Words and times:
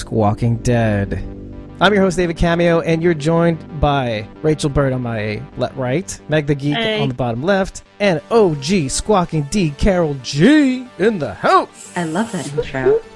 Squawking 0.00 0.56
Dead. 0.58 1.22
I'm 1.78 1.92
your 1.92 2.02
host, 2.02 2.16
David 2.16 2.38
Cameo, 2.38 2.80
and 2.80 3.02
you're 3.02 3.12
joined 3.12 3.80
by 3.80 4.26
Rachel 4.42 4.70
Bird 4.70 4.94
on 4.94 5.02
my 5.02 5.42
le- 5.58 5.70
right, 5.74 6.18
Meg 6.30 6.46
the 6.46 6.54
Geek 6.54 6.74
Hey. 6.74 7.00
on 7.02 7.08
the 7.08 7.14
bottom 7.14 7.42
left, 7.42 7.82
and 8.00 8.20
OG 8.30 8.88
Squawking 8.88 9.42
D 9.50 9.70
Carol 9.76 10.14
G 10.22 10.86
in 10.98 11.18
the 11.18 11.34
house. 11.34 11.92
I 11.96 12.04
love 12.04 12.32
that 12.32 12.50
intro. 12.52 13.00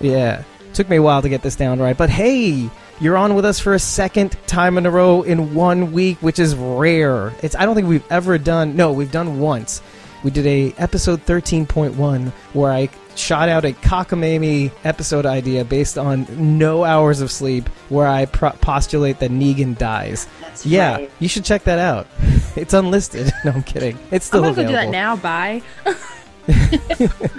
Yeah, 0.00 0.42
took 0.74 0.88
me 0.90 0.96
a 0.96 1.02
while 1.02 1.22
to 1.22 1.28
get 1.28 1.42
this 1.42 1.56
down 1.56 1.78
right, 1.78 1.96
but 1.96 2.10
hey, 2.10 2.68
you're 3.00 3.16
on 3.16 3.34
with 3.36 3.44
us 3.44 3.58
for 3.60 3.74
a 3.74 3.78
second 3.78 4.36
time 4.46 4.76
in 4.76 4.84
a 4.86 4.90
row 4.90 5.22
in 5.22 5.54
one 5.54 5.92
week, 5.92 6.18
which 6.20 6.38
is 6.38 6.54
rare. 6.56 7.32
It's 7.42 7.54
I 7.54 7.64
don't 7.64 7.74
think 7.74 7.86
we've 7.88 8.04
ever 8.10 8.36
done. 8.38 8.76
No, 8.76 8.92
we've 8.92 9.12
done 9.12 9.38
once. 9.40 9.82
We 10.24 10.30
did 10.30 10.46
a 10.46 10.72
episode 10.78 11.24
13.1 11.26 12.30
where 12.54 12.72
I 12.72 12.88
shot 13.14 13.48
out 13.48 13.64
a 13.64 13.72
cockamamie 13.72 14.72
episode 14.82 15.26
idea 15.26 15.64
based 15.64 15.98
on 15.98 16.26
no 16.58 16.82
hours 16.82 17.20
of 17.20 17.30
sleep, 17.30 17.68
where 17.90 18.08
I 18.08 18.24
pro- 18.26 18.50
postulate 18.52 19.20
that 19.20 19.30
Negan 19.30 19.78
dies. 19.78 20.26
That's 20.40 20.66
yeah, 20.66 20.96
right. 20.96 21.10
you 21.20 21.28
should 21.28 21.44
check 21.44 21.64
that 21.64 21.78
out. 21.78 22.06
It's 22.56 22.72
unlisted. 22.72 23.32
No, 23.44 23.50
I'm 23.50 23.64
kidding. 23.64 23.98
It's 24.12 24.26
still 24.26 24.44
I'm 24.44 24.54
gonna 24.54 24.62
go 24.62 24.68
do 24.68 24.74
that 24.74 24.88
now. 24.90 25.16
Bye. 25.16 25.60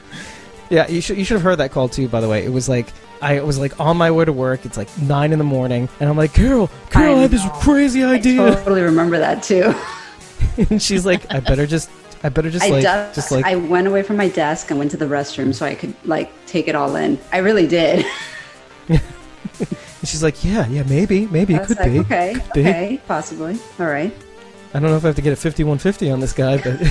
Yeah, 0.70 0.88
you 0.88 1.00
should 1.00 1.18
you 1.18 1.24
should 1.26 1.36
have 1.36 1.44
heard 1.44 1.60
that 1.60 1.72
call 1.72 1.88
too. 1.90 2.08
By 2.08 2.22
the 2.22 2.28
way, 2.28 2.44
it 2.44 2.50
was 2.52 2.68
like 2.68 2.88
I 3.22 3.40
was 3.42 3.60
like 3.60 3.80
on 3.80 3.98
my 3.98 4.10
way 4.12 4.26
to 4.26 4.34
work. 4.34 4.66
It's 4.66 4.78
like 4.78 4.90
nine 5.00 5.32
in 5.32 5.38
the 5.38 5.46
morning, 5.46 5.88
and 6.00 6.10
I'm 6.10 6.18
like, 6.18 6.34
Carol, 6.34 6.70
Carol, 6.90 7.16
I, 7.16 7.18
I 7.18 7.22
had 7.22 7.32
this 7.32 7.46
crazy 7.62 8.04
I 8.04 8.16
idea, 8.16 8.56
totally 8.56 8.82
remember 8.82 9.20
that 9.20 9.44
too. 9.44 9.76
and 10.70 10.82
she's 10.82 11.06
like, 11.06 11.32
I 11.32 11.40
better 11.40 11.68
just, 11.68 11.90
I 12.26 12.30
better 12.30 12.50
just 12.50 12.66
I 12.66 12.70
like, 12.70 12.82
ducked- 12.82 13.14
just 13.14 13.32
like, 13.32 13.46
I 13.46 13.56
went 13.56 13.86
away 13.86 14.02
from 14.02 14.18
my 14.18 14.30
desk 14.30 14.72
and 14.72 14.80
went 14.80 14.90
to 14.92 14.98
the 14.98 15.06
restroom 15.06 15.54
so 15.54 15.64
I 15.64 15.76
could 15.76 15.94
like 16.06 16.32
take 16.48 16.68
it 16.68 16.74
all 16.74 16.96
in. 16.96 17.20
I 17.32 17.38
really 17.38 17.68
did. 17.68 18.04
and 18.90 19.00
she's 20.04 20.24
like, 20.24 20.44
yeah, 20.44 20.66
yeah, 20.68 20.82
maybe, 20.90 21.28
maybe 21.28 21.54
it 21.54 21.68
could 21.68 21.78
like, 21.78 21.92
be. 21.92 22.00
okay, 22.00 22.34
Could 22.34 22.54
be. 22.54 22.62
okay, 22.62 23.02
possibly. 23.08 23.60
All 23.80 23.86
right. 23.86 24.12
I 24.74 24.80
don't 24.80 24.90
know 24.90 24.98
if 24.98 25.04
I 25.04 25.08
have 25.10 25.16
to 25.18 25.22
get 25.22 25.34
a 25.34 25.36
5150 25.36 26.10
on 26.10 26.20
this 26.20 26.34
guy, 26.34 26.58
but 26.58 26.82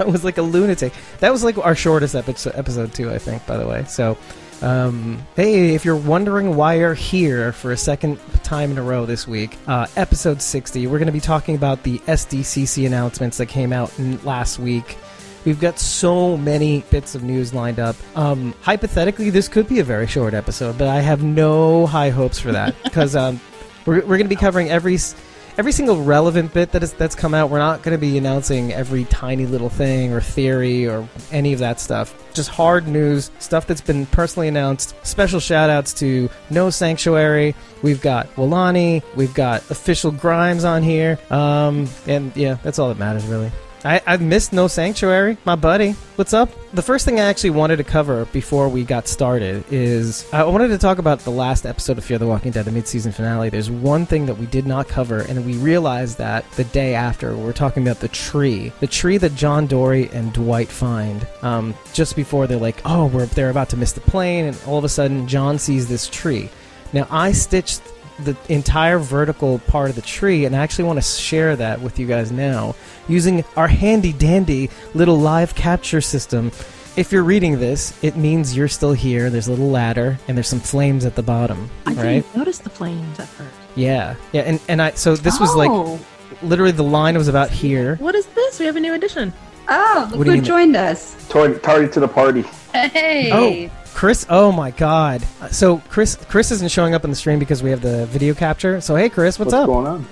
I 0.00 0.04
was 0.04 0.22
like 0.22 0.38
a 0.38 0.42
lunatic. 0.42 0.92
That 1.18 1.32
was 1.32 1.42
like 1.42 1.58
our 1.58 1.74
shortest 1.74 2.14
episode, 2.14 2.54
episode 2.54 2.94
too, 2.94 3.10
I 3.10 3.18
think. 3.18 3.44
By 3.44 3.56
the 3.56 3.66
way, 3.66 3.84
so. 3.88 4.16
Um, 4.62 5.18
hey, 5.36 5.74
if 5.74 5.84
you're 5.84 5.96
wondering 5.96 6.54
why 6.54 6.74
you're 6.74 6.92
here 6.94 7.52
for 7.52 7.72
a 7.72 7.76
second 7.76 8.18
time 8.42 8.70
in 8.70 8.78
a 8.78 8.82
row 8.82 9.06
this 9.06 9.26
week, 9.26 9.56
uh, 9.66 9.86
episode 9.96 10.42
60, 10.42 10.86
we're 10.86 10.98
going 10.98 11.06
to 11.06 11.12
be 11.12 11.20
talking 11.20 11.54
about 11.54 11.82
the 11.82 11.98
SDCC 12.00 12.86
announcements 12.86 13.38
that 13.38 13.46
came 13.46 13.72
out 13.72 13.96
last 14.22 14.58
week. 14.58 14.98
We've 15.46 15.58
got 15.60 15.78
so 15.78 16.36
many 16.36 16.82
bits 16.90 17.14
of 17.14 17.22
news 17.22 17.54
lined 17.54 17.78
up. 17.80 17.96
Um, 18.14 18.54
hypothetically, 18.60 19.30
this 19.30 19.48
could 19.48 19.66
be 19.66 19.78
a 19.80 19.84
very 19.84 20.06
short 20.06 20.34
episode, 20.34 20.76
but 20.76 20.88
I 20.88 21.00
have 21.00 21.22
no 21.22 21.86
high 21.86 22.10
hopes 22.10 22.38
for 22.38 22.52
that 22.52 22.74
because 22.84 23.16
um, 23.16 23.40
we're, 23.86 24.00
we're 24.00 24.18
going 24.18 24.24
to 24.24 24.28
be 24.28 24.36
covering 24.36 24.68
every 24.68 24.96
s- 24.96 25.14
every 25.60 25.72
single 25.72 26.02
relevant 26.02 26.54
bit 26.54 26.72
that 26.72 26.82
is 26.82 26.94
that's 26.94 27.14
come 27.14 27.34
out. 27.34 27.50
We're 27.50 27.58
not 27.58 27.82
going 27.82 27.94
to 27.94 28.00
be 28.00 28.16
announcing 28.16 28.72
every 28.72 29.04
tiny 29.04 29.44
little 29.44 29.68
thing 29.68 30.10
or 30.10 30.22
theory 30.22 30.88
or 30.88 31.06
any 31.30 31.52
of 31.52 31.58
that 31.58 31.78
stuff. 31.78 32.14
Just 32.32 32.48
hard 32.48 32.88
news, 32.88 33.30
stuff 33.40 33.66
that's 33.66 33.82
been 33.82 34.06
personally 34.06 34.48
announced. 34.48 34.94
Special 35.06 35.38
shout 35.38 35.68
outs 35.68 35.92
to 35.94 36.30
No 36.48 36.70
Sanctuary. 36.70 37.54
We've 37.82 38.00
got 38.00 38.34
Walani. 38.36 39.02
We've 39.14 39.34
got 39.34 39.70
official 39.70 40.10
Grimes 40.12 40.64
on 40.64 40.82
here. 40.82 41.18
Um, 41.28 41.86
and 42.06 42.34
yeah, 42.34 42.56
that's 42.62 42.78
all 42.78 42.88
that 42.88 42.96
matters 42.98 43.26
really. 43.26 43.52
I, 43.84 44.02
I've 44.06 44.20
missed 44.20 44.52
No 44.52 44.68
Sanctuary, 44.68 45.38
my 45.44 45.56
buddy. 45.56 45.92
What's 46.16 46.34
up? 46.34 46.50
The 46.72 46.82
first 46.82 47.06
thing 47.06 47.18
I 47.18 47.24
actually 47.24 47.50
wanted 47.50 47.76
to 47.76 47.84
cover 47.84 48.26
before 48.26 48.68
we 48.68 48.84
got 48.84 49.08
started 49.08 49.64
is 49.70 50.30
I 50.32 50.44
wanted 50.44 50.68
to 50.68 50.78
talk 50.78 50.98
about 50.98 51.20
the 51.20 51.30
last 51.30 51.64
episode 51.64 51.96
of 51.96 52.04
Fear 52.04 52.18
the 52.18 52.26
Walking 52.26 52.50
Dead, 52.52 52.66
the 52.66 52.72
mid-season 52.72 53.12
finale. 53.12 53.48
There's 53.48 53.70
one 53.70 54.04
thing 54.04 54.26
that 54.26 54.36
we 54.36 54.46
did 54.46 54.66
not 54.66 54.86
cover, 54.86 55.20
and 55.20 55.46
we 55.46 55.54
realized 55.54 56.18
that 56.18 56.50
the 56.52 56.64
day 56.64 56.94
after. 56.94 57.34
We 57.34 57.42
were 57.42 57.54
talking 57.54 57.82
about 57.82 58.00
the 58.00 58.08
tree, 58.08 58.70
the 58.80 58.86
tree 58.86 59.16
that 59.16 59.34
John 59.34 59.66
Dorie 59.66 60.10
and 60.10 60.32
Dwight 60.32 60.68
find 60.68 61.26
um, 61.42 61.74
just 61.94 62.16
before 62.16 62.46
they're 62.46 62.58
like, 62.58 62.82
oh, 62.84 63.06
we're 63.06 63.26
they're 63.26 63.50
about 63.50 63.70
to 63.70 63.76
miss 63.78 63.92
the 63.92 64.02
plane, 64.02 64.44
and 64.44 64.60
all 64.66 64.76
of 64.76 64.84
a 64.84 64.88
sudden 64.90 65.26
John 65.26 65.58
sees 65.58 65.88
this 65.88 66.06
tree. 66.06 66.50
Now 66.92 67.06
I 67.10 67.32
stitched 67.32 67.80
the 68.24 68.36
entire 68.48 68.98
vertical 68.98 69.58
part 69.60 69.90
of 69.90 69.96
the 69.96 70.02
tree, 70.02 70.44
and 70.44 70.54
I 70.54 70.60
actually 70.60 70.84
want 70.84 70.98
to 70.98 71.02
share 71.02 71.56
that 71.56 71.80
with 71.80 71.98
you 71.98 72.06
guys 72.06 72.30
now 72.32 72.74
using 73.08 73.44
our 73.56 73.68
handy 73.68 74.12
dandy 74.12 74.70
little 74.94 75.18
live 75.18 75.54
capture 75.54 76.00
system. 76.00 76.52
If 76.96 77.12
you're 77.12 77.22
reading 77.24 77.60
this, 77.60 77.96
it 78.02 78.16
means 78.16 78.56
you're 78.56 78.68
still 78.68 78.92
here. 78.92 79.30
There's 79.30 79.46
a 79.46 79.50
little 79.50 79.70
ladder, 79.70 80.18
and 80.28 80.36
there's 80.36 80.48
some 80.48 80.60
flames 80.60 81.04
at 81.04 81.14
the 81.14 81.22
bottom. 81.22 81.70
I 81.86 81.92
right? 81.92 82.02
didn't 82.04 82.36
notice 82.36 82.58
the 82.58 82.70
flames 82.70 83.18
at 83.20 83.28
first. 83.28 83.50
Yeah, 83.76 84.16
yeah, 84.32 84.42
and 84.42 84.60
and 84.68 84.82
I 84.82 84.90
so 84.92 85.14
this 85.16 85.38
was 85.38 85.54
like 85.54 85.70
Oh, 85.70 85.98
literally 86.42 86.72
the 86.72 86.82
line 86.82 87.16
was 87.16 87.28
about 87.28 87.50
here. 87.50 87.96
what 87.96 88.14
is 88.14 88.26
this? 88.26 88.58
We 88.58 88.66
have 88.66 88.76
a 88.76 88.80
new 88.80 88.94
addition. 88.94 89.32
Oh, 89.68 90.08
look 90.10 90.12
do 90.12 90.18
you 90.18 90.24
who 90.24 90.32
mean? 90.32 90.44
joined 90.44 90.76
us. 90.76 91.14
Tar- 91.28 91.54
tardy 91.60 91.88
to 91.92 92.00
the 92.00 92.08
party. 92.08 92.42
Hey. 92.72 93.30
Oh, 93.70 93.79
Chris! 93.94 94.24
Oh 94.30 94.50
my 94.52 94.70
God! 94.70 95.22
Uh, 95.40 95.48
So 95.48 95.78
Chris, 95.88 96.16
Chris 96.28 96.50
isn't 96.50 96.70
showing 96.70 96.94
up 96.94 97.04
in 97.04 97.10
the 97.10 97.16
stream 97.16 97.38
because 97.38 97.62
we 97.62 97.70
have 97.70 97.82
the 97.82 98.06
video 98.06 98.34
capture. 98.34 98.80
So 98.80 98.96
hey, 98.96 99.08
Chris, 99.08 99.38
what's, 99.38 99.52
up? 99.52 99.66
going 99.66 99.86
on? 99.86 100.06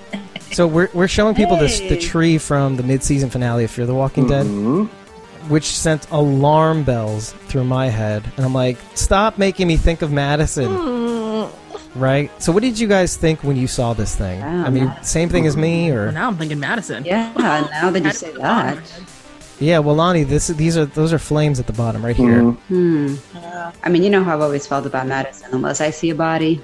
So 0.52 0.66
we're 0.66 0.88
we're 0.94 1.08
showing 1.08 1.34
people 1.34 1.56
this 1.56 1.78
the 1.80 1.86
Hey. 1.90 2.00
tree 2.00 2.38
from 2.38 2.76
the 2.76 2.82
mid-season 2.82 3.30
finale 3.30 3.64
of 3.64 3.70
Fear 3.70 3.86
the 3.86 3.94
Walking 3.94 4.26
Dead. 4.26 4.46
Mhm. 4.46 4.88
which 5.48 5.64
sent 5.78 6.06
alarm 6.10 6.82
bells 6.82 7.32
through 7.48 7.64
my 7.64 7.88
head. 7.88 8.22
And 8.36 8.44
I'm 8.44 8.52
like, 8.52 8.76
stop 8.94 9.38
making 9.38 9.66
me 9.66 9.78
think 9.78 10.02
of 10.02 10.12
Madison, 10.12 10.66
Mm. 10.68 11.48
right? 11.94 12.30
So, 12.42 12.52
what 12.52 12.62
did 12.62 12.78
you 12.78 12.86
guys 12.86 13.16
think 13.16 13.42
when 13.42 13.56
you 13.56 13.66
saw 13.66 13.94
this 13.94 14.14
thing? 14.14 14.40
Yeah, 14.40 14.64
I 14.66 14.68
mean, 14.68 14.86
Madison. 14.86 15.04
same 15.04 15.28
thing 15.30 15.46
as 15.46 15.56
me, 15.56 15.90
Well, 15.90 16.00
or 16.00 16.12
now 16.12 16.26
I'm 16.28 16.36
thinking 16.36 16.60
Madison. 16.60 17.02
Yeah, 17.06 17.32
now 17.70 17.90
that 17.90 18.04
you 18.04 18.10
say 18.12 18.28
it 18.28 18.36
on 18.36 18.42
my 18.42 18.74
that. 18.74 18.92
Head. 19.58 19.66
yeah. 19.66 19.78
Well, 19.78 19.94
Lonnie, 19.96 20.24
this 20.24 20.48
these 20.48 20.76
are 20.76 20.86
those 20.86 21.12
are 21.12 21.18
flames 21.18 21.58
at 21.60 21.66
the 21.66 21.72
bottom 21.72 22.04
right 22.04 22.16
here, 22.16 22.42
Mhm. 22.42 22.56
Hmm. 22.68 23.70
I 23.82 23.88
mean, 23.88 24.02
you 24.02 24.10
know 24.10 24.24
how 24.24 24.34
I've 24.34 24.42
always 24.42 24.66
felt 24.66 24.86
about 24.86 25.06
Madison. 25.06 25.48
Unless 25.52 25.80
I 25.80 25.90
see 25.90 26.10
a 26.10 26.14
body, 26.14 26.60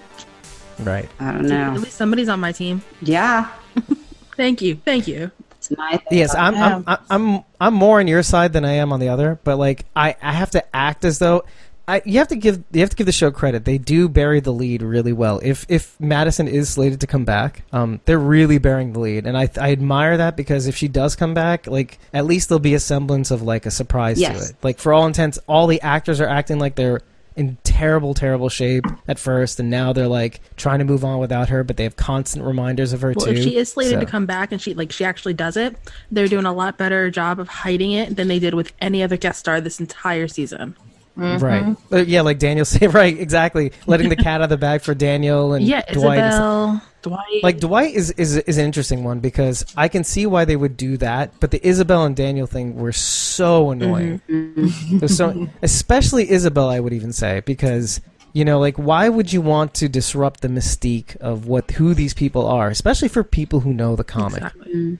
right? 0.80 1.08
I 1.20 1.32
don't 1.32 1.46
know. 1.46 1.54
At 1.56 1.72
know. 1.74 1.80
least 1.80 1.96
somebody's 1.96 2.28
on 2.28 2.40
my 2.40 2.52
team. 2.52 2.82
Yeah, 3.02 3.48
Thank 4.36 4.62
you. 4.62 4.76
Thank 4.84 5.06
you. 5.06 5.30
it's 5.58 5.70
my 5.76 5.96
thing. 5.96 6.18
Yes, 6.18 6.34
I'm, 6.34 6.54
I'm 6.56 6.84
I'm 6.86 6.98
I'm 7.10 7.44
I'm 7.60 7.74
more 7.74 8.00
on 8.00 8.08
your 8.08 8.22
side 8.22 8.52
than 8.52 8.64
I 8.64 8.72
am 8.74 8.92
on 8.92 9.00
the 9.00 9.08
other, 9.08 9.38
but 9.44 9.58
like 9.58 9.84
I 9.94 10.16
I 10.22 10.32
have 10.32 10.50
to 10.52 10.76
act 10.76 11.04
as 11.04 11.18
though. 11.18 11.44
I, 11.86 12.00
you 12.06 12.18
have 12.18 12.28
to 12.28 12.36
give 12.36 12.64
you 12.72 12.80
have 12.80 12.90
to 12.90 12.96
give 12.96 13.06
the 13.06 13.12
show 13.12 13.30
credit. 13.30 13.66
They 13.66 13.76
do 13.76 14.08
bury 14.08 14.40
the 14.40 14.52
lead 14.52 14.80
really 14.80 15.12
well. 15.12 15.40
If 15.42 15.66
if 15.68 16.00
Madison 16.00 16.48
is 16.48 16.70
slated 16.70 17.00
to 17.02 17.06
come 17.06 17.24
back, 17.26 17.62
um, 17.72 18.00
they're 18.06 18.18
really 18.18 18.56
burying 18.58 18.94
the 18.94 19.00
lead, 19.00 19.26
and 19.26 19.36
I 19.36 19.50
I 19.60 19.72
admire 19.72 20.16
that 20.16 20.36
because 20.36 20.66
if 20.66 20.76
she 20.76 20.88
does 20.88 21.14
come 21.14 21.34
back, 21.34 21.66
like 21.66 21.98
at 22.14 22.24
least 22.24 22.48
there'll 22.48 22.58
be 22.60 22.74
a 22.74 22.80
semblance 22.80 23.30
of 23.30 23.42
like 23.42 23.66
a 23.66 23.70
surprise 23.70 24.18
to 24.18 24.24
it. 24.48 24.54
Like 24.62 24.78
for 24.78 24.94
all 24.94 25.06
intents, 25.06 25.38
all 25.46 25.66
the 25.66 25.80
actors 25.82 26.20
are 26.22 26.26
acting 26.28 26.58
like 26.58 26.74
they're 26.74 27.02
in 27.36 27.58
terrible 27.64 28.14
terrible 28.14 28.48
shape 28.48 28.84
at 29.06 29.18
first, 29.18 29.60
and 29.60 29.68
now 29.68 29.92
they're 29.92 30.08
like 30.08 30.40
trying 30.56 30.78
to 30.78 30.84
move 30.86 31.04
on 31.04 31.18
without 31.18 31.50
her, 31.50 31.64
but 31.64 31.76
they 31.76 31.82
have 31.82 31.96
constant 31.96 32.46
reminders 32.46 32.94
of 32.94 33.02
her 33.02 33.12
Well, 33.14 33.26
too. 33.26 33.32
if 33.32 33.42
she 33.42 33.56
is 33.56 33.70
slated 33.72 34.00
to 34.00 34.06
come 34.06 34.24
back 34.24 34.52
and 34.52 34.60
she 34.60 34.72
like 34.72 34.90
she 34.90 35.04
actually 35.04 35.34
does 35.34 35.58
it, 35.58 35.76
they're 36.10 36.28
doing 36.28 36.46
a 36.46 36.52
lot 36.54 36.78
better 36.78 37.10
job 37.10 37.38
of 37.40 37.48
hiding 37.48 37.92
it 37.92 38.16
than 38.16 38.28
they 38.28 38.38
did 38.38 38.54
with 38.54 38.72
any 38.80 39.02
other 39.02 39.18
guest 39.18 39.40
star 39.40 39.60
this 39.60 39.80
entire 39.80 40.28
season. 40.28 40.76
Right. 41.16 41.76
Uh, 41.92 41.98
yeah, 41.98 42.22
like 42.22 42.38
Daniel 42.38 42.64
said. 42.66 42.92
Right. 42.94 43.18
Exactly. 43.18 43.72
Letting 43.86 44.08
the 44.08 44.16
cat 44.16 44.40
out 44.40 44.42
of 44.44 44.48
the 44.50 44.56
bag 44.56 44.82
for 44.82 44.94
Daniel 44.94 45.54
and 45.54 45.64
Yeah, 45.64 45.82
Dwight. 45.92 46.18
Isabel, 46.18 46.82
Dwight. 47.02 47.42
like 47.42 47.60
Dwight 47.60 47.94
is, 47.94 48.10
is 48.12 48.36
is 48.36 48.58
an 48.58 48.64
interesting 48.64 49.04
one 49.04 49.20
because 49.20 49.64
I 49.76 49.88
can 49.88 50.04
see 50.04 50.26
why 50.26 50.44
they 50.44 50.56
would 50.56 50.76
do 50.76 50.96
that, 50.98 51.32
but 51.38 51.50
the 51.50 51.64
Isabel 51.66 52.04
and 52.04 52.16
Daniel 52.16 52.46
thing 52.46 52.76
were 52.76 52.92
so 52.92 53.70
annoying. 53.70 54.20
It 54.28 55.02
was 55.02 55.16
so, 55.16 55.48
especially 55.62 56.30
Isabel, 56.30 56.68
I 56.70 56.80
would 56.80 56.92
even 56.94 57.12
say, 57.12 57.40
because 57.40 58.00
you 58.32 58.44
know, 58.44 58.58
like, 58.58 58.76
why 58.76 59.08
would 59.08 59.32
you 59.32 59.40
want 59.40 59.74
to 59.74 59.88
disrupt 59.88 60.40
the 60.40 60.48
mystique 60.48 61.14
of 61.18 61.46
what 61.46 61.70
who 61.72 61.94
these 61.94 62.14
people 62.14 62.46
are, 62.48 62.68
especially 62.68 63.06
for 63.08 63.22
people 63.22 63.60
who 63.60 63.72
know 63.72 63.94
the 63.94 64.02
comic? 64.02 64.38
Exactly. 64.42 64.98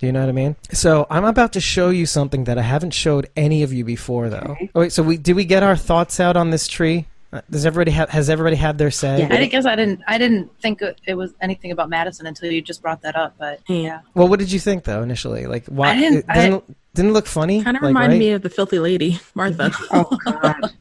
Do 0.00 0.06
you 0.06 0.12
know 0.12 0.20
what 0.20 0.28
I 0.28 0.32
mean? 0.32 0.56
So 0.72 1.06
I'm 1.10 1.24
about 1.24 1.52
to 1.54 1.60
show 1.60 1.90
you 1.90 2.06
something 2.06 2.44
that 2.44 2.58
I 2.58 2.62
haven't 2.62 2.92
showed 2.92 3.28
any 3.36 3.62
of 3.62 3.72
you 3.72 3.84
before, 3.84 4.28
though. 4.28 4.38
Okay. 4.50 4.70
Oh, 4.74 4.80
wait, 4.80 4.92
so 4.92 5.02
we 5.02 5.16
did 5.16 5.34
we 5.36 5.44
get 5.44 5.62
our 5.62 5.76
thoughts 5.76 6.20
out 6.20 6.36
on 6.36 6.50
this 6.50 6.68
tree? 6.68 7.06
Uh, 7.32 7.40
Does 7.50 7.66
everybody 7.66 7.90
have 7.90 8.10
has 8.10 8.30
everybody 8.30 8.54
had 8.56 8.78
their 8.78 8.90
say? 8.92 9.20
Yeah. 9.20 9.34
I 9.34 9.46
guess 9.46 9.66
I 9.66 9.74
didn't. 9.74 10.02
I 10.06 10.18
didn't 10.18 10.50
think 10.60 10.82
it 10.82 11.00
it 11.06 11.14
was 11.14 11.32
anything 11.40 11.72
about 11.72 11.88
Madison 11.88 12.26
until 12.26 12.50
you 12.52 12.62
just 12.62 12.80
brought 12.82 13.02
that 13.02 13.16
up. 13.16 13.34
But 13.38 13.60
Yeah. 13.68 14.00
Well, 14.14 14.28
what 14.28 14.38
did 14.38 14.52
you 14.52 14.60
think 14.60 14.84
though 14.84 15.02
initially? 15.02 15.46
Like, 15.46 15.66
why 15.66 15.90
I 15.90 15.94
didn't- 15.98 16.18
it 16.18 16.26
didn't, 16.32 16.76
didn't 16.94 17.12
look 17.12 17.26
funny? 17.26 17.64
Kind 17.64 17.76
of 17.76 17.82
like, 17.82 17.88
reminded 17.88 18.14
right? 18.14 18.18
me 18.20 18.30
of 18.32 18.42
the 18.42 18.50
filthy 18.50 18.78
lady, 18.78 19.18
Martha. 19.34 19.72
Oh 19.90 20.16
God. 20.24 20.72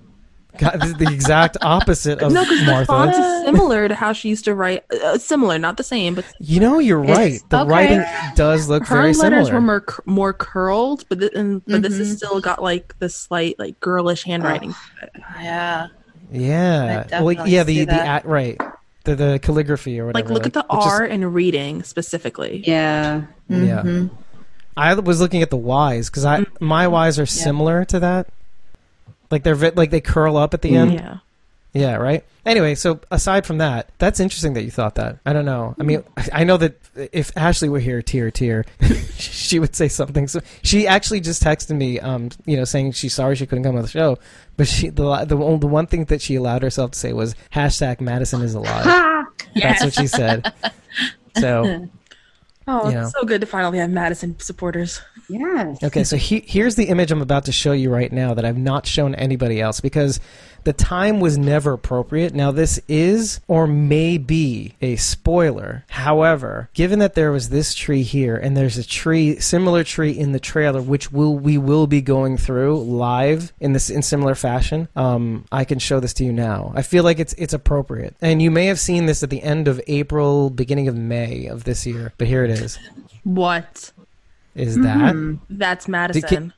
God, 0.57 0.79
this 0.81 0.89
is 0.91 0.95
the 0.97 1.11
exact 1.11 1.57
opposite 1.61 2.21
of 2.21 2.31
no, 2.31 2.44
because 2.44 2.65
the 2.65 2.85
font 2.85 3.11
is 3.15 3.45
similar 3.45 3.88
to 3.88 3.95
how 3.95 4.13
she 4.13 4.29
used 4.29 4.45
to 4.45 4.53
write. 4.53 4.83
Uh, 4.91 5.17
similar, 5.17 5.57
not 5.57 5.77
the 5.77 5.83
same, 5.83 6.13
but 6.15 6.25
You 6.39 6.59
know, 6.59 6.77
you're 6.79 7.00
right. 7.01 7.41
The 7.50 7.61
okay. 7.61 7.69
writing 7.69 8.03
does 8.35 8.69
look 8.69 8.85
her 8.85 8.95
very 8.95 9.13
letters 9.13 9.50
were 9.51 9.61
more 9.61 9.83
more 10.05 10.31
curled, 10.33 11.05
but 11.09 11.19
th- 11.19 11.31
and, 11.33 11.65
but 11.65 11.81
this 11.81 11.95
Mhm. 11.95 12.00
is 12.01 12.17
still 12.17 12.39
got 12.39 12.61
like 12.61 12.94
the 13.00 13.09
slight 13.09 13.57
like 13.57 13.79
girlish 13.79 14.23
handwriting. 14.23 14.75
yeah, 15.41 15.88
Yeah. 16.31 17.21
Well, 17.21 17.47
yeah, 17.47 17.63
the 17.63 17.85
the 17.85 17.94
at, 17.94 18.25
right. 18.25 18.59
The 19.05 19.15
the 19.15 19.39
calligraphy 19.41 20.00
or 20.00 20.05
whatever. 20.07 20.23
Like, 20.29 20.33
look 20.33 20.45
at 20.45 20.53
the 20.53 20.65
which 20.69 20.85
is- 20.85 20.91
R 20.91 21.05
in 21.05 21.25
reading 21.33 21.83
specifically. 21.83 22.63
Yeah. 22.65 23.23
Yeah. 23.50 24.05
I 24.77 24.94
was 24.95 25.19
looking 25.19 25.41
at 25.41 25.50
the 25.50 25.57
Y's 25.57 26.09
because 26.09 26.25
I 26.25 26.45
my 26.59 26.88
Y's 26.88 27.19
are 27.19 27.25
similar 27.25 27.85
to 27.85 28.00
that. 28.00 28.27
Like 29.33 29.41
they're 29.41 29.56
like 29.56 29.89
they 29.89 30.00
curl 30.00 30.38
up 30.38 30.53
at 30.53 30.62
the 30.62 30.75
end. 30.75 30.94
Yeah. 30.94 31.18
Yeah, 31.74 31.95
right. 31.95 32.24
Anyway, 32.45 32.75
so 32.75 33.00
aside 33.09 33.47
from 33.47 33.57
that, 33.57 33.89
that's 33.97 34.19
interesting 34.19 34.53
that 34.53 34.62
you 34.63 34.69
thought 34.69 34.94
that. 34.94 35.18
I 35.25 35.33
don't 35.33 35.45
know. 35.45 35.75
I 35.80 35.83
mean, 35.83 36.03
I 36.31 36.44
know 36.44 36.57
that 36.57 36.75
if 37.12 37.35
Ashley 37.35 37.68
were 37.68 37.80
here, 37.80 38.03
tear, 38.03 38.30
tear, 38.30 38.63
she 39.18 39.57
would 39.57 39.75
say 39.75 39.88
something. 39.88 40.27
So 40.27 40.41
she 40.62 40.85
actually 40.85 41.19
just 41.19 41.41
texted 41.41 41.75
me, 41.75 42.00
um, 42.00 42.30
you 42.45 42.57
know, 42.57 42.63
saying 42.63 42.91
she's 42.91 43.15
sorry 43.15 43.35
she 43.35 43.47
couldn't 43.47 43.63
come 43.63 43.75
on 43.75 43.81
the 43.81 43.88
show, 43.88 44.19
but 44.56 44.68
she 44.68 44.89
the 44.89 45.25
the, 45.25 45.36
the 45.36 45.68
one 45.68 45.88
thing 45.88 46.06
that 46.06 46.21
she 46.21 46.36
allowed 46.36 46.62
herself 46.62 46.91
to 46.91 47.00
say 47.00 47.12
was 47.12 47.33
hashtag 47.51 48.00
Madison 48.00 48.44
is 48.44 48.53
alive. 48.53 49.25
That's 49.56 49.83
what 49.83 49.94
she 49.94 50.07
said. 50.07 50.53
So 51.36 51.89
Oh, 52.68 52.88
You 52.88 52.95
know. 52.95 53.01
it's 53.04 53.12
so 53.12 53.24
good 53.25 53.42
to 53.42 53.48
finally 53.48 53.77
have 53.80 53.89
Madison 53.89 54.39
supporters. 54.39 55.01
Yes. 55.30 55.83
Okay, 55.83 56.04
so 56.04 56.15
he, 56.18 56.39
here's 56.45 56.75
the 56.75 56.86
image 56.86 57.12
I'm 57.12 57.21
about 57.21 57.45
to 57.45 57.51
show 57.51 57.71
you 57.71 57.89
right 57.89 58.12
now 58.12 58.33
that 58.33 58.45
I've 58.45 58.57
not 58.57 58.86
shown 58.86 59.15
anybody 59.15 59.60
else 59.62 59.80
because 59.81 60.19
the 60.63 60.74
time 60.74 61.19
was 61.19 61.38
never 61.38 61.74
appropriate. 61.74 62.33
Now, 62.33 62.51
this 62.51 62.80
is 62.88 63.39
or 63.48 63.68
may 63.68 64.18
be 64.18 64.75
a 64.81 64.95
spoiler. 64.95 65.86
However, 65.89 66.69
given 66.74 67.00
that 67.00 67.15
there 67.15 67.31
was 67.31 67.50
this 67.50 67.74
tree 67.74 68.04
here 68.04 68.36
and 68.36 68.56
there's 68.56 68.77
a 68.77 68.86
tree, 68.86 69.39
similar 69.39 69.83
tree 69.83 70.12
in 70.12 70.31
the 70.31 70.39
trailer, 70.39 70.81
which 70.81 71.12
will 71.12 71.38
we 71.38 71.57
will 71.57 71.88
be 71.88 72.01
going 72.01 72.38
through 72.38 72.83
live 72.83 73.54
in 73.60 73.74
this 73.74 73.89
in 73.89 74.01
similar 74.01 74.36
fashion, 74.36 74.88
um, 74.95 75.45
I 75.51 75.65
can 75.65 75.80
show 75.80 76.00
this 76.00 76.13
to 76.15 76.24
you 76.24 76.33
now. 76.33 76.71
I 76.75 76.81
feel 76.81 77.04
like 77.04 77.19
it's 77.19 77.33
it's 77.33 77.54
appropriate, 77.54 78.15
and 78.21 78.42
you 78.42 78.51
may 78.51 78.65
have 78.68 78.80
seen 78.80 79.06
this 79.06 79.24
at 79.24 79.30
the 79.30 79.44
end 79.44 79.68
of 79.68 79.81
April, 79.88 80.50
beginning 80.50 80.88
of 80.88 80.95
May 80.95 81.48
of 81.48 81.63
this 81.63 81.86
year. 81.86 82.13
But 82.18 82.27
here 82.27 82.44
it 82.44 82.51
is. 82.51 82.77
What? 83.24 83.92
Is 84.56 84.75
that? 84.75 85.39
That's 85.50 85.88
Madison. 85.88 86.21
Can 86.21 86.54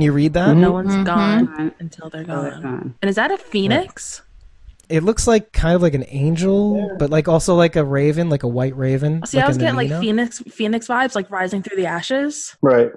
you 0.00 0.12
read 0.12 0.32
that? 0.34 0.54
No 0.56 0.72
one's 0.72 0.94
gone 1.06 1.48
Mhm. 1.48 1.72
until 1.78 2.10
they're 2.10 2.24
Oh, 2.28 2.42
they're 2.42 2.50
gone. 2.52 2.62
gone. 2.62 2.94
And 3.02 3.08
is 3.08 3.16
that 3.16 3.30
a 3.30 3.36
phoenix? 3.36 4.22
It 4.88 5.02
looks 5.02 5.26
like 5.26 5.52
kind 5.52 5.74
of 5.74 5.80
like 5.82 5.94
an 5.94 6.04
angel, 6.08 6.94
but 6.98 7.08
like 7.10 7.26
also 7.26 7.54
like 7.54 7.74
a 7.76 7.84
raven, 7.84 8.28
like 8.28 8.42
a 8.42 8.48
white 8.48 8.76
raven. 8.76 9.24
See, 9.26 9.40
I 9.40 9.46
was 9.48 9.56
a 9.56 9.60
getting 9.60 9.76
like 9.76 9.90
phoenix, 10.00 10.40
phoenix 10.40 10.86
vibes, 10.88 11.14
like 11.14 11.30
rising 11.30 11.62
through 11.62 11.76
the 11.76 11.86
ashes. 11.86 12.56
Right. 12.62 12.90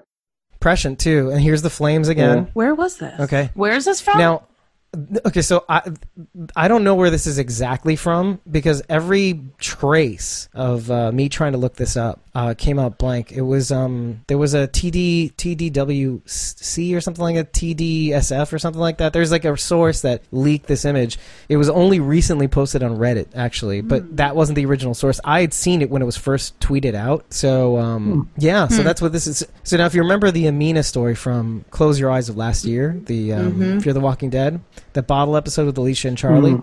prescient 0.59 0.97
too. 0.99 1.29
And 1.29 1.39
here's 1.39 1.61
the 1.61 1.69
flames 1.69 2.07
again. 2.09 2.47
Where 2.53 2.73
was 2.73 2.97
this? 2.97 3.17
Okay. 3.19 3.51
Where's 3.53 3.85
this 3.85 4.01
from? 4.01 4.17
Now, 4.17 4.41
okay, 5.25 5.41
so 5.41 5.65
I 5.69 5.81
I 6.55 6.67
don't 6.67 6.83
know 6.83 6.95
where 6.95 7.09
this 7.09 7.27
is 7.27 7.37
exactly 7.37 7.95
from 7.95 8.39
because 8.49 8.81
every 8.89 9.41
trace 9.59 10.49
of 10.53 10.89
uh, 10.89 11.11
me 11.11 11.29
trying 11.29 11.51
to 11.53 11.57
look 11.57 11.75
this 11.75 11.95
up 11.97 12.21
uh, 12.35 12.53
came 12.55 12.79
out 12.79 12.97
blank. 12.97 13.31
It 13.31 13.41
was 13.41 13.71
um 13.71 14.21
there 14.27 14.37
was 14.37 14.53
a 14.53 14.67
TD 14.67 15.33
TDWC 15.33 16.95
or 16.95 17.01
something 17.01 17.23
like 17.23 17.35
a 17.35 17.43
TDSF 17.43 18.53
or 18.53 18.59
something 18.59 18.79
like 18.79 18.97
that. 18.97 19.13
There's 19.13 19.31
like 19.31 19.45
a 19.45 19.57
source 19.57 20.01
that 20.01 20.21
leaked 20.31 20.67
this 20.67 20.85
image. 20.85 21.17
It 21.49 21.57
was 21.57 21.69
only 21.69 21.99
recently 21.99 22.47
posted 22.47 22.83
on 22.83 22.97
Reddit 22.97 23.27
actually, 23.35 23.81
but 23.81 24.17
that 24.17 24.35
wasn't 24.35 24.55
the 24.55 24.65
original 24.65 24.93
source. 24.93 25.19
I 25.23 25.41
had 25.41 25.53
seen 25.53 25.81
it 25.81 25.89
when 25.89 26.01
it 26.01 26.05
was 26.05 26.17
first 26.17 26.59
tweeted 26.59 26.93
out. 26.93 27.25
So 27.33 27.77
um 27.77 28.29
yeah, 28.37 28.67
so 28.67 28.83
that's 28.83 29.01
what 29.01 29.11
this 29.11 29.27
is. 29.27 29.45
So 29.63 29.77
now 29.77 29.85
if 29.85 29.93
you 29.93 30.01
remember 30.01 30.31
the 30.31 30.47
Amina 30.47 30.83
story 30.83 31.15
from 31.15 31.65
Close 31.71 31.99
Your 31.99 32.11
Eyes 32.11 32.29
of 32.29 32.37
last 32.37 32.65
year, 32.65 32.99
the 33.05 33.33
um, 33.33 33.79
Fear 33.81 33.93
the 33.93 33.99
Walking 33.99 34.29
Dead, 34.29 34.61
the 34.93 35.03
bottle 35.03 35.35
episode 35.37 35.65
with 35.65 35.77
Alicia 35.77 36.07
and 36.07 36.17
Charlie. 36.17 36.61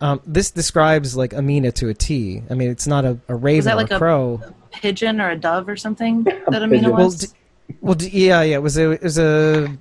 Um, 0.00 0.20
this 0.26 0.50
describes 0.52 1.16
like 1.16 1.32
Amina 1.34 1.72
to 1.72 1.88
a 1.88 1.94
T. 1.94 2.42
I 2.50 2.54
mean, 2.54 2.70
it's 2.70 2.86
not 2.86 3.04
a, 3.04 3.18
a 3.28 3.34
raven 3.34 3.64
that 3.64 3.74
or 3.74 3.76
like 3.76 3.90
a 3.90 3.96
a- 3.96 3.98
crow. 3.98 4.40
Pigeon 4.70 5.20
or 5.20 5.30
a 5.30 5.36
dove 5.36 5.68
or 5.68 5.76
something 5.76 6.22
that 6.24 6.62
Amina 6.62 6.68
pigeon. 6.68 6.90
Well, 6.92 7.04
was? 7.06 7.16
d- 7.16 7.28
well, 7.80 7.94
d- 7.94 8.08
yeah, 8.12 8.42
yeah. 8.42 8.56
It 8.56 8.62
was 8.62 8.78
a, 8.78 8.92
it 8.92 9.02
was 9.02 9.18
a, 9.18 9.76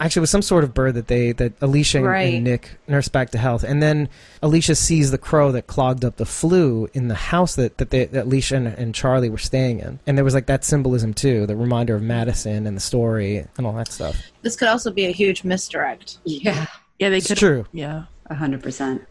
actually, 0.00 0.20
it 0.20 0.22
was 0.22 0.30
some 0.30 0.42
sort 0.42 0.64
of 0.64 0.74
bird 0.74 0.94
that 0.94 1.06
they 1.06 1.30
that 1.32 1.52
Alicia 1.60 1.98
and- 1.98 2.06
Right. 2.06 2.34
and 2.34 2.44
Nick 2.44 2.70
nursed 2.88 3.12
back 3.12 3.30
to 3.30 3.38
health, 3.38 3.62
and 3.62 3.80
then 3.80 4.08
Alicia 4.42 4.74
sees 4.74 5.12
the 5.12 5.18
crow 5.18 5.52
that 5.52 5.68
clogged 5.68 6.04
up 6.04 6.16
the 6.16 6.26
flue 6.26 6.88
in 6.94 7.06
the 7.06 7.14
house 7.14 7.54
that 7.54 7.78
that, 7.78 7.90
they, 7.90 8.06
that 8.06 8.24
Alicia 8.24 8.56
and, 8.56 8.66
and 8.66 8.92
Charlie 8.94 9.30
were 9.30 9.38
staying 9.38 9.78
in, 9.78 10.00
and 10.04 10.18
there 10.18 10.24
was 10.24 10.34
like 10.34 10.46
that 10.46 10.64
symbolism 10.64 11.14
too, 11.14 11.46
the 11.46 11.54
reminder 11.54 11.94
of 11.94 12.02
Madison 12.02 12.66
and 12.66 12.76
the 12.76 12.80
story 12.80 13.46
and 13.56 13.66
all 13.66 13.74
that 13.74 13.92
stuff. 13.92 14.16
this 14.42 14.56
could 14.56 14.66
also 14.68 14.90
be 14.90 15.04
a 15.06 15.12
huge 15.12 15.44
misdirect. 15.44 16.18
Yeah. 16.24 16.66
Yeah, 17.00 17.08
they 17.08 17.16
It's 17.18 17.26
could. 17.26 17.38
true. 17.38 17.66
Yeah. 17.72 18.04
A 18.26 18.34
hundred 18.36 18.62
percent. 18.62 19.02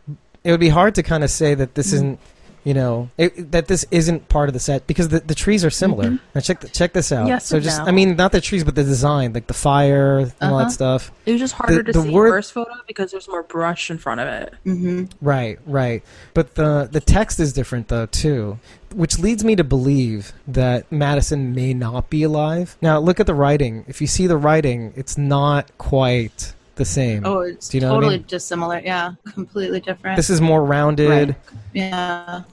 It 0.46 0.52
would 0.52 0.60
be 0.62 0.70
hard 0.70 0.96
to 0.96 1.04
kind 1.04 1.24
of 1.26 1.30
say 1.30 1.54
that 1.56 1.76
this 1.76 1.92
isn't. 1.92 2.20
You 2.66 2.74
know 2.74 3.10
it, 3.18 3.54
that 3.54 3.68
this 3.70 3.86
isn't 3.90 4.28
part 4.28 4.50
of 4.50 4.54
the 4.54 4.60
set 4.60 4.86
because 4.86 5.08
the, 5.08 5.22
the 5.22 5.34
trees 5.34 5.64
are 5.64 5.70
similar. 5.70 6.20
Now 6.36 6.42
check 6.42 6.60
the, 6.60 6.68
check 6.68 6.92
this 6.92 7.10
out. 7.14 7.26
Yes 7.28 7.46
so 7.46 7.58
just 7.62 7.80
no. 7.80 7.86
I 7.86 7.92
mean 7.92 8.18
not 8.18 8.34
the 8.34 8.42
trees 8.42 8.66
but 8.66 8.76
the 8.76 8.84
design 8.84 9.32
like 9.32 9.48
the 9.48 9.54
fire 9.54 10.20
and 10.20 10.34
all 10.42 10.58
that 10.58 10.64
Uh-huh. 10.66 10.70
stuff. 10.70 11.12
It 11.26 11.32
was 11.32 11.40
just 11.40 11.54
harder 11.54 11.78
The- 11.78 11.84
to 11.94 12.00
the 12.00 12.02
see 12.04 12.10
word- 12.12 12.30
first 12.32 12.52
photo 12.52 12.72
because 12.86 13.12
there's 13.12 13.30
more 13.30 13.44
brush 13.44 13.90
in 13.90 13.98
front 13.98 14.20
of 14.20 14.28
it. 14.28 14.54
Mm-hmm. 14.66 15.06
Right, 15.26 15.58
right. 15.66 16.04
But 16.34 16.56
the 16.56 16.90
the 16.92 17.00
text 17.00 17.40
is 17.40 17.54
different 17.54 17.88
though 17.88 18.08
too, 18.08 18.60
which 18.94 19.18
leads 19.18 19.44
me 19.46 19.56
to 19.56 19.64
believe 19.64 20.34
that 20.46 20.92
Madison 20.92 21.56
may 21.56 21.74
not 21.74 22.10
be 22.10 22.24
alive. 22.24 22.76
Now 22.82 23.00
look 23.00 23.22
at 23.22 23.26
the 23.26 23.34
writing. 23.34 23.86
If 23.88 24.02
you 24.02 24.06
see 24.08 24.28
the 24.28 24.38
writing, 24.38 24.92
it's 24.98 25.18
not 25.18 25.72
quite 25.78 26.54
the 26.80 26.86
same. 26.86 27.24
Oh, 27.26 27.42
it's 27.42 27.70
Do 27.70 27.78
you 27.78 27.82
know 27.82 27.90
what 27.90 27.98
I 27.98 27.98
totally 27.98 28.18
mean? 28.18 28.26
dissimilar. 28.28 28.80
Yeah, 28.84 29.14
completely 29.34 29.80
different. 29.82 30.18
This 30.18 30.32
is 30.32 30.42
more 30.42 30.64
rounded. 30.66 31.30
Right. 31.30 31.36
yeah, 31.74 32.44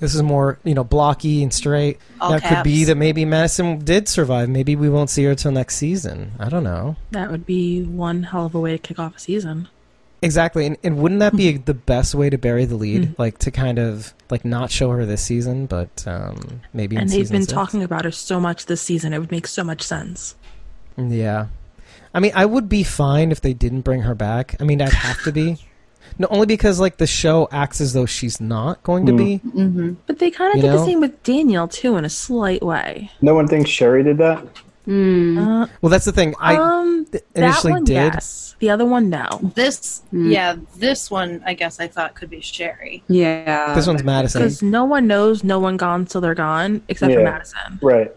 This 0.00 0.14
is 0.14 0.22
more, 0.22 0.58
you 0.64 0.74
know, 0.74 0.84
blocky 0.84 1.42
and 1.42 1.54
straight. 1.54 1.98
All 2.20 2.30
now 2.30 2.36
it 2.36 2.42
could 2.42 2.62
be 2.64 2.84
that 2.84 2.96
maybe 2.96 3.24
Madison 3.24 3.78
did 3.82 4.08
survive. 4.08 4.50
Maybe 4.50 4.76
we 4.76 4.90
won't 4.90 5.08
see 5.08 5.24
her 5.24 5.34
till 5.34 5.52
next 5.52 5.76
season. 5.76 6.32
I 6.38 6.50
don't 6.50 6.64
know. 6.64 6.96
That 7.12 7.30
would 7.30 7.46
be 7.46 7.82
one 7.82 8.24
hell 8.24 8.46
of 8.46 8.54
a 8.54 8.60
way 8.60 8.72
to 8.72 8.78
kick 8.78 8.98
off 8.98 9.16
a 9.16 9.20
season. 9.20 9.68
Exactly, 10.24 10.66
and, 10.66 10.76
and 10.84 10.98
wouldn't 10.98 11.18
that 11.18 11.34
be 11.36 11.56
the 11.56 11.74
best 11.74 12.14
way 12.14 12.30
to 12.30 12.38
bury 12.38 12.64
the 12.64 12.76
lead? 12.76 13.02
Mm. 13.02 13.18
Like 13.18 13.38
to 13.38 13.50
kind 13.50 13.78
of 13.78 14.14
like 14.30 14.44
not 14.44 14.70
show 14.70 14.90
her 14.90 15.04
this 15.06 15.22
season, 15.22 15.66
but 15.66 16.04
um, 16.06 16.60
maybe. 16.72 16.94
in 16.96 17.02
and 17.02 17.10
they've 17.10 17.30
been 17.30 17.42
six. 17.42 17.52
talking 17.52 17.82
about 17.82 18.04
her 18.04 18.12
so 18.12 18.38
much 18.38 18.66
this 18.66 18.80
season. 18.80 19.12
It 19.12 19.18
would 19.18 19.32
make 19.32 19.46
so 19.46 19.64
much 19.64 19.82
sense. 19.82 20.36
Yeah. 20.96 21.46
I 22.14 22.20
mean, 22.20 22.32
I 22.34 22.44
would 22.44 22.68
be 22.68 22.82
fine 22.82 23.32
if 23.32 23.40
they 23.40 23.54
didn't 23.54 23.82
bring 23.82 24.02
her 24.02 24.14
back. 24.14 24.56
I 24.60 24.64
mean, 24.64 24.82
I'd 24.82 24.92
have 24.92 25.22
to 25.24 25.32
be. 25.32 25.58
No, 26.18 26.26
only 26.30 26.44
because 26.46 26.78
like 26.78 26.98
the 26.98 27.06
show 27.06 27.48
acts 27.50 27.80
as 27.80 27.94
though 27.94 28.04
she's 28.06 28.38
not 28.40 28.82
going 28.82 29.06
to 29.06 29.12
Hmm. 29.12 29.16
be. 29.18 29.38
mm-hmm. 29.38 29.92
But 30.06 30.18
they 30.18 30.30
kind 30.30 30.54
of 30.54 30.60
did 30.60 30.66
know? 30.68 30.78
the 30.78 30.84
same 30.84 31.00
with 31.00 31.22
Daniel 31.22 31.66
too, 31.68 31.96
in 31.96 32.04
a 32.04 32.10
slight 32.10 32.62
way. 32.62 33.10
No 33.22 33.34
one 33.34 33.48
thinks 33.48 33.70
Sherry 33.70 34.02
did 34.02 34.18
that. 34.18 34.44
Uh, 34.86 35.66
Well, 35.80 35.90
that's 35.90 36.04
the 36.04 36.12
thing. 36.12 36.34
I 36.40 36.56
um, 36.56 37.06
th- 37.10 37.24
that 37.34 37.42
initially 37.44 37.72
one, 37.72 37.84
did. 37.84 37.94
yes. 37.94 38.56
The 38.58 38.70
other 38.70 38.84
one, 38.84 39.08
no. 39.10 39.26
this. 39.54 40.02
Mm. 40.12 40.32
Yeah, 40.32 40.56
this 40.76 41.10
one. 41.10 41.42
I 41.46 41.54
guess 41.54 41.80
I 41.80 41.88
thought 41.88 42.14
could 42.14 42.30
be 42.30 42.40
Sherry. 42.40 43.02
Yeah. 43.08 43.74
This 43.74 43.86
one's 43.86 44.04
Madison 44.04 44.42
Because 44.42 44.62
no 44.62 44.84
one 44.84 45.06
knows 45.06 45.42
no 45.42 45.58
one 45.58 45.76
gone 45.76 46.04
till 46.06 46.20
they're 46.20 46.34
gone, 46.34 46.82
except 46.88 47.14
for 47.14 47.22
Madison. 47.22 47.78
Right. 47.80 48.12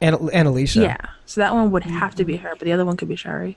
And 0.00 0.16
and 0.32 0.48
Alicia. 0.48 0.80
Yeah. 0.82 0.96
So 1.26 1.40
that 1.40 1.54
one 1.54 1.70
would 1.72 1.84
have 1.84 2.14
to 2.16 2.24
be 2.24 2.36
her, 2.36 2.50
but 2.50 2.60
the 2.64 2.72
other 2.72 2.84
one 2.84 2.96
could 2.96 3.08
be 3.08 3.16
Sherry. 3.16 3.56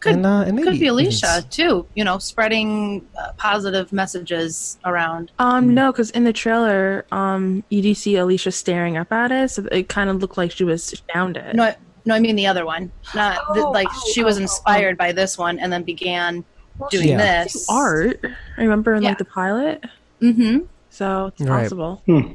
Could- 0.00 0.14
and, 0.14 0.26
uh, 0.26 0.40
and 0.46 0.56
maybe 0.56 0.68
Could 0.68 0.80
be 0.80 0.88
Alicia 0.88 1.26
Vince. 1.42 1.46
too. 1.56 1.86
You 1.94 2.02
know, 2.02 2.18
spreading 2.18 3.06
uh, 3.16 3.32
positive 3.36 3.92
messages 3.92 4.76
around. 4.84 5.30
Um, 5.38 5.74
no, 5.74 5.92
because 5.92 6.10
in 6.10 6.24
the 6.24 6.32
trailer, 6.32 7.04
um, 7.12 7.62
you 7.68 7.82
do 7.82 7.94
see 7.94 8.16
Alicia 8.16 8.50
staring 8.50 8.96
up 8.96 9.12
at 9.12 9.30
us. 9.30 9.54
so 9.54 9.66
it 9.70 9.88
kind 9.88 10.10
of 10.10 10.16
looked 10.20 10.36
like 10.36 10.50
she 10.50 10.64
was 10.64 11.00
found 11.12 11.36
it. 11.36 11.54
No, 11.54 11.62
I- 11.64 11.76
no, 12.04 12.16
I 12.16 12.18
mean 12.18 12.34
the 12.34 12.48
other 12.48 12.66
one. 12.66 12.90
Not 13.14 13.54
the, 13.54 13.60
Oh, 13.64 13.70
like 13.70 13.86
oh, 13.92 14.10
she 14.12 14.24
was 14.24 14.36
oh, 14.38 14.40
oh, 14.40 14.42
inspired 14.42 14.98
by 14.98 15.12
this 15.12 15.38
one 15.38 15.60
and 15.60 15.72
then 15.72 15.84
began 15.84 16.44
doing 16.90 17.10
Yeah. 17.10 17.44
this. 17.44 17.64
art. 17.68 18.18
I 18.58 18.62
Remember 18.62 18.94
in 18.94 19.02
Yeah. 19.04 19.10
like 19.10 19.18
the 19.18 19.24
pilot? 19.24 19.84
Mm-hmm. 20.20 20.64
So 20.90 21.26
it's 21.28 21.40
Right. 21.42 21.62
possible. 21.62 22.02
Hmm. 22.06 22.32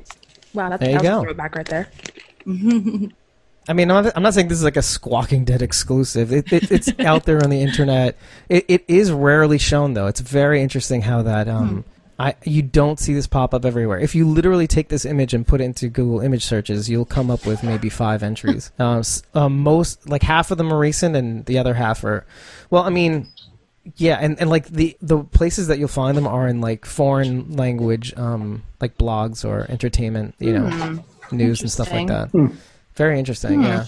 Wow, 0.53 0.69
that's 0.69 0.79
There 0.79 0.91
you 0.91 0.99
that 0.99 1.03
was 1.03 1.09
go. 1.09 1.19
a 1.19 1.23
throwback 1.23 1.55
right 1.57 1.65
there. 1.65 1.89
I 3.69 3.73
mean, 3.73 3.91
I'm 3.91 4.03
not, 4.05 4.13
I'm 4.15 4.23
not 4.23 4.33
saying 4.33 4.47
this 4.47 4.57
is 4.57 4.63
like 4.63 4.77
a 4.77 4.81
Squawking 4.81 5.43
Dead 5.45 5.61
exclusive. 5.61 6.31
It, 6.31 6.51
it, 6.53 6.71
it's 6.71 6.89
out 6.99 7.25
there 7.25 7.43
on 7.43 7.49
the 7.49 7.61
internet. 7.61 8.17
It, 8.49 8.65
it 8.67 8.85
is 8.87 9.11
rarely 9.11 9.57
shown, 9.57 9.93
though. 9.93 10.07
It's 10.07 10.21
very 10.21 10.61
interesting 10.61 11.01
how 11.01 11.21
that 11.23 11.47
um, 11.47 11.83
I 12.19 12.35
you 12.43 12.61
don't 12.61 12.99
see 12.99 13.13
this 13.13 13.27
pop 13.27 13.53
up 13.53 13.65
everywhere. 13.65 13.99
If 13.99 14.15
you 14.15 14.27
literally 14.27 14.67
take 14.67 14.87
this 14.89 15.03
image 15.05 15.33
and 15.33 15.45
put 15.45 15.59
it 15.61 15.65
into 15.65 15.89
Google 15.89 16.21
image 16.21 16.45
searches, 16.45 16.89
you'll 16.89 17.05
come 17.05 17.29
up 17.29 17.45
with 17.45 17.61
maybe 17.63 17.89
five 17.89 18.23
entries. 18.23 18.71
um, 18.79 18.99
s- 18.99 19.21
um, 19.33 19.59
most 19.59 20.07
like 20.09 20.23
half 20.23 20.49
of 20.51 20.57
them 20.57 20.71
are 20.71 20.79
recent, 20.79 21.15
and 21.15 21.45
the 21.45 21.57
other 21.57 21.73
half 21.73 22.03
are, 22.03 22.25
well, 22.69 22.83
I 22.83 22.89
mean. 22.89 23.27
Yeah, 23.95 24.17
and, 24.19 24.37
and 24.41 24.49
like 24.49 24.67
the 24.67 24.97
the 25.01 25.23
places 25.23 25.67
that 25.67 25.79
you'll 25.79 25.87
find 25.87 26.17
them 26.17 26.27
are 26.27 26.45
in 26.45 26.59
like 26.59 26.85
foreign 26.85 27.55
language, 27.55 28.13
um, 28.17 28.63
like 28.81 28.97
blogs 28.97 29.45
or 29.47 29.65
entertainment, 29.71 30.35
you 30.39 30.51
know, 30.51 30.99
news 31.31 31.61
and 31.61 31.71
stuff 31.71 31.89
like 31.93 32.07
that. 32.07 32.29
Interesting. 32.33 32.57
Very 32.97 33.19
interesting. 33.19 33.63
Yeah. 33.63 33.85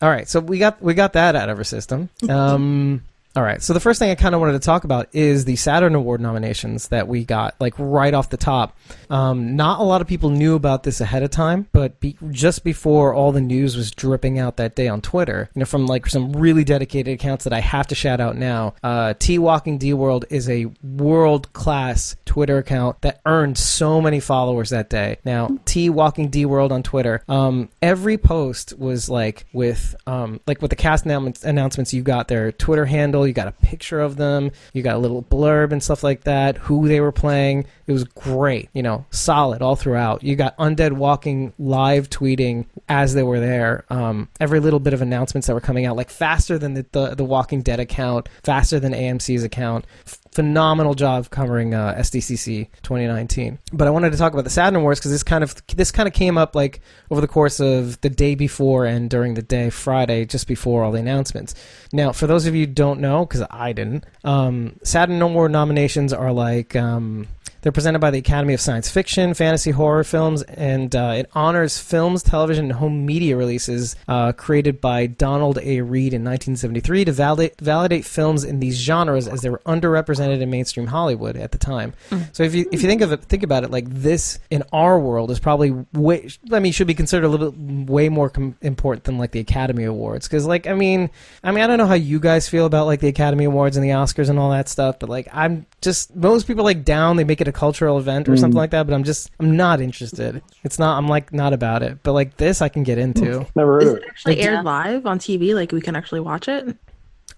All 0.00 0.08
right, 0.08 0.28
so 0.28 0.40
we 0.40 0.58
got 0.58 0.82
we 0.82 0.94
got 0.94 1.12
that 1.12 1.36
out 1.36 1.48
of 1.48 1.58
our 1.58 1.64
system. 1.64 2.08
Um, 2.28 3.02
All 3.34 3.42
right. 3.42 3.62
So 3.62 3.72
the 3.72 3.80
first 3.80 3.98
thing 3.98 4.10
I 4.10 4.14
kind 4.14 4.34
of 4.34 4.42
wanted 4.42 4.52
to 4.52 4.58
talk 4.58 4.84
about 4.84 5.08
is 5.12 5.46
the 5.46 5.56
Saturn 5.56 5.94
Award 5.94 6.20
nominations 6.20 6.88
that 6.88 7.08
we 7.08 7.24
got, 7.24 7.54
like 7.60 7.72
right 7.78 8.12
off 8.12 8.28
the 8.28 8.36
top. 8.36 8.76
Um, 9.08 9.56
not 9.56 9.80
a 9.80 9.84
lot 9.84 10.02
of 10.02 10.06
people 10.06 10.28
knew 10.28 10.54
about 10.54 10.82
this 10.82 11.00
ahead 11.00 11.22
of 11.22 11.30
time, 11.30 11.66
but 11.72 11.98
be, 11.98 12.16
just 12.30 12.62
before 12.62 13.14
all 13.14 13.32
the 13.32 13.40
news 13.40 13.74
was 13.74 13.90
dripping 13.90 14.38
out 14.38 14.58
that 14.58 14.76
day 14.76 14.86
on 14.86 15.00
Twitter, 15.00 15.48
you 15.54 15.60
know, 15.60 15.64
from 15.64 15.86
like 15.86 16.06
some 16.08 16.34
really 16.34 16.62
dedicated 16.62 17.14
accounts 17.14 17.44
that 17.44 17.54
I 17.54 17.60
have 17.60 17.86
to 17.86 17.94
shout 17.94 18.20
out 18.20 18.36
now. 18.36 18.74
Uh, 18.82 19.14
T 19.18 19.38
Walking 19.38 19.78
D 19.78 19.94
World 19.94 20.26
is 20.28 20.50
a 20.50 20.66
world 20.82 21.50
class 21.54 22.16
Twitter 22.26 22.58
account 22.58 23.00
that 23.00 23.22
earned 23.24 23.56
so 23.56 24.02
many 24.02 24.20
followers 24.20 24.70
that 24.70 24.90
day. 24.90 25.18
Now, 25.24 25.58
T 25.64 25.88
Walking 25.88 26.28
D 26.28 26.44
World 26.44 26.70
on 26.70 26.82
Twitter, 26.82 27.22
um, 27.28 27.70
every 27.80 28.18
post 28.18 28.78
was 28.78 29.08
like 29.08 29.46
with 29.54 29.94
um, 30.06 30.40
like 30.46 30.60
with 30.60 30.70
the 30.70 30.76
cast 30.76 31.06
announcements, 31.06 31.44
announcements 31.44 31.94
you 31.94 32.02
got 32.02 32.28
their 32.28 32.52
Twitter 32.52 32.84
handle, 32.84 33.21
you 33.26 33.32
got 33.32 33.48
a 33.48 33.52
picture 33.52 34.00
of 34.00 34.16
them, 34.16 34.50
you 34.72 34.82
got 34.82 34.96
a 34.96 34.98
little 34.98 35.22
blurb 35.22 35.72
and 35.72 35.82
stuff 35.82 36.02
like 36.02 36.24
that, 36.24 36.56
who 36.56 36.88
they 36.88 37.00
were 37.00 37.12
playing. 37.12 37.66
It 37.86 37.92
was 37.92 38.04
great, 38.04 38.68
you 38.72 38.82
know, 38.82 39.04
solid 39.10 39.62
all 39.62 39.76
throughout. 39.76 40.22
You 40.22 40.36
got 40.36 40.56
Undead 40.58 40.92
Walking 40.92 41.52
live 41.58 42.08
tweeting 42.10 42.66
as 42.88 43.14
they 43.14 43.22
were 43.22 43.40
there. 43.40 43.84
Um, 43.90 44.28
every 44.40 44.60
little 44.60 44.80
bit 44.80 44.94
of 44.94 45.02
announcements 45.02 45.46
that 45.46 45.54
were 45.54 45.60
coming 45.60 45.86
out, 45.86 45.96
like 45.96 46.10
faster 46.10 46.58
than 46.58 46.74
the, 46.74 46.86
the, 46.92 47.14
the 47.14 47.24
Walking 47.24 47.62
Dead 47.62 47.80
account, 47.80 48.28
faster 48.42 48.78
than 48.78 48.92
AMC's 48.92 49.42
account. 49.42 49.86
Phenomenal 50.32 50.94
job 50.94 51.28
covering 51.30 51.74
uh, 51.74 51.94
SDCC 51.98 52.68
2019. 52.82 53.58
But 53.72 53.86
I 53.86 53.90
wanted 53.90 54.12
to 54.12 54.18
talk 54.18 54.32
about 54.32 54.44
the 54.44 54.50
Saturn 54.50 54.76
Awards 54.76 54.98
because 54.98 55.12
this 55.12 55.22
kind 55.22 55.44
of 55.44 55.54
this 55.68 55.90
kind 55.92 56.08
of 56.08 56.14
came 56.14 56.38
up 56.38 56.54
like 56.54 56.80
over 57.10 57.20
the 57.20 57.28
course 57.28 57.60
of 57.60 58.00
the 58.00 58.08
day 58.08 58.34
before 58.34 58.86
and 58.86 59.10
during 59.10 59.34
the 59.34 59.42
day 59.42 59.68
Friday, 59.70 60.24
just 60.24 60.46
before 60.46 60.84
all 60.84 60.92
the 60.92 60.98
announcements. 60.98 61.54
Now, 61.92 62.12
for 62.12 62.26
those 62.26 62.46
of 62.46 62.54
you 62.54 62.66
who 62.66 62.72
don't 62.72 63.00
know, 63.00 63.26
because 63.26 63.44
I 63.50 63.72
didn't, 63.72 64.04
um, 64.24 64.78
Saturn 64.82 65.20
Award 65.20 65.52
nominations 65.52 66.12
are 66.12 66.32
like. 66.32 66.74
Um, 66.76 67.28
they're 67.62 67.72
presented 67.72 68.00
by 68.00 68.10
the 68.10 68.18
Academy 68.18 68.54
of 68.54 68.60
Science 68.60 68.90
Fiction, 68.90 69.34
Fantasy 69.34 69.70
Horror 69.70 70.04
Films, 70.04 70.42
and 70.42 70.94
uh, 70.94 71.14
it 71.16 71.30
honors 71.32 71.78
films, 71.78 72.22
television, 72.22 72.66
and 72.66 72.72
home 72.74 73.06
media 73.06 73.36
releases 73.36 73.96
uh, 74.08 74.32
created 74.32 74.80
by 74.80 75.06
Donald 75.06 75.58
A. 75.58 75.80
Reed 75.80 76.12
in 76.12 76.24
1973 76.24 77.06
to 77.06 77.12
validate, 77.12 77.60
validate 77.60 78.04
films 78.04 78.44
in 78.44 78.60
these 78.60 78.76
genres 78.76 79.28
as 79.28 79.42
they 79.42 79.50
were 79.50 79.62
underrepresented 79.64 80.40
in 80.40 80.50
mainstream 80.50 80.86
Hollywood 80.86 81.36
at 81.36 81.52
the 81.52 81.58
time. 81.58 81.94
So 82.32 82.42
if 82.42 82.54
you 82.54 82.68
if 82.72 82.82
you 82.82 82.88
think 82.88 83.00
of 83.00 83.12
it, 83.12 83.22
think 83.24 83.42
about 83.42 83.64
it, 83.64 83.70
like 83.70 83.88
this 83.88 84.38
in 84.50 84.64
our 84.72 84.98
world 84.98 85.30
is 85.30 85.38
probably 85.38 85.70
way. 85.92 86.28
I 86.52 86.58
mean, 86.58 86.72
should 86.72 86.86
be 86.86 86.94
considered 86.94 87.26
a 87.26 87.28
little 87.28 87.50
bit 87.52 87.90
way 87.90 88.08
more 88.08 88.28
com- 88.28 88.56
important 88.60 89.04
than 89.04 89.18
like 89.18 89.30
the 89.30 89.40
Academy 89.40 89.84
Awards 89.84 90.26
because, 90.26 90.46
like, 90.46 90.66
I 90.66 90.74
mean, 90.74 91.10
I 91.44 91.52
mean, 91.52 91.62
I 91.62 91.66
don't 91.66 91.78
know 91.78 91.86
how 91.86 91.94
you 91.94 92.20
guys 92.20 92.48
feel 92.48 92.66
about 92.66 92.86
like 92.86 93.00
the 93.00 93.08
Academy 93.08 93.44
Awards 93.44 93.76
and 93.76 93.84
the 93.84 93.90
Oscars 93.90 94.28
and 94.28 94.38
all 94.38 94.50
that 94.50 94.68
stuff, 94.68 94.98
but 94.98 95.08
like, 95.08 95.28
I'm 95.32 95.66
just 95.80 96.14
most 96.14 96.46
people 96.46 96.64
like 96.64 96.84
down. 96.84 97.16
They 97.16 97.24
make 97.24 97.40
it 97.40 97.48
a 97.48 97.51
cultural 97.52 97.98
event 97.98 98.28
or 98.28 98.36
something 98.36 98.56
mm. 98.56 98.60
like 98.60 98.70
that, 98.70 98.86
but 98.86 98.94
I'm 98.94 99.04
just 99.04 99.30
I'm 99.38 99.56
not 99.56 99.80
interested. 99.80 100.42
It's 100.64 100.78
not. 100.78 100.98
I'm 100.98 101.08
like 101.08 101.32
not 101.32 101.52
about 101.52 101.82
it. 101.82 101.98
But 102.02 102.12
like 102.12 102.36
this, 102.36 102.62
I 102.62 102.68
can 102.68 102.82
get 102.82 102.98
into. 102.98 103.46
Never 103.56 103.74
heard 103.74 103.82
Is 103.82 103.88
of 103.90 103.96
it 103.96 104.02
it. 104.02 104.08
actually 104.08 104.38
Yeah. 104.38 104.44
aired 104.44 104.64
live 104.64 105.06
on 105.06 105.18
TV? 105.18 105.54
Like 105.54 105.72
we 105.72 105.80
can 105.80 105.96
actually 105.96 106.20
watch 106.20 106.48
it? 106.48 106.76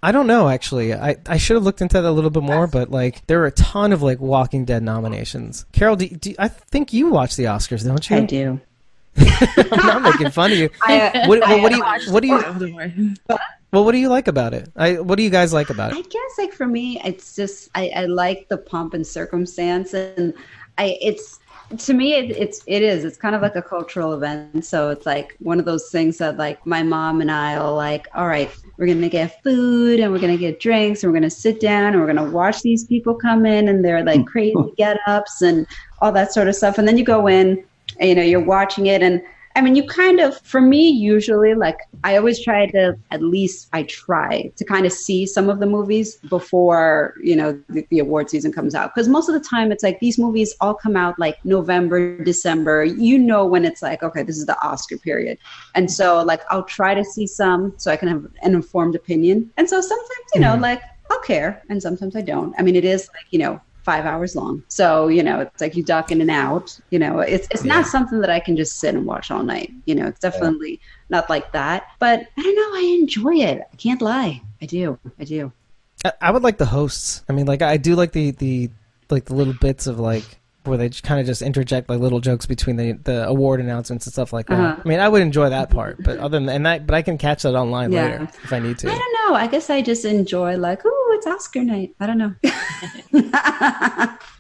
I 0.02 0.12
don't 0.12 0.26
know 0.26 0.48
actually. 0.48 0.92
I, 0.92 1.16
I 1.26 1.38
should 1.38 1.54
have 1.54 1.64
looked 1.64 1.80
into 1.80 2.00
that 2.00 2.08
a 2.08 2.10
little 2.10 2.30
bit 2.30 2.42
more, 2.42 2.66
but 2.66 2.90
like 2.90 3.26
there 3.26 3.42
are 3.42 3.46
a 3.46 3.52
ton 3.52 3.92
of 3.92 4.02
like 4.02 4.20
Walking 4.20 4.64
Dead 4.64 4.82
nominations. 4.82 5.64
Carol, 5.72 5.96
do, 5.96 6.08
do, 6.08 6.34
I 6.38 6.48
think 6.48 6.92
you 6.92 7.08
watch 7.08 7.36
the 7.36 7.44
Oscars, 7.44 7.84
don't 7.84 8.10
you? 8.10 8.16
I 8.16 8.20
do. 8.20 8.60
I'm 9.16 9.86
not 9.86 10.02
making 10.02 10.30
fun 10.30 10.52
of 10.52 10.58
you. 10.58 10.70
I, 10.82 11.24
What, 11.26 11.42
I, 11.42 11.54
what, 11.54 11.62
what 11.62 11.70
do 11.70 11.76
you 11.76 12.12
what 12.12 12.20
do 12.20 12.28
you 12.28 12.42
don't 12.42 12.74
worry. 12.74 13.14
Well 13.74 13.84
what 13.84 13.92
do 13.92 13.98
you 13.98 14.08
like 14.08 14.28
about 14.28 14.54
it? 14.54 14.70
I 14.76 15.00
what 15.00 15.16
do 15.16 15.22
you 15.22 15.30
guys 15.30 15.52
like 15.52 15.70
about 15.70 15.92
it? 15.92 15.98
I 15.98 16.02
guess 16.02 16.38
like 16.38 16.52
for 16.52 16.66
me, 16.66 17.00
it's 17.04 17.34
just 17.34 17.70
I, 17.74 17.90
I 17.96 18.04
like 18.06 18.48
the 18.48 18.58
pomp 18.58 18.94
and 18.94 19.06
circumstance, 19.06 19.92
and 19.94 20.32
I 20.78 20.96
it's 21.00 21.40
to 21.78 21.94
me 21.94 22.14
it, 22.14 22.30
it's 22.30 22.62
it 22.66 22.82
is 22.82 23.04
it's 23.04 23.16
kind 23.16 23.34
of 23.34 23.42
like 23.42 23.56
a 23.56 23.62
cultural 23.62 24.12
event. 24.12 24.64
So 24.64 24.90
it's 24.90 25.06
like 25.06 25.36
one 25.40 25.58
of 25.58 25.64
those 25.64 25.90
things 25.90 26.18
that 26.18 26.36
like 26.36 26.64
my 26.66 26.82
mom 26.82 27.20
and 27.20 27.30
I 27.30 27.56
are 27.56 27.72
like, 27.72 28.06
all 28.14 28.28
right, 28.28 28.50
we're 28.76 28.86
gonna 28.86 29.08
get 29.08 29.42
food 29.42 30.00
and 30.00 30.12
we're 30.12 30.20
gonna 30.20 30.36
get 30.36 30.60
drinks 30.60 31.02
and 31.02 31.12
we're 31.12 31.18
gonna 31.18 31.30
sit 31.30 31.60
down 31.60 31.92
and 31.92 32.00
we're 32.00 32.06
gonna 32.06 32.30
watch 32.30 32.62
these 32.62 32.84
people 32.84 33.14
come 33.14 33.44
in 33.44 33.68
and 33.68 33.84
they're 33.84 34.04
like 34.04 34.24
crazy 34.34 34.54
get 34.76 34.98
ups 35.06 35.42
and 35.42 35.66
all 36.00 36.12
that 36.12 36.32
sort 36.32 36.48
of 36.48 36.54
stuff. 36.54 36.78
And 36.78 36.86
then 36.86 36.96
you 36.96 37.04
go 37.04 37.26
in, 37.26 37.64
and, 37.98 38.08
you 38.08 38.14
know, 38.14 38.22
you're 38.22 38.44
watching 38.44 38.86
it 38.86 39.02
and 39.02 39.22
I 39.56 39.60
mean, 39.60 39.76
you 39.76 39.86
kind 39.86 40.18
of, 40.18 40.40
for 40.40 40.60
me, 40.60 40.90
usually, 40.90 41.54
like, 41.54 41.78
I 42.02 42.16
always 42.16 42.42
try 42.42 42.66
to, 42.66 42.98
at 43.12 43.22
least 43.22 43.68
I 43.72 43.84
try 43.84 44.50
to 44.56 44.64
kind 44.64 44.84
of 44.84 44.92
see 44.92 45.26
some 45.26 45.48
of 45.48 45.60
the 45.60 45.66
movies 45.66 46.16
before, 46.28 47.14
you 47.22 47.36
know, 47.36 47.60
the, 47.68 47.86
the 47.90 48.00
award 48.00 48.30
season 48.30 48.52
comes 48.52 48.74
out. 48.74 48.92
Because 48.92 49.08
most 49.08 49.28
of 49.28 49.34
the 49.34 49.48
time, 49.48 49.70
it's 49.70 49.84
like 49.84 50.00
these 50.00 50.18
movies 50.18 50.56
all 50.60 50.74
come 50.74 50.96
out 50.96 51.18
like 51.20 51.42
November, 51.44 52.18
December. 52.24 52.84
You 52.84 53.16
know, 53.16 53.46
when 53.46 53.64
it's 53.64 53.80
like, 53.80 54.02
okay, 54.02 54.24
this 54.24 54.38
is 54.38 54.46
the 54.46 54.60
Oscar 54.66 54.98
period. 54.98 55.38
And 55.76 55.88
so, 55.88 56.22
like, 56.22 56.42
I'll 56.50 56.64
try 56.64 56.92
to 56.94 57.04
see 57.04 57.26
some 57.26 57.74
so 57.76 57.92
I 57.92 57.96
can 57.96 58.08
have 58.08 58.24
an 58.42 58.54
informed 58.54 58.96
opinion. 58.96 59.52
And 59.56 59.70
so 59.70 59.80
sometimes, 59.80 60.28
you 60.34 60.40
know, 60.40 60.54
mm-hmm. 60.54 60.62
like, 60.62 60.82
I'll 61.10 61.20
care, 61.20 61.62
and 61.68 61.80
sometimes 61.80 62.16
I 62.16 62.22
don't. 62.22 62.54
I 62.58 62.62
mean, 62.62 62.74
it 62.74 62.84
is 62.84 63.08
like, 63.14 63.26
you 63.30 63.38
know, 63.38 63.60
five 63.84 64.06
hours 64.06 64.34
long. 64.34 64.62
So, 64.68 65.08
you 65.08 65.22
know, 65.22 65.40
it's 65.40 65.60
like 65.60 65.76
you 65.76 65.84
duck 65.84 66.10
in 66.10 66.20
and 66.20 66.30
out. 66.30 66.78
You 66.90 66.98
know, 66.98 67.20
it's 67.20 67.46
it's 67.50 67.64
not 67.64 67.86
something 67.86 68.20
that 68.20 68.30
I 68.30 68.40
can 68.40 68.56
just 68.56 68.80
sit 68.80 68.94
and 68.94 69.06
watch 69.06 69.30
all 69.30 69.42
night. 69.42 69.72
You 69.84 69.94
know, 69.94 70.06
it's 70.06 70.20
definitely 70.20 70.80
not 71.10 71.28
like 71.28 71.52
that. 71.52 71.88
But 71.98 72.26
I 72.36 72.42
don't 72.42 72.56
know, 72.56 72.78
I 72.78 72.98
enjoy 73.00 73.36
it. 73.36 73.62
I 73.72 73.76
can't 73.76 74.02
lie. 74.02 74.42
I 74.60 74.66
do. 74.66 74.98
I 75.18 75.24
do. 75.24 75.52
I, 76.04 76.12
I 76.20 76.30
would 76.30 76.42
like 76.42 76.58
the 76.58 76.66
hosts. 76.66 77.22
I 77.28 77.32
mean, 77.32 77.46
like 77.46 77.62
I 77.62 77.76
do 77.76 77.94
like 77.94 78.12
the 78.12 78.30
the 78.32 78.70
like 79.10 79.26
the 79.26 79.34
little 79.34 79.54
bits 79.54 79.86
of 79.86 80.00
like 80.00 80.24
where 80.66 80.78
they 80.78 80.88
kind 80.90 81.20
of 81.20 81.26
just 81.26 81.42
interject 81.42 81.88
like 81.88 82.00
little 82.00 82.20
jokes 82.20 82.46
between 82.46 82.76
the 82.76 82.92
the 82.92 83.26
award 83.26 83.60
announcements 83.60 84.06
and 84.06 84.12
stuff 84.12 84.32
like 84.32 84.46
that. 84.46 84.58
Uh-huh. 84.60 84.80
I 84.84 84.88
mean, 84.88 85.00
I 85.00 85.08
would 85.08 85.22
enjoy 85.22 85.50
that 85.50 85.70
part, 85.70 86.02
but 86.02 86.18
other 86.18 86.38
than 86.38 86.48
and 86.48 86.66
that, 86.66 86.86
but 86.86 86.94
I 86.94 87.02
can 87.02 87.18
catch 87.18 87.42
that 87.42 87.54
online 87.54 87.92
Yeah. 87.92 88.02
later 88.04 88.28
if 88.42 88.52
I 88.52 88.58
need 88.58 88.78
to. 88.78 88.88
I 88.90 88.98
don't 88.98 89.30
know. 89.30 89.36
I 89.36 89.46
guess 89.46 89.70
I 89.70 89.82
just 89.82 90.04
enjoy 90.04 90.56
like, 90.56 90.84
ooh, 90.84 91.10
it's 91.12 91.26
Oscar 91.26 91.62
night. 91.64 91.94
I 92.00 92.06
don't 92.06 92.18
know. 92.18 92.34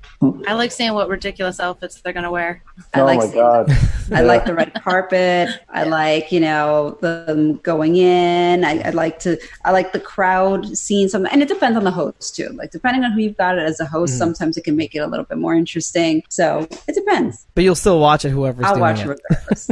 I 0.46 0.54
like 0.54 0.72
seeing 0.72 0.94
what 0.94 1.08
ridiculous 1.08 1.60
outfits 1.60 2.00
they're 2.00 2.12
gonna 2.12 2.30
wear. 2.30 2.62
I 2.92 3.00
oh 3.00 3.04
like 3.04 3.18
my 3.18 3.26
seeing 3.26 3.36
god. 3.36 3.70
I 4.12 4.20
like 4.22 4.44
the 4.44 4.54
red 4.54 4.74
carpet. 4.74 5.48
I 5.68 5.84
like, 5.84 6.30
you 6.32 6.40
know, 6.40 6.98
them 7.00 7.56
going 7.58 7.96
in. 7.96 8.64
I, 8.64 8.80
I 8.80 8.90
like 8.90 9.18
to, 9.20 9.38
I 9.64 9.70
like 9.72 9.92
the 9.92 10.00
crowd 10.00 10.76
seeing 10.76 11.08
something. 11.08 11.32
And 11.32 11.42
it 11.42 11.48
depends 11.48 11.76
on 11.76 11.84
the 11.84 11.90
host 11.90 12.36
too. 12.36 12.48
Like 12.54 12.70
depending 12.70 13.04
on 13.04 13.12
who 13.12 13.20
you've 13.20 13.36
got 13.36 13.58
it 13.58 13.62
as 13.62 13.80
a 13.80 13.86
host, 13.86 14.14
mm. 14.14 14.18
sometimes 14.18 14.56
it 14.56 14.64
can 14.64 14.76
make 14.76 14.94
it 14.94 14.98
a 14.98 15.06
little 15.06 15.24
bit 15.24 15.38
more 15.38 15.54
interesting. 15.54 16.22
So 16.28 16.66
it 16.86 16.94
depends. 16.94 17.46
But 17.54 17.64
you'll 17.64 17.74
still 17.74 18.00
watch 18.00 18.24
it, 18.24 18.30
whoever's 18.30 18.66
I'll 18.66 18.74
doing 18.74 18.80
watch 18.82 19.06
it. 19.06 19.20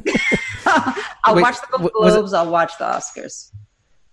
it. 0.06 0.20
I'll 1.24 1.34
Wait, 1.34 1.42
watch 1.42 1.60
the 1.60 1.78
w- 1.78 1.88
it- 1.88 1.92
Globes. 1.92 2.32
I'll 2.32 2.50
watch 2.50 2.72
the 2.78 2.84
Oscars. 2.84 3.50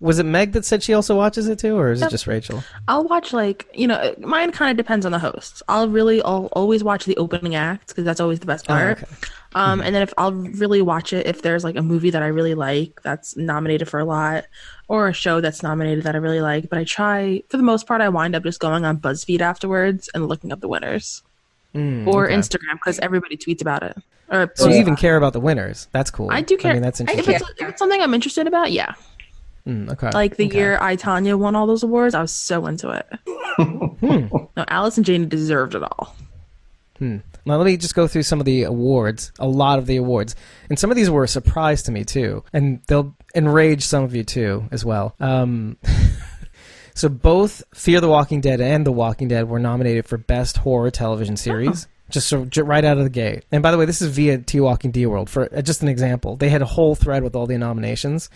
Was 0.02 0.18
it 0.18 0.24
Meg 0.26 0.54
that 0.54 0.64
said 0.64 0.82
she 0.82 0.94
also 0.94 1.16
watches 1.18 1.50
it 1.50 1.60
too, 1.60 1.76
or 1.78 1.92
is 1.92 2.02
it 2.02 2.10
just 2.10 2.26
Rachel? 2.26 2.64
I'll 2.88 3.04
watch 3.04 3.34
like 3.34 3.68
you 3.74 3.86
know 3.86 4.16
mine 4.20 4.52
kind 4.54 4.72
of 4.72 4.78
depends 4.78 5.06
on 5.06 5.12
the 5.12 5.20
host. 5.20 5.62
I'll 5.68 5.90
really 5.90 6.22
I'll 6.22 6.46
always 6.54 6.84
watch 6.86 7.04
the 7.04 7.18
opening 7.18 7.56
act 7.56 7.90
because 7.90 8.06
that's 8.06 8.22
always 8.22 8.40
the 8.40 8.46
best 8.46 8.66
Oh, 8.70 8.74
part. 8.74 9.04
okay. 9.04 9.12
Um, 9.56 9.82
and 9.82 9.94
then 9.94 10.02
if 10.02 10.14
I'll 10.18 10.32
really 10.32 10.82
watch 10.82 11.12
it 11.12 11.26
if 11.28 11.42
there's 11.42 11.64
like 11.66 11.76
a 11.76 11.82
movie 11.82 12.12
that 12.12 12.24
I 12.24 12.28
really 12.28 12.54
like 12.54 13.02
that's 13.02 13.36
nominated 13.36 13.90
for 13.90 14.00
a 14.00 14.06
lot, 14.06 14.46
or 14.88 15.10
a 15.10 15.14
show 15.14 15.42
that's 15.42 15.62
nominated 15.64 16.06
that 16.06 16.16
I 16.16 16.20
really 16.20 16.40
like. 16.40 16.70
But 16.70 16.80
I 16.80 16.86
try 16.86 17.44
for 17.50 17.58
the 17.58 17.64
most 17.64 17.86
part 17.86 18.00
I 18.00 18.08
wind 18.08 18.36
up 18.36 18.44
just 18.44 18.62
going 18.62 18.86
on 18.86 19.00
BuzzFeed 19.00 19.42
afterwards 19.42 20.10
and 20.14 20.28
looking 20.28 20.52
up 20.54 20.62
the 20.62 20.68
winners 20.70 21.24
Mm, 21.76 22.08
or 22.08 22.26
okay. 22.26 22.34
Instagram 22.36 22.74
because 22.84 22.98
everybody 23.00 23.38
tweets 23.38 23.62
about 23.62 23.84
it. 23.84 23.96
Or 24.32 24.52
So 24.56 24.70
you 24.70 24.78
even 24.80 24.96
care 24.96 25.18
about 25.18 25.34
the 25.34 25.40
winners? 25.40 25.88
That's 25.92 26.10
cool. 26.10 26.32
I 26.32 26.42
do 26.42 26.58
care. 26.58 26.72
I 26.72 26.74
mean, 26.74 26.82
that's 26.82 27.00
if 27.00 27.08
interesting. 27.10 27.36
it's, 27.36 27.62
if 27.62 27.70
it's 27.70 27.78
something 27.80 28.02
I'm 28.02 28.14
interested 28.16 28.48
about, 28.48 28.72
yeah. 28.72 28.94
Mm, 29.70 29.92
okay. 29.92 30.10
Like 30.12 30.36
the 30.38 30.48
okay. 30.48 30.58
year 30.58 30.78
I 30.82 30.96
Tonya 30.96 31.38
won 31.38 31.56
all 31.56 31.68
those 31.68 31.84
awards, 31.84 32.16
I 32.16 32.22
was 32.22 32.32
so 32.32 32.66
into 32.66 32.90
it. 32.90 33.08
Hmm. 33.26 34.28
No, 34.58 34.66
Allison 34.68 35.04
Janney 35.04 35.26
deserved 35.26 35.76
it 35.76 35.84
all. 35.84 36.16
Now 37.00 37.58
let 37.58 37.66
me 37.66 37.78
just 37.78 37.96
go 37.96 38.08
through 38.08 38.24
some 38.24 38.40
of 38.40 38.46
the 38.46 38.64
awards, 38.64 39.32
a 39.40 39.48
lot 39.48 39.80
of 39.80 39.86
the 39.86 39.98
awards, 39.98 40.36
and 40.70 40.78
some 40.78 40.92
of 40.92 40.98
these 40.98 41.10
were 41.10 41.24
a 41.24 41.28
surprise 41.28 41.84
to 41.84 41.92
me 41.92 42.04
too, 42.04 42.44
and 42.52 42.82
they'll 42.88 43.16
enrage 43.34 43.84
some 43.86 44.04
of 44.04 44.16
you 44.16 44.24
too 44.24 44.66
as 44.72 44.84
well. 44.84 45.16
Um, 45.20 45.78
so 46.94 47.10
both 47.10 47.64
Fear 47.74 48.02
the 48.02 48.10
Walking 48.10 48.42
Dead 48.42 48.60
and 48.62 48.86
The 48.86 48.92
Walking 48.92 49.30
Dead 49.30 49.48
were 49.48 49.60
nominated 49.60 50.06
for 50.06 50.18
Best 50.18 50.58
Horror 50.58 50.92
Television 50.92 51.38
Series. 51.38 51.88
Just 52.10 52.28
so, 52.28 52.46
j- 52.46 52.64
right 52.64 52.84
out 52.84 52.98
of 52.98 53.04
the 53.04 53.10
gate, 53.12 53.46
and 53.52 53.62
by 53.62 53.70
the 53.70 53.78
way, 53.78 53.86
this 53.86 54.02
is 54.02 54.10
via 54.10 54.40
T 54.40 54.60
Walking 54.60 54.90
D 54.90 55.06
World 55.06 55.30
for 55.30 55.48
uh, 55.56 55.62
just 55.62 55.84
an 55.84 55.88
example. 55.88 56.36
They 56.36 56.50
had 56.50 56.64
a 56.64 56.66
whole 56.66 56.96
thread 56.96 57.22
with 57.22 57.36
all 57.36 57.46
the 57.46 57.56
nominations. 57.58 58.32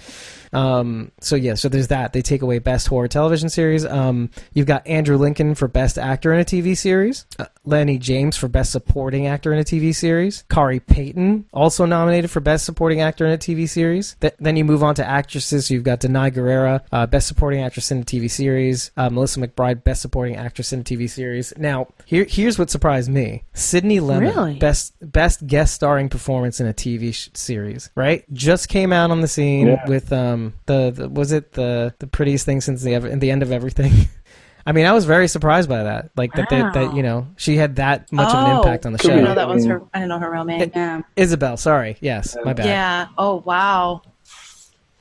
Um, 0.54 1.12
so 1.20 1.36
yeah, 1.36 1.56
so 1.56 1.70
there's 1.70 1.88
that. 1.90 2.14
They 2.14 2.22
take 2.22 2.42
away 2.42 2.60
Best 2.60 2.88
Horror 2.88 3.08
Television 3.08 3.50
Series. 3.50 3.86
Um, 3.86 4.30
you've 4.54 4.68
got 4.68 4.86
Andrew 4.88 5.18
Lincoln 5.18 5.56
for 5.56 5.68
Best 5.68 5.98
Actor 5.98 6.34
in 6.34 6.40
a 6.40 6.46
TV 6.46 6.76
Series. 6.78 7.26
Uh, 7.40 7.46
Lenny 7.66 7.98
James 7.98 8.36
for 8.38 8.48
Best 8.48 8.72
Supporting 8.72 9.28
Actor 9.28 9.54
in 9.54 9.60
a 9.60 9.64
TV 9.64 9.96
Series. 9.96 10.44
Khary 10.50 10.80
Payton, 10.80 11.46
also 11.54 11.86
nominated 11.86 12.30
for 12.30 12.40
Best 12.40 12.66
Supporting 12.66 13.02
Actor 13.02 13.26
in 13.26 13.32
a 13.34 13.38
TV 13.38 13.68
Series. 13.68 14.16
Th- 14.22 14.34
then 14.40 14.56
you 14.58 14.66
move 14.66 14.84
on 14.84 14.96
to 14.96 15.06
actresses. 15.08 15.72
You've 15.72 15.84
got 15.84 16.02
Danai 16.02 16.32
Gurira, 16.34 16.82
uh, 16.92 17.06
Best 17.08 17.28
Supporting 17.28 17.62
Actress 17.62 17.92
in 17.92 18.00
a 18.02 18.04
TV 18.04 18.30
Series. 18.30 18.92
Uh, 18.98 19.10
Melissa 19.10 19.40
McBride, 19.40 19.84
Best 19.84 20.02
Supporting 20.02 20.36
Actress 20.36 20.74
in 20.74 20.82
a 20.82 20.84
TV 20.84 21.10
Series. 21.10 21.54
Now, 21.58 21.88
here, 22.06 22.26
here's 22.30 22.60
what 22.60 22.70
surprised 22.70 23.10
me. 23.10 23.44
Sydney 23.54 24.00
Lemmon, 24.00 24.36
Really? 24.36 24.54
Best 24.60 24.94
Best 25.02 25.48
Guest 25.48 25.74
Starring 25.74 26.10
Performance 26.10 26.60
in 26.60 26.68
a 26.68 26.74
TV 26.74 27.14
sh- 27.14 27.30
Series. 27.34 27.90
Right? 27.96 28.26
Just 28.34 28.68
came 28.68 28.92
out 28.92 29.12
on 29.12 29.22
the 29.22 29.28
scene 29.28 29.68
Yeah. 29.68 29.88
with 29.88 30.12
um 30.12 30.43
the, 30.66 30.92
the 30.92 31.10
was 31.10 31.32
it 31.32 31.54
the 31.54 31.94
the 32.00 32.08
prettiest 32.08 32.46
thing 32.46 32.62
since 32.62 32.82
the 32.84 32.94
ever, 32.96 33.16
the 33.16 33.32
end 33.32 33.44
of 33.44 33.52
everything. 33.52 33.92
I 34.66 34.72
mean, 34.72 34.86
I 34.86 34.94
was 34.94 35.04
very 35.04 35.28
surprised 35.28 35.68
by 35.68 35.84
that. 35.84 36.12
Like 36.16 36.32
that, 36.34 36.50
that, 36.50 36.74
that 36.74 36.96
you 36.96 37.04
know, 37.04 37.28
she 37.36 37.58
had 37.58 37.76
that 37.76 38.10
much 38.14 38.34
of 38.34 38.46
an 38.46 38.52
Oh. 38.52 38.58
impact 38.62 38.86
on 38.86 38.94
the 38.94 38.98
Could 39.00 39.12
I 39.12 39.14
be. 39.16 39.20
didn't 39.20 39.26
show. 39.26 39.30
know 39.32 39.36
that 39.36 39.54
was 39.54 39.66
her. 39.66 39.82
I 39.94 40.00
didn't 40.00 40.10
know 40.10 40.20
her 40.20 40.32
real 40.32 40.46
name. 40.46 40.72
Yeah. 40.74 41.02
Isabel, 41.18 41.58
sorry. 41.58 41.98
Yes, 42.00 42.38
my 42.46 42.54
bad. 42.54 42.66
Yeah. 42.68 43.08
Oh 43.18 43.44
wow. 43.46 44.02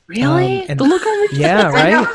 Really? 0.07 0.61
Um, 0.63 0.65
and- 0.69 0.79
The 0.79 0.83
look 0.83 1.05
on 1.05 1.27
Yeah, 1.33 1.69
right? 1.69 2.05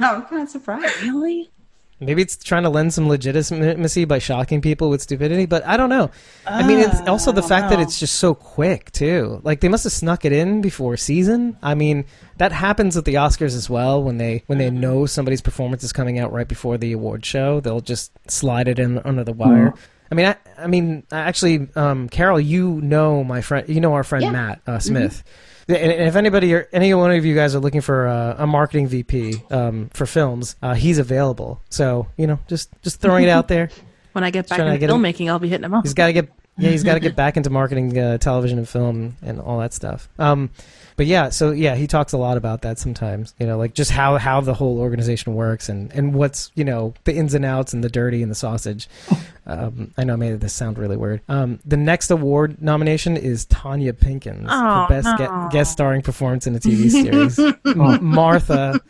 No, 0.00 0.06
I'm 0.14 0.22
kind 0.24 0.42
of 0.42 0.48
surprised. 0.48 1.02
really? 1.02 1.50
Maybe 1.98 2.20
it's 2.20 2.36
trying 2.36 2.64
to 2.64 2.68
lend 2.68 2.92
some 2.92 3.08
legitimacy 3.08 4.04
by 4.04 4.18
shocking 4.18 4.60
people 4.60 4.90
with 4.90 5.00
stupidity, 5.00 5.46
but 5.46 5.66
I 5.66 5.78
don't 5.78 5.88
know. 5.88 6.10
I 6.46 6.66
mean, 6.66 6.78
it's 6.78 7.00
Ah, 7.00 7.10
also 7.10 7.32
the 7.32 7.42
fact 7.42 7.70
that 7.70 7.80
it's 7.80 7.98
just 7.98 8.16
so 8.16 8.34
quick, 8.34 8.92
too. 8.92 9.40
Like, 9.44 9.60
they 9.60 9.68
must 9.68 9.84
have 9.84 9.94
snuck 9.94 10.26
it 10.26 10.32
in 10.32 10.60
before 10.60 10.98
season. 10.98 11.56
I 11.62 11.74
mean, 11.74 12.04
that 12.36 12.52
happens 12.52 12.96
with 12.96 13.06
the 13.06 13.14
Oscars 13.14 13.56
as 13.56 13.70
well. 13.70 14.02
When 14.02 14.18
they 14.18 14.42
when 14.46 14.58
they 14.58 14.68
know 14.70 15.06
somebody's 15.06 15.40
performance 15.40 15.82
is 15.84 15.92
coming 15.92 16.18
out 16.18 16.32
right 16.32 16.46
before 16.46 16.76
the 16.76 16.92
award 16.92 17.24
show, 17.24 17.60
they'll 17.60 17.80
just 17.80 18.12
slide 18.30 18.68
it 18.68 18.78
in 18.78 18.98
under 18.98 19.24
the 19.24 19.32
wire. 19.32 19.72
I 20.12 20.14
mean, 20.14 20.26
I, 20.26 20.36
I 20.58 20.66
mean, 20.66 21.02
actually, 21.10 21.66
um, 21.76 22.08
Carol, 22.10 22.38
you 22.38 22.80
know 22.82 23.24
my 23.24 23.40
friend, 23.40 23.68
you 23.70 23.80
know 23.80 23.94
our 23.94 24.04
friend 24.04 24.22
Yeah. 24.22 24.30
Matt 24.32 24.60
uh, 24.66 24.78
Smith. 24.78 25.24
And 25.24 25.32
and 25.68 25.92
if 26.08 26.16
anybody 26.16 26.54
or 26.54 26.68
any 26.72 26.94
one 26.94 27.10
of 27.10 27.24
you 27.24 27.34
guys 27.34 27.54
are 27.54 27.58
looking 27.60 27.80
for 27.80 28.06
uh, 28.06 28.36
a 28.38 28.46
marketing 28.46 28.86
VP 28.88 29.42
um, 29.50 29.88
for 29.92 30.06
films, 30.06 30.56
uh, 30.62 30.74
he's 30.74 30.98
available. 30.98 31.60
So 31.70 32.06
you 32.16 32.26
know, 32.26 32.38
just 32.48 32.70
just 32.82 33.00
throwing 33.00 33.24
it 33.24 33.30
out 33.30 33.48
there. 33.48 33.70
When 34.12 34.24
I 34.24 34.30
get 34.30 34.48
back 34.48 34.58
to 34.58 34.64
into 34.66 34.78
get 34.78 34.88
him- 34.88 34.96
filmmaking, 35.02 35.28
I'll 35.28 35.38
be 35.38 35.50
hitting 35.50 35.66
him 35.66 35.74
up. 35.74 35.84
He's 35.84 35.92
got 35.92 36.06
to 36.06 36.14
get 36.14 36.30
yeah, 36.58 36.70
he's 36.70 36.82
got 36.84 36.94
to 36.94 37.00
get 37.00 37.16
back 37.24 37.36
into 37.36 37.50
marketing 37.50 37.98
uh, 37.98 38.18
television 38.18 38.58
and 38.58 38.68
film 38.68 39.16
and 39.22 39.40
all 39.40 39.58
that 39.60 39.72
stuff. 39.74 40.08
Um, 40.18 40.50
but 40.96 41.04
yeah, 41.04 41.28
so 41.28 41.50
yeah, 41.50 41.74
he 41.74 41.86
talks 41.86 42.14
a 42.14 42.16
lot 42.18 42.38
about 42.38 42.62
that 42.62 42.78
sometimes. 42.78 43.34
You 43.38 43.46
know, 43.46 43.58
like 43.58 43.74
just 43.74 43.90
how 43.90 44.16
how 44.16 44.40
the 44.40 44.54
whole 44.54 44.78
organization 44.80 45.34
works 45.34 45.68
and 45.68 45.92
and 45.92 46.14
what's 46.14 46.50
you 46.54 46.64
know 46.64 46.94
the 47.04 47.14
ins 47.14 47.34
and 47.34 47.44
outs 47.44 47.74
and 47.74 47.84
the 47.84 47.90
dirty 47.90 48.22
and 48.22 48.30
the 48.30 48.36
sausage. 48.36 48.88
Um, 49.48 49.94
I 49.96 50.02
know 50.02 50.14
I 50.14 50.16
made 50.16 50.40
this 50.40 50.52
sound 50.54 50.76
really 50.76 50.96
weird. 50.96 51.20
Um, 51.28 51.60
the 51.64 51.76
next 51.76 52.10
award 52.10 52.60
nomination 52.60 53.16
is 53.16 53.46
Tonya 53.46 53.92
Pinkins 53.92 54.46
Oh, 54.48 54.86
for 54.88 54.92
best 54.92 55.06
ge- 55.18 55.52
guest 55.52 55.70
starring 55.70 56.02
performance 56.02 56.48
in 56.48 56.56
a 56.56 56.58
TV 56.58 56.90
series. 56.90 57.38
M- 57.38 58.04
Martha, 58.04 58.80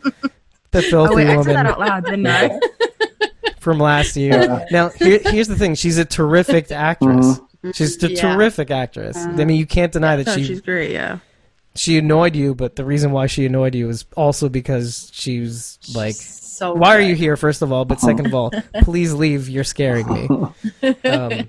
the 0.71 0.81
filthy 0.81 1.13
Oh 1.13 1.15
wait, 1.15 1.27
I 1.27 1.37
woman 1.37 1.43
said 1.43 1.55
that 1.57 1.65
out 1.67 1.79
loud, 1.79 2.05
didn't 2.05 2.25
I? 2.25 2.59
from 3.59 3.77
last 3.79 4.15
year. 4.15 4.65
now, 4.71 4.89
here, 4.89 5.19
here's 5.25 5.47
the 5.47 5.55
thing: 5.55 5.75
she's 5.75 5.99
a 5.99 6.05
terrific 6.05 6.71
actress. 6.71 7.39
She's 7.73 8.01
a 8.03 8.11
Yeah. 8.11 8.21
terrific 8.35 8.71
actress. 8.71 9.17
I 9.17 9.45
mean, 9.45 9.57
you 9.57 9.65
can't 9.65 9.91
deny 9.91 10.15
that 10.15 10.27
No, 10.27 10.35
she 10.35 10.43
she's 10.43 10.61
great. 10.61 10.91
Yeah. 10.91 11.19
she 11.75 11.97
annoyed 11.97 12.35
you, 12.35 12.55
but 12.55 12.75
the 12.75 12.85
reason 12.85 13.11
why 13.11 13.27
she 13.27 13.45
annoyed 13.45 13.75
you 13.75 13.89
is 13.89 14.05
also 14.15 14.49
because 14.49 15.09
she 15.13 15.39
was 15.41 15.77
like, 15.93 16.15
So 16.15 16.73
"Why 16.73 16.95
are 16.95 17.01
you 17.01 17.15
here?" 17.15 17.37
First 17.37 17.61
of 17.61 17.71
all, 17.71 17.85
but 17.85 17.99
second 17.99 18.25
of 18.27 18.33
all, 18.33 18.51
please 18.81 19.13
leave. 19.13 19.47
You're 19.49 19.63
scaring 19.63 20.07
me. 20.11 20.27
Um, 21.05 21.47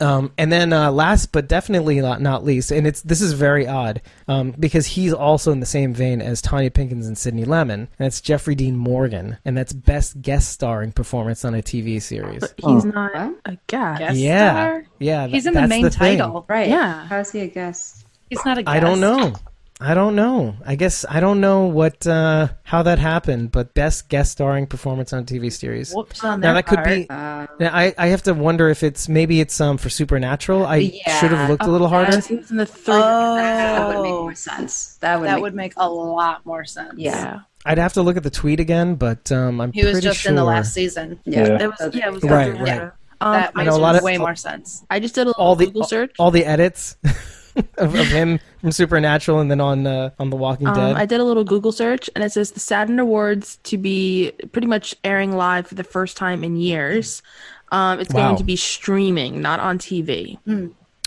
um, 0.00 0.32
and 0.38 0.52
then 0.52 0.72
uh, 0.72 0.90
last 0.92 1.32
but 1.32 1.48
definitely 1.48 2.00
not, 2.00 2.20
not 2.20 2.44
least, 2.44 2.70
and 2.70 2.86
it's 2.86 3.02
this 3.02 3.20
is 3.20 3.32
very 3.32 3.66
odd 3.66 4.00
um, 4.28 4.52
because 4.58 4.86
he's 4.86 5.12
also 5.12 5.50
in 5.52 5.60
the 5.60 5.66
same 5.66 5.92
vein 5.94 6.20
as 6.22 6.40
Tonya 6.40 6.70
Pinkins 6.70 7.06
and 7.06 7.18
Sydney 7.18 7.44
Lemmon, 7.44 7.70
and 7.72 7.88
that's 7.98 8.20
Jeffrey 8.20 8.54
Dean 8.54 8.76
Morgan, 8.76 9.38
and 9.44 9.56
that's 9.56 9.72
best 9.72 10.20
guest 10.22 10.50
starring 10.50 10.92
performance 10.92 11.44
on 11.44 11.54
a 11.54 11.62
TV 11.62 12.00
series. 12.00 12.40
But 12.40 12.54
he's 12.56 12.84
Oh. 12.86 12.88
not 12.90 13.34
a 13.44 13.58
guest. 13.66 13.98
Guest 13.98 14.16
yeah, 14.18 14.50
star? 14.52 14.84
yeah, 14.98 15.26
He's 15.26 15.44
th- 15.44 15.54
in 15.56 15.62
the 15.62 15.68
main 15.68 15.82
thing. 15.90 16.18
title. 16.18 16.44
Right. 16.48 16.68
Yeah. 16.68 17.06
How's 17.06 17.32
he 17.32 17.40
a 17.40 17.46
guest? 17.48 18.04
He's 18.30 18.44
not 18.44 18.58
a 18.58 18.62
guest. 18.62 18.76
I 18.76 18.80
don't 18.80 19.00
know. 19.00 19.34
I 19.80 19.94
don't 19.94 20.16
know. 20.16 20.56
I 20.66 20.74
guess 20.74 21.04
I 21.08 21.20
don't 21.20 21.40
know 21.40 21.66
what 21.66 22.04
uh, 22.04 22.48
how 22.64 22.82
that 22.82 22.98
happened, 22.98 23.52
but 23.52 23.74
best 23.74 24.08
guest 24.08 24.32
starring 24.32 24.66
performance 24.66 25.12
on 25.12 25.20
a 25.20 25.24
TV 25.24 25.52
series. 25.52 25.94
Whoops 25.94 26.24
on 26.24 26.40
Now 26.40 26.54
their 26.54 26.62
that 26.62 26.66
could 26.66 26.82
be. 26.82 27.06
Uh, 27.08 27.46
Now, 27.60 27.70
I 27.72 27.94
I 27.96 28.08
have 28.08 28.22
to 28.24 28.34
wonder 28.34 28.68
if 28.70 28.82
it's 28.82 29.08
maybe 29.08 29.40
it's 29.40 29.60
um 29.60 29.78
for 29.78 29.88
Supernatural. 29.88 30.66
I 30.66 30.76
Yeah. 31.06 31.20
should 31.20 31.30
have 31.30 31.48
looked 31.48 31.62
a 31.64 31.70
little 31.70 31.86
Oh, 31.86 31.90
harder. 31.90 32.10
yes, 32.12 32.26
he 32.26 32.34
was 32.36 32.50
in 32.50 32.56
the 32.56 32.66
third. 32.66 33.00
that 33.00 33.86
would 33.86 34.02
make 34.02 34.12
Oh. 34.12 34.22
more 34.22 34.34
sense. 34.34 34.96
That 35.00 35.20
would 35.20 35.28
That 35.28 35.34
make, 35.34 35.42
would 35.42 35.54
make 35.54 35.72
a 35.76 35.88
lot 35.88 36.44
more 36.44 36.64
sense. 36.64 36.94
Yeah. 36.96 37.12
yeah. 37.22 37.38
I'd 37.64 37.78
have 37.78 37.92
to 37.92 38.02
look 38.02 38.16
at 38.16 38.24
the 38.24 38.30
tweet 38.30 38.58
again, 38.58 38.96
but 38.96 39.30
um 39.30 39.60
I'm 39.60 39.72
He 39.72 39.84
was 39.84 40.00
just 40.00 40.20
sure. 40.22 40.30
in 40.30 40.36
the 40.36 40.42
last 40.44 40.74
season. 40.74 41.20
Yeah. 41.24 41.46
Yeah. 41.46 41.62
It 41.62 41.68
was. 41.70 41.94
Yeah. 41.94 42.06
It 42.08 42.12
was 42.14 42.22
Right, 42.24 42.50
after- 42.50 42.64
right. 42.64 42.90
Um, 43.20 43.32
that 43.32 43.54
makes 43.54 43.72
a 43.74 43.78
lot 43.78 43.94
of- 43.96 44.02
way 44.02 44.16
more 44.18 44.34
sense. 44.34 44.84
I 44.90 44.98
just 44.98 45.14
did 45.14 45.22
a 45.22 45.30
little 45.30 45.42
all 45.44 45.54
the 45.56 45.66
Google 45.66 45.84
search. 45.84 46.14
all 46.18 46.30
the 46.32 46.44
edits 46.44 46.96
of, 47.78 47.94
of 47.94 48.06
him 48.08 48.38
from 48.60 48.72
Supernatural 48.72 49.40
and 49.40 49.50
then 49.50 49.60
on 49.60 49.86
uh, 49.86 50.10
on 50.18 50.30
The 50.30 50.36
Walking 50.36 50.66
Um, 50.68 50.74
Dead. 50.74 50.96
I 50.96 51.06
did 51.06 51.20
a 51.20 51.24
little 51.24 51.44
Google 51.44 51.72
search, 51.72 52.08
and 52.14 52.24
it 52.24 52.32
says 52.32 52.52
the 52.52 52.60
Saturn 52.60 52.98
Awards 52.98 53.56
to 53.64 53.78
be 53.78 54.32
pretty 54.52 54.66
much 54.66 54.94
airing 55.04 55.36
live 55.36 55.66
for 55.66 55.74
the 55.74 55.84
first 55.84 56.16
time 56.16 56.44
in 56.44 56.56
years. 56.56 57.22
Um, 57.70 58.00
it's 58.00 58.12
Wow. 58.14 58.28
going 58.28 58.36
to 58.38 58.44
be 58.44 58.56
streaming, 58.56 59.42
not 59.42 59.60
on 59.60 59.78
TV. 59.78 60.38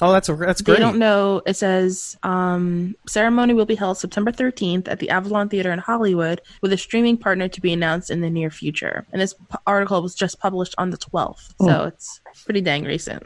oh, 0.04 0.12
that's 0.12 0.28
that's 0.28 0.62
They 0.62 0.74
great. 0.74 0.80
don't 0.80 0.98
know. 1.00 1.42
It 1.48 1.56
says 1.56 2.18
um, 2.24 2.96
ceremony 3.08 3.54
will 3.56 3.66
be 3.66 3.74
held 3.76 3.98
September 3.98 4.32
13th 4.32 4.88
at 4.88 5.00
the 5.00 5.10
Avalon 5.10 5.50
Theater 5.50 5.72
in 5.72 5.80
Hollywood, 5.80 6.40
with 6.62 6.72
a 6.72 6.78
streaming 6.78 7.18
partner 7.18 7.48
to 7.48 7.62
be 7.62 7.74
announced 7.74 8.12
in 8.12 8.22
the 8.22 8.30
near 8.30 8.52
future. 8.52 9.06
And 9.12 9.20
this 9.22 9.34
p- 9.34 9.58
article 9.66 10.02
was 10.04 10.14
just 10.14 10.40
published 10.40 10.76
on 10.78 10.92
the 10.92 10.98
12th, 10.98 11.54
so 11.60 11.86
it's 11.86 12.22
pretty 12.46 12.62
dang 12.62 12.84
recent. 12.84 13.24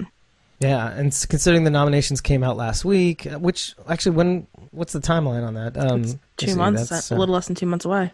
Yeah, 0.60 0.88
and 0.88 1.12
considering 1.30 1.64
the 1.64 1.70
nominations 1.70 2.22
came 2.22 2.44
out 2.44 2.56
last 2.58 2.86
week, 2.86 3.28
uh, 3.28 3.40
which 3.40 3.76
actually 3.90 4.16
when 4.16 4.48
what's 4.72 4.94
the 4.94 5.00
timeline 5.00 5.46
on 5.46 5.54
that? 5.56 5.78
Um, 5.78 6.04
Two 6.38 6.48
see, 6.48 6.56
months, 6.56 6.90
that's, 6.90 7.12
a 7.12 7.16
uh, 7.16 7.18
little 7.18 7.34
less 7.34 7.48
than 7.48 7.56
two 7.56 7.66
months 7.66 7.86
away. 7.86 8.12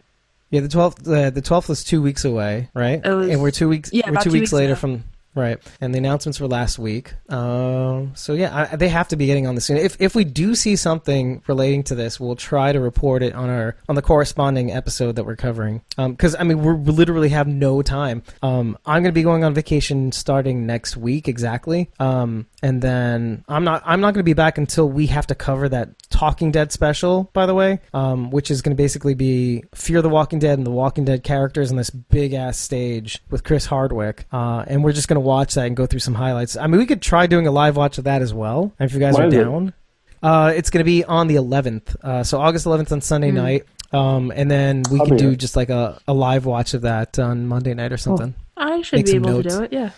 Yeah, 0.49 0.61
the 0.61 0.67
twelfth. 0.67 1.07
Uh, 1.07 1.29
the 1.29 1.41
twelfth 1.41 1.69
was 1.69 1.83
two 1.83 2.01
weeks 2.01 2.25
away, 2.25 2.69
right? 2.73 3.03
Was- 3.05 3.29
and 3.29 3.41
we're 3.41 3.51
two 3.51 3.69
weeks. 3.69 3.91
yeah, 3.93 4.09
we're 4.09 4.17
two 4.17 4.23
two 4.23 4.31
weeks, 4.31 4.41
weeks 4.41 4.53
later 4.53 4.73
ago. 4.73 4.79
from 4.79 5.03
right. 5.35 5.59
And 5.79 5.93
the 5.93 5.97
announcements 5.97 6.39
were 6.39 6.47
last 6.47 6.79
week. 6.79 7.13
Um, 7.29 8.11
so 8.15 8.33
yeah, 8.33 8.67
I, 8.71 8.75
they 8.75 8.89
have 8.89 9.07
to 9.09 9.15
be 9.15 9.25
getting 9.25 9.47
on 9.47 9.55
the 9.55 9.61
scene. 9.61 9.77
If 9.77 9.97
if 9.99 10.15
we 10.15 10.23
do 10.23 10.55
see 10.55 10.75
something 10.75 11.41
relating 11.47 11.83
to 11.83 11.95
this, 11.95 12.19
we'll 12.19 12.35
try 12.35 12.71
to 12.71 12.79
report 12.79 13.23
it 13.23 13.33
on 13.33 13.49
our 13.49 13.75
on 13.87 13.95
the 13.95 14.01
corresponding 14.01 14.71
episode 14.71 15.15
that 15.15 15.25
we're 15.25 15.35
covering. 15.35 15.81
Because 15.97 16.35
I 16.35 16.43
mean, 16.43 16.61
we 16.61 16.91
literally 16.91 17.29
have 17.29 17.47
no 17.47 17.81
time. 17.81 18.23
Um, 18.41 18.77
I'm 18.85 19.03
going 19.03 19.11
to 19.13 19.17
be 19.17 19.23
going 19.23 19.43
on 19.43 19.53
vacation 19.53 20.11
starting 20.11 20.65
next 20.65 20.97
week 20.97 21.27
exactly. 21.27 21.89
Um, 21.99 22.47
and 22.61 22.81
then 22.81 23.43
I'm 23.47 23.63
not 23.63 23.83
I'm 23.85 24.01
not 24.01 24.13
going 24.13 24.21
to 24.21 24.23
be 24.23 24.33
back 24.33 24.57
until 24.57 24.89
we 24.89 25.07
have 25.07 25.27
to 25.27 25.35
cover 25.35 25.69
that 25.69 25.89
Talking 26.21 26.51
Dead 26.51 26.71
special, 26.71 27.31
by 27.33 27.47
the 27.47 27.55
way, 27.55 27.79
um, 27.95 28.29
which 28.29 28.51
is 28.51 28.61
going 28.61 28.77
to 28.77 28.79
basically 28.79 29.15
be 29.15 29.63
Fear 29.73 30.03
the 30.03 30.09
Walking 30.09 30.37
Dead 30.37 30.59
and 30.59 30.67
the 30.67 30.71
Walking 30.71 31.03
Dead 31.03 31.23
characters 31.23 31.71
on 31.71 31.77
this 31.77 31.89
big 31.89 32.33
ass 32.33 32.59
stage 32.59 33.17
with 33.31 33.43
Chris 33.43 33.65
Hardwick, 33.65 34.25
uh, 34.31 34.63
and 34.67 34.83
we're 34.83 34.91
just 34.91 35.07
going 35.07 35.15
to 35.15 35.19
watch 35.19 35.55
that 35.55 35.65
and 35.65 35.75
go 35.75 35.87
through 35.87 36.01
some 36.01 36.13
highlights. 36.13 36.55
I 36.55 36.67
mean, 36.67 36.77
we 36.79 36.85
could 36.85 37.01
try 37.01 37.25
doing 37.25 37.47
a 37.47 37.51
live 37.51 37.75
watch 37.75 37.97
of 37.97 38.03
that 38.03 38.21
as 38.21 38.35
well, 38.35 38.71
if 38.79 38.93
you 38.93 38.99
guys 38.99 39.15
When 39.15 39.23
are 39.23 39.27
is 39.29 39.33
it? 39.33 39.43
down. 39.45 39.73
Uh, 40.21 40.53
it's 40.55 40.69
going 40.69 40.81
to 40.81 40.85
be 40.85 41.03
on 41.03 41.25
the 41.25 41.37
11th, 41.37 41.95
uh, 42.03 42.23
so 42.23 42.39
August 42.39 42.67
11th 42.67 42.91
on 42.91 43.01
Sunday 43.01 43.31
night. 43.31 43.63
Um, 43.91 44.31
and 44.35 44.49
then 44.51 44.83
we 44.91 44.99
I'll 44.99 45.07
can 45.07 45.17
do 45.17 45.27
there. 45.29 45.35
just 45.35 45.55
like 45.55 45.71
a, 45.71 45.99
a 46.07 46.13
live 46.13 46.45
watch 46.45 46.75
of 46.75 46.83
that 46.83 47.17
on 47.17 47.47
Monday 47.47 47.73
night 47.73 47.91
or 47.91 47.97
something. 47.97 48.35
I 48.55 48.83
should 48.83 48.97
Make 48.97 49.07
be 49.07 49.15
able 49.15 49.31
notes. 49.31 49.55
to 49.55 49.57
do 49.57 49.63
it. 49.65 49.73
Yeah. 49.73 49.89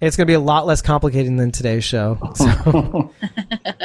It's 0.00 0.16
going 0.16 0.26
to 0.28 0.30
be 0.30 0.34
a 0.34 0.40
lot 0.40 0.66
less 0.66 0.82
complicated 0.82 1.36
than 1.36 1.50
today's 1.50 1.82
show. 1.84 2.16
So, 2.36 3.12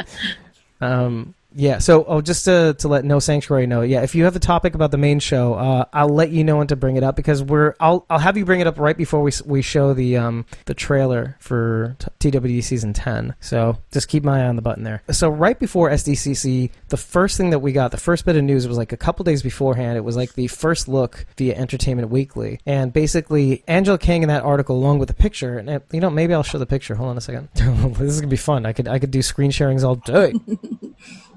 um, 0.80 1.34
yeah. 1.54 1.78
So, 1.78 2.04
oh, 2.04 2.20
just 2.20 2.44
to 2.44 2.74
to 2.78 2.88
let 2.88 3.04
No 3.04 3.18
Sanctuary 3.18 3.66
know, 3.66 3.82
yeah. 3.82 4.02
If 4.02 4.14
you 4.14 4.24
have 4.24 4.36
a 4.36 4.40
topic 4.40 4.74
about 4.74 4.90
the 4.90 4.98
main 4.98 5.18
show, 5.18 5.54
uh, 5.54 5.84
I'll 5.92 6.08
let 6.08 6.30
you 6.30 6.44
know 6.44 6.58
when 6.58 6.66
to 6.68 6.76
bring 6.76 6.96
it 6.96 7.02
up 7.02 7.16
because 7.16 7.42
we're 7.42 7.74
I'll 7.80 8.06
I'll 8.08 8.18
have 8.18 8.36
you 8.36 8.44
bring 8.44 8.60
it 8.60 8.66
up 8.66 8.78
right 8.78 8.96
before 8.96 9.22
we 9.22 9.32
we 9.44 9.62
show 9.62 9.92
the 9.92 10.16
um 10.16 10.44
the 10.66 10.74
trailer 10.74 11.36
for 11.40 11.96
TWD 12.20 12.62
season 12.62 12.92
ten. 12.92 13.34
So 13.40 13.78
just 13.90 14.08
keep 14.08 14.22
my 14.22 14.44
eye 14.44 14.46
on 14.46 14.56
the 14.56 14.62
button 14.62 14.84
there. 14.84 15.02
So 15.10 15.28
right 15.28 15.58
before 15.58 15.90
SDCC, 15.90 16.70
the 16.88 16.96
first 16.96 17.36
thing 17.36 17.50
that 17.50 17.58
we 17.58 17.72
got, 17.72 17.90
the 17.90 17.96
first 17.96 18.24
bit 18.24 18.36
of 18.36 18.44
news 18.44 18.68
was 18.68 18.78
like 18.78 18.92
a 18.92 18.96
couple 18.96 19.24
days 19.24 19.42
beforehand. 19.42 19.96
It 19.96 20.04
was 20.04 20.16
like 20.16 20.34
the 20.34 20.46
first 20.46 20.88
look 20.88 21.26
via 21.36 21.54
Entertainment 21.54 22.10
Weekly, 22.10 22.60
and 22.64 22.92
basically 22.92 23.64
Angela 23.66 23.98
Kang 23.98 24.22
in 24.22 24.28
that 24.28 24.44
article, 24.44 24.76
along 24.76 24.98
with 25.00 25.08
the 25.08 25.14
picture. 25.14 25.58
And 25.58 25.68
uh, 25.68 25.80
you 25.90 26.00
know, 26.00 26.10
maybe 26.10 26.32
I'll 26.32 26.42
show 26.42 26.58
the 26.58 26.66
picture. 26.66 26.94
Hold 26.94 27.10
on 27.10 27.18
a 27.18 27.20
second. 27.20 27.48
this 27.54 28.00
is 28.00 28.20
gonna 28.20 28.30
be 28.30 28.36
fun. 28.36 28.66
I 28.66 28.72
could 28.72 28.86
I 28.86 29.00
could 29.00 29.10
do 29.10 29.22
screen 29.22 29.50
sharings 29.50 29.82
all 29.82 29.96
day. 29.96 30.34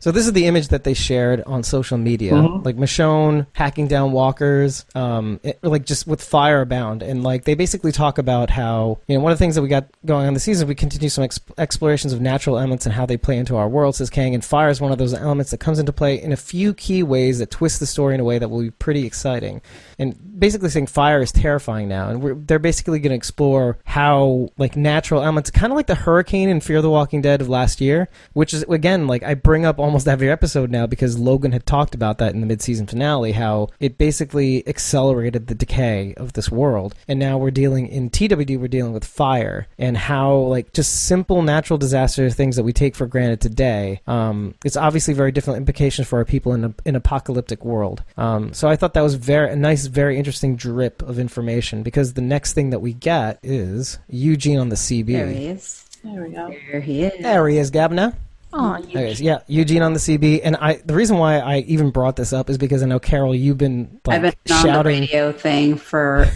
So 0.00 0.12
this 0.12 0.26
is 0.26 0.32
the 0.32 0.46
image 0.46 0.68
that 0.68 0.84
they 0.84 0.94
shared 0.94 1.42
on 1.44 1.64
social 1.64 1.98
media, 1.98 2.34
like 2.64 2.76
Michonne 2.76 3.46
hacking 3.52 3.88
down 3.88 4.12
walkers, 4.12 4.86
um, 4.94 5.40
it- 5.42 5.58
like 5.62 5.84
just 5.84 6.06
with 6.06 6.22
fire 6.22 6.60
abound, 6.60 7.02
and 7.02 7.24
like 7.24 7.44
they 7.44 7.54
basically 7.54 7.90
talk 7.90 8.16
about 8.18 8.48
how 8.50 8.98
you 9.08 9.16
know 9.16 9.22
one 9.24 9.32
of 9.32 9.38
the 9.38 9.42
things 9.42 9.56
that 9.56 9.62
we 9.62 9.68
got 9.68 9.86
going 10.06 10.26
on 10.28 10.34
this 10.34 10.44
season, 10.44 10.68
we 10.68 10.76
continue 10.76 11.08
some 11.08 11.24
ex- 11.24 11.40
explorations 11.58 12.12
of 12.12 12.20
natural 12.20 12.58
elements 12.58 12.86
and 12.86 12.94
how 12.94 13.06
they 13.06 13.16
play 13.16 13.36
into 13.36 13.56
our 13.56 13.68
world. 13.68 13.96
Says 13.96 14.08
Kang, 14.08 14.34
and 14.34 14.44
fire 14.44 14.68
is 14.68 14.80
one 14.80 14.92
of 14.92 14.98
those 14.98 15.14
elements 15.14 15.50
that 15.50 15.58
comes 15.58 15.80
into 15.80 15.92
play 15.92 16.14
in 16.20 16.30
a 16.32 16.36
few 16.36 16.74
key 16.74 17.02
ways 17.02 17.40
that 17.40 17.50
twist 17.50 17.80
the 17.80 17.86
story 17.86 18.14
in 18.14 18.20
a 18.20 18.24
way 18.24 18.38
that 18.38 18.48
will 18.48 18.62
be 18.62 18.70
pretty 18.70 19.04
exciting. 19.04 19.60
And 19.98 20.16
basically 20.38 20.70
saying 20.70 20.86
fire 20.86 21.20
is 21.20 21.32
terrifying 21.32 21.88
now, 21.88 22.08
and 22.08 22.46
they're 22.46 22.58
basically 22.58 22.98
going 22.98 23.10
to 23.10 23.16
explore 23.16 23.78
how 23.84 24.48
like 24.56 24.76
natural 24.76 25.22
elements, 25.22 25.50
kind 25.50 25.72
of 25.72 25.76
like 25.76 25.86
the 25.86 25.94
hurricane 25.94 26.48
in 26.48 26.60
Fear 26.60 26.82
the 26.82 26.90
Walking 26.90 27.20
Dead 27.20 27.40
of 27.40 27.48
last 27.48 27.80
year, 27.80 28.08
which 28.32 28.54
is 28.54 28.62
again 28.64 29.06
like 29.06 29.22
I 29.22 29.34
bring 29.34 29.64
up 29.64 29.78
almost 29.78 30.08
every 30.08 30.30
episode 30.30 30.70
now 30.70 30.86
because 30.86 31.18
Logan 31.18 31.52
had 31.52 31.66
talked 31.66 31.94
about 31.94 32.18
that 32.18 32.34
in 32.34 32.40
the 32.40 32.46
mid-season 32.46 32.86
finale, 32.86 33.32
how 33.32 33.68
it 33.80 33.98
basically 33.98 34.66
accelerated 34.68 35.46
the 35.46 35.54
decay 35.54 36.14
of 36.16 36.34
this 36.34 36.50
world, 36.50 36.94
and 37.08 37.18
now 37.18 37.36
we're 37.38 37.50
dealing 37.50 37.88
in 37.88 38.10
TWD, 38.10 38.58
we're 38.58 38.68
dealing 38.68 38.92
with 38.92 39.04
fire 39.04 39.66
and 39.78 39.96
how 39.96 40.36
like 40.36 40.72
just 40.72 41.06
simple 41.06 41.42
natural 41.42 41.78
disaster 41.78 42.28
things 42.30 42.56
that 42.56 42.62
we 42.62 42.72
take 42.72 42.94
for 42.94 43.06
granted 43.06 43.40
today. 43.40 44.00
Um, 44.06 44.54
it's 44.64 44.76
obviously 44.76 45.14
very 45.14 45.32
different 45.32 45.58
implications 45.58 46.06
for 46.06 46.18
our 46.18 46.24
people 46.24 46.54
in 46.54 46.64
a, 46.64 46.74
an 46.86 46.96
apocalyptic 46.96 47.64
world. 47.64 48.02
Um, 48.16 48.52
so 48.52 48.68
I 48.68 48.76
thought 48.76 48.94
that 48.94 49.02
was 49.02 49.14
very 49.14 49.50
a 49.52 49.56
nice, 49.56 49.86
very 49.86 50.16
interesting 50.16 50.27
drip 50.56 51.02
of 51.02 51.18
information 51.18 51.82
because 51.82 52.14
the 52.14 52.20
next 52.20 52.52
thing 52.52 52.70
that 52.70 52.80
we 52.80 52.92
get 52.92 53.38
is 53.42 53.98
Eugene 54.08 54.58
on 54.58 54.68
the 54.68 54.76
CB. 54.76 55.06
There 55.06 55.26
he 55.28 55.46
is. 55.46 55.84
There 56.04 56.22
we 56.22 56.30
go. 56.30 56.48
There 56.70 56.80
he 56.80 57.02
is. 57.04 57.22
There 57.22 57.48
he 57.48 57.58
is, 57.58 57.70
Gabna. 57.70 58.14
Oh, 58.52 58.80
There 58.92 59.04
he 59.06 59.12
is. 59.12 59.20
Yeah, 59.20 59.38
Eugene 59.46 59.82
on 59.82 59.92
the 59.92 59.98
CB, 59.98 60.40
and 60.42 60.56
I. 60.56 60.74
The 60.84 60.94
reason 60.94 61.18
why 61.18 61.38
I 61.38 61.58
even 61.60 61.90
brought 61.90 62.16
this 62.16 62.32
up 62.32 62.48
is 62.48 62.56
because 62.56 62.82
I 62.82 62.86
know 62.86 62.98
Carol, 62.98 63.34
you've 63.34 63.58
been 63.58 64.00
like 64.06 64.16
I've 64.16 64.22
been 64.22 64.28
on 64.56 64.62
the 64.62 64.68
shouting. 64.72 65.00
radio 65.00 65.32
thing 65.32 65.76
for 65.76 66.26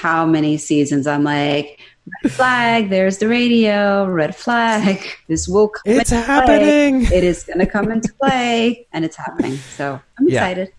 how 0.00 0.26
many 0.26 0.58
seasons? 0.58 1.06
I'm 1.06 1.24
like, 1.24 1.78
red 2.24 2.32
flag, 2.32 2.90
there's 2.90 3.18
the 3.18 3.28
radio, 3.28 4.06
red 4.06 4.36
flag. 4.36 5.00
This 5.28 5.48
will 5.48 5.68
come 5.68 5.82
It's 5.86 6.12
into 6.12 6.22
happening. 6.24 7.06
Play. 7.06 7.16
It 7.18 7.24
is 7.24 7.44
going 7.44 7.60
to 7.60 7.66
come 7.66 7.90
into 7.90 8.12
play, 8.20 8.86
and 8.92 9.04
it's 9.04 9.16
happening. 9.16 9.56
So 9.56 9.98
I'm 10.18 10.28
Yeah. 10.28 10.46
excited. 10.46 10.72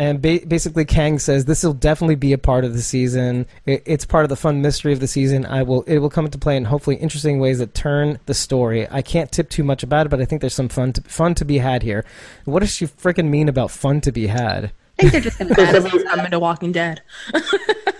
And 0.00 0.22
ba- 0.22 0.40
basically, 0.48 0.86
Kang 0.86 1.18
says 1.18 1.44
this 1.44 1.62
will 1.62 1.74
definitely 1.74 2.14
be 2.14 2.32
a 2.32 2.38
part 2.38 2.64
of 2.64 2.72
the 2.72 2.80
season. 2.80 3.44
It- 3.66 3.82
it's 3.84 4.06
part 4.06 4.24
of 4.24 4.30
the 4.30 4.36
fun 4.36 4.62
mystery 4.62 4.94
of 4.94 5.00
the 5.00 5.06
season. 5.06 5.44
I 5.44 5.62
will. 5.62 5.82
It 5.82 5.98
will 5.98 6.08
come 6.08 6.24
into 6.24 6.38
play 6.38 6.56
in 6.56 6.64
hopefully 6.64 6.96
interesting 6.96 7.38
ways 7.38 7.58
that 7.58 7.74
turn 7.74 8.18
the 8.24 8.32
story. 8.32 8.88
I 8.90 9.02
can't 9.02 9.30
tip 9.30 9.50
too 9.50 9.62
much 9.62 9.82
about 9.82 10.06
it, 10.06 10.08
but 10.08 10.18
I 10.20 10.24
think 10.24 10.40
there's 10.40 10.54
some 10.54 10.70
fun 10.70 10.94
to, 10.94 11.02
fun 11.02 11.34
to 11.34 11.44
be 11.44 11.58
had 11.58 11.82
here. 11.82 12.06
What 12.46 12.60
does 12.60 12.70
she 12.74 12.86
freaking 12.86 13.28
mean 13.28 13.48
about 13.50 13.70
fun 13.70 14.00
to 14.00 14.10
be 14.10 14.26
had? 14.28 14.72
I 14.98 15.02
think 15.02 15.12
they're 15.12 15.20
just 15.20 15.38
going 15.38 15.54
to 15.54 15.60
add 15.60 15.72
Madison's 15.82 16.04
coming 16.04 16.40
Walking 16.40 16.72
Dead. 16.72 17.02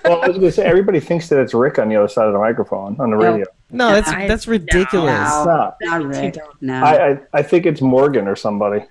Well, 0.03 0.23
I 0.23 0.29
was 0.29 0.39
going 0.39 0.49
to 0.49 0.53
say 0.53 0.65
everybody 0.65 0.99
thinks 0.99 1.29
that 1.29 1.39
it's 1.41 1.55
Rick 1.55 1.79
on 1.79 1.89
the 1.89 1.95
other 1.95 2.09
side 2.09 2.27
of 2.27 2.33
the 2.33 2.39
microphone 2.41 2.97
on 2.99 3.11
the 3.11 3.17
No. 3.17 3.31
radio. 3.33 3.47
No, 3.71 3.93
that's 3.93 4.09
I- 4.09 4.27
that's 4.27 4.49
ridiculous. 4.49 5.13
It's 5.21 5.47
not. 5.47 5.77
not 5.83 6.03
Rick. 6.05 6.37
No, 6.63 6.75
I, 6.83 7.11
I 7.13 7.19
I 7.35 7.43
think 7.43 7.65
it's 7.67 7.81
Morgan 7.81 8.27
or 8.27 8.35
somebody. 8.35 8.85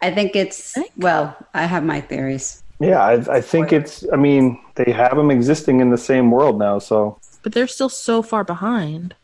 I 0.00 0.10
think 0.12 0.36
it's 0.36 0.76
well. 0.96 1.36
I 1.54 1.64
have 1.66 1.84
my 1.84 2.00
theories. 2.00 2.62
Yeah, 2.80 3.02
I, 3.02 3.14
I 3.36 3.40
think 3.40 3.72
it's. 3.72 4.04
I 4.12 4.16
mean, 4.16 4.60
they 4.76 4.92
have 4.92 5.16
them 5.16 5.30
existing 5.30 5.80
in 5.80 5.90
the 5.90 5.98
same 5.98 6.30
world 6.30 6.58
now, 6.58 6.78
so 6.78 7.18
But 7.42 7.52
they're 7.52 7.66
still 7.66 7.88
so 7.88 8.22
far 8.22 8.44
behind. 8.44 9.14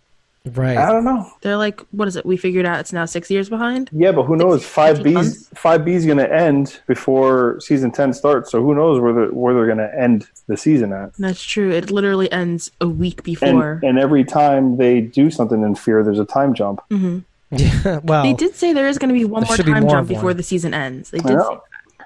Right. 0.47 0.77
I 0.77 0.93
don't 0.93 1.05
know. 1.05 1.27
They're 1.41 1.57
like, 1.57 1.81
what 1.93 2.07
is 2.07 2.17
it? 2.17 2.27
We 2.27 2.37
figured 2.37 2.67
out 2.67 2.79
it's 2.79 2.93
now 2.93 3.07
six 3.07 3.31
years 3.31 3.49
behind. 3.49 3.89
Yeah, 3.93 4.13
but 4.13 4.25
who 4.25 4.37
knows? 4.37 4.63
Five 4.63 5.03
B's 5.03 5.15
months? 5.15 5.49
five 5.55 5.87
B's 5.87 6.05
going 6.05 6.19
to 6.19 6.31
end 6.31 6.81
before 6.87 7.59
season 7.61 7.91
ten 7.91 8.13
starts. 8.13 8.51
So 8.51 8.61
who 8.61 8.75
knows 8.75 9.01
where 9.01 9.15
the, 9.15 9.35
where 9.35 9.55
they're 9.55 9.65
going 9.65 9.79
to 9.79 9.99
end 9.99 10.27
the 10.47 10.59
season 10.59 10.93
at? 10.93 11.15
That's 11.15 11.43
true. 11.43 11.71
It 11.71 11.91
literally 11.91 12.31
ends 12.31 12.71
a 12.83 12.89
week 12.89 13.23
before. 13.23 13.81
and 13.83 13.99
every 13.99 14.23
time 14.23 14.77
they 14.77 15.01
do 15.01 15.31
something 15.31 15.63
in 15.63 15.77
Fear, 15.77 16.05
there's 16.05 16.19
a 16.19 16.27
time 16.27 16.53
jump. 16.53 16.81
hmm 16.91 17.21
Yeah. 17.59 18.01
Well, 18.05 18.23
They 18.25 18.33
did 18.35 18.55
say 18.55 18.73
there 18.73 18.89
is 18.89 18.99
going 18.99 19.09
to 19.09 19.15
be 19.15 19.25
one 19.25 19.43
more 19.45 19.57
should 19.57 19.67
be 19.67 19.73
time 19.73 19.83
more 19.85 19.91
jump 19.93 20.05
of 20.05 20.11
one. 20.11 20.17
before 20.21 20.35
the 20.35 20.43
season 20.43 20.75
ends. 20.75 21.11
They 21.11 21.19
I 21.19 21.23
did. 21.23 21.29
Say, 21.31 21.35
know. 21.37 21.63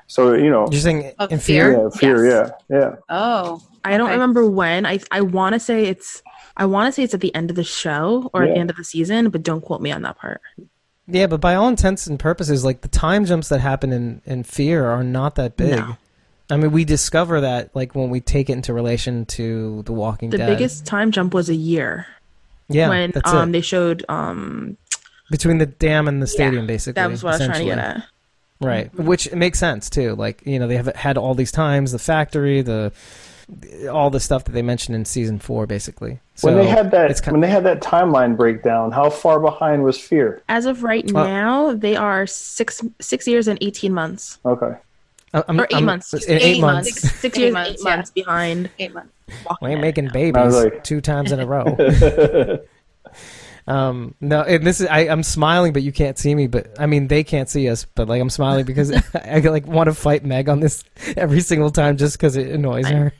So 0.07 0.33
you 0.35 0.49
know, 0.51 0.69
you're 0.71 0.81
saying 0.81 1.13
Of 1.19 1.31
in 1.33 1.39
fear? 1.39 1.73
fear. 1.73 1.83
yeah, 1.83 1.99
Fear, 1.99 2.27
Yes. 2.27 2.51
yeah, 2.71 2.79
yeah. 2.79 2.95
Oh, 3.11 3.61
I 3.85 3.97
don't 3.99 4.07
Okay. 4.07 4.15
remember 4.15 4.49
when. 4.49 4.87
I 4.87 5.01
I 5.11 5.21
want 5.21 5.53
to 5.55 5.61
say 5.61 5.85
it's. 5.85 6.23
I 6.57 6.65
want 6.65 6.89
to 6.89 6.93
say 6.93 7.03
it's 7.05 7.15
at 7.15 7.21
the 7.21 7.35
end 7.35 7.51
of 7.51 7.57
the 7.57 7.63
show 7.65 8.31
or 8.33 8.43
at 8.43 8.53
the 8.55 8.59
end 8.59 8.71
of 8.71 8.77
the 8.77 8.85
season, 8.85 9.29
but 9.31 9.43
don't 9.43 9.61
quote 9.61 9.81
me 9.81 9.93
on 9.93 10.03
that 10.03 10.19
part. 10.19 10.41
Yeah, 11.07 11.27
but 11.27 11.41
by 11.41 11.55
all 11.55 11.69
intents 11.69 12.07
and 12.07 12.19
purposes, 12.19 12.65
like 12.65 12.81
the 12.81 12.89
time 12.89 13.25
jumps 13.27 13.49
that 13.51 13.61
happen 13.61 13.93
in, 13.93 14.21
in 14.27 14.43
Fear 14.43 14.87
are 14.87 15.05
not 15.05 15.37
that 15.37 15.57
big. 15.57 15.77
No. 15.79 15.97
I 16.51 16.57
mean, 16.57 16.73
we 16.73 16.85
discover 16.85 17.43
that 17.43 17.75
like 17.77 17.95
when 17.95 18.09
we 18.11 18.21
take 18.21 18.51
it 18.51 18.55
into 18.55 18.73
relation 18.75 19.25
to 19.27 19.83
The 19.85 19.93
Walking 19.93 20.31
The 20.31 20.39
Dead. 20.39 20.49
The 20.49 20.55
biggest 20.55 20.85
time 20.87 21.11
jump 21.13 21.33
was 21.35 21.49
a 21.49 21.55
year 21.55 22.07
yeah, 22.71 22.89
when 22.89 23.11
that's 23.13 23.33
um 23.33 23.51
it. 23.51 23.53
they 23.53 23.61
showed 23.61 24.05
um 24.09 24.77
Between 25.31 25.59
the 25.59 25.67
dam 25.67 26.09
and 26.09 26.23
the 26.23 26.27
stadium, 26.27 26.67
basically. 26.67 26.95
that 27.03 27.11
was 27.11 27.23
what 27.23 27.35
I 27.35 27.39
was 27.39 27.47
trying 27.47 27.61
to 27.61 27.65
get 27.67 27.79
at. 27.79 28.05
Right, 28.61 28.93
which 28.95 29.33
makes 29.33 29.59
sense 29.59 29.89
too. 29.89 30.15
Like 30.17 30.43
you 30.45 30.59
know, 30.59 30.67
they 30.67 30.77
have 30.77 30.95
had 30.97 31.17
all 31.19 31.35
these 31.35 31.53
times 31.53 31.93
the 31.93 31.99
factory, 31.99 32.61
the 32.63 32.93
all 33.91 34.11
the 34.11 34.21
stuff 34.21 34.45
that 34.45 34.53
they 34.53 34.63
mentioned 34.63 34.95
in 34.97 35.05
season 35.05 35.39
four, 35.39 35.67
basically. 35.67 36.19
So 36.35 36.49
when 36.49 36.57
they 36.65 36.67
had 36.69 36.91
that 36.91 37.23
kind 37.23 37.33
when 37.35 37.41
they 37.41 37.49
had 37.49 37.65
that 37.65 37.81
timeline 37.81 38.37
breakdown, 38.37 38.91
how 38.91 39.11
far 39.11 39.39
behind 39.39 39.85
was 39.85 39.99
Fear? 39.99 40.43
As 40.49 40.67
of 40.67 40.83
right 40.83 41.09
Well- 41.13 41.25
now, 41.27 41.73
they 41.73 41.95
are 41.97 42.27
six 42.27 42.83
six 43.01 43.27
years 43.29 43.47
and 43.49 43.59
eighteen 43.63 43.95
months, 43.95 44.39
Okay, 44.45 44.73
I- 45.35 45.45
I'm- 45.47 45.61
or 45.61 45.65
8 45.71 45.75
I'm- 45.75 45.85
months. 45.85 46.13
in 46.13 46.17
Excuse 46.19 46.43
eight, 46.43 46.61
months. 46.61 46.89
Six, 47.01 47.15
six 47.21 47.39
Eight 47.39 47.41
years, 47.43 47.53
months, 47.55 47.71
eight 47.71 47.79
yeah. 47.85 47.97
months 47.97 48.11
behind. 48.11 48.71
eight 48.81 48.93
months. 48.95 49.13
Walking 49.47 49.69
We 49.69 49.73
ain't 49.73 49.81
making 49.83 50.09
I 50.09 50.13
babies 50.13 50.55
like- 50.57 50.83
two 50.85 51.01
times 51.01 51.31
in 51.33 51.39
a 51.41 51.47
row. 51.47 51.65
um, 53.69 54.15
no, 54.21 54.43
and 54.43 54.67
this 54.67 54.81
is 54.81 54.87
I, 54.87 55.01
I'm 55.01 55.23
smiling, 55.23 55.73
but 55.73 55.83
you 55.83 55.93
can't 55.93 56.19
see 56.19 56.35
me. 56.35 56.47
But 56.47 56.75
I 56.81 56.87
mean, 56.87 57.07
they 57.09 57.23
can't 57.23 57.49
see 57.49 57.69
us. 57.69 57.85
But 57.85 58.09
like, 58.09 58.21
I'm 58.21 58.31
smiling 58.31 58.65
because 58.65 58.91
I 59.15 59.39
like 59.41 59.67
want 59.67 59.89
to 59.89 59.95
fight 59.95 60.25
Meg 60.25 60.49
on 60.49 60.61
this 60.61 60.83
every 61.17 61.41
single 61.41 61.71
time 61.71 61.97
just 61.97 62.17
because 62.17 62.37
it 62.37 62.49
annoys 62.49 62.87
I- 62.87 62.93
her. 62.95 63.13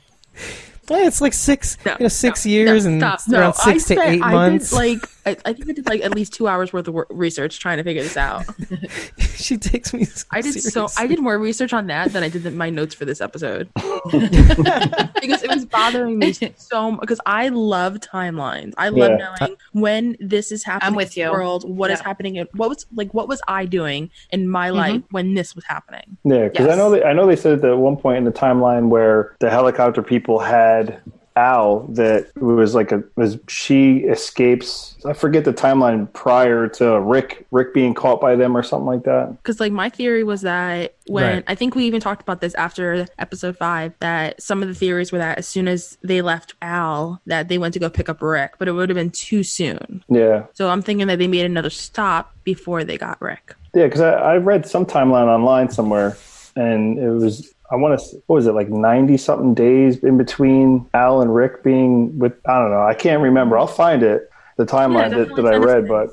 Yeah, 0.89 1.05
it's 1.05 1.21
like 1.21 1.33
six, 1.33 1.77
No, 1.85 1.91
you 1.99 2.05
know, 2.05 2.07
six 2.07 2.45
no, 2.47 2.51
years 2.51 2.85
no, 2.85 2.91
and 2.91 3.19
stop. 3.19 3.31
around 3.31 3.53
six 3.53 3.67
I 3.67 3.73
to 3.73 3.79
spent- 4.01 4.09
eight 4.15 4.21
I 4.23 4.31
months. 4.31 4.71
Did, 4.71 4.75
like 4.75 5.09
I, 5.29 5.49
I 5.49 5.53
think 5.53 5.69
I 5.69 5.73
did 5.73 5.87
like 5.87 6.01
at 6.01 6.13
least 6.13 6.33
two 6.33 6.47
hours 6.47 6.73
worth 6.73 6.87
of 6.87 6.93
wor- 6.93 7.07
research 7.09 7.59
trying 7.59 7.77
to 7.77 7.83
figure 7.83 8.03
this 8.03 8.17
out. 8.17 8.45
she 9.35 9.57
takes 9.57 9.93
me. 9.93 10.05
So 10.05 10.25
I 10.31 10.41
did 10.41 10.61
so. 10.61 10.87
I 10.97 11.07
did 11.07 11.19
more 11.19 11.37
research 11.37 11.73
on 11.73 11.87
that 11.87 12.13
than 12.13 12.23
I 12.23 12.29
did 12.29 12.53
my 12.55 12.69
notes 12.69 12.95
for 12.95 13.05
this 13.05 13.21
episode 13.21 13.69
because 13.75 15.43
it 15.43 15.49
was 15.49 15.65
bothering 15.65 16.17
me 16.17 16.33
so 16.57 16.95
because 16.97 17.19
I 17.25 17.49
love 17.49 17.95
timelines. 17.95 18.73
I 18.77 18.89
love 18.89 19.11
Yeah. 19.11 19.35
knowing 19.39 19.55
when 19.73 20.17
this 20.19 20.51
is 20.51 20.63
happening. 20.63 20.87
I'm 20.87 20.95
with 20.95 21.15
in 21.17 21.23
the 21.23 21.29
you. 21.29 21.31
World, 21.31 21.69
what 21.69 21.91
is 21.91 21.99
Yeah. 21.99 22.05
happening? 22.05 22.35
In, 22.37 22.47
what 22.53 22.69
was 22.69 22.85
like? 22.93 23.13
What 23.13 23.27
was 23.27 23.41
I 23.47 23.65
doing 23.65 24.09
in 24.31 24.49
my 24.49 24.69
mm-hmm. 24.69 24.77
life 24.77 25.01
when 25.11 25.33
this 25.33 25.55
was 25.55 25.65
happening? 25.65 26.17
yeah, 26.23 26.47
because 26.47 26.67
I 26.67 26.75
know 26.75 26.89
they, 26.91 27.03
I 27.03 27.13
know 27.13 27.27
they 27.27 27.35
said 27.35 27.61
that 27.61 27.71
at 27.71 27.77
one 27.77 27.97
point 27.97 28.17
in 28.17 28.23
the 28.23 28.31
timeline 28.31 28.89
where 28.89 29.35
the 29.39 29.49
helicopter 29.49 30.01
people 30.01 30.39
had 30.39 31.01
Al 31.39 31.87
that 31.93 32.29
was 32.35 32.75
like 32.75 32.91
a 32.91 33.01
was 33.15 33.39
she 33.47 33.99
escapes. 33.99 34.97
I 35.05 35.13
forget 35.13 35.45
the 35.45 35.53
timeline 35.53 36.11
prior 36.11 36.67
to 36.67 36.99
Rick 36.99 37.47
Rick 37.51 37.73
being 37.73 37.93
caught 37.93 38.19
by 38.19 38.35
them 38.35 38.57
or 38.57 38.61
something 38.61 38.85
like 38.85 39.03
that. 39.03 39.31
Because 39.37 39.59
like 39.61 39.71
my 39.71 39.89
theory 39.89 40.23
was 40.25 40.41
that 40.41 40.95
when 41.07 41.35
Right. 41.35 41.43
I 41.47 41.55
think 41.55 41.75
we 41.75 41.85
even 41.85 42.01
talked 42.01 42.21
about 42.21 42.41
this 42.41 42.53
after 42.55 43.07
episode 43.17 43.57
five, 43.57 43.93
that 43.99 44.41
some 44.41 44.61
of 44.61 44.67
the 44.67 44.75
theories 44.75 45.11
were 45.11 45.17
that 45.19 45.37
as 45.37 45.47
soon 45.47 45.67
as 45.69 45.97
they 46.03 46.21
left 46.21 46.53
Al, 46.61 47.21
that 47.25 47.47
they 47.47 47.57
went 47.57 47.73
to 47.73 47.79
go 47.79 47.89
pick 47.89 48.09
up 48.09 48.21
Rick, 48.21 48.55
but 48.59 48.67
it 48.67 48.73
would 48.73 48.89
have 48.89 48.95
been 48.97 49.09
too 49.09 49.43
soon. 49.43 50.03
Yeah, 50.09 50.45
So 50.53 50.69
I'm 50.69 50.81
thinking 50.81 51.07
that 51.07 51.19
they 51.19 51.27
made 51.27 51.45
another 51.45 51.69
stop 51.69 52.35
before 52.43 52.83
they 52.83 52.97
got 52.97 53.21
Rick. 53.21 53.55
Yeah, 53.73 53.85
because 53.85 54.01
I, 54.01 54.11
I 54.11 54.37
read 54.37 54.65
some 54.67 54.85
timeline 54.85 55.27
online 55.27 55.69
somewhere, 55.69 56.17
and 56.55 56.99
it 56.99 57.09
was 57.11 57.53
I 57.71 57.75
want 57.75 57.99
to 57.99 58.23
what 58.27 58.35
was 58.35 58.47
it 58.47 58.53
like 58.53 58.69
ninety 58.69 59.17
something 59.17 59.53
days 59.53 59.97
in 60.03 60.17
between 60.17 60.87
Al 60.93 61.21
and 61.21 61.33
Rick 61.33 61.63
being 61.63 62.17
with 62.17 62.33
I 62.47 62.57
don't 62.59 62.71
know 62.71 62.81
I 62.81 62.93
can't 62.93 63.21
remember 63.21 63.57
I'll 63.57 63.67
find 63.67 64.03
it 64.03 64.29
the 64.57 64.65
timeline 64.65 65.11
that, 65.11 65.35
that 65.35 65.45
I 65.45 65.55
read 65.57 65.87
but 65.87 66.09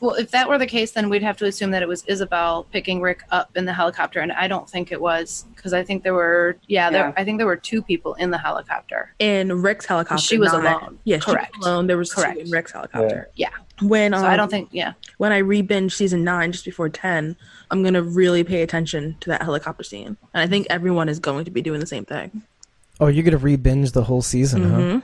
Well, 0.00 0.14
if 0.14 0.30
that 0.30 0.48
were 0.48 0.58
the 0.58 0.66
case, 0.68 0.92
then 0.92 1.08
we'd 1.08 1.24
have 1.24 1.36
to 1.38 1.46
assume 1.46 1.72
that 1.72 1.82
it 1.82 1.88
was 1.88 2.04
Isabel 2.04 2.62
picking 2.70 3.00
Rick 3.00 3.22
up 3.32 3.50
in 3.56 3.64
the 3.64 3.72
helicopter, 3.72 4.20
and 4.20 4.30
I 4.30 4.46
don't 4.46 4.70
think 4.70 4.92
it 4.92 5.00
was 5.00 5.44
because 5.56 5.72
I 5.72 5.82
think 5.82 6.04
there 6.04 6.14
were 6.14 6.56
yeah, 6.68 6.88
there 6.90 7.06
Yeah. 7.08 7.12
I 7.16 7.24
think 7.24 7.38
there 7.38 7.48
were 7.48 7.56
two 7.56 7.82
people 7.82 8.14
in 8.14 8.30
the 8.30 8.38
helicopter. 8.38 9.12
In 9.18 9.60
Rick's 9.60 9.86
helicopter, 9.86 10.22
She 10.22 10.38
was 10.38 10.52
not- 10.52 10.62
alone. 10.64 10.98
Yeah, 11.02 11.16
she 11.16 11.18
was 11.18 11.24
Correct. 11.34 11.56
alone. 11.56 11.88
There 11.88 11.96
was 11.98 12.12
Correct. 12.14 12.34
two 12.38 12.44
in 12.44 12.50
Rick's 12.52 12.70
helicopter. 12.70 13.28
Yeah. 13.34 13.48
When 13.82 14.12
um, 14.14 14.24
I 14.24 14.36
don't 14.36 14.50
think 14.50 14.68
yeah. 14.72 14.94
when 15.18 15.32
I 15.32 15.38
re-binge 15.38 15.94
season 15.94 16.24
nine 16.24 16.52
just 16.52 16.64
before 16.64 16.88
ten, 16.88 17.36
I'm 17.70 17.82
gonna 17.82 18.02
really 18.02 18.42
pay 18.44 18.62
attention 18.62 19.16
to 19.20 19.30
that 19.30 19.42
helicopter 19.42 19.84
scene, 19.84 20.16
and 20.34 20.42
I 20.42 20.46
think 20.46 20.66
everyone 20.70 21.08
is 21.08 21.18
going 21.18 21.44
to 21.44 21.50
be 21.50 21.62
doing 21.62 21.80
the 21.80 21.86
same 21.86 22.04
thing. 22.04 22.42
oh, 23.00 23.06
you're 23.06 23.22
gonna 23.24 23.36
re-binge 23.38 23.92
the 23.92 24.02
whole 24.02 24.22
season, 24.22 24.70
huh? 24.70 24.76
Mhm. 24.78 25.02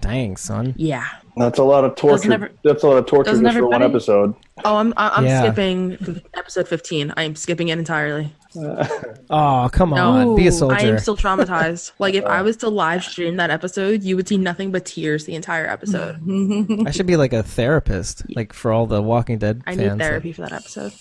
Dang, 0.00 0.36
son. 0.36 0.74
Yeah. 0.78 1.04
That's 1.36 1.58
a 1.58 1.64
lot 1.64 1.84
of 1.84 1.94
torture. 1.96 2.32
every- 2.32 2.50
That's 2.64 2.82
a 2.84 2.86
lot 2.88 2.96
of 2.98 3.06
torture 3.06 3.32
just 3.40 3.56
for 3.56 3.66
one 3.68 3.82
episode. 3.82 4.34
Oh, 4.64 4.76
I'm 4.76 4.94
I- 4.96 5.10
I'm 5.10 5.24
Yeah. 5.26 5.42
skipping 5.42 6.22
episode 6.34 6.66
15. 6.68 7.12
I 7.16 7.24
am 7.24 7.34
skipping 7.36 7.68
it 7.68 7.78
entirely. 7.78 8.32
Oh, 8.56 9.68
come 9.72 9.92
on. 9.92 10.36
Be 10.36 10.44
a 10.44 10.46
I 10.46 10.50
soldier. 10.50 10.76
I 10.76 10.82
am 10.82 10.98
still 10.98 11.16
traumatized. 11.16 11.92
like 11.98 12.14
if 12.14 12.24
I 12.24 12.42
was 12.42 12.56
to 12.58 12.68
live 12.68 13.04
stream 13.04 13.36
that 13.36 13.50
episode, 13.50 14.02
you 14.02 14.16
would 14.16 14.28
see 14.28 14.36
nothing 14.36 14.70
but 14.70 14.84
tears 14.84 15.24
the 15.24 15.34
entire 15.34 15.66
episode. 15.66 16.20
I 16.86 16.90
should 16.90 17.06
be 17.06 17.16
like 17.16 17.32
a 17.32 17.42
therapist, 17.42 18.22
like 18.34 18.52
for 18.52 18.72
all 18.72 18.86
the 18.86 19.02
Walking 19.02 19.38
Dead 19.38 19.62
I 19.66 19.76
fans. 19.76 19.92
need 19.92 19.98
therapy 19.98 20.32
for 20.32 20.42
that 20.42 20.52
episode. 20.52 20.92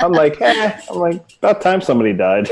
I'm 0.00 0.12
like, 0.12 0.40
eh. 0.40 0.80
I'm 0.90 0.98
like, 0.98 1.36
about 1.38 1.60
time 1.60 1.80
somebody 1.80 2.12
died. 2.12 2.48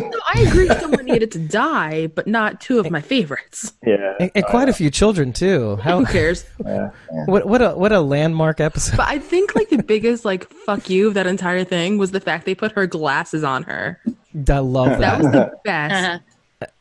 No, 0.00 0.20
I 0.34 0.40
agree 0.40 0.68
someone 0.68 1.04
needed 1.04 1.30
to 1.32 1.38
die, 1.38 2.08
but 2.08 2.26
not 2.26 2.60
two 2.60 2.78
of 2.78 2.90
my 2.90 3.00
favorites. 3.00 3.72
yeah. 3.86 4.14
And, 4.20 4.30
and 4.34 4.44
quite 4.46 4.68
a 4.68 4.72
few 4.72 4.90
children 4.90 5.32
too. 5.32 5.76
How 5.76 5.98
Who 6.00 6.06
cares? 6.06 6.44
yeah. 6.64 6.90
what 7.26 7.46
what 7.46 7.62
a 7.62 7.70
what 7.76 7.92
a 7.92 8.00
landmark 8.00 8.60
episode. 8.60 8.96
But 8.96 9.08
I 9.08 9.18
think 9.18 9.54
like 9.54 9.68
the 9.70 9.82
biggest 9.82 10.24
like 10.24 10.48
fuck 10.50 10.90
you 10.90 11.08
of 11.08 11.14
that 11.14 11.26
entire 11.26 11.64
thing 11.64 11.98
was 11.98 12.10
the 12.10 12.20
fact 12.20 12.46
they 12.46 12.54
put 12.54 12.72
her 12.72 12.86
glasses 12.86 13.44
on 13.44 13.62
her. 13.64 14.00
I 14.04 14.58
love 14.58 14.90
That 14.90 15.00
that. 15.00 15.18
was 15.22 15.32
the 15.32 15.52
best. 15.64 15.94
Uh-huh. 16.04 16.18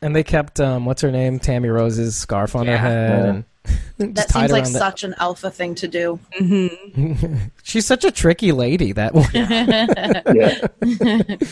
And 0.01 0.15
they 0.15 0.23
kept 0.23 0.59
um 0.59 0.85
what's 0.85 1.01
her 1.01 1.11
name? 1.11 1.39
Tammy 1.39 1.69
Rose's 1.69 2.15
scarf 2.15 2.55
on 2.55 2.65
her 2.67 2.73
Yeah. 2.73 2.77
head 2.81 3.25
and 3.25 3.43
That 4.15 4.29
seems 4.29 4.51
like 4.51 4.65
the- 4.65 4.69
such 4.71 5.03
an 5.03 5.15
alpha 5.19 5.49
thing 5.49 5.73
to 5.75 5.87
do. 5.87 6.19
She's 7.63 7.85
such 7.85 8.03
a 8.05 8.11
tricky 8.11 8.51
lady, 8.51 8.91
that 8.93 9.13
one. 9.15 9.25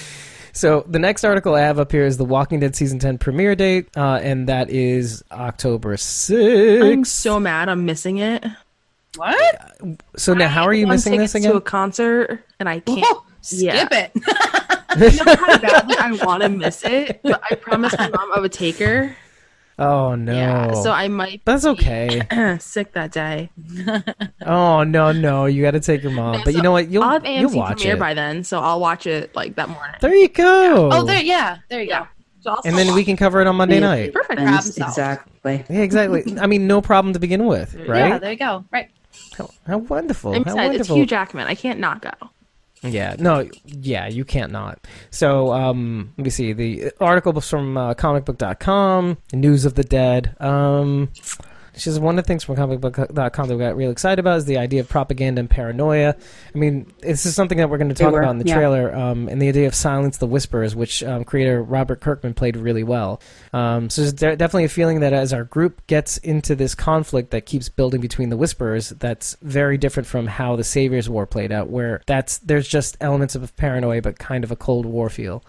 Yeah. 0.53 0.59
So 0.59 0.85
the 0.87 0.99
next 0.99 1.23
article 1.23 1.55
I 1.55 1.61
have 1.61 1.79
up 1.79 1.91
here 1.91 2.05
is 2.05 2.17
the 2.17 2.25
Walking 2.25 2.59
Dead 2.59 2.75
season 2.75 2.99
ten 2.99 3.17
premiere 3.17 3.55
date, 3.55 3.89
uh, 3.97 4.19
and 4.21 4.47
that 4.49 4.69
is 4.69 5.23
October 5.31 5.95
6th. 5.97 6.91
I'm 6.93 7.05
so 7.05 7.39
mad 7.39 7.69
I'm 7.69 7.85
missing 7.85 8.17
it. 8.19 8.45
What? 9.15 9.59
So 10.15 10.33
now, 10.33 10.47
how 10.47 10.63
are 10.63 10.73
you 10.73 10.87
missing 10.87 11.17
this 11.17 11.33
tickets 11.33 11.45
again? 11.45 11.51
to 11.51 11.57
a 11.57 11.61
concert 11.61 12.43
and 12.59 12.67
I 12.69 12.79
can't. 12.79 12.99
Whoa, 13.05 13.23
skip 13.41 13.63
Yeah. 13.63 13.87
it. 13.91 14.11
You 14.95 15.25
know 15.25 15.35
how 15.35 15.57
badly 15.57 15.95
I 15.97 16.11
want 16.23 16.43
to 16.43 16.49
miss 16.49 16.83
it, 16.85 17.19
but 17.23 17.41
I 17.49 17.55
promised 17.55 17.97
my 17.97 18.09
mom 18.09 18.31
I 18.35 18.39
would 18.39 18.53
take 18.53 18.77
her. 18.77 19.15
Oh 19.79 20.15
no, 20.15 20.33
Yeah, 20.33 20.73
so 20.73 20.91
I 20.91 21.07
might 21.07 21.41
that's 21.45 21.65
okay. 21.65 22.21
sick 22.59 22.93
that 22.93 23.11
day. 23.11 23.49
oh 24.45 24.83
no, 24.83 25.11
no, 25.11 25.45
you 25.45 25.61
got 25.61 25.71
to 25.71 25.79
take 25.79 26.03
your 26.03 26.11
mom. 26.11 26.41
But 26.43 26.53
you 26.53 26.61
know 26.61 26.71
what? 26.71 26.89
You'll 26.89 27.03
I'll 27.03 27.11
have 27.11 27.25
you'll 27.25 27.49
AMC 27.49 27.55
watch 27.55 27.77
premiere 27.77 27.95
it. 27.95 27.99
by 27.99 28.13
then, 28.13 28.43
so 28.43 28.59
I'll 28.59 28.79
watch 28.79 29.07
it 29.07 29.35
like 29.35 29.55
that 29.55 29.69
morning. 29.69 29.95
there 30.01 30.15
you 30.15 30.29
go. 30.29 30.89
Oh, 30.91 31.03
there, 31.03 31.21
yeah, 31.21 31.57
there 31.69 31.81
you 31.81 31.89
go. 31.89 32.07
So 32.41 32.59
and 32.65 32.77
then 32.77 32.93
we 32.93 33.05
can 33.05 33.15
cover 33.15 33.39
it 33.39 33.47
on 33.47 33.55
Monday 33.55 33.79
night. 33.79 34.13
Perfect. 34.13 34.39
Grab 34.39 34.63
himself. 34.63 34.89
Exactly. 34.89 35.63
Yeah, 35.69 35.81
exactly. 35.81 36.23
I 36.41 36.47
mean, 36.47 36.67
no 36.67 36.81
problem 36.81 37.13
to 37.13 37.19
begin 37.19 37.45
with, 37.45 37.73
right? 37.75 38.09
Yeah, 38.09 38.17
there 38.19 38.31
you 38.31 38.37
go. 38.37 38.65
Right. 38.71 38.89
how, 39.37 39.49
how 39.65 39.77
wonderful! 39.77 40.33
I'm 40.33 40.43
how 40.43 40.51
excited. 40.51 40.65
It's 40.65 40.89
wonderful! 40.89 40.95
Hugh 40.97 41.05
Jackman. 41.05 41.47
I 41.47 41.55
can't 41.55 41.79
not 41.79 42.01
go. 42.01 42.11
Yeah, 42.83 43.15
no, 43.17 43.49
yeah, 43.65 44.07
you 44.07 44.25
can't 44.25 44.51
not. 44.51 44.85
So, 45.09 45.53
um, 45.53 46.13
let 46.17 46.25
me 46.25 46.29
see. 46.29 46.51
The 46.53 46.91
article 46.99 47.31
was 47.31 47.49
from 47.49 47.77
uh, 47.77 47.93
comicbook.com, 47.93 49.17
News 49.31 49.65
of 49.65 49.75
the 49.75 49.83
Dead. 49.83 50.35
Um, 50.39 51.09
she 51.75 51.81
says 51.81 51.99
one 51.99 52.17
of 52.17 52.23
the 52.23 52.27
things 52.27 52.43
from 52.43 52.55
comicbook.com 52.55 53.47
that 53.47 53.55
we 53.55 53.63
got 53.63 53.75
real 53.75 53.91
excited 53.91 54.19
about 54.19 54.37
is 54.37 54.45
the 54.45 54.57
idea 54.57 54.81
of 54.81 54.89
propaganda 54.89 55.39
and 55.39 55.49
paranoia. 55.49 56.15
I 56.53 56.57
mean, 56.57 56.91
this 56.99 57.25
is 57.25 57.35
something 57.35 57.57
that 57.57 57.69
we're 57.69 57.77
going 57.79 57.89
to 57.89 57.95
talk 57.95 58.13
were, 58.13 58.21
about 58.21 58.31
in 58.31 58.37
the 58.37 58.45
yeah. 58.45 58.55
trailer, 58.55 58.95
um, 58.95 59.27
and 59.27 59.41
the 59.41 59.49
idea 59.49 59.67
of 59.67 59.73
silence 59.73 60.17
the 60.17 60.27
whispers, 60.27 60.75
which 60.75 61.03
um, 61.03 61.23
creator 61.23 61.63
Robert 61.63 61.99
Kirkman 61.99 62.33
played 62.33 62.57
really 62.57 62.83
well. 62.83 63.21
Um, 63.53 63.89
so 63.89 64.01
there's 64.01 64.13
de- 64.13 64.35
definitely 64.35 64.65
a 64.65 64.69
feeling 64.69 64.99
that 64.99 65.13
as 65.13 65.33
our 65.33 65.43
group 65.43 65.85
gets 65.87 66.17
into 66.17 66.55
this 66.55 66.75
conflict 66.75 67.31
that 67.31 67.45
keeps 67.45 67.69
building 67.69 68.01
between 68.01 68.29
the 68.29 68.37
whisperers, 68.37 68.89
that's 68.89 69.35
very 69.41 69.77
different 69.77 70.07
from 70.07 70.27
how 70.27 70.55
the 70.55 70.63
Savior's 70.63 71.09
War 71.09 71.25
played 71.25 71.51
out, 71.51 71.69
where 71.69 72.01
that's 72.05 72.37
there's 72.39 72.67
just 72.67 72.97
elements 73.01 73.35
of 73.35 73.55
paranoia, 73.55 74.01
but 74.01 74.19
kind 74.19 74.43
of 74.43 74.51
a 74.51 74.55
Cold 74.55 74.85
War 74.85 75.09
feel. 75.09 75.43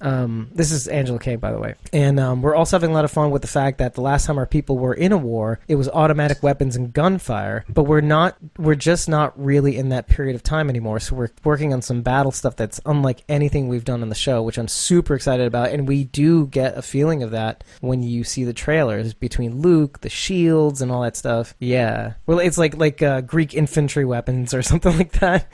Um, 0.00 0.50
this 0.52 0.72
is 0.72 0.88
Angela 0.88 1.18
Kang, 1.18 1.38
by 1.38 1.52
the 1.52 1.58
way. 1.58 1.74
And 1.92 2.18
um, 2.18 2.42
we're 2.42 2.54
also 2.54 2.76
having 2.76 2.90
a 2.90 2.94
lot 2.94 3.04
of 3.04 3.10
fun 3.10 3.30
with 3.30 3.42
the 3.42 3.48
fact 3.48 3.78
that 3.78 3.94
the 3.94 4.00
last 4.00 4.26
time 4.26 4.38
our 4.38 4.46
people 4.46 4.78
were 4.78 4.94
in 4.94 5.12
a 5.12 5.18
war, 5.18 5.60
it 5.68 5.76
was 5.76 5.88
automatic 5.88 6.42
weapons 6.42 6.76
and 6.76 6.92
gunfire. 6.92 7.64
But 7.68 7.84
we're 7.84 8.00
not, 8.00 8.36
we're 8.58 8.74
just 8.74 9.08
not 9.08 9.38
really 9.42 9.76
in 9.76 9.90
that 9.90 10.08
period 10.08 10.34
of 10.34 10.42
time 10.42 10.68
anymore. 10.68 11.00
So 11.00 11.16
we're 11.16 11.30
working 11.44 11.72
on 11.72 11.82
some 11.82 12.02
battle 12.02 12.32
stuff 12.32 12.56
that's 12.56 12.80
unlike 12.86 13.22
anything 13.28 13.68
we've 13.68 13.84
done 13.84 14.02
on 14.02 14.08
the 14.08 14.14
show, 14.14 14.42
which 14.42 14.58
I'm 14.58 14.68
super 14.68 15.14
excited 15.14 15.46
about. 15.46 15.70
And 15.70 15.86
we 15.86 16.04
do 16.04 16.46
get 16.46 16.76
a 16.76 16.82
feeling 16.82 17.22
of 17.22 17.30
that 17.32 17.64
when 17.80 18.02
you 18.02 18.24
see 18.24 18.44
the 18.44 18.52
trailers 18.52 19.14
between 19.14 19.60
Luke, 19.60 20.00
the 20.00 20.08
shields, 20.08 20.82
and 20.82 20.90
all 20.90 21.02
that 21.02 21.16
stuff. 21.16 21.54
Yeah, 21.58 22.14
well, 22.26 22.38
it's 22.38 22.58
like 22.58 22.76
like 22.76 23.02
uh, 23.02 23.20
Greek 23.20 23.54
infantry 23.54 24.04
weapons 24.04 24.54
or 24.54 24.62
something 24.70 24.96
like 24.96 25.12
that. 25.20 25.50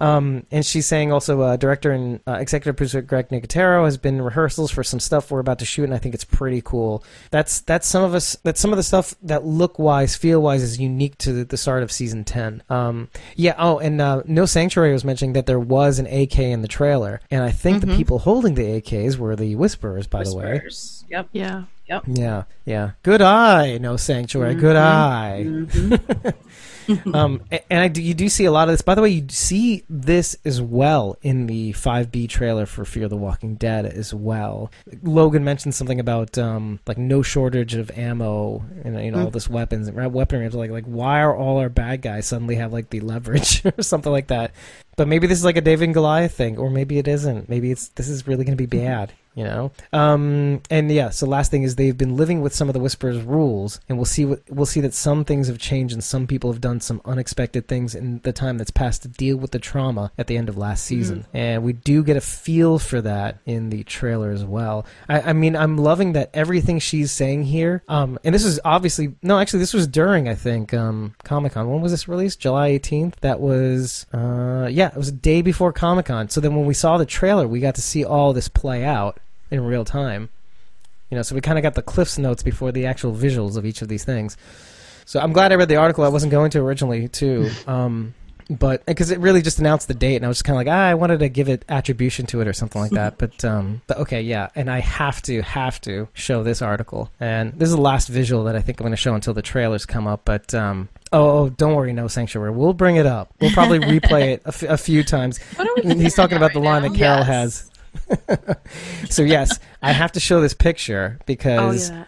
Um, 0.00 0.46
and 0.50 0.64
she's 0.64 0.86
saying 0.86 1.12
also, 1.12 1.42
uh, 1.42 1.56
director 1.56 1.92
and 1.92 2.20
uh, 2.26 2.32
executive 2.32 2.76
producer 2.76 3.02
Greg 3.02 3.28
Nicotero 3.28 3.84
has 3.84 3.98
been 3.98 4.16
in 4.16 4.22
rehearsals 4.22 4.70
for 4.70 4.82
some 4.82 4.98
stuff 4.98 5.30
we're 5.30 5.40
about 5.40 5.58
to 5.58 5.66
shoot, 5.66 5.84
and 5.84 5.94
I 5.94 5.98
think 5.98 6.14
it's 6.14 6.24
pretty 6.24 6.62
cool. 6.64 7.04
That's 7.30 7.60
that's 7.60 7.86
some 7.86 8.02
of 8.02 8.14
us. 8.14 8.36
That's 8.42 8.60
some 8.60 8.72
of 8.72 8.78
the 8.78 8.82
stuff 8.82 9.14
that 9.22 9.44
look 9.44 9.78
wise, 9.78 10.16
feel 10.16 10.40
wise 10.40 10.62
is 10.62 10.80
unique 10.80 11.18
to 11.18 11.32
the, 11.32 11.44
the 11.44 11.56
start 11.56 11.82
of 11.82 11.92
season 11.92 12.24
ten. 12.24 12.62
Um, 12.70 13.10
yeah. 13.36 13.54
Oh, 13.58 13.78
and 13.78 14.00
uh, 14.00 14.22
No 14.26 14.46
Sanctuary 14.46 14.92
was 14.92 15.04
mentioning 15.04 15.34
that 15.34 15.46
there 15.46 15.60
was 15.60 15.98
an 15.98 16.06
AK 16.06 16.38
in 16.38 16.62
the 16.62 16.68
trailer, 16.68 17.20
and 17.30 17.44
I 17.44 17.50
think 17.50 17.82
the 17.82 17.94
people 17.94 18.20
holding 18.20 18.54
the 18.54 18.80
AKs 18.80 19.18
were 19.18 19.36
the 19.36 19.54
Whisperers, 19.54 20.06
by 20.06 20.24
the 20.24 20.34
way. 20.34 20.52
Whispers. 20.54 21.04
Yep. 21.10 21.28
Yeah. 21.32 21.64
Yep. 21.90 22.04
Yeah, 22.06 22.44
yeah. 22.64 22.90
Good 23.02 23.20
eye, 23.20 23.78
no 23.78 23.96
sanctuary. 23.96 24.54
Good 24.54 24.76
eye. 24.76 25.44
um, 27.14 27.42
and 27.50 27.80
I 27.80 27.88
do, 27.88 28.02
you 28.02 28.14
do 28.14 28.28
see 28.28 28.44
a 28.44 28.52
lot 28.52 28.68
of 28.68 28.72
this. 28.72 28.82
By 28.82 28.94
the 28.94 29.02
way, 29.02 29.10
you 29.10 29.26
see 29.28 29.84
this 29.88 30.36
as 30.44 30.60
well 30.60 31.16
in 31.22 31.46
the 31.46 31.72
5B 31.72 32.28
trailer 32.28 32.66
for 32.66 32.84
Fear 32.84 33.08
the 33.08 33.16
Walking 33.16 33.54
Dead 33.54 33.86
as 33.86 34.12
well. 34.14 34.70
Logan 35.02 35.44
mentioned 35.44 35.74
something 35.74 36.00
about 36.00 36.38
um, 36.38 36.80
like 36.86 36.98
no 36.98 37.22
shortage 37.22 37.74
of 37.74 37.90
ammo 37.96 38.64
and 38.84 39.02
you 39.02 39.10
know 39.10 39.24
all 39.24 39.30
this 39.30 39.48
weapons 39.48 39.88
and 39.88 40.12
weaponry. 40.12 40.48
Like 40.48 40.70
like 40.70 40.84
why 40.84 41.20
are 41.20 41.34
all 41.34 41.58
our 41.58 41.68
bad 41.68 42.02
guys 42.02 42.26
suddenly 42.26 42.56
have 42.56 42.72
like 42.72 42.90
the 42.90 43.00
leverage 43.00 43.62
or 43.78 43.82
something 43.82 44.12
like 44.12 44.28
that? 44.28 44.52
But 44.96 45.08
maybe 45.08 45.26
this 45.26 45.38
is 45.38 45.44
like 45.44 45.56
a 45.56 45.62
David 45.62 45.84
and 45.84 45.94
Goliath 45.94 46.34
thing, 46.34 46.58
or 46.58 46.70
maybe 46.70 46.98
it 46.98 47.08
isn't. 47.08 47.48
Maybe 47.48 47.70
it's 47.70 47.88
this 47.88 48.08
is 48.08 48.26
really 48.26 48.44
going 48.44 48.56
to 48.56 48.66
be 48.66 48.78
bad, 48.78 49.12
you 49.34 49.44
know. 49.44 49.70
Um, 49.92 50.60
and 50.70 50.90
yeah, 50.90 51.10
so 51.10 51.26
last 51.26 51.50
thing 51.50 51.62
is 51.62 51.76
they've 51.76 51.96
been 51.96 52.16
living 52.16 52.40
with 52.40 52.54
some 52.54 52.68
of 52.68 52.74
the 52.74 52.80
Whisperers' 52.80 53.22
rules, 53.22 53.80
and 53.88 53.98
we'll 53.98 54.04
see 54.04 54.24
what 54.24 54.42
we'll 54.48 54.66
see 54.66 54.80
that 54.80 54.94
some 54.94 55.24
things 55.24 55.48
have 55.48 55.58
changed, 55.58 55.94
and 55.94 56.02
some 56.02 56.26
people 56.26 56.52
have 56.52 56.60
done 56.60 56.80
some 56.80 57.00
unexpected 57.04 57.68
things 57.68 57.94
in 57.94 58.20
the 58.20 58.32
time 58.32 58.58
that's 58.58 58.70
passed 58.70 59.02
to 59.02 59.08
deal 59.08 59.36
with 59.36 59.52
the 59.52 59.58
trauma 59.58 60.12
at 60.18 60.26
the 60.26 60.36
end 60.36 60.48
of 60.48 60.58
last 60.58 60.84
season, 60.84 61.26
and 61.32 61.62
we 61.62 61.72
do 61.72 62.02
get 62.02 62.16
a 62.16 62.20
feel 62.20 62.78
for 62.78 63.00
that 63.00 63.38
in 63.46 63.70
the 63.70 63.84
trailer 63.84 64.30
as 64.30 64.44
well. 64.44 64.84
I, 65.08 65.20
I 65.20 65.32
mean, 65.32 65.56
I'm 65.56 65.76
loving 65.76 66.12
that 66.12 66.30
everything 66.34 66.78
she's 66.78 67.12
saying 67.12 67.44
here. 67.44 67.82
Um, 67.88 68.18
and 68.24 68.34
this 68.34 68.44
is 68.44 68.60
obviously 68.64 69.14
no, 69.22 69.38
actually, 69.38 69.60
this 69.60 69.74
was 69.74 69.86
during 69.86 70.28
I 70.28 70.34
think 70.34 70.74
um, 70.74 71.14
Comic 71.24 71.52
Con. 71.52 71.70
When 71.70 71.80
was 71.80 71.92
this 71.92 72.08
released? 72.08 72.40
July 72.40 72.70
18th. 72.70 73.16
That 73.20 73.40
was 73.40 74.06
uh, 74.12 74.68
yeah, 74.70 74.88
it 74.88 74.96
was 74.96 75.08
a 75.08 75.12
day 75.12 75.42
before 75.42 75.72
Comic 75.72 76.06
Con. 76.06 76.28
So 76.28 76.40
then 76.40 76.54
when 76.54 76.66
we 76.66 76.74
saw 76.74 76.98
the 76.98 77.06
trailer, 77.06 77.46
we 77.46 77.60
got 77.60 77.76
to 77.76 77.82
see 77.82 78.04
all 78.04 78.32
this 78.32 78.48
play 78.48 78.84
out 78.84 79.18
in 79.50 79.64
real 79.64 79.84
time. 79.84 80.28
You 81.10 81.16
know, 81.16 81.22
so 81.22 81.34
we 81.34 81.40
kind 81.40 81.58
of 81.58 81.62
got 81.62 81.74
the 81.74 81.82
Cliff's 81.82 82.18
notes 82.18 82.42
before 82.42 82.70
the 82.72 82.86
actual 82.86 83.12
visuals 83.12 83.56
of 83.56 83.66
each 83.66 83.82
of 83.82 83.88
these 83.88 84.04
things. 84.04 84.36
So 85.06 85.18
I'm 85.18 85.32
glad 85.32 85.50
I 85.50 85.56
read 85.56 85.68
the 85.68 85.76
article. 85.76 86.04
I 86.04 86.08
wasn't 86.08 86.30
going 86.30 86.50
to 86.52 86.60
originally 86.60 87.08
too. 87.08 87.50
Um, 87.66 88.14
but 88.48 88.84
because 88.84 89.12
it 89.12 89.20
really 89.20 89.42
just 89.42 89.60
announced 89.60 89.86
the 89.86 89.94
date, 89.94 90.16
and 90.16 90.24
I 90.24 90.28
was 90.28 90.38
just 90.38 90.44
kind 90.44 90.56
of 90.56 90.66
like, 90.66 90.74
ah, 90.74 90.86
I 90.86 90.94
wanted 90.94 91.20
to 91.20 91.28
give 91.28 91.48
it 91.48 91.64
attribution 91.68 92.26
to 92.26 92.40
it 92.40 92.48
or 92.48 92.52
something 92.52 92.82
like 92.82 92.90
that. 92.90 93.16
But 93.18 93.44
um, 93.44 93.80
but 93.86 93.98
okay, 93.98 94.22
yeah, 94.22 94.48
and 94.56 94.68
I 94.68 94.80
have 94.80 95.22
to 95.22 95.40
have 95.42 95.80
to 95.82 96.08
show 96.14 96.42
this 96.42 96.60
article, 96.60 97.12
and 97.20 97.52
this 97.52 97.68
is 97.68 97.76
the 97.76 97.80
last 97.80 98.08
visual 98.08 98.42
that 98.44 98.56
I 98.56 98.60
think 98.60 98.80
I'm 98.80 98.84
going 98.84 98.90
to 98.92 98.96
show 98.96 99.14
until 99.14 99.34
the 99.34 99.42
trailers 99.42 99.86
come 99.86 100.08
up. 100.08 100.22
But 100.24 100.52
um, 100.52 100.88
oh, 101.12 101.30
oh, 101.44 101.48
don't 101.50 101.76
worry, 101.76 101.92
no 101.92 102.08
sanctuary. 102.08 102.50
We'll 102.50 102.72
bring 102.72 102.96
it 102.96 103.06
up. 103.06 103.32
We'll 103.40 103.52
probably 103.52 103.78
replay 103.78 104.30
it 104.34 104.42
a, 104.44 104.48
f- 104.48 104.62
a 104.64 104.76
few 104.76 105.04
times. 105.04 105.38
What 105.54 105.68
are 105.68 105.82
we 105.88 106.02
He's 106.02 106.16
talking 106.16 106.36
about 106.36 106.52
the 106.52 106.58
line 106.60 106.82
that 106.82 106.94
Carol 106.94 107.18
Yes. 107.18 107.26
has. 107.28 107.69
so 109.08 109.22
yes, 109.22 109.58
I 109.82 109.92
have 109.92 110.12
to 110.12 110.20
show 110.20 110.40
this 110.40 110.54
picture 110.54 111.18
Oh 111.20 111.22
because 111.26 111.90
yeah. 111.90 112.04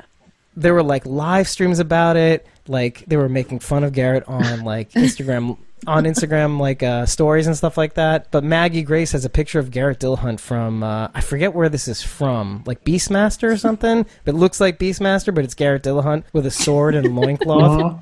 there 0.57 0.75
were 0.75 0.83
like 0.83 1.07
live 1.07 1.49
streams 1.49 1.79
about 1.79 2.16
it. 2.16 2.47
Like 2.68 3.05
they 3.07 3.16
were 3.16 3.29
making 3.29 3.61
fun 3.61 3.85
of 3.85 3.92
Garrett 3.92 4.25
on 4.29 4.64
like 4.64 4.92
Instagram 4.92 5.59
on 5.87 6.05
Instagram 6.05 6.61
like 6.61 6.83
uh, 6.83 7.07
stories 7.07 7.47
and 7.47 7.57
stuff 7.57 7.77
like 7.77 7.95
that. 7.95 8.31
But 8.31 8.45
Maggie 8.45 8.83
Grace 8.83 9.12
has 9.12 9.25
a 9.25 9.31
picture 9.31 9.59
of 9.59 9.71
Garrett 9.71 9.99
Dillahunt 9.99 10.40
from 10.40 10.83
uh, 10.83 11.09
I 11.14 11.21
forget 11.21 11.55
where 11.55 11.68
this 11.68 11.88
is 11.88 12.03
from, 12.03 12.62
like 12.66 12.85
Beastmaster 12.85 13.51
or 13.51 13.57
something. 13.57 14.07
But 14.25 14.35
it 14.35 14.38
looks 14.38 14.61
like 14.61 14.79
Beastmaster, 14.79 15.35
but 15.35 15.45
it's 15.45 15.55
Garrett 15.55 15.83
Dillahunt 15.83 16.25
with 16.33 16.47
a 16.47 16.51
sword 16.51 16.95
and 16.95 17.16
loincloth. 17.16 18.01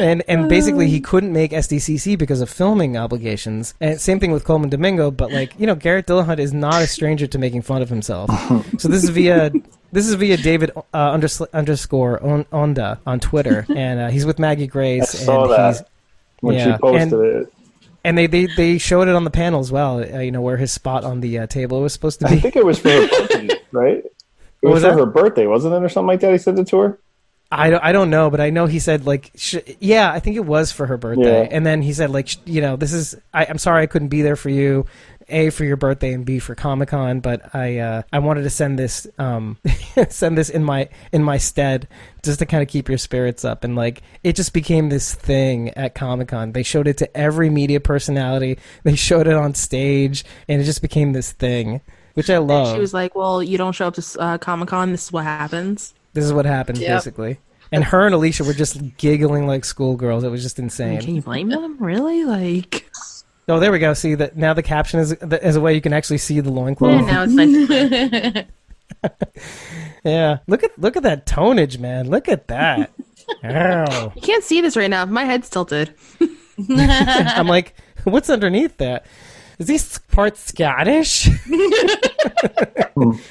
And 0.00 0.22
and 0.28 0.48
basically 0.48 0.88
he 0.88 1.00
couldn't 1.00 1.32
make 1.32 1.50
SDCC 1.50 2.16
because 2.18 2.40
of 2.40 2.48
filming 2.50 2.96
obligations. 2.96 3.74
And 3.80 4.00
same 4.00 4.20
thing 4.20 4.30
with 4.32 4.44
Colman 4.44 4.70
Domingo, 4.70 5.10
but 5.10 5.32
like 5.32 5.58
you 5.58 5.66
know, 5.66 5.74
Garrett 5.74 6.06
Dillahunt 6.06 6.38
is 6.38 6.52
not 6.52 6.82
a 6.82 6.86
stranger 6.86 7.26
to 7.26 7.38
making 7.38 7.62
fun 7.62 7.82
of 7.82 7.88
himself. 7.88 8.30
so 8.78 8.88
this 8.88 9.02
is 9.04 9.10
via 9.10 9.50
This 9.90 10.06
is 10.06 10.14
via 10.16 10.36
David 10.36 10.70
uh, 10.92 11.12
unders- 11.16 11.50
underscore 11.54 12.22
on- 12.22 12.44
Onda 12.52 12.98
on 13.06 13.20
Twitter, 13.20 13.64
and 13.74 13.98
uh, 14.00 14.08
he's 14.08 14.26
with 14.26 14.38
Maggie 14.38 14.64
I 14.64 14.66
Grace. 14.66 15.08
saw 15.10 15.44
and 15.44 15.52
that 15.52 15.76
he's 15.76 15.82
when 16.40 16.54
yeah, 16.56 16.76
she 16.76 16.78
posted 16.78 17.12
and- 17.14 17.22
it. 17.46 17.52
and 18.04 18.18
they, 18.18 18.26
they 18.26 18.48
they 18.54 18.76
showed 18.76 19.08
it 19.08 19.14
on 19.14 19.24
the 19.24 19.30
panel 19.30 19.60
as 19.60 19.72
well. 19.72 20.00
Uh, 20.00 20.18
you 20.20 20.30
know 20.30 20.42
where 20.42 20.58
his 20.58 20.72
spot 20.72 21.04
on 21.04 21.20
the 21.20 21.38
uh, 21.38 21.46
table 21.46 21.80
was 21.80 21.94
supposed 21.94 22.20
to 22.20 22.28
be. 22.28 22.34
I 22.34 22.38
think 22.40 22.56
it 22.56 22.66
was 22.66 22.78
for 22.78 22.90
her 22.90 23.08
birthday, 23.08 23.48
right? 23.72 24.04
It 24.60 24.66
was, 24.66 24.74
was 24.74 24.82
for 24.82 24.88
that? 24.90 24.98
her 24.98 25.06
birthday, 25.06 25.46
wasn't 25.46 25.72
it, 25.74 25.82
or 25.84 25.88
something 25.88 26.08
like 26.08 26.18
that? 26.20 26.32
He 26.32 26.38
sent 26.38 26.58
it 26.58 26.66
to 26.66 26.78
her. 26.80 26.98
I 27.50 27.70
don't, 27.70 27.82
I 27.82 27.92
don't 27.92 28.10
know, 28.10 28.28
but 28.30 28.40
I 28.40 28.50
know 28.50 28.66
he 28.66 28.78
said 28.78 29.06
like, 29.06 29.30
sh- 29.34 29.56
yeah, 29.80 30.12
I 30.12 30.20
think 30.20 30.36
it 30.36 30.44
was 30.44 30.70
for 30.70 30.86
her 30.86 30.98
birthday, 30.98 31.44
Yeah. 31.44 31.48
and 31.50 31.64
then 31.64 31.80
he 31.80 31.92
said 31.94 32.10
like, 32.10 32.28
sh- 32.28 32.36
you 32.44 32.60
know, 32.60 32.76
this 32.76 32.92
is, 32.92 33.14
I, 33.32 33.46
I'm 33.46 33.56
sorry 33.58 33.82
I 33.82 33.86
couldn't 33.86 34.08
be 34.08 34.20
there 34.20 34.36
for 34.36 34.50
you, 34.50 34.84
a 35.30 35.48
for 35.50 35.64
your 35.64 35.76
birthday 35.76 36.12
and 36.12 36.26
b 36.26 36.38
for 36.40 36.54
Comic 36.54 36.90
Con, 36.90 37.20
but 37.20 37.54
I, 37.54 37.78
uh, 37.78 38.02
I 38.12 38.18
wanted 38.18 38.42
to 38.42 38.50
send 38.50 38.78
this, 38.78 39.06
um, 39.18 39.56
send 40.10 40.36
this 40.36 40.50
in 40.50 40.62
my 40.62 40.88
in 41.12 41.22
my 41.22 41.38
stead 41.38 41.88
just 42.22 42.38
to 42.40 42.46
kind 42.46 42.62
of 42.62 42.68
keep 42.68 42.86
your 42.88 42.98
spirits 42.98 43.44
up, 43.46 43.64
and 43.64 43.74
like 43.76 44.02
it 44.24 44.36
just 44.36 44.52
became 44.52 44.90
this 44.90 45.14
thing 45.14 45.70
at 45.70 45.94
Comic 45.94 46.28
Con. 46.28 46.52
They 46.52 46.62
showed 46.62 46.86
it 46.86 46.98
to 46.98 47.16
every 47.16 47.48
media 47.48 47.80
personality, 47.80 48.58
they 48.84 48.94
showed 48.96 49.26
it 49.26 49.34
on 49.34 49.54
stage, 49.54 50.22
and 50.48 50.60
it 50.60 50.64
just 50.64 50.82
became 50.82 51.12
this 51.14 51.32
thing, 51.32 51.80
which 52.14 52.28
I 52.30 52.36
And 52.36 52.46
love. 52.46 52.74
she 52.74 52.80
was 52.80 52.92
like, 52.94 53.14
"Well, 53.14 53.42
you 53.42 53.56
don't 53.58 53.72
show 53.72 53.86
up 53.88 53.94
to 53.94 54.20
uh, 54.20 54.36
Comic 54.38 54.68
Con. 54.68 54.92
This 54.92 55.04
is 55.06 55.12
what 55.12 55.24
happens." 55.24 55.94
This 56.18 56.24
is 56.26 56.32
what 56.32 56.46
happened, 56.46 56.78
Yep. 56.78 56.96
basically. 56.96 57.38
And 57.70 57.84
her 57.84 58.06
and 58.06 58.14
Alicia 58.14 58.44
were 58.44 58.54
just 58.54 58.96
giggling 58.96 59.46
like 59.46 59.64
schoolgirls. 59.64 60.24
It 60.24 60.30
was 60.30 60.42
just 60.42 60.58
insane. 60.58 61.00
can 61.00 61.14
you 61.14 61.22
blame 61.22 61.48
them? 61.48 61.76
Really? 61.78 62.24
Like, 62.24 62.90
Oh, 63.48 63.58
there 63.60 63.72
we 63.72 63.78
go. 63.78 63.94
See 63.94 64.14
that 64.14 64.36
now 64.36 64.52
the 64.52 64.62
caption 64.62 65.00
is 65.00 65.12
is 65.12 65.56
a 65.56 65.60
way 65.60 65.74
you 65.74 65.80
can 65.80 65.92
actually 65.94 66.18
see 66.18 66.40
the 66.40 66.50
yeah, 66.50 66.56
loincloth. 66.56 67.06
now 67.06 67.22
it's 67.24 67.32
nice. 67.32 68.44
Yeah, 70.04 70.38
look 70.46 70.62
at 70.62 70.78
look 70.78 70.96
at 70.96 71.02
that 71.02 71.26
tonnage, 71.26 71.78
man. 71.78 72.08
Look 72.08 72.28
at 72.28 72.48
that. 72.48 72.90
Ow. 73.44 74.12
You 74.14 74.22
can't 74.22 74.42
see 74.44 74.60
this 74.60 74.76
right 74.76 74.88
now. 74.88 75.04
My 75.04 75.24
head's 75.24 75.50
tilted. 75.50 75.92
I'm 76.70 77.46
like, 77.48 77.74
what's 78.04 78.30
underneath 78.30 78.76
that? 78.78 79.06
Is 79.58 79.66
this 79.66 79.98
part 79.98 80.36
Scottish? 80.36 81.28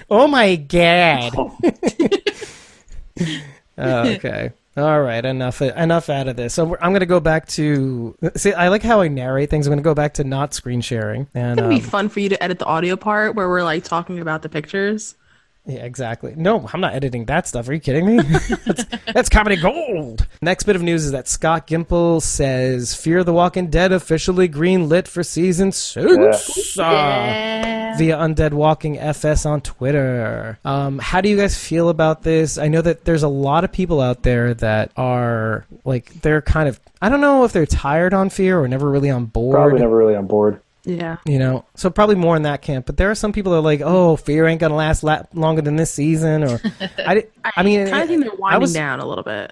oh 0.09 0.27
my 0.27 0.55
god. 0.57 1.33
Oh, 3.79 4.07
okay. 4.09 4.53
All 4.75 5.01
right. 5.01 5.23
Enough. 5.23 5.61
Enough 5.61 6.09
out 6.09 6.27
of 6.27 6.35
this. 6.35 6.55
So 6.55 6.75
I'm 6.81 6.89
going 6.89 7.01
to 7.01 7.05
go 7.05 7.19
back 7.19 7.47
to. 7.49 8.17
See, 8.35 8.51
I 8.53 8.69
like 8.69 8.81
how 8.81 9.01
I 9.01 9.07
narrate 9.07 9.51
things. 9.51 9.67
I'm 9.67 9.71
going 9.71 9.77
to 9.77 9.83
go 9.83 9.93
back 9.93 10.15
to 10.15 10.23
not 10.23 10.55
screen 10.55 10.81
sharing. 10.81 11.27
And 11.35 11.59
It'd 11.59 11.69
be 11.69 11.75
um, 11.75 11.81
fun 11.81 12.09
for 12.09 12.19
you 12.19 12.29
to 12.29 12.43
edit 12.43 12.57
the 12.57 12.65
audio 12.65 12.95
part 12.95 13.35
where 13.35 13.47
we're 13.47 13.61
like 13.61 13.83
talking 13.83 14.19
about 14.19 14.41
the 14.41 14.49
pictures. 14.49 15.15
Yeah, 15.67 15.83
exactly. 15.83 16.33
No, 16.37 16.67
I'm 16.71 16.79
not 16.79 16.93
editing 16.93 17.25
that 17.25 17.45
stuff. 17.45 17.67
Are 17.67 17.73
you 17.73 17.81
kidding 17.81 18.05
me? 18.05 18.17
that's, 18.65 18.85
that's 19.13 19.29
comedy 19.29 19.57
gold. 19.57 20.25
Next 20.41 20.63
bit 20.63 20.77
of 20.77 20.81
news 20.81 21.03
is 21.03 21.11
that 21.11 21.27
Scott 21.27 21.67
Gimple 21.67 22.21
says 22.21 22.95
Fear 22.95 23.25
the 23.25 23.33
Walking 23.33 23.69
Dead 23.69 23.91
officially 23.91 24.47
greenlit 24.47 25.07
for 25.09 25.23
season 25.23 25.73
six. 25.73 26.79
Uh, 26.79 26.83
yeah. 26.83 27.76
Via 27.95 28.17
Undead 28.17 28.53
Walking 28.53 28.97
FS 28.99 29.45
on 29.45 29.61
Twitter. 29.61 30.59
Um, 30.65 30.99
how 30.99 31.21
do 31.21 31.29
you 31.29 31.37
guys 31.37 31.57
feel 31.57 31.89
about 31.89 32.23
this? 32.23 32.57
I 32.57 32.67
know 32.67 32.81
that 32.81 33.05
there's 33.05 33.23
a 33.23 33.27
lot 33.27 33.63
of 33.63 33.71
people 33.71 34.01
out 34.01 34.23
there 34.23 34.53
that 34.55 34.91
are 34.97 35.65
like 35.85 36.21
they're 36.21 36.41
kind 36.41 36.67
of 36.67 36.79
I 37.01 37.09
don't 37.09 37.21
know 37.21 37.43
if 37.43 37.53
they're 37.53 37.65
tired 37.65 38.13
on 38.13 38.29
Fear 38.29 38.59
or 38.59 38.67
never 38.67 38.89
really 38.89 39.09
on 39.09 39.25
board. 39.25 39.55
Probably 39.55 39.79
never 39.79 39.95
really 39.95 40.15
on 40.15 40.27
board. 40.27 40.61
Yeah. 40.83 41.17
You 41.25 41.37
know, 41.37 41.65
so 41.75 41.89
probably 41.89 42.15
more 42.15 42.35
in 42.37 42.43
that 42.43 42.61
camp. 42.61 42.85
But 42.85 42.95
there 42.97 43.11
are 43.11 43.15
some 43.15 43.33
people 43.33 43.51
that 43.51 43.57
are 43.57 43.61
like, 43.61 43.81
"Oh, 43.83 44.15
Fear 44.15 44.47
ain't 44.47 44.61
gonna 44.61 44.75
last 44.75 45.03
la- 45.03 45.23
longer 45.33 45.61
than 45.61 45.75
this 45.75 45.91
season," 45.93 46.43
or 46.43 46.61
I, 47.05 47.13
di- 47.15 47.25
I 47.57 47.63
mean, 47.63 47.87
kind 47.89 48.03
of 48.03 48.07
think 48.07 48.23
they're 48.23 48.31
I 48.31 48.35
winding 48.37 48.61
was- 48.61 48.73
down 48.73 48.99
a 49.01 49.05
little 49.05 49.23
bit. 49.25 49.51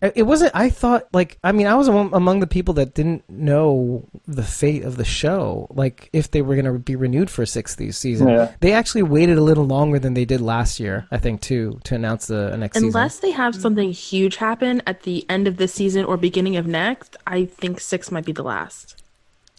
It 0.00 0.22
wasn't. 0.22 0.52
I 0.54 0.70
thought 0.70 1.08
like, 1.12 1.38
I 1.42 1.52
mean, 1.52 1.66
I 1.66 1.74
was 1.74 1.88
among, 1.88 2.12
among 2.14 2.40
the 2.40 2.46
people 2.46 2.74
that 2.74 2.94
didn't 2.94 3.28
know 3.28 4.08
the 4.26 4.42
fate 4.42 4.84
of 4.84 4.96
the 4.96 5.04
show, 5.04 5.66
like 5.70 6.08
if 6.12 6.30
they 6.30 6.42
were 6.42 6.56
gonna 6.56 6.78
be 6.78 6.96
renewed 6.96 7.30
for 7.30 7.42
a 7.42 7.46
sixth 7.46 7.78
season. 7.94 8.28
Yeah. 8.28 8.52
They 8.60 8.72
actually 8.72 9.02
waited 9.02 9.38
a 9.38 9.42
little 9.42 9.64
longer 9.66 9.98
than 9.98 10.14
they 10.14 10.24
did 10.24 10.40
last 10.40 10.78
year, 10.78 11.06
I 11.10 11.18
think, 11.18 11.40
too, 11.40 11.80
to 11.84 11.94
announce 11.94 12.26
the 12.26 12.56
next 12.56 12.76
season. 12.76 12.88
Unless 12.88 13.18
they 13.20 13.30
have 13.32 13.54
something 13.54 13.90
huge 13.92 14.36
happen 14.36 14.82
at 14.86 15.02
the 15.02 15.24
end 15.28 15.48
of 15.48 15.56
this 15.56 15.74
season 15.74 16.04
or 16.04 16.16
beginning 16.16 16.56
of 16.56 16.66
next, 16.66 17.16
I 17.26 17.44
think 17.46 17.80
six 17.80 18.10
might 18.10 18.24
be 18.24 18.32
the 18.32 18.42
last. 18.44 18.94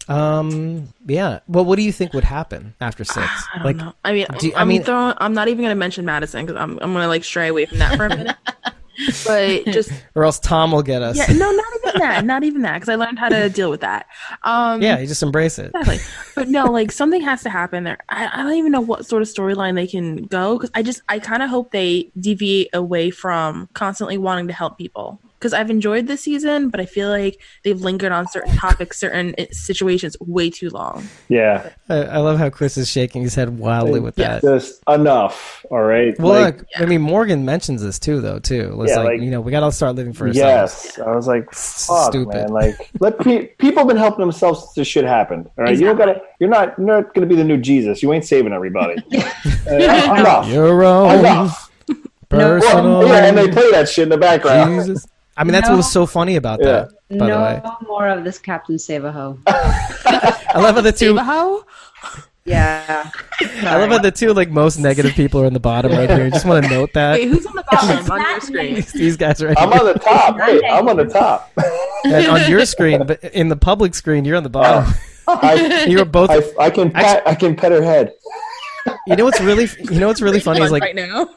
Um, 0.08 0.88
yeah. 1.06 1.40
Well, 1.46 1.64
what 1.64 1.76
do 1.76 1.82
you 1.82 1.92
think 1.92 2.12
would 2.14 2.24
happen 2.24 2.74
after 2.80 3.04
six? 3.04 3.18
I 3.54 3.56
don't 3.56 3.64
like, 3.64 3.76
know. 3.76 3.92
I 4.04 4.12
mean, 4.12 4.26
do 4.38 4.48
you- 4.48 4.54
I 4.54 4.62
I'm 4.62 4.68
mean- 4.68 4.82
throwing, 4.82 5.14
I'm 5.18 5.34
not 5.34 5.48
even 5.48 5.58
going 5.62 5.70
to 5.70 5.76
mention 5.78 6.04
Madison 6.04 6.44
because 6.46 6.60
I'm, 6.60 6.72
I'm 6.82 6.92
going 6.92 7.04
to 7.04 7.08
like 7.08 7.22
stray 7.24 7.48
away 7.48 7.66
from 7.66 7.78
that 7.78 7.96
for 7.96 8.06
a 8.06 8.08
minute. 8.08 8.36
but 9.26 9.64
just 9.66 9.90
or 10.14 10.24
else 10.24 10.38
Tom 10.38 10.72
will 10.72 10.82
get 10.82 11.02
us. 11.02 11.16
yeah, 11.16 11.26
no, 11.32 11.50
not 11.50 11.64
even 11.76 12.00
that, 12.00 12.24
not 12.24 12.44
even 12.44 12.62
that, 12.62 12.74
because 12.74 12.88
I 12.88 12.94
learned 12.94 13.18
how 13.18 13.28
to 13.28 13.48
deal 13.48 13.70
with 13.70 13.80
that. 13.80 14.06
Um, 14.42 14.82
yeah, 14.82 14.98
you 14.98 15.06
just 15.06 15.22
embrace 15.22 15.58
it. 15.58 15.72
exactly. 15.74 15.98
But 16.34 16.48
no, 16.48 16.66
like 16.66 16.92
something 16.92 17.22
has 17.22 17.42
to 17.42 17.50
happen 17.50 17.84
there. 17.84 17.98
I, 18.08 18.30
I 18.32 18.42
don't 18.42 18.54
even 18.54 18.72
know 18.72 18.80
what 18.80 19.06
sort 19.06 19.22
of 19.22 19.28
storyline 19.28 19.74
they 19.74 19.86
can 19.86 20.24
go 20.24 20.56
because 20.56 20.70
I 20.74 20.82
just 20.82 21.02
I 21.08 21.18
kind 21.18 21.42
of 21.42 21.50
hope 21.50 21.70
they 21.70 22.10
deviate 22.18 22.68
away 22.72 23.10
from 23.10 23.68
constantly 23.74 24.18
wanting 24.18 24.48
to 24.48 24.52
help 24.52 24.78
people. 24.78 25.20
Because 25.40 25.54
I've 25.54 25.70
enjoyed 25.70 26.06
this 26.06 26.20
season, 26.20 26.68
but 26.68 26.80
I 26.80 26.84
feel 26.84 27.08
like 27.08 27.40
they've 27.64 27.80
lingered 27.80 28.12
on 28.12 28.28
certain 28.28 28.54
topics, 28.54 29.00
certain 29.00 29.34
eh, 29.38 29.46
situations 29.52 30.14
way 30.20 30.50
too 30.50 30.68
long. 30.68 31.08
Yeah, 31.30 31.70
I, 31.88 31.94
I 32.02 32.16
love 32.18 32.38
how 32.38 32.50
Chris 32.50 32.76
is 32.76 32.90
shaking 32.90 33.22
his 33.22 33.34
head 33.34 33.58
wildly 33.58 34.00
with 34.00 34.18
Yeah. 34.18 34.38
that. 34.38 34.42
just 34.42 34.82
enough. 34.86 35.64
All 35.70 35.80
right. 35.80 36.14
Well, 36.20 36.42
Like, 36.42 36.58
look, 36.58 36.66
I 36.76 36.84
mean, 36.84 37.00
Morgan 37.00 37.46
mentions 37.46 37.82
this 37.82 37.98
too, 37.98 38.20
though. 38.20 38.38
Too, 38.38 38.78
it's 38.82 38.90
Yeah, 38.90 38.98
like, 38.98 39.06
like- 39.06 39.20
you 39.22 39.30
know, 39.30 39.40
we 39.40 39.50
got 39.50 39.60
to 39.60 39.72
start 39.72 39.94
living 39.96 40.12
for 40.12 40.28
ourselves. 40.28 40.84
yes, 40.98 40.98
I 40.98 41.16
was 41.16 41.26
like, 41.26 41.46
fuck, 41.54 42.10
Stupid. 42.12 42.34
man. 42.34 42.48
Like, 42.48 42.90
let 43.00 43.18
pe- 43.18 43.46
people 43.46 43.78
have 43.80 43.88
been 43.88 43.96
helping 43.96 44.20
themselves 44.20 44.60
since 44.60 44.72
this 44.74 44.88
shit 44.88 45.04
happened. 45.06 45.48
All 45.56 45.64
right, 45.64 45.74
you 45.78 45.86
don't 45.86 45.96
gotta. 45.96 46.20
You're 46.38 46.50
not. 46.50 46.76
You're 46.76 46.86
not 46.86 47.14
gonna 47.14 47.26
be 47.26 47.34
the 47.34 47.44
new 47.44 47.56
Jesus. 47.56 48.02
You 48.02 48.12
ain't 48.12 48.26
saving 48.26 48.52
everybody. 48.52 49.02
Uh, 49.70 49.74
enough. 49.74 50.48
Your 50.48 50.82
own 50.84 51.18
Enough. 51.20 51.70
personal 52.28 53.00
Well, 53.00 53.06
yeah, 53.08 53.26
and 53.26 53.36
they 53.38 53.48
play 53.50 53.70
that 53.72 53.88
shit 53.88 54.04
in 54.04 54.08
the 54.08 54.16
background. 54.18 54.80
Jesus. 54.86 55.06
I 55.40 55.44
mean, 55.44 55.52
that's 55.52 55.70
what 55.70 55.76
was 55.76 55.90
so 55.90 56.04
funny 56.04 56.36
about 56.36 56.60
Yeah. 56.60 56.86
that. 57.08 57.18
By 57.18 57.28
no 57.28 57.76
more 57.88 58.06
of 58.08 58.24
this 58.24 58.38
Captain 58.38 58.78
Save-A-Ho. 58.78 59.38
I 59.46 60.52
love 60.56 60.74
how 60.74 60.82
the 60.82 60.92
two. 60.92 61.16
Save-A-Ho? 61.16 61.64
Yeah. 62.44 63.10
I 63.40 63.76
love 63.78 63.90
how 63.90 63.98
the 63.98 64.10
two 64.10 64.34
like 64.34 64.50
most 64.50 64.78
negative 64.78 65.12
people 65.12 65.40
are 65.40 65.46
in 65.46 65.54
the 65.54 65.60
bottom 65.60 65.92
right 65.92 66.10
here. 66.10 66.26
I 66.26 66.30
Just 66.30 66.44
want 66.44 66.64
to 66.64 66.70
note 66.70 66.90
that 66.92 67.18
Wait, 67.18 67.28
who's 67.28 67.46
on 67.46 67.56
the 67.56 67.64
bottom 67.70 68.10
on 68.12 68.20
your 68.20 68.40
screen? 68.40 68.74
these, 68.74 68.92
these 68.92 69.16
guys 69.16 69.42
right 69.42 69.56
I'm 69.58 69.72
here 69.72 69.80
on 69.80 69.86
the 69.86 69.98
top. 69.98 70.36
Wait, 70.36 70.62
I'm 70.64 70.88
on 70.88 70.96
the 70.98 71.04
top. 71.06 71.50
And 72.04 72.26
on 72.26 72.50
your 72.50 72.66
screen, 72.66 73.06
but 73.06 73.24
in 73.24 73.48
the 73.48 73.56
public 73.56 73.94
screen, 73.94 74.26
you're 74.26 74.36
on 74.36 74.42
the 74.42 74.50
bottom. 74.50 74.92
Oh. 75.26 75.38
I, 75.42 75.84
You're 75.84 76.04
both. 76.04 76.30
I, 76.30 76.42
I 76.58 76.70
can 76.70 76.90
pat. 76.90 77.22
I 77.26 77.34
can 77.36 77.54
pet 77.54 77.70
her 77.70 77.82
head. 77.82 78.14
You 79.06 79.14
know 79.16 79.24
what's 79.24 79.40
really, 79.40 79.68
you 79.78 80.00
know 80.00 80.08
what's 80.08 80.20
really 80.20 80.40
funny 80.40 80.60
is 80.60 80.72
like 80.72 80.82
right 80.82 80.94
now. 80.96 81.28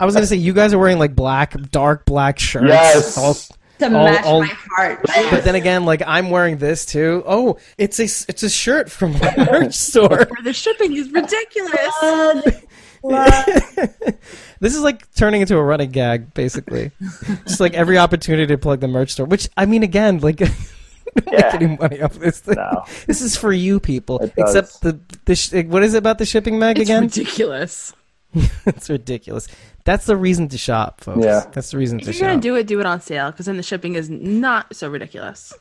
I 0.00 0.04
was 0.04 0.14
gonna 0.14 0.26
say 0.26 0.36
you 0.36 0.52
guys 0.52 0.72
are 0.72 0.78
wearing 0.78 0.98
like 0.98 1.14
black, 1.16 1.54
dark 1.70 2.04
black 2.04 2.38
shirts. 2.38 2.66
Yes. 2.68 3.16
all- 3.18 3.34
To 3.78 3.84
All- 3.86 3.90
match 3.90 4.24
all- 4.24 4.40
my 4.40 4.46
heart. 4.46 5.00
but 5.30 5.44
then 5.44 5.54
again, 5.54 5.84
like 5.84 6.02
I'm 6.06 6.30
wearing 6.30 6.56
this 6.58 6.86
too. 6.86 7.22
Oh, 7.26 7.58
it's 7.76 7.98
a 8.00 8.04
it's 8.04 8.42
a 8.42 8.48
shirt 8.50 8.90
from 8.90 9.14
a 9.16 9.34
merch 9.50 9.74
store. 9.88 10.26
The 10.44 10.52
shipping 10.54 10.96
is 10.96 11.10
ridiculous. 11.10 12.62
This 14.58 14.74
is 14.74 14.80
like 14.80 15.12
turning 15.14 15.42
into 15.42 15.56
a 15.56 15.62
running 15.62 15.90
gag, 15.90 16.32
basically. 16.32 16.90
Just 17.46 17.60
like 17.60 17.74
every 17.74 17.98
opportunity 17.98 18.46
to 18.46 18.58
plug 18.58 18.80
the 18.80 18.88
merch 18.88 19.10
store. 19.12 19.26
Which 19.26 19.48
I 19.56 19.66
mean, 19.66 19.82
again, 19.82 20.18
like. 20.20 20.36
don't 20.38 20.50
Yeah. 21.30 21.50
make 21.52 21.54
any 21.54 21.76
money 21.76 22.00
off 22.02 22.14
this 22.14 22.40
thing. 22.40 22.56
No. 22.56 22.84
This 23.06 23.20
is 23.20 23.36
for 23.36 23.52
you 23.52 23.78
people. 23.80 24.18
It 24.20 24.34
does. 24.34 24.54
Except 24.56 24.80
the 24.82 24.98
the 25.26 25.34
sh- 25.36 25.52
what 25.66 25.82
is 25.82 25.94
it 25.94 25.98
about 25.98 26.18
the 26.18 26.24
shipping 26.26 26.58
mag 26.58 26.78
It's 26.78 26.88
again? 26.88 27.02
ridiculous. 27.04 27.92
it's 28.34 28.88
ridiculous. 28.90 29.46
That's 29.86 30.04
the 30.04 30.16
reason 30.16 30.48
to 30.48 30.58
shop, 30.58 31.00
folks. 31.00 31.24
Yeah. 31.24 31.46
That's 31.52 31.70
the 31.70 31.78
reason 31.78 31.98
If 32.00 32.06
to 32.06 32.12
shop. 32.12 32.16
If 32.16 32.20
you're 32.20 32.30
gonna 32.30 32.42
do 32.42 32.56
it, 32.56 32.66
do 32.66 32.80
it 32.80 32.86
on 32.86 33.00
sale 33.00 33.30
because 33.30 33.46
then 33.46 33.56
the 33.56 33.62
shipping 33.62 33.94
is 33.94 34.10
not 34.10 34.76
so 34.76 34.90
ridiculous. 34.90 35.54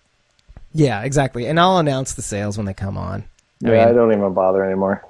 yeah, 0.73 1.03
exactly. 1.03 1.45
And 1.47 1.57
I'll 1.59 1.77
announce 1.77 2.15
the 2.15 2.21
sales 2.21 2.57
when 2.57 2.65
they 2.65 2.73
come 2.73 2.97
on. 2.97 3.23
I 3.63 3.71
Yeah, 3.71 3.83
I 3.83 3.85
mean- 3.85 3.95
don't 3.95 4.11
even 4.11 4.33
bother 4.33 4.65
anymore. 4.65 5.01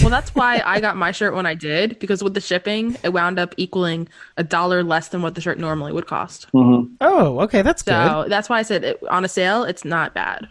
Well, 0.00 0.08
that's 0.08 0.34
why 0.34 0.62
I 0.64 0.80
got 0.80 0.96
my 0.96 1.10
shirt 1.12 1.34
when 1.34 1.44
I 1.44 1.52
did 1.54 1.98
because 1.98 2.24
with 2.24 2.32
the 2.32 2.40
shipping, 2.40 2.96
it 3.02 3.12
wound 3.12 3.38
up 3.38 3.52
equaling 3.58 4.08
a 4.38 4.42
dollar 4.42 4.82
less 4.82 5.08
than 5.08 5.20
what 5.20 5.34
the 5.34 5.42
shirt 5.42 5.58
normally 5.58 5.92
would 5.92 6.06
cost. 6.06 6.46
Mm-hmm. 6.54 6.94
Oh, 7.02 7.40
okay, 7.40 7.60
that's 7.60 7.82
good. 7.82 7.92
So 7.92 8.24
that's 8.26 8.48
why 8.48 8.58
I 8.58 8.62
said 8.62 8.84
it, 8.84 9.02
on 9.10 9.22
a 9.22 9.28
sale, 9.28 9.64
it's 9.64 9.84
not 9.84 10.14
bad. 10.14 10.48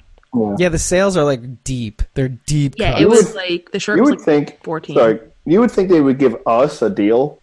Yeah, 0.59 0.69
the 0.69 0.77
sales 0.77 1.17
are 1.17 1.23
like 1.23 1.63
deep. 1.63 2.03
They're 2.13 2.29
deep. 2.29 2.75
Yeah, 2.77 2.91
cuts. 2.91 3.01
it 3.01 3.09
was 3.09 3.33
like 3.35 3.71
the 3.71 3.79
shirt 3.79 3.95
You 3.97 4.03
was 4.03 4.11
would 4.11 4.19
like 4.19 4.25
think. 4.25 4.63
14. 4.63 4.95
Sorry, 4.95 5.19
you 5.45 5.59
would 5.59 5.71
think 5.71 5.89
they 5.89 6.01
would 6.01 6.19
give 6.19 6.37
us 6.45 6.83
a 6.83 6.89
deal. 6.91 7.40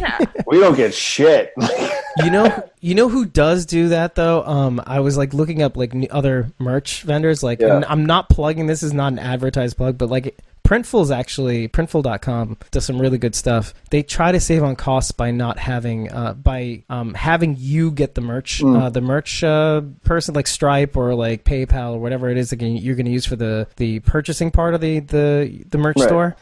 Yeah. 0.00 0.18
We 0.48 0.60
don't 0.60 0.76
get 0.76 0.94
shit. 0.94 1.52
you 2.18 2.30
know, 2.30 2.68
you 2.80 2.94
know 2.94 3.08
who 3.08 3.24
does 3.26 3.66
do 3.66 3.88
that 3.88 4.14
though. 4.14 4.44
Um, 4.44 4.80
I 4.86 5.00
was 5.00 5.16
like 5.16 5.34
looking 5.34 5.60
up 5.60 5.76
like 5.76 5.92
other 6.12 6.52
merch 6.60 7.02
vendors. 7.02 7.42
Like, 7.42 7.60
Yeah. 7.60 7.82
I'm 7.88 8.06
not 8.06 8.28
plugging. 8.28 8.66
This 8.68 8.84
is 8.84 8.92
not 8.92 9.12
an 9.12 9.18
advertised 9.18 9.76
plug, 9.76 9.98
but 9.98 10.08
like 10.08 10.38
Printful's 10.64 11.10
actually 11.10 11.66
Printful.com 11.68 12.58
does 12.70 12.84
some 12.84 13.00
really 13.00 13.18
good 13.18 13.34
stuff. 13.34 13.74
They 13.90 14.02
try 14.04 14.30
to 14.32 14.38
save 14.38 14.62
on 14.62 14.76
costs 14.76 15.10
by 15.10 15.32
not 15.32 15.58
having 15.58 16.12
uh, 16.12 16.34
by 16.34 16.84
um, 16.88 17.14
having 17.14 17.56
you 17.58 17.90
get 17.90 18.14
the 18.14 18.20
merch, 18.20 18.62
uh, 18.62 18.88
the 18.90 19.00
merch 19.00 19.42
uh, 19.42 19.82
person 20.04 20.34
like 20.34 20.46
Stripe 20.46 20.96
or 20.96 21.14
like 21.16 21.42
PayPal 21.44 21.94
or 21.94 21.98
whatever 21.98 22.28
it 22.30 22.36
is 22.36 22.50
that 22.50 22.60
you're 22.62 22.94
going 22.96 23.06
to 23.06 23.12
use 23.12 23.26
for 23.26 23.36
the 23.36 23.66
the 23.76 23.98
purchasing 24.00 24.50
part 24.52 24.74
of 24.74 24.80
the 24.80 25.00
the 25.00 25.64
the 25.70 25.78
merch 25.78 25.96
Right. 25.98 26.06
store. 26.08 26.36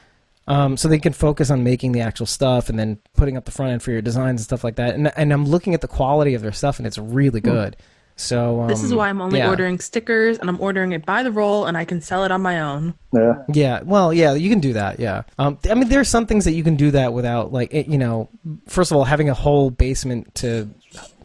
Um, 0.47 0.77
so 0.77 0.89
they 0.89 0.99
can 0.99 1.13
focus 1.15 1.51
on 1.51 1.65
making 1.65 1.93
the 1.93 2.01
actual 2.03 2.27
stuff 2.27 2.69
and 2.69 2.79
then 2.79 2.99
putting 3.17 3.37
up 3.37 3.45
the 3.47 3.51
front 3.51 3.73
end 3.73 3.83
for 3.83 3.93
your 3.93 4.03
designs 4.03 4.41
and 4.41 4.45
stuff 4.45 4.63
like 4.65 4.77
that. 4.77 4.95
And 4.95 5.11
and 5.17 5.33
I'm 5.33 5.47
looking 5.47 5.73
at 5.75 5.81
the 5.81 5.89
quality 5.89 6.35
of 6.35 6.43
their 6.43 6.53
stuff 6.53 6.79
and 6.79 6.87
it's 6.87 6.99
really 6.99 7.41
good. 7.41 7.77
So 8.17 8.61
um, 8.61 8.69
This 8.69 8.83
is 8.85 8.95
why 8.95 9.09
I'm 9.09 9.21
only 9.21 9.39
yeah. 9.39 9.49
ordering 9.49 9.81
stickers 9.81 10.39
and 10.39 10.49
I'm 10.49 10.61
ordering 10.61 10.93
it 10.93 11.05
by 11.05 11.23
the 11.25 11.33
roll 11.33 11.67
and 11.67 11.77
I 11.77 11.85
can 11.85 12.01
sell 12.01 12.25
it 12.25 12.31
on 12.31 12.43
my 12.43 12.61
own. 12.61 12.95
Yeah. 13.13 13.35
Yeah, 13.53 13.81
well, 13.83 14.13
yeah, 14.13 14.35
you 14.35 14.51
can 14.51 14.61
do 14.61 14.75
that. 14.75 15.01
Yeah, 15.01 15.23
um, 15.39 15.59
I 15.69 15.75
mean, 15.75 15.89
there 15.89 15.99
are 15.99 16.05
some 16.05 16.27
things 16.27 16.45
that 16.45 16.53
you 16.53 16.63
can 16.63 16.77
do 16.77 16.93
that 16.93 17.13
without, 17.13 17.53
like, 17.53 17.75
it, 17.75 17.89
you 17.89 17.99
know, 17.99 18.29
first 18.69 18.93
of 18.93 18.97
all, 18.97 19.03
having 19.05 19.31
a 19.31 19.35
whole 19.35 19.71
basement 19.71 20.33
to 20.37 20.69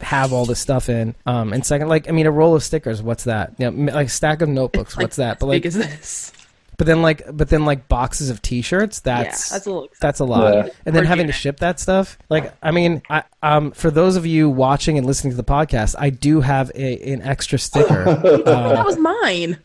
have 0.00 0.32
all 0.32 0.46
this 0.46 0.58
stuff 0.58 0.88
in, 0.88 1.14
um, 1.26 1.52
and 1.52 1.64
second, 1.64 1.86
like, 1.88 2.08
I 2.08 2.12
mean, 2.12 2.26
a 2.26 2.30
roll 2.32 2.56
of 2.56 2.62
stickers, 2.64 3.02
what's 3.02 3.22
that? 3.24 3.52
Yeah, 3.58 3.68
m- 3.68 3.86
like 3.86 4.06
a 4.08 4.10
stack 4.10 4.42
of 4.42 4.48
notebooks, 4.48 4.96
Like, 4.96 5.04
what's 5.04 5.16
that? 5.16 5.38
But 5.38 5.46
like, 5.46 5.62
big 5.62 5.66
is 5.66 5.74
this? 5.76 6.32
But 6.80 6.86
then 6.86 7.02
like, 7.02 7.24
but 7.30 7.50
then 7.50 7.66
like 7.66 7.88
boxes 7.88 8.30
of 8.30 8.40
T-shirts, 8.40 9.00
that's 9.00 9.50
yeah, 9.50 9.54
that's 9.54 9.66
a 9.66 9.70
little. 9.70 9.88
that's 10.00 10.20
a 10.20 10.24
lot. 10.24 10.54
Yeah. 10.54 10.68
And 10.86 10.96
then 10.96 11.02
Per 11.02 11.08
having 11.08 11.26
to 11.26 11.32
ship 11.34 11.58
that 11.58 11.78
stuff, 11.78 12.16
like, 12.30 12.54
I 12.62 12.70
mean, 12.70 13.02
I, 13.10 13.24
um, 13.42 13.72
for 13.72 13.90
those 13.90 14.16
of 14.16 14.24
you 14.24 14.48
watching 14.48 14.96
and 14.96 15.06
listening 15.06 15.32
to 15.32 15.36
the 15.36 15.44
podcast, 15.44 15.94
I 15.98 16.08
do 16.08 16.40
have 16.40 16.72
a, 16.74 17.12
an 17.12 17.20
extra 17.20 17.58
sticker. 17.58 18.08
uh, 18.08 18.72
that 18.72 18.86
was 18.86 18.96
mine. 18.96 19.58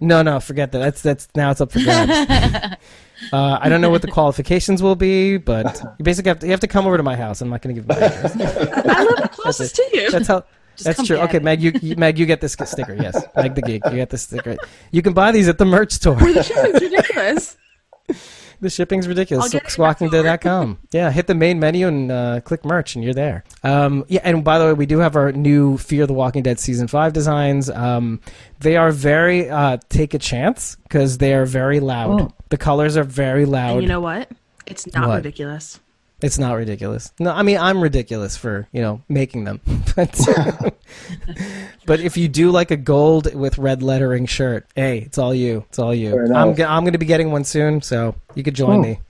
No, 0.00 0.22
no, 0.22 0.40
forget 0.40 0.72
that. 0.72 0.78
That's 0.78 1.02
that's 1.02 1.28
now 1.36 1.50
it's 1.50 1.60
up 1.60 1.70
for 1.70 1.80
grabs. 1.80 2.10
uh, 3.34 3.58
I 3.60 3.68
don't 3.68 3.82
know 3.82 3.90
what 3.90 4.00
the 4.00 4.10
qualifications 4.10 4.82
will 4.82 4.96
be, 4.96 5.36
but 5.36 5.82
you 5.98 6.02
basically 6.02 6.30
have 6.30 6.38
to, 6.38 6.46
you 6.46 6.52
have 6.52 6.60
to 6.60 6.66
come 6.66 6.86
over 6.86 6.96
to 6.96 7.02
my 7.02 7.14
house. 7.14 7.42
I'm 7.42 7.50
not 7.50 7.60
going 7.60 7.74
to 7.74 7.82
give 7.82 7.90
you 7.90 8.00
my. 8.00 8.82
I 8.86 9.04
live 9.04 9.30
closest 9.32 9.76
to 9.76 9.90
you. 9.92 10.10
That's 10.10 10.28
how. 10.28 10.44
Just 10.76 10.84
that's 10.84 11.06
true. 11.06 11.16
Okay, 11.18 11.36
it. 11.38 11.42
Meg, 11.42 11.62
you, 11.62 11.72
you 11.80 11.96
Meg, 11.96 12.18
you 12.18 12.26
get 12.26 12.40
this 12.40 12.52
sticker. 12.64 12.94
Yes, 12.94 13.22
Meg 13.36 13.54
the 13.54 13.62
geek, 13.62 13.82
you 13.86 13.96
get 13.96 14.10
this 14.10 14.22
sticker. 14.22 14.56
You 14.90 15.02
can 15.02 15.12
buy 15.12 15.32
these 15.32 15.48
at 15.48 15.58
the 15.58 15.64
merch 15.64 15.92
store. 15.92 16.16
the 16.16 16.42
shipping's 16.42 16.80
ridiculous. 16.82 17.56
The 18.60 18.70
shipping's 18.70 19.06
ridiculous. 19.08 19.54
I'll 19.54 19.60
Squawkingdead.com. 19.60 20.78
Yeah, 20.92 21.10
hit 21.10 21.26
the 21.26 21.34
main 21.34 21.58
menu 21.58 21.86
and 21.86 22.10
uh, 22.10 22.40
click 22.40 22.64
merch, 22.64 22.94
and 22.94 23.04
you're 23.04 23.12
there. 23.12 23.44
Um, 23.62 24.04
yeah, 24.08 24.20
and 24.24 24.42
by 24.42 24.58
the 24.58 24.64
way, 24.66 24.72
we 24.72 24.86
do 24.86 25.00
have 25.00 25.16
our 25.16 25.32
new 25.32 25.76
Fear 25.76 26.06
the 26.06 26.14
Walking 26.14 26.42
Dead 26.42 26.58
season 26.58 26.88
five 26.88 27.12
designs. 27.12 27.68
Um, 27.68 28.20
they 28.60 28.76
are 28.76 28.90
very 28.90 29.50
uh, 29.50 29.78
take 29.90 30.14
a 30.14 30.18
chance 30.18 30.76
because 30.84 31.18
they 31.18 31.34
are 31.34 31.44
very 31.44 31.80
loud. 31.80 32.20
Oh. 32.20 32.34
The 32.48 32.56
colors 32.56 32.96
are 32.96 33.04
very 33.04 33.44
loud. 33.44 33.74
And 33.74 33.82
you 33.82 33.88
know 33.88 34.00
what? 34.00 34.30
It's 34.66 34.86
not 34.94 35.08
What? 35.08 35.16
ridiculous. 35.16 35.80
It's 36.22 36.38
not 36.38 36.54
ridiculous. 36.54 37.12
No, 37.18 37.30
I 37.32 37.42
mean 37.42 37.58
I'm 37.58 37.82
ridiculous 37.82 38.36
for 38.36 38.66
you 38.72 38.80
know 38.82 39.02
making 39.08 39.44
them, 39.44 39.60
but 39.96 40.14
but 41.86 42.00
if 42.00 42.16
you 42.16 42.28
do 42.28 42.50
like 42.50 42.70
a 42.70 42.76
gold 42.76 43.34
with 43.34 43.58
red 43.58 43.82
lettering 43.82 44.26
shirt, 44.26 44.66
hey, 44.74 44.98
it's 44.98 45.18
all 45.18 45.34
you. 45.34 45.64
It's 45.68 45.78
all 45.78 45.94
you. 45.94 46.14
I'm 46.18 46.24
enough. 46.26 46.56
go- 46.56 46.66
I'm 46.66 46.82
going 46.84 46.92
to 46.92 46.98
be 46.98 47.06
getting 47.06 47.30
one 47.30 47.44
soon, 47.44 47.82
so 47.82 48.14
you 48.34 48.42
could 48.42 48.54
join 48.54 48.78
Oh. 48.78 48.82
me. 48.82 49.00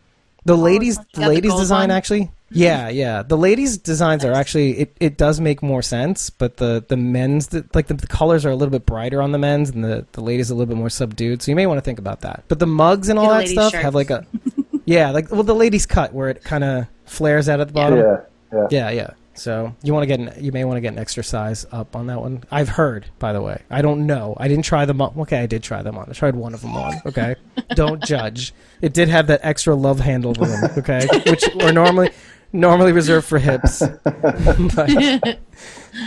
The 0.46 0.54
oh, 0.56 0.60
ladies, 0.60 0.98
got 0.98 1.12
the 1.14 1.20
the 1.22 1.28
ladies 1.28 1.50
gold 1.52 1.62
design 1.62 1.88
one? 1.88 1.90
actually, 1.96 2.30
yeah, 2.50 2.90
yeah. 2.90 3.22
The 3.22 3.36
ladies 3.38 3.78
designs 3.78 4.26
are 4.26 4.32
actually 4.32 4.78
it, 4.78 4.96
it 5.00 5.16
does 5.16 5.40
make 5.40 5.62
more 5.62 5.80
sense, 5.80 6.28
but 6.28 6.58
the 6.58 6.84
the 6.86 6.98
men's 6.98 7.46
the, 7.48 7.64
like 7.72 7.86
the, 7.86 7.94
the 7.94 8.06
colors 8.06 8.44
are 8.44 8.50
a 8.50 8.54
little 8.56 8.70
bit 8.72 8.84
brighter 8.84 9.22
on 9.22 9.32
the 9.32 9.38
men's, 9.38 9.70
and 9.70 9.82
the 9.82 10.04
the 10.12 10.20
ladies 10.20 10.50
a 10.50 10.54
little 10.54 10.66
bit 10.66 10.76
more 10.76 10.90
subdued. 10.90 11.40
So 11.40 11.50
you 11.50 11.56
may 11.56 11.66
want 11.66 11.78
to 11.78 11.82
think 11.82 11.98
about 11.98 12.20
that. 12.20 12.44
But 12.48 12.58
the 12.58 12.66
mugs 12.66 13.08
and 13.08 13.18
all 13.18 13.28
Get 13.30 13.36
a 13.36 13.38
that 13.44 13.48
stuff 13.48 13.72
shirt. 13.72 13.82
have 13.82 13.94
like 13.94 14.10
a 14.10 14.26
yeah, 14.84 15.12
like 15.12 15.30
well 15.30 15.44
the 15.44 15.54
ladies 15.54 15.86
cut 15.86 16.12
where 16.12 16.28
it 16.28 16.44
kind 16.44 16.62
of 16.62 16.86
flares 17.04 17.48
out 17.48 17.60
at 17.60 17.68
the 17.68 17.74
bottom. 17.74 17.98
Yeah. 17.98 18.20
Yeah. 18.52 18.66
Yeah, 18.70 18.90
yeah. 18.90 19.10
So 19.36 19.74
you 19.82 19.92
want 19.92 20.04
to 20.04 20.06
get 20.06 20.20
an, 20.20 20.44
you 20.44 20.52
may 20.52 20.64
want 20.64 20.76
to 20.76 20.80
get 20.80 20.92
an 20.92 20.98
extra 20.98 21.24
size 21.24 21.66
up 21.72 21.96
on 21.96 22.06
that 22.06 22.20
one. 22.20 22.44
I've 22.52 22.68
heard, 22.68 23.06
by 23.18 23.32
the 23.32 23.42
way. 23.42 23.60
I 23.68 23.82
don't 23.82 24.06
know. 24.06 24.34
I 24.38 24.46
didn't 24.46 24.64
try 24.64 24.84
them 24.84 25.02
on. 25.02 25.12
Okay, 25.22 25.40
I 25.40 25.46
did 25.46 25.62
try 25.62 25.82
them 25.82 25.98
on. 25.98 26.08
I 26.08 26.12
tried 26.12 26.36
one 26.36 26.54
of 26.54 26.60
them 26.60 26.76
on. 26.76 26.94
Okay, 27.04 27.34
don't 27.70 28.02
judge. 28.04 28.54
It 28.80 28.92
did 28.94 29.08
have 29.08 29.26
that 29.26 29.40
extra 29.42 29.74
love 29.74 29.98
handle 29.98 30.34
room. 30.34 30.56
Okay, 30.78 31.06
which 31.26 31.42
were 31.56 31.72
normally 31.72 32.10
normally 32.52 32.92
reserved 32.92 33.26
for 33.26 33.38
hips. 33.40 33.82
but 34.04 35.38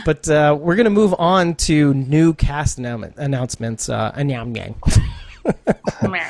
but 0.06 0.30
uh, 0.30 0.58
we're 0.58 0.76
gonna 0.78 0.89
move 0.89 1.14
on 1.20 1.56
to 1.56 1.93
new 1.93 2.34
cast 2.34 2.80
annou- 2.80 3.16
announcements. 3.18 3.89
Uh, 3.89 4.14
anyam 4.16 4.56
yang. 4.56 4.76
A- 5.45 6.28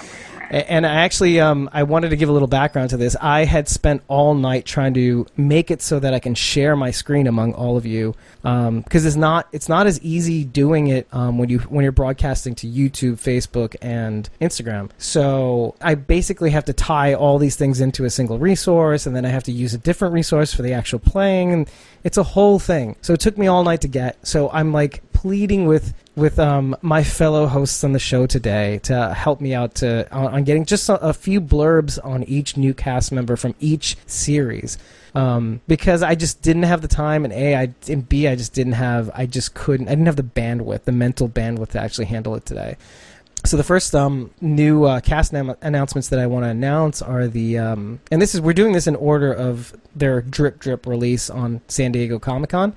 And 0.49 0.85
I 0.85 0.95
actually, 0.95 1.39
um, 1.39 1.69
I 1.73 1.83
wanted 1.83 2.09
to 2.09 2.15
give 2.15 2.29
a 2.29 2.31
little 2.31 2.47
background 2.47 2.89
to 2.91 2.97
this. 2.97 3.15
I 3.19 3.45
had 3.45 3.67
spent 3.67 4.01
all 4.07 4.33
night 4.33 4.65
trying 4.65 4.93
to 4.93 5.25
make 5.35 5.71
it 5.71 5.81
so 5.81 5.99
that 5.99 6.13
I 6.13 6.19
can 6.19 6.35
share 6.35 6.75
my 6.75 6.91
screen 6.91 7.27
among 7.27 7.53
all 7.53 7.77
of 7.77 7.85
you, 7.85 8.15
because 8.41 9.05
it's 9.05 9.15
not 9.15 9.47
it's 9.51 9.67
not 9.67 9.87
as 9.87 9.99
easy 10.01 10.45
doing 10.45 10.87
it 10.87 11.07
um, 11.11 11.37
when 11.37 11.49
you 11.49 11.59
when 11.59 11.83
you're 11.83 11.91
broadcasting 11.91 12.55
to 12.55 12.67
YouTube, 12.67 13.15
Facebook, 13.15 13.75
and 13.81 14.29
Instagram. 14.39 14.89
So 14.97 15.75
I 15.81 15.95
basically 15.95 16.51
have 16.51 16.65
to 16.65 16.73
tie 16.73 17.13
all 17.13 17.39
these 17.39 17.55
things 17.55 17.81
into 17.81 18.05
a 18.05 18.09
single 18.09 18.39
resource, 18.39 19.05
and 19.05 19.15
then 19.15 19.25
I 19.25 19.29
have 19.29 19.43
to 19.43 19.51
use 19.51 19.73
a 19.73 19.77
different 19.77 20.13
resource 20.13 20.53
for 20.53 20.61
the 20.61 20.73
actual 20.73 20.99
playing, 20.99 21.51
and 21.51 21.69
it's 22.03 22.17
a 22.17 22.23
whole 22.23 22.59
thing. 22.59 22.95
So 23.01 23.13
it 23.13 23.19
took 23.19 23.37
me 23.37 23.47
all 23.47 23.63
night 23.63 23.81
to 23.81 23.87
get. 23.87 24.25
So 24.25 24.49
I'm 24.51 24.71
like 24.71 25.01
pleading 25.11 25.65
with 25.65 25.93
with 26.17 26.39
um, 26.39 26.75
my 26.81 27.03
fellow 27.03 27.45
hosts 27.45 27.83
on 27.83 27.93
the 27.93 27.99
show 27.99 28.25
today 28.25 28.79
to 28.79 29.13
help 29.13 29.39
me 29.39 29.53
out 29.53 29.75
to 29.75 30.11
on, 30.11 30.33
on 30.33 30.43
getting 30.43 30.65
just 30.65 30.89
a, 30.89 30.99
a 30.99 31.13
few 31.13 31.39
blurbs 31.39 32.03
on 32.03 32.23
each 32.23 32.57
new 32.57 32.73
cast 32.73 33.11
member 33.11 33.35
from 33.35 33.53
each 33.59 33.95
series. 34.07 34.79
Um, 35.13 35.61
because 35.67 36.03
I 36.03 36.15
just 36.15 36.41
didn't 36.41 36.63
have 36.63 36.81
the 36.81 36.87
time, 36.87 37.23
and 37.23 37.33
a, 37.33 37.55
I 37.55 37.73
and 37.87 38.07
b, 38.07 38.27
I 38.27 38.35
just 38.35 38.53
didn't 38.53 38.73
have, 38.73 39.09
I 39.13 39.25
just 39.25 39.53
couldn't, 39.53 39.87
I 39.87 39.91
didn't 39.91 40.07
have 40.07 40.15
the 40.15 40.23
bandwidth, 40.23 40.83
the 40.83 40.91
mental 40.91 41.29
bandwidth 41.29 41.69
to 41.69 41.79
actually 41.79 42.05
handle 42.05 42.35
it 42.35 42.45
today. 42.45 42.77
So 43.45 43.55
the 43.55 43.63
first 43.63 43.95
um, 43.95 44.31
new 44.41 44.85
uh, 44.85 44.99
cast 44.99 45.31
nam- 45.31 45.55
announcements 45.61 46.09
that 46.09 46.19
I 46.19 46.25
want 46.25 46.45
to 46.45 46.49
announce 46.49 47.01
are 47.01 47.27
the, 47.27 47.59
um, 47.59 47.99
and 48.11 48.21
this 48.21 48.33
is 48.33 48.41
we're 48.41 48.53
doing 48.53 48.73
this 48.73 48.87
in 48.87 48.95
order 48.95 49.31
of 49.31 49.75
their 49.95 50.21
drip 50.21 50.59
drip 50.59 50.87
release 50.87 51.29
on 51.29 51.61
San 51.67 51.91
Diego 51.91 52.17
Comic 52.17 52.49
Con. 52.49 52.75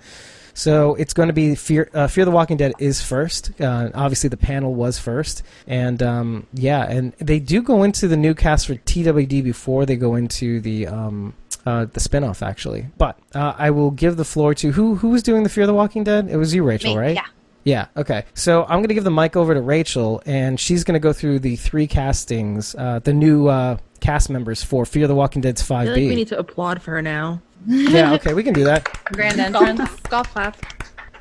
So 0.61 0.95
it's 0.97 1.15
going 1.15 1.29
to 1.29 1.33
be 1.33 1.55
Fear, 1.55 1.89
uh, 1.95 2.07
Fear 2.07 2.27
the 2.27 2.31
Walking 2.31 2.59
Dead 2.59 2.75
is 2.79 3.01
first. 3.01 3.59
Uh, 3.59 3.89
obviously, 3.95 4.29
the 4.29 4.37
panel 4.37 4.75
was 4.75 4.99
first, 4.99 5.43
and 5.67 6.03
um, 6.03 6.47
yeah, 6.53 6.83
and 6.83 7.15
they 7.15 7.39
do 7.39 7.63
go 7.63 7.83
into 7.83 8.07
the 8.09 8.17
new 8.19 8.35
cast 8.35 8.67
for 8.67 8.75
TWD 8.75 9.43
before 9.43 9.87
they 9.87 9.97
go 9.97 10.17
into 10.17 10.61
the 10.61 10.87
um, 10.87 11.33
uh, 11.65 11.87
the 11.87 11.99
spinoff, 11.99 12.43
actually. 12.43 12.89
But 12.99 13.19
uh, 13.35 13.55
I 13.57 13.71
will 13.71 13.91
give 13.91 14.19
the 14.19 14.25
floor 14.27 14.55
to 14.57 14.73
who 14.73 14.97
who 14.97 15.09
was 15.09 15.23
doing 15.23 15.45
the 15.45 15.49
Fear 15.49 15.67
the 15.67 15.73
Walking 15.73 16.05
Dead. 16.05 16.29
It 16.29 16.37
was 16.37 16.55
you, 16.55 16.63
Rachel, 16.63 16.93
Me, 16.93 17.01
right? 17.01 17.15
Yeah. 17.15 17.27
Yeah. 17.65 17.87
Okay. 17.97 18.27
So 18.35 18.65
I'm 18.65 18.81
going 18.81 18.89
to 18.89 18.95
give 18.95 19.05
the 19.05 19.11
mic 19.11 19.37
over 19.37 19.55
to 19.55 19.63
Rachel, 19.63 20.23
and 20.27 20.61
she's 20.61 20.85
going 20.85 20.93
to 20.93 21.01
go 21.01 21.15
through 21.15 21.39
the 21.39 21.57
three 21.57 21.87
castings, 21.87 22.75
uh, 22.75 22.99
the 22.99 23.15
new 23.15 23.49
uh, 23.49 23.79
cast 24.01 24.29
members 24.29 24.63
for 24.63 24.85
Fear 24.85 25.07
the 25.07 25.15
Walking 25.15 25.41
Dead's 25.41 25.63
I 25.63 25.65
Five 25.65 25.87
feel 25.87 25.95
like 25.95 26.11
we 26.11 26.17
need 26.17 26.29
to 26.29 26.39
applaud 26.39 26.83
for 26.83 26.91
her 26.91 27.01
now. 27.01 27.41
yeah. 27.67 28.13
Okay. 28.15 28.35
We 28.35 28.43
can 28.43 28.55
do 28.55 28.65
that. 28.65 28.89
Grand 29.13 29.39
entrance. 29.41 29.79
Golf, 29.79 30.09
golf 30.09 30.33
clap. 30.33 30.57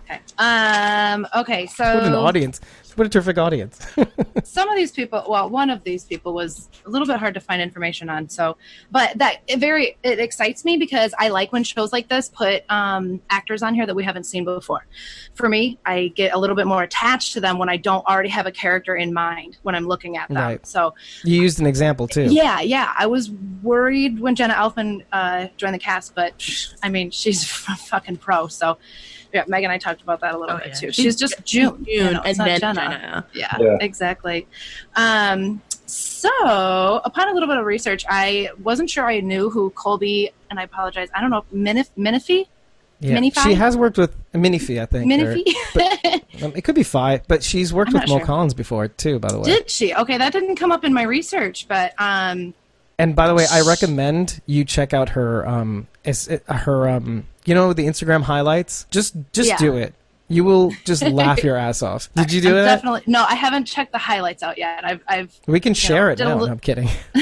Okay. 0.03 0.19
Um. 0.37 1.27
Okay. 1.35 1.65
So 1.67 1.83
What 1.83 2.03
an 2.05 2.13
audience! 2.13 2.59
What 2.99 3.05
a 3.07 3.09
terrific 3.09 3.37
audience. 3.37 3.79
some 4.43 4.67
of 4.67 4.75
these 4.75 4.91
people 4.91 5.23
well 5.29 5.49
one 5.49 5.69
of 5.69 5.83
these 5.85 6.03
people 6.03 6.33
was 6.33 6.67
a 6.85 6.89
little 6.89 7.07
bit 7.07 7.17
hard 7.17 7.33
to 7.33 7.39
find 7.39 7.61
information 7.61 8.09
on 8.09 8.27
so 8.27 8.57
but 8.91 9.17
that 9.17 9.37
it 9.47 9.59
very 9.59 9.95
it 10.03 10.19
excites 10.19 10.65
me 10.65 10.75
because 10.75 11.13
i 11.17 11.29
like 11.29 11.51
when 11.53 11.63
shows 11.63 11.93
like 11.93 12.09
this 12.09 12.27
put 12.29 12.63
um, 12.69 13.21
actors 13.29 13.63
on 13.63 13.73
here 13.73 13.85
that 13.85 13.95
we 13.95 14.03
haven't 14.03 14.25
seen 14.25 14.43
before 14.43 14.85
for 15.33 15.47
me 15.47 15.77
i 15.85 16.07
get 16.15 16.33
a 16.33 16.37
little 16.37 16.55
bit 16.57 16.67
more 16.67 16.83
attached 16.83 17.31
to 17.33 17.39
them 17.39 17.57
when 17.57 17.69
i 17.69 17.77
don't 17.77 18.05
already 18.05 18.27
have 18.29 18.45
a 18.45 18.51
character 18.51 18.95
in 18.95 19.13
mind 19.13 19.57
when 19.63 19.75
i'm 19.75 19.87
looking 19.87 20.17
at 20.17 20.27
them 20.27 20.37
Right. 20.37 20.67
so 20.67 20.93
you 21.23 21.41
used 21.41 21.59
an 21.61 21.67
example 21.67 22.07
too. 22.07 22.23
yeah 22.23 22.59
yeah 22.59 22.93
i 22.97 23.05
was 23.05 23.31
worried 23.61 24.19
when 24.19 24.35
jenna 24.35 24.55
elfman 24.55 25.03
uh, 25.13 25.47
joined 25.57 25.75
the 25.75 25.79
cast 25.79 26.15
but 26.15 26.33
i 26.83 26.89
mean 26.89 27.11
she's 27.11 27.43
a 27.43 27.45
fucking 27.75 28.17
pro 28.17 28.47
so 28.47 28.77
yeah 29.33 29.43
meg 29.47 29.63
and 29.63 29.71
i 29.71 29.77
talked 29.77 30.01
about 30.01 30.19
that 30.21 30.33
a 30.33 30.37
little 30.37 30.55
Oh, 30.55 30.59
bit 30.59 30.67
yeah. 30.69 30.73
too 30.73 30.87
She's 30.91 30.95
she's 31.03 31.15
just 31.15 31.43
june 31.45 31.85
you 31.87 31.99
June 32.01 32.13
know, 32.13 32.21
and 32.25 32.37
not 32.37 32.45
then 32.45 32.59
Jenna. 32.59 32.73
Jenna. 32.81 33.25
Yeah, 33.33 33.57
Yeah. 33.59 33.77
exactly. 33.81 34.47
Um, 34.95 35.61
so, 35.85 37.01
upon 37.03 37.29
a 37.29 37.33
little 37.33 37.47
bit 37.49 37.57
of 37.57 37.65
research, 37.65 38.05
I 38.09 38.49
wasn't 38.61 38.89
sure 38.89 39.05
I 39.07 39.21
knew 39.21 39.49
who 39.49 39.69
Colby, 39.71 40.31
and 40.49 40.59
I 40.59 40.63
apologize. 40.63 41.09
I 41.15 41.21
don't 41.21 41.29
know, 41.31 41.43
Minif- 41.53 41.89
Minifee? 41.97 42.45
Yeah. 42.99 43.17
Minify? 43.17 43.43
She 43.43 43.53
has 43.55 43.75
worked 43.77 43.97
with 43.97 44.15
Minifee, 44.33 44.79
I 44.81 44.85
think. 44.85 45.11
or- 45.11 45.15
Minifee? 45.35 46.43
um, 46.43 46.51
it 46.55 46.63
could 46.63 46.75
be 46.75 46.83
Fi, 46.83 47.21
but 47.27 47.41
she's 47.43 47.73
worked 47.73 47.89
I'm 47.89 47.93
with 47.93 48.01
not 48.03 48.09
Mo 48.09 48.17
sure. 48.19 48.25
Collins 48.25 48.53
before 48.53 48.87
too. 48.87 49.17
By 49.19 49.29
the 49.31 49.39
way. 49.39 49.45
Did 49.45 49.69
she? 49.69 49.93
Okay, 49.95 50.17
that 50.17 50.31
didn't 50.33 50.57
come 50.57 50.71
up 50.71 50.83
in 50.83 50.93
my 50.93 51.03
research, 51.03 51.65
but 51.67 51.93
um, 51.97 52.53
And 52.99 53.15
by 53.15 53.27
the 53.27 53.33
way, 53.33 53.45
I 53.51 53.61
recommend 53.61 54.41
you 54.45 54.65
check 54.65 54.93
out 54.93 55.09
her 55.09 55.47
um 55.47 55.87
uh, 56.05 56.53
her 56.53 56.89
um 56.89 57.25
you 57.49 57.55
know 57.55 57.73
the 57.73 57.85
Instagram 57.87 58.21
highlights. 58.21 58.85
Just 58.91 59.15
just 59.33 59.49
Yeah. 59.49 59.57
do 59.57 59.75
it. 59.75 59.95
You 60.31 60.43
will 60.43 60.71
just 60.85 61.01
laugh 61.01 61.43
your 61.43 61.55
ass 61.55 61.81
off. 61.81 62.07
Did 62.15 62.31
you 62.31 62.39
do 62.39 62.55
it? 62.55 62.63
Definitely. 62.63 63.01
No, 63.07 63.25
I 63.27 63.33
haven't 63.33 63.65
checked 63.65 63.91
the 63.91 63.97
highlights 63.97 64.43
out 64.43 64.59
yet. 64.59 64.85
I've, 64.85 65.01
I've 65.07 65.35
We 65.47 65.59
can 65.59 65.73
share 65.73 66.05
know, 66.05 66.11
it 66.11 66.19
now. 66.19 66.35
li- 66.37 66.45
No, 66.45 66.51
I'm 66.51 66.59
kidding. 66.59 66.87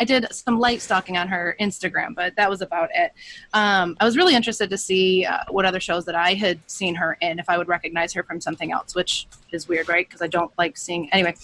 I 0.00 0.04
did 0.04 0.26
some 0.32 0.58
light 0.58 0.82
stalking 0.82 1.16
on 1.16 1.28
her 1.28 1.54
Instagram, 1.60 2.16
but 2.16 2.34
that 2.34 2.50
was 2.50 2.62
about 2.62 2.88
it. 2.94 3.12
Um, 3.52 3.96
I 4.00 4.04
was 4.04 4.16
really 4.16 4.34
interested 4.34 4.70
to 4.70 4.76
see 4.76 5.24
uh, 5.24 5.44
what 5.50 5.64
other 5.64 5.78
shows 5.78 6.04
that 6.06 6.16
I 6.16 6.34
had 6.34 6.58
seen 6.68 6.96
her 6.96 7.16
in, 7.20 7.38
if 7.38 7.48
I 7.48 7.56
would 7.58 7.68
recognize 7.68 8.12
her 8.14 8.24
from 8.24 8.40
something 8.40 8.72
else, 8.72 8.96
which 8.96 9.28
is 9.54 9.68
weird, 9.68 9.88
right? 9.88 10.06
Because 10.06 10.22
I 10.22 10.26
don't 10.26 10.52
like 10.58 10.76
seeing. 10.76 11.08
Anyway, 11.12 11.34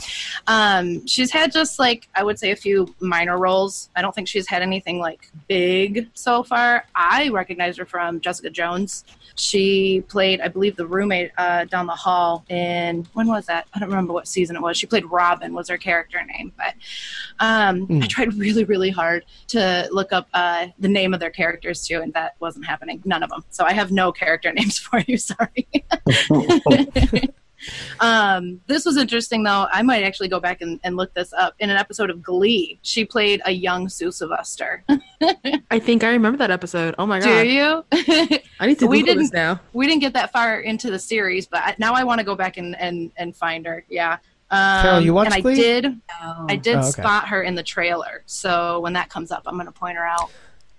um, 0.46 1.06
she's 1.06 1.30
had 1.30 1.52
just 1.52 1.78
like, 1.78 2.08
I 2.14 2.22
would 2.22 2.38
say, 2.38 2.50
a 2.50 2.56
few 2.56 2.94
minor 3.00 3.38
roles. 3.38 3.88
I 3.96 4.02
don't 4.02 4.14
think 4.14 4.28
she's 4.28 4.48
had 4.48 4.62
anything 4.62 4.98
like 4.98 5.30
big 5.48 6.08
so 6.14 6.42
far. 6.42 6.84
I 6.94 7.28
recognize 7.30 7.76
her 7.78 7.86
from 7.86 8.20
Jessica 8.20 8.50
Jones. 8.50 9.04
She 9.36 10.02
played, 10.08 10.40
I 10.40 10.48
believe, 10.48 10.76
the 10.76 10.86
roommate 10.86 11.30
uh, 11.38 11.64
down 11.64 11.86
the 11.86 11.94
hall 11.94 12.44
in 12.48 13.06
when 13.14 13.28
was 13.28 13.46
that? 13.46 13.66
I 13.72 13.78
don't 13.78 13.88
remember 13.88 14.12
what 14.12 14.28
season 14.28 14.56
it 14.56 14.62
was. 14.62 14.76
She 14.76 14.86
played 14.86 15.06
Robin 15.10 15.54
was 15.54 15.68
her 15.68 15.78
character 15.78 16.22
name, 16.24 16.52
but 16.56 16.74
um, 17.38 17.86
I 18.02 18.06
tried 18.06 18.34
really, 18.34 18.64
really 18.64 18.90
hard 18.90 19.24
to 19.48 19.88
look 19.90 20.12
up 20.12 20.28
uh, 20.34 20.66
the 20.78 20.88
name 20.88 21.14
of 21.14 21.20
their 21.20 21.30
characters 21.30 21.86
too, 21.86 22.00
and 22.00 22.12
that 22.14 22.36
wasn't 22.40 22.66
happening. 22.66 23.00
None 23.04 23.22
of 23.22 23.30
them. 23.30 23.44
So 23.50 23.64
I 23.64 23.72
have 23.72 23.90
no 23.90 24.12
character 24.12 24.52
names 24.60 24.78
for 24.78 25.00
you. 25.06 25.16
Sorry. 25.16 25.66
um, 28.00 28.60
this 28.66 28.84
was 28.84 28.96
interesting 28.96 29.42
though. 29.42 29.66
I 29.72 29.82
might 29.82 30.02
actually 30.02 30.28
go 30.28 30.40
back 30.40 30.60
and, 30.60 30.80
and 30.84 30.96
look 30.96 31.12
this 31.14 31.32
up. 31.32 31.54
In 31.58 31.70
an 31.70 31.76
episode 31.76 32.10
of 32.10 32.22
Glee, 32.22 32.78
she 32.82 33.04
played 33.04 33.40
a 33.44 33.50
young 33.52 33.88
Sue 33.88 34.10
Sylvester. 34.10 34.82
I 35.70 35.78
think 35.78 36.04
I 36.04 36.10
remember 36.10 36.38
that 36.38 36.50
episode. 36.50 36.94
Oh 36.98 37.06
my 37.06 37.20
god! 37.20 37.42
Do 37.42 37.48
you? 37.48 37.84
I 38.60 38.66
need 38.66 38.78
to 38.78 38.86
We 38.90 39.00
Google 39.00 39.14
this 39.16 39.30
didn't- 39.30 39.34
now. 39.34 39.60
we 39.72 39.86
didn't 39.86 40.00
get 40.00 40.12
that 40.14 40.32
far 40.32 40.60
into 40.60 40.90
the 40.90 40.98
series, 40.98 41.46
but 41.46 41.60
I, 41.62 41.74
now 41.78 41.94
I 41.94 42.04
want 42.04 42.18
to 42.20 42.24
go 42.24 42.34
back 42.34 42.56
and, 42.56 42.78
and, 42.80 43.10
and 43.16 43.34
find 43.36 43.66
her. 43.66 43.84
Yeah. 43.88 44.18
Um, 44.52 44.82
Carol, 44.82 45.00
you 45.00 45.14
watched 45.14 45.36
and 45.36 45.46
I 45.46 45.54
did. 45.54 46.00
Oh. 46.22 46.46
I 46.48 46.56
did 46.56 46.74
Oh, 46.76 46.80
okay. 46.80 46.90
spot 46.90 47.28
her 47.28 47.42
in 47.42 47.54
the 47.54 47.62
trailer. 47.62 48.22
So 48.26 48.80
when 48.80 48.94
that 48.94 49.08
comes 49.08 49.30
up, 49.30 49.42
I'm 49.46 49.54
going 49.54 49.66
to 49.66 49.72
point 49.72 49.96
her 49.96 50.04
out. 50.04 50.30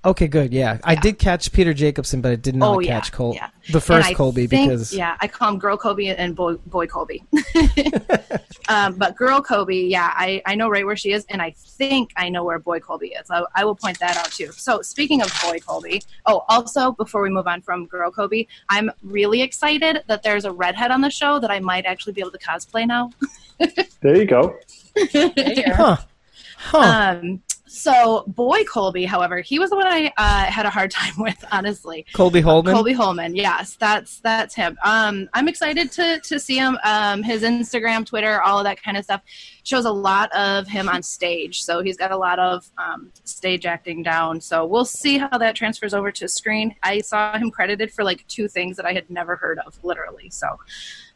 Okay, 0.04 0.28
good. 0.28 0.52
Yeah. 0.52 0.80
I 0.84 0.96
did 0.96 1.20
catch 1.20 1.52
Peter 1.52 1.76
Jacobson, 1.76 2.22
but 2.22 2.32
I 2.32 2.36
did 2.36 2.56
not 2.56 2.76
Oh, 2.76 2.80
yeah, 2.80 3.00
catch 3.00 3.12
Col- 3.12 3.36
yeah. 3.36 3.50
the 3.72 3.80
first 3.80 4.16
Colby 4.16 4.48
think- 4.48 4.70
because 4.72 4.92
yeah, 4.92 5.16
I 5.22 5.28
call 5.28 5.50
him 5.50 5.60
Girl 5.60 5.78
Colby 5.78 6.10
and 6.10 6.36
Boy 6.36 6.56
Boy 6.66 6.88
Kobe. 6.88 7.20
um, 8.70 8.96
but 8.96 9.16
Girl 9.16 9.42
Colby, 9.44 9.78
yeah, 9.92 10.12
I, 10.16 10.42
I 10.48 10.56
know 10.56 10.70
right 10.70 10.84
where 10.86 10.96
she 10.96 11.12
is, 11.12 11.24
and 11.30 11.40
I 11.40 11.52
think 11.56 12.12
I 12.18 12.30
know 12.30 12.44
where 12.44 12.58
Boy 12.58 12.80
Colby 12.80 13.10
is. 13.10 13.30
I, 13.30 13.44
I 13.54 13.64
will 13.64 13.76
point 13.76 14.00
that 14.00 14.18
out 14.18 14.32
too. 14.32 14.52
So 14.54 14.82
speaking 14.82 15.22
of 15.22 15.32
Boy 15.44 15.60
Colby, 15.60 16.02
oh, 16.26 16.46
also 16.50 16.94
before 16.94 17.22
we 17.22 17.30
move 17.30 17.46
on 17.48 17.62
from 17.62 17.86
Girl 17.86 18.10
Colby, 18.10 18.48
I'm 18.70 18.90
really 19.04 19.44
excited 19.44 20.04
that 20.08 20.24
there's 20.24 20.46
a 20.46 20.52
redhead 20.52 20.90
on 20.90 21.02
the 21.02 21.12
show 21.12 21.38
that 21.40 21.52
I 21.52 21.60
might 21.60 21.86
actually 21.86 22.14
be 22.14 22.22
able 22.22 22.32
to 22.32 22.40
cosplay 22.40 22.88
now. 22.88 23.12
There 24.02 24.18
you 24.18 24.26
go. 24.26 24.58
huh. 25.76 25.98
Huh. 26.58 27.18
Um, 27.22 27.42
so 27.72 28.26
Boy 28.28 28.66
Colby, 28.66 29.06
however, 29.06 29.40
he 29.40 29.58
was 29.58 29.70
the 29.70 29.78
one 29.78 29.88
I 29.88 30.12
uh, 30.18 30.44
had 30.52 30.66
a 30.66 30.70
hard 30.70 30.92
time 31.02 31.14
with, 31.18 31.42
honestly. 31.54 32.06
Colby 32.12 32.42
Hollman. 32.42 32.74
Colby 32.74 32.94
Hollman, 32.94 33.34
yes, 33.34 33.78
that's 33.80 34.20
that's 34.20 34.54
him. 34.54 34.78
Um, 34.84 35.30
I'm 35.34 35.48
excited 35.48 35.90
to 35.94 36.20
to 36.20 36.38
see 36.38 36.58
him. 36.58 36.78
Um, 36.84 37.24
his 37.24 37.44
Instagram, 37.44 38.06
Twitter, 38.06 38.42
all 38.42 38.58
of 38.58 38.66
that 38.66 38.84
kind 38.84 38.98
of 38.98 39.06
stuff 39.06 39.22
shows 39.64 39.86
a 39.86 39.92
lot 39.92 40.30
of 40.34 40.68
him 40.68 40.90
on 40.90 41.02
stage. 41.02 41.64
So 41.64 41.82
he's 41.82 41.96
got 41.96 42.12
a 42.12 42.18
lot 42.18 42.40
of 42.40 42.70
um, 42.78 43.10
stage 43.24 43.66
acting 43.66 44.04
down. 44.04 44.42
So 44.42 44.66
we'll 44.66 44.84
see 44.84 45.18
how 45.18 45.38
that 45.38 45.56
transfers 45.56 45.94
over 45.94 46.12
to 46.12 46.28
screen. 46.28 46.76
I 46.84 47.00
saw 47.00 47.38
him 47.38 47.52
credited 47.52 47.94
for 47.94 48.04
like 48.04 48.28
two 48.28 48.50
things 48.50 48.76
that 48.76 48.86
I 48.86 48.92
had 48.92 49.10
never 49.10 49.38
heard 49.38 49.60
of, 49.60 49.82
literally. 49.82 50.30
So 50.30 50.48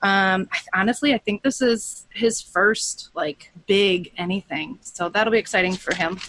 um, 0.01 0.47
honestly, 0.73 1.13
I 1.13 1.17
think 1.17 1.43
this 1.43 1.61
is 1.61 2.07
his 2.13 2.41
first 2.41 3.09
like 3.13 3.51
big 3.67 4.11
anything. 4.17 4.79
So 4.81 5.09
that'll 5.09 5.31
be 5.31 5.39
exciting 5.39 5.73
for 5.73 5.95
him. 5.95 6.19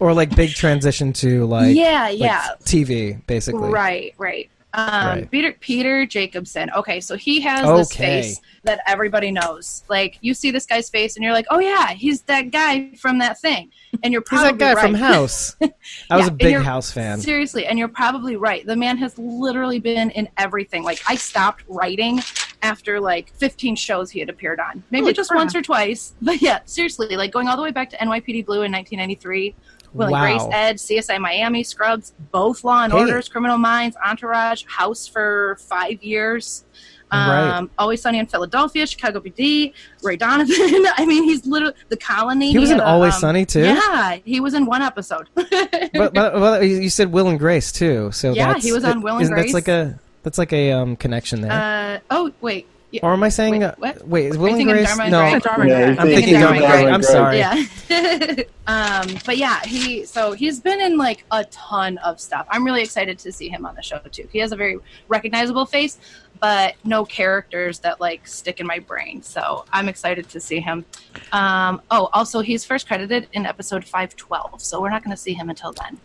or 0.00 0.12
like 0.12 0.34
big 0.34 0.50
transition 0.50 1.12
to 1.12 1.46
like 1.46 1.76
yeah, 1.76 2.04
like 2.04 2.18
yeah. 2.18 2.48
TV 2.62 3.24
basically. 3.26 3.70
Right, 3.70 4.14
right. 4.18 4.50
Um, 4.72 4.86
Right. 5.06 5.30
Peter 5.30 5.52
Peter 5.60 6.06
Jacobson. 6.06 6.70
Okay, 6.76 7.00
so 7.00 7.16
he 7.16 7.40
has 7.40 7.66
this 7.76 7.92
face 7.96 8.40
that 8.62 8.80
everybody 8.86 9.30
knows. 9.30 9.82
Like 9.88 10.18
you 10.20 10.32
see 10.34 10.50
this 10.50 10.66
guy's 10.66 10.88
face, 10.88 11.16
and 11.16 11.24
you're 11.24 11.32
like, 11.32 11.46
"Oh 11.50 11.58
yeah, 11.58 11.88
he's 11.88 12.22
that 12.22 12.50
guy 12.50 12.92
from 12.94 13.18
that 13.18 13.40
thing." 13.40 13.70
And 14.04 14.12
you're 14.12 14.22
He's 14.30 14.40
probably 14.40 14.52
that 14.52 14.58
guy 14.58 14.74
right. 14.74 14.82
from 14.82 14.94
House. 14.94 15.56
I 16.10 16.16
was 16.16 16.26
Yeah, 16.26 16.26
a 16.26 16.30
big 16.30 16.56
House 16.56 16.92
fan. 16.92 17.20
Seriously, 17.20 17.66
and 17.66 17.78
you're 17.78 17.88
probably 17.88 18.36
right. 18.36 18.64
The 18.64 18.76
man 18.76 18.96
has 18.98 19.18
literally 19.18 19.80
been 19.80 20.10
in 20.10 20.28
everything. 20.38 20.84
Like 20.84 21.00
I 21.08 21.16
stopped 21.16 21.64
writing 21.68 22.20
after 22.62 23.00
like 23.00 23.32
15 23.36 23.74
shows 23.76 24.10
he 24.10 24.20
had 24.20 24.28
appeared 24.28 24.60
on. 24.60 24.82
Maybe 24.90 25.02
Holy 25.02 25.12
just 25.14 25.30
crap. 25.30 25.38
once 25.40 25.54
or 25.54 25.62
twice. 25.62 26.14
But 26.22 26.40
yeah, 26.42 26.60
seriously, 26.64 27.16
like 27.16 27.32
going 27.32 27.48
all 27.48 27.56
the 27.56 27.62
way 27.62 27.70
back 27.72 27.90
to 27.90 27.96
NYPD 27.96 28.46
Blue 28.46 28.62
in 28.62 28.70
1993. 28.72 29.54
Will 29.92 30.04
and 30.06 30.12
Wow. 30.12 30.20
Grace, 30.48 30.48
Ed, 30.52 30.76
CSI 30.76 31.18
Miami, 31.18 31.62
Scrubs, 31.64 32.12
both 32.30 32.62
Law 32.64 32.84
and. 32.84 32.92
Orders, 32.92 33.28
Criminal 33.28 33.58
Minds, 33.58 33.96
Entourage, 34.04 34.64
House 34.66 35.06
for 35.06 35.56
five 35.60 36.02
years. 36.02 36.64
Right. 37.12 37.56
Um, 37.58 37.70
Always 37.76 38.00
Sunny 38.02 38.20
in 38.20 38.26
Philadelphia, 38.26 38.86
Chicago 38.86 39.18
PD, 39.18 39.72
Ray 40.04 40.16
Donovan. 40.16 40.54
I 40.96 41.04
mean, 41.06 41.24
he's 41.24 41.44
literally 41.44 41.74
the 41.88 41.96
colony. 41.96 42.52
He 42.52 42.58
was 42.60 42.70
in 42.70 42.78
a, 42.78 42.84
Always 42.84 43.14
um, 43.14 43.20
Sunny 43.20 43.44
too. 43.44 43.62
Yeah, 43.62 44.18
he 44.24 44.38
was 44.38 44.54
in 44.54 44.64
one 44.64 44.80
episode. 44.80 45.28
but, 45.34 45.92
but 45.92 46.14
well, 46.14 46.62
you 46.62 46.88
said 46.88 47.10
Will 47.10 47.26
and 47.26 47.36
Grace 47.38 47.72
too. 47.72 48.12
So 48.12 48.32
Yeah, 48.32 48.52
that's, 48.52 48.64
he 48.64 48.70
was 48.70 48.84
on 48.84 49.02
Will 49.02 49.14
and 49.16 49.22
isn't- 49.24 49.34
That's 49.36 49.52
like 49.54 49.66
a 49.66 49.98
that's 50.22 50.38
like 50.38 50.52
a 50.52 50.70
um, 50.72 50.94
connection 50.96 51.40
there. 51.40 51.50
uh, 51.50 51.98
oh 52.10 52.30
wait, 52.42 52.68
yeah, 52.90 53.00
or 53.04 53.12
am 53.12 53.22
I 53.22 53.28
saying? 53.28 53.60
wait, 53.60 53.62
uh, 53.62 53.74
what? 53.78 54.06
wait, 54.06 54.26
is 54.26 54.38
Will 54.38 54.54
and 54.54 54.64
Grace? 54.64 54.98
And 54.98 55.12
no, 55.12 55.30
Grey? 55.30 55.38
Dharma 55.38 55.68
Yeah, 55.68 55.78
and. 55.78 56.00
I'm 56.00 56.06
think 56.08 56.24
thinking 56.24 56.34
of 56.36 56.40
Dharma 56.42 56.56
and 56.56 56.64
Dharma 56.64 56.82
Grey. 56.82 56.92
I'm 56.92 57.02
sorry. 57.02 57.38
yeah. 57.38 58.44
um, 58.66 59.18
but 59.24 59.36
yeah, 59.36 59.60
he 59.64 60.04
so 60.04 60.32
he's 60.32 60.60
been 60.60 60.80
in 60.80 60.96
like 60.96 61.24
a 61.30 61.44
ton 61.44 61.98
of 61.98 62.20
stuff. 62.20 62.46
I'm 62.50 62.64
really 62.64 62.82
excited 62.82 63.18
to 63.20 63.32
see 63.32 63.48
him 63.48 63.64
on 63.64 63.74
the 63.76 63.82
show 63.82 63.98
too. 64.10 64.28
He 64.32 64.38
has 64.40 64.50
a 64.52 64.56
very 64.56 64.78
recognizable 65.08 65.66
face, 65.66 65.98
but 66.40 66.74
no 66.84 67.04
characters 67.04 67.78
that 67.80 68.00
like 68.00 68.26
stick 68.26 68.58
in 68.58 68.66
my 68.66 68.80
brain. 68.80 69.22
So 69.22 69.64
I'm 69.72 69.88
excited 69.88 70.28
to 70.30 70.40
see 70.40 70.58
him. 70.58 70.84
Um, 71.32 71.82
oh, 71.90 72.08
also 72.12 72.40
he's 72.40 72.64
first 72.64 72.88
credited 72.88 73.28
in 73.32 73.46
episode 73.46 73.84
512, 73.84 74.60
so 74.60 74.80
we're 74.80 74.90
not 74.90 75.04
going 75.04 75.14
to 75.14 75.20
see 75.20 75.34
him 75.34 75.48
until 75.48 75.72
then. 75.72 75.98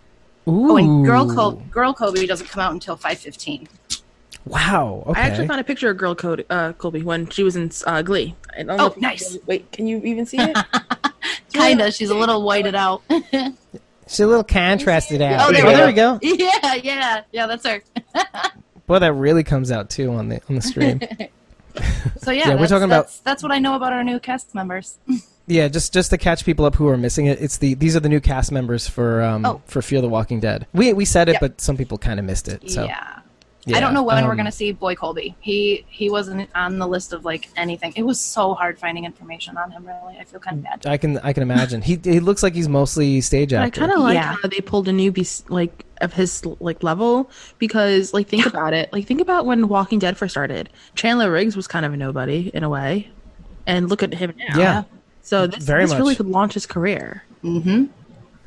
Ooh. 0.48 0.72
Oh, 0.72 0.78
and 0.78 1.06
Girl 1.06 1.34
Col- 1.34 1.54
Girl 1.72 1.94
Kobe 1.94 2.28
doesn't 2.28 2.48
come 2.48 2.62
out 2.62 2.74
until 2.74 2.96
515. 2.96 3.68
Wow. 4.46 5.04
Okay. 5.08 5.20
I 5.20 5.24
actually 5.24 5.48
found 5.48 5.60
a 5.60 5.64
picture 5.64 5.90
of 5.90 5.98
girl 5.98 6.14
Cody, 6.16 6.46
uh, 6.50 6.74
Colby 6.74 7.02
when 7.02 7.28
she 7.30 7.44
was 7.44 7.56
in 7.56 7.72
uh, 7.88 8.02
Glee. 8.04 8.36
I 8.54 8.58
don't 8.64 8.78
know 8.78 8.84
Oh, 8.84 8.88
if 8.88 8.96
you- 8.96 9.02
nice. 9.02 9.38
Wait, 9.48 9.72
can 9.72 9.88
you 9.88 9.98
even 10.04 10.26
see 10.26 10.38
it? 10.40 10.56
Kinda. 11.54 11.92
She's 11.92 12.10
a 12.10 12.16
little 12.16 12.44
whited 12.44 12.76
out. 12.76 13.02
She's 14.08 14.20
a 14.20 14.28
little 14.28 14.44
contrasted 14.44 15.22
out. 15.22 15.50
Oh, 15.50 15.52
there 15.52 15.66
we 15.66 15.72
there 15.74 15.88
we 15.88 15.94
go. 15.94 16.20
yeah, 16.22 16.76
yeah, 16.76 17.22
yeah. 17.32 17.48
That's 17.48 17.66
her. 17.66 17.82
Boy, 18.86 19.00
that 19.00 19.14
really 19.14 19.44
comes 19.44 19.72
out 19.72 19.90
too 19.90 20.12
on 20.14 20.30
the 20.30 20.42
on 20.48 20.56
the 20.56 20.62
stream. 20.62 21.00
So 22.18 22.30
yeah, 22.32 22.50
Yeah, 22.50 22.56
we're 22.56 22.68
talking 22.68 22.84
about- 22.84 23.06
that's, 23.08 23.20
that's 23.22 23.44
what 23.44 23.52
I 23.52 23.58
know 23.60 23.76
about 23.76 23.94
our 23.94 24.04
new 24.04 24.20
cast 24.20 24.54
members. 24.54 25.00
yeah, 25.48 25.68
just 25.68 25.92
just 25.92 26.12
to 26.12 26.18
catch 26.20 26.46
people 26.46 26.66
up 26.66 26.76
who 26.76 26.88
are 26.88 26.98
missing 26.98 27.26
it. 27.26 27.42
It's 27.42 27.58
the 27.58 27.74
these 27.74 27.96
are 27.96 28.00
the 28.00 28.10
new 28.10 28.20
cast 28.22 28.52
members 28.52 28.88
for 28.88 29.24
um 29.24 29.44
Oh. 29.46 29.62
for 29.66 29.82
Fear 29.82 30.02
the 30.02 30.10
Walking 30.10 30.40
Dead. 30.40 30.68
We 30.74 30.94
we 30.94 31.06
said 31.06 31.28
it, 31.30 31.34
Yep. 31.34 31.42
but 31.42 31.62
some 31.62 31.76
people 31.78 31.98
kind 31.98 32.20
of 32.20 32.26
missed 32.28 32.48
it. 32.48 32.70
So 32.70 32.84
yeah. 32.86 33.22
Yeah, 33.66 33.78
I 33.78 33.80
don't 33.80 33.94
know 33.94 34.04
when 34.04 34.24
we're 34.26 34.32
um, 34.32 34.38
gonna 34.38 34.52
see 34.52 34.72
Boy 34.72 34.96
Colby. 34.96 35.36
He 35.42 35.86
he 35.90 36.10
wasn't 36.10 36.50
on 36.56 36.78
the 36.80 36.88
list 36.88 37.14
of 37.14 37.26
like 37.26 37.50
anything. 37.56 37.94
It 37.96 38.04
was 38.04 38.20
so 38.20 38.54
hard 38.54 38.78
finding 38.80 39.06
information 39.06 39.58
on 39.58 39.72
him. 39.72 39.86
Really, 39.86 40.18
I 40.20 40.24
feel 40.24 40.40
kind 40.40 40.58
of 40.58 40.64
bad. 40.64 40.86
I 40.86 40.98
can 40.98 41.18
I 41.20 41.34
can 41.34 41.44
imagine. 41.44 41.82
He 41.82 42.00
he 42.04 42.20
looks 42.20 42.44
like 42.44 42.54
he's 42.54 42.70
mostly 42.70 43.22
stage 43.22 43.54
actor. 43.54 43.66
I 43.84 43.88
kind 43.88 43.92
of 43.92 44.04
like 44.04 44.16
Yeah. 44.16 44.36
how 44.42 44.48
they 44.48 44.62
pulled 44.62 44.88
a 44.88 44.92
newbie 44.92 45.44
like 45.50 45.86
of 46.02 46.14
his 46.14 46.46
like 46.60 46.84
level 46.84 47.30
because 47.58 48.14
like 48.14 48.28
think 48.28 48.46
about 48.46 48.74
it. 48.74 48.92
Like 48.94 49.06
think 49.08 49.22
about 49.22 49.46
when 49.46 49.68
Walking 49.68 50.00
Dead 50.00 50.18
first 50.18 50.34
started. 50.34 50.70
Chandler 50.96 51.32
Riggs 51.32 51.56
was 51.56 51.68
kind 51.68 51.86
of 51.86 51.94
a 51.94 51.98
nobody 51.98 52.52
in 52.54 52.64
a 52.64 52.70
way, 52.70 53.10
and 53.66 53.90
look 53.90 54.04
at 54.04 54.14
him 54.14 54.34
now. 54.50 54.60
yeah. 54.60 54.84
So 55.22 55.48
this, 55.48 55.64
Very 55.64 55.86
this 55.86 55.96
really 55.96 56.16
could 56.16 56.28
launch 56.28 56.54
his 56.54 56.68
career. 56.68 57.24
Mm-hmm. 57.44 57.86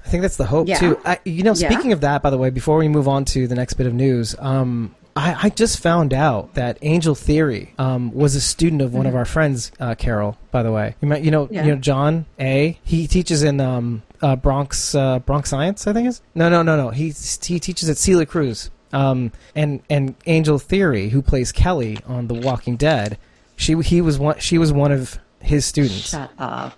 I 0.06 0.08
think 0.10 0.22
that's 0.22 0.36
the 0.36 0.46
hope 0.46 0.68
Yeah. 0.68 0.78
too. 0.78 0.98
I, 1.04 1.18
you 1.24 1.42
know, 1.42 1.54
Yeah. 1.54 1.68
speaking 1.70 1.92
of 1.92 2.00
that, 2.02 2.22
by 2.22 2.30
the 2.30 2.38
way, 2.38 2.50
before 2.50 2.78
we 2.78 2.86
move 2.88 3.08
on 3.08 3.24
to 3.26 3.46
the 3.48 3.54
next 3.56 3.74
bit 3.74 3.86
of 3.86 3.92
news, 3.94 4.34
um, 4.38 4.94
I, 5.18 5.36
I 5.44 5.48
just 5.50 5.80
found 5.80 6.14
out 6.14 6.54
that 6.54 6.78
Angel 6.82 7.14
Theory 7.14 7.74
um, 7.78 8.12
was 8.12 8.34
a 8.34 8.40
student 8.40 8.82
of 8.82 8.94
one 8.94 9.06
of 9.06 9.14
our 9.14 9.24
friends, 9.24 9.72
uh, 9.80 9.94
Carol. 9.94 10.38
By 10.50 10.62
the 10.62 10.70
way, 10.72 10.94
you 11.00 11.08
might, 11.08 11.22
you 11.22 11.30
know, 11.30 11.48
Yeah. 11.50 11.64
you 11.64 11.74
know, 11.74 11.80
John 11.80 12.26
A. 12.38 12.78
He 12.84 13.06
teaches 13.06 13.42
in 13.42 13.60
um, 13.60 14.02
uh, 14.22 14.36
Bronx 14.36 14.94
uh, 14.94 15.18
Bronx 15.20 15.50
Science, 15.50 15.86
I 15.86 15.92
think 15.92 16.08
is. 16.08 16.20
No, 16.34 16.48
no, 16.48 16.62
no, 16.62 16.76
no. 16.76 16.90
He 16.90 17.12
he 17.42 17.58
teaches 17.58 17.88
at 17.88 17.98
Celia 17.98 18.26
Cruz. 18.26 18.70
Um, 18.92 19.32
and 19.54 19.82
and 19.90 20.14
Angel 20.26 20.58
Theory, 20.58 21.08
who 21.10 21.20
plays 21.20 21.52
Kelly 21.52 21.98
on 22.06 22.28
The 22.28 22.34
Walking 22.34 22.76
Dead, 22.76 23.18
she 23.56 23.74
he 23.82 24.00
was 24.00 24.18
one 24.18 24.38
she 24.38 24.56
was 24.56 24.72
one 24.72 24.92
of 24.92 25.18
his 25.40 25.66
students 25.66 26.10
Shut 26.10 26.30
up. 26.38 26.74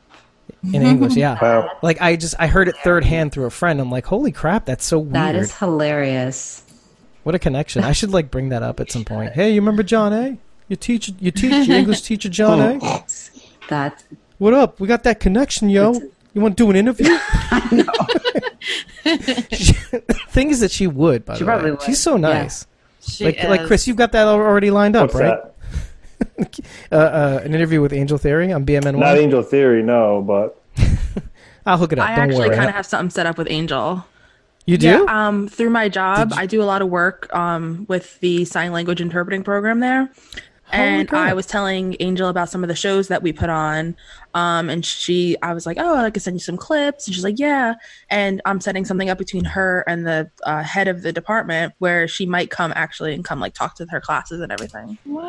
in 0.72 0.82
English. 0.82 1.14
Yeah. 1.14 1.38
Wow. 1.43 1.70
Like 1.82 2.01
I 2.01 2.16
just 2.16 2.34
I 2.38 2.47
heard 2.47 2.68
it 2.68 2.76
third 2.78 3.05
hand 3.05 3.32
through 3.32 3.47
a 3.47 3.51
friend. 3.51 3.80
I'm 3.80 3.91
like, 3.91 4.07
holy 4.07 4.32
crap, 4.32 4.64
that's 4.66 4.84
so 4.84 4.99
weird. 4.99 5.14
That 5.14 5.36
is 5.36 5.57
hilarious. 5.57 6.62
What 7.23 7.35
a 7.35 7.39
connection! 7.39 7.85
I 7.85 7.93
should 7.93 8.11
like 8.11 8.31
bring 8.31 8.49
that 8.51 8.62
up 8.62 8.81
at 8.81 8.91
some 8.91 9.05
point. 9.05 9.33
Hey, 9.35 9.51
you 9.53 9.61
remember 9.61 9.83
John 9.83 10.12
A? 10.12 10.39
You 10.68 10.77
teach 10.77 11.12
you 11.18 11.31
teach 11.31 11.66
your 11.68 11.77
English 11.79 12.03
teacher 12.03 12.29
John 12.29 12.61
A. 12.61 12.79
That's 13.68 14.05
What 14.39 14.55
up? 14.55 14.81
We 14.81 14.89
got 14.89 15.03
that 15.05 15.21
connection, 15.21 15.68
yo. 15.68 15.95
You 16.33 16.41
want 16.41 16.57
to 16.57 16.64
do 16.64 16.71
an 16.71 16.77
interview? 16.77 17.07
I 17.11 17.87
Thing 20.31 20.51
is 20.51 20.61
that 20.61 20.71
she 20.71 20.87
would. 20.87 21.25
By 21.25 21.35
She 21.35 21.41
the 21.41 21.45
probably 21.47 21.64
way, 21.66 21.71
would. 21.73 21.83
she's 21.83 21.99
so 22.01 22.16
nice. 22.16 22.66
She 23.01 23.25
Like 23.25 23.43
like 23.45 23.66
Chris, 23.66 23.87
you've 23.87 23.97
got 23.97 24.12
that 24.12 24.27
already 24.27 24.71
lined 24.71 24.97
up, 24.97 25.12
What's 25.12 25.21
right? 25.21 25.39
that? 26.39 26.61
Uh, 26.93 26.95
uh, 26.95 27.41
an 27.45 27.55
interview 27.55 27.81
with 27.81 27.93
Angel 27.93 28.18
Theory 28.18 28.53
on 28.53 28.64
BMN 28.66 28.99
Not 28.99 29.16
Angel 29.18 29.43
Theory, 29.43 29.83
no, 29.83 30.23
but 30.23 30.61
I'll 31.66 31.79
hook 31.79 31.93
it 31.93 31.99
up. 31.99 32.09
I 32.09 32.16
Don't 32.16 32.31
actually 32.31 32.51
kind 32.51 32.68
of 32.68 32.75
have 32.75 32.87
something 32.87 33.11
set 33.11 33.27
up 33.27 33.39
with 33.39 33.49
Angel. 33.51 34.05
You 34.71 34.79
do? 34.79 34.87
Yeah, 34.87 35.05
um, 35.09 35.49
through 35.49 35.71
my 35.71 35.89
job, 35.89 36.33
I 36.35 36.47
do 36.47 36.62
a 36.62 36.64
lot 36.64 36.83
of 36.83 36.89
work 36.89 37.33
um, 37.35 37.87
with 37.89 38.18
the 38.21 38.45
sign 38.45 38.73
language 38.73 39.01
interpreting 39.01 39.43
program 39.43 39.81
there. 39.81 40.11
and 40.73 41.09
crap. 41.09 41.29
I 41.29 41.35
was 41.35 41.47
telling 41.47 41.97
Angel 42.01 42.29
about 42.29 42.49
some 42.49 42.62
of 42.62 42.68
the 42.68 42.77
shows 42.77 43.09
that 43.09 43.23
we 43.23 43.33
put 43.33 43.51
on. 43.51 43.97
Um, 44.35 44.71
and 44.71 44.85
she, 44.87 45.37
I 45.43 45.53
was 45.53 45.66
like, 45.66 45.79
oh, 45.81 45.97
I 45.97 46.11
could 46.11 46.23
send 46.23 46.37
you 46.37 46.41
some 46.41 46.57
clips. 46.57 47.07
And 47.07 47.14
she's 47.14 47.25
like, 47.25 47.39
yeah. 47.39 47.75
And 48.09 48.41
I'm 48.45 48.61
setting 48.61 48.85
something 48.85 49.11
up 49.11 49.18
between 49.18 49.45
her 49.45 49.83
and 49.89 50.07
the 50.07 50.31
uh, 50.45 50.62
head 50.62 50.87
of 50.89 51.03
the 51.03 51.12
department 51.12 51.75
where 51.79 52.07
she 52.07 52.27
might 52.27 52.51
come 52.51 52.73
actually 52.77 53.14
and 53.14 53.25
come 53.25 53.41
like 53.41 53.55
talk 53.55 53.75
to 53.77 53.87
her 53.91 54.01
classes 54.01 54.41
and 54.41 54.53
everything. 54.53 54.97
Wow. 55.05 55.23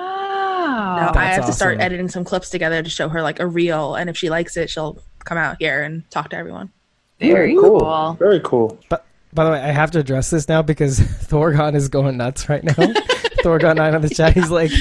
Now, 0.97 1.09
I 1.09 1.13
That's 1.13 1.37
have 1.37 1.45
to 1.47 1.53
start 1.53 1.79
editing 1.79 2.09
some 2.09 2.23
clips 2.23 2.49
together 2.49 2.83
to 2.83 2.89
show 2.89 3.09
her 3.09 3.21
like 3.23 3.39
a 3.39 3.47
reel. 3.47 3.95
And 3.95 4.09
if 4.09 4.17
she 4.17 4.29
likes 4.29 4.55
it, 4.57 4.69
she'll 4.69 4.99
come 5.23 5.37
out 5.37 5.57
here 5.59 5.81
and 5.81 6.09
talk 6.11 6.29
to 6.29 6.35
everyone. 6.35 6.71
Very 7.19 7.55
cool. 7.55 8.13
Very 8.19 8.39
cool. 8.41 8.79
But 8.89 9.05
by 9.33 9.45
the 9.45 9.51
way, 9.51 9.59
I 9.61 9.71
have 9.71 9.91
to 9.91 9.99
address 9.99 10.29
this 10.29 10.47
now 10.47 10.61
because 10.61 10.99
Thorgon 11.29 11.75
is 11.75 11.87
going 11.89 12.17
nuts 12.17 12.49
right 12.49 12.63
now. 12.63 12.73
Thorgon 13.43 13.75
nine 13.77 13.95
on 13.95 14.01
the 14.01 14.09
chat. 14.09 14.33
He's 14.33 14.49
like, 14.49 14.71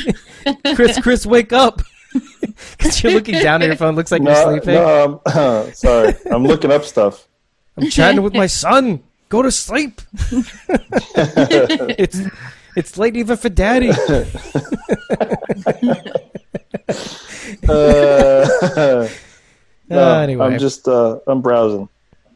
Chris, 0.74 0.98
Chris, 1.00 1.26
wake 1.26 1.52
up! 1.52 1.82
Because 2.76 3.02
you're 3.02 3.12
looking 3.12 3.36
down 3.42 3.62
at 3.62 3.68
your 3.68 3.76
phone. 3.76 3.94
Looks 3.94 4.10
like 4.12 4.22
you're 4.22 4.34
sleeping. 4.34 4.74
no, 4.74 5.20
I'm, 5.24 5.72
sorry. 5.74 6.14
I'm 6.30 6.44
looking 6.44 6.70
up 6.70 6.84
stuff. 6.84 7.26
I'm 7.76 7.88
chatting 7.88 8.22
with 8.22 8.34
my 8.34 8.48
son. 8.48 9.02
Go 9.30 9.40
to 9.42 9.50
sleep. 9.50 10.00
it's 11.98 12.20
it's 12.76 12.98
late 12.98 13.16
even 13.16 13.36
for 13.38 13.48
daddy. 13.48 13.90
Uh, 17.68 19.08
no, 19.88 19.98
Uh, 19.98 20.20
anyway. 20.20 20.46
I'm 20.46 20.58
just 20.58 20.86
uh, 20.88 21.18
I'm 21.26 21.40
browsing. 21.40 21.88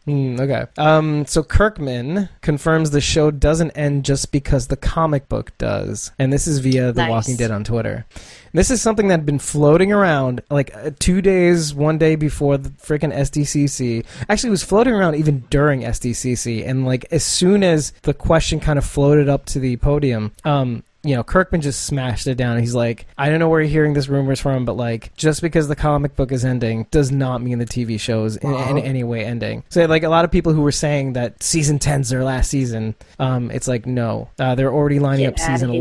Hmm, 0.05 0.39
okay. 0.39 0.67
Um, 0.77 1.25
so 1.25 1.43
Kirkman 1.43 2.29
confirms 2.43 2.91
the 2.91 3.01
show 3.01 3.31
doesn't 3.31 3.71
end 3.71 4.05
just 4.05 4.33
because 4.33 4.67
the 4.67 4.77
comic 4.77 5.31
book 5.31 5.57
does, 5.57 6.13
and 6.19 6.31
this 6.31 6.47
is 6.47 6.59
via 6.59 6.93
The 6.93 7.03
Nice. 7.03 7.11
Walking 7.11 7.37
Dead 7.37 7.51
on 7.51 7.65
Twitter. 7.65 8.05
This 8.53 8.71
is 8.71 8.83
something 8.83 9.09
that 9.09 9.15
had 9.15 9.27
been 9.27 9.39
floating 9.39 9.93
around 9.93 10.43
like 10.51 10.75
uh, 10.77 10.91
two 10.99 11.23
days, 11.23 11.75
one 11.75 11.97
day 11.97 12.17
before 12.17 12.59
the 12.59 12.69
freaking 12.69 13.15
SDCC. 13.15 14.05
Actually, 14.29 14.49
it 14.49 14.51
was 14.51 14.63
floating 14.63 14.93
around 14.93 15.15
even 15.15 15.41
during 15.49 15.81
SDCC, 15.81 16.69
and 16.69 16.85
like 16.85 17.07
as 17.11 17.25
soon 17.25 17.65
as 17.65 17.93
the 18.03 18.15
question 18.15 18.61
kind 18.61 18.79
of 18.79 18.85
floated 18.85 19.31
up 19.31 19.47
to 19.47 19.59
the 19.59 19.79
podium, 19.79 20.33
um, 20.45 20.85
you 21.05 21.15
know, 21.15 21.23
Kirkman 21.23 21.61
just 21.61 21.85
smashed 21.85 22.27
it 22.27 22.37
down. 22.37 22.59
He's 22.59 22.75
like, 22.75 23.07
I 23.19 23.29
don't 23.29 23.39
know 23.39 23.49
where 23.49 23.61
you're 23.61 23.71
hearing 23.71 23.93
this 23.93 24.09
rumors 24.09 24.41
from, 24.41 24.65
but 24.65 24.77
like, 24.77 25.15
just 25.17 25.43
because 25.43 25.69
the 25.69 25.77
comic 25.77 26.17
book 26.17 26.33
is 26.33 26.45
ending 26.45 26.87
does 26.91 27.13
not 27.13 27.43
mean 27.43 27.59
the 27.59 27.67
TV 27.67 28.01
show 28.01 28.25
is 28.25 28.37
in, 28.37 28.55
in 28.55 28.79
any 28.79 29.05
way 29.05 29.25
ending. 29.25 29.63
So, 29.69 29.85
like, 29.85 30.03
a 30.03 30.09
lot 30.09 30.25
of 30.25 30.31
people 30.31 30.53
who 30.53 30.63
were 30.63 30.73
saying 30.73 31.13
that 31.13 31.43
season 31.43 31.79
10's 31.79 32.09
their 32.09 32.25
last 32.25 32.51
season, 32.51 32.95
um, 33.19 33.51
it's 33.51 33.69
like, 33.69 33.87
no. 33.87 34.31
Uh, 34.39 34.55
they're 34.55 34.73
already 34.73 34.99
lining 34.99 35.27
Get 35.27 35.35
up 35.35 35.39
season 35.39 35.71
outta 35.71 35.79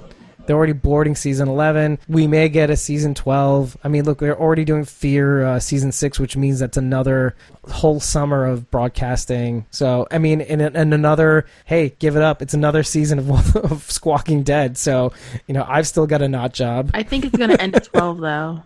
11. 0.44 0.46
They're 0.46 0.56
already 0.56 0.72
boarding 0.72 1.14
season 1.14 1.48
11. 1.48 1.98
We 2.08 2.26
may 2.26 2.48
get 2.48 2.70
a 2.70 2.76
season 2.76 3.14
12. 3.14 3.76
I 3.84 3.88
mean, 3.88 4.04
look, 4.04 4.18
they're 4.18 4.38
already 4.38 4.64
doing 4.64 4.84
Fear 4.84 5.44
uh, 5.44 5.60
season 5.60 5.92
6, 5.92 6.20
which 6.20 6.36
means 6.36 6.58
that's 6.58 6.76
another 6.76 7.34
whole 7.70 8.00
summer 8.00 8.44
of 8.46 8.70
broadcasting. 8.70 9.66
So, 9.70 10.06
I 10.10 10.18
mean, 10.18 10.40
in, 10.40 10.60
in 10.60 10.92
another, 10.92 11.46
hey, 11.64 11.94
give 11.98 12.16
it 12.16 12.22
up. 12.22 12.42
It's 12.42 12.54
another 12.54 12.82
season 12.82 13.18
of, 13.18 13.56
of 13.72 13.90
Squawking 13.90 14.42
Dead. 14.42 14.76
So, 14.76 15.12
you 15.46 15.54
know, 15.54 15.64
I've 15.66 15.86
still 15.86 16.06
got 16.06 16.22
a 16.22 16.28
not 16.28 16.52
job. 16.52 16.90
I 16.94 17.02
think 17.02 17.24
it's 17.24 17.36
going 17.36 17.50
to 17.50 17.60
end 17.60 17.74
at 17.74 17.84
12, 17.84 18.20
though. 18.20 18.62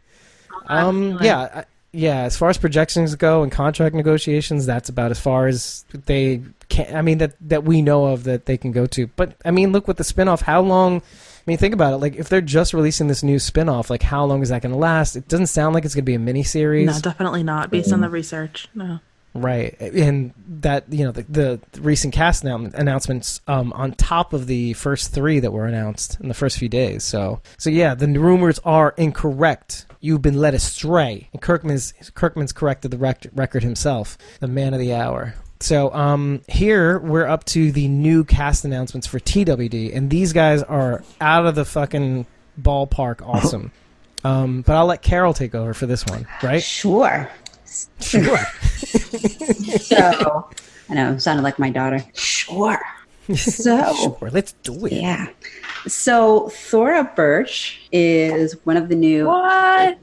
Um, 0.66 1.12
Like- 1.12 1.24
yeah, 1.24 1.64
yeah. 1.92 2.22
As 2.22 2.36
far 2.36 2.48
as 2.48 2.58
projections 2.58 3.14
go 3.14 3.42
and 3.42 3.50
contract 3.50 3.94
negotiations, 3.94 4.66
that's 4.66 4.88
about 4.88 5.10
as 5.10 5.18
far 5.18 5.46
as 5.46 5.84
they 5.92 6.42
can. 6.68 6.94
I 6.94 7.02
mean, 7.02 7.18
that 7.18 7.34
that 7.48 7.64
we 7.64 7.82
know 7.82 8.06
of 8.06 8.24
that 8.24 8.46
they 8.46 8.56
can 8.56 8.72
go 8.72 8.86
to. 8.86 9.06
But 9.06 9.36
I 9.44 9.50
mean, 9.50 9.72
look 9.72 9.88
with 9.88 9.96
the 9.96 10.04
spinoff. 10.04 10.42
How 10.42 10.60
long? 10.60 10.96
I 10.98 11.50
mean, 11.50 11.56
think 11.56 11.72
about 11.72 11.94
it. 11.94 11.96
Like, 11.96 12.16
if 12.16 12.28
they're 12.28 12.42
just 12.42 12.74
releasing 12.74 13.08
this 13.08 13.22
new 13.22 13.36
spinoff, 13.36 13.88
like, 13.88 14.02
how 14.02 14.22
long 14.26 14.42
is 14.42 14.50
that 14.50 14.60
going 14.60 14.72
to 14.72 14.78
last? 14.78 15.16
It 15.16 15.28
doesn't 15.28 15.46
sound 15.46 15.74
like 15.74 15.86
it's 15.86 15.94
going 15.94 16.04
to 16.04 16.10
be 16.10 16.14
a 16.14 16.18
mini 16.18 16.42
series. 16.42 16.86
No, 16.86 16.98
definitely 17.00 17.42
not, 17.42 17.70
based 17.70 17.90
on 17.90 18.02
the 18.02 18.10
research. 18.10 18.68
No. 18.74 19.00
Right, 19.40 19.80
and 19.80 20.32
that 20.60 20.92
you 20.92 21.04
know 21.04 21.12
the, 21.12 21.60
the 21.72 21.80
recent 21.80 22.12
cast 22.14 22.44
annou- 22.44 22.74
announcements 22.74 23.40
um, 23.46 23.72
on 23.72 23.92
top 23.92 24.32
of 24.32 24.46
the 24.46 24.72
first 24.74 25.12
three 25.12 25.40
that 25.40 25.52
were 25.52 25.66
announced 25.66 26.18
in 26.20 26.28
the 26.28 26.34
first 26.34 26.58
few 26.58 26.68
days. 26.68 27.04
So, 27.04 27.40
so 27.56 27.70
yeah, 27.70 27.94
the 27.94 28.06
rumors 28.18 28.58
are 28.64 28.94
incorrect. 28.96 29.86
You've 30.00 30.22
been 30.22 30.36
led 30.36 30.54
astray. 30.54 31.28
And 31.32 31.42
Kirkman's 31.42 31.92
Kirkman's 32.14 32.52
corrected 32.52 32.90
the 32.90 32.98
rec- 32.98 33.26
record 33.34 33.62
himself, 33.62 34.16
the 34.40 34.48
man 34.48 34.74
of 34.74 34.80
the 34.80 34.94
hour. 34.94 35.34
So 35.60 35.92
um, 35.92 36.42
here 36.48 37.00
we're 37.00 37.26
up 37.26 37.44
to 37.46 37.72
the 37.72 37.88
new 37.88 38.22
cast 38.22 38.64
announcements 38.64 39.08
for 39.08 39.18
TWD, 39.18 39.94
and 39.96 40.08
these 40.08 40.32
guys 40.32 40.62
are 40.62 41.02
out 41.20 41.46
of 41.46 41.56
the 41.56 41.64
fucking 41.64 42.26
ballpark, 42.60 43.22
awesome. 43.26 43.72
um, 44.22 44.62
but 44.62 44.76
I'll 44.76 44.86
let 44.86 45.02
Carol 45.02 45.34
take 45.34 45.56
over 45.56 45.74
for 45.74 45.86
this 45.86 46.06
one, 46.06 46.28
right? 46.44 46.62
Sure. 46.62 47.28
Sure. 48.00 48.38
So 49.78 50.48
I 50.88 50.94
know, 50.94 51.18
sounded 51.18 51.42
like 51.42 51.58
my 51.58 51.70
daughter. 51.70 52.04
Sure. 52.14 52.80
So 53.36 53.94
Sure, 54.20 54.30
let's 54.30 54.52
do 54.62 54.86
it. 54.86 54.92
yeah. 54.92 55.26
So 55.86 56.48
Thora 56.48 57.04
Birch 57.14 57.80
is 57.92 58.56
one 58.64 58.76
of 58.76 58.88
the 58.88 58.94
new 58.96 59.26
What? 59.26 59.98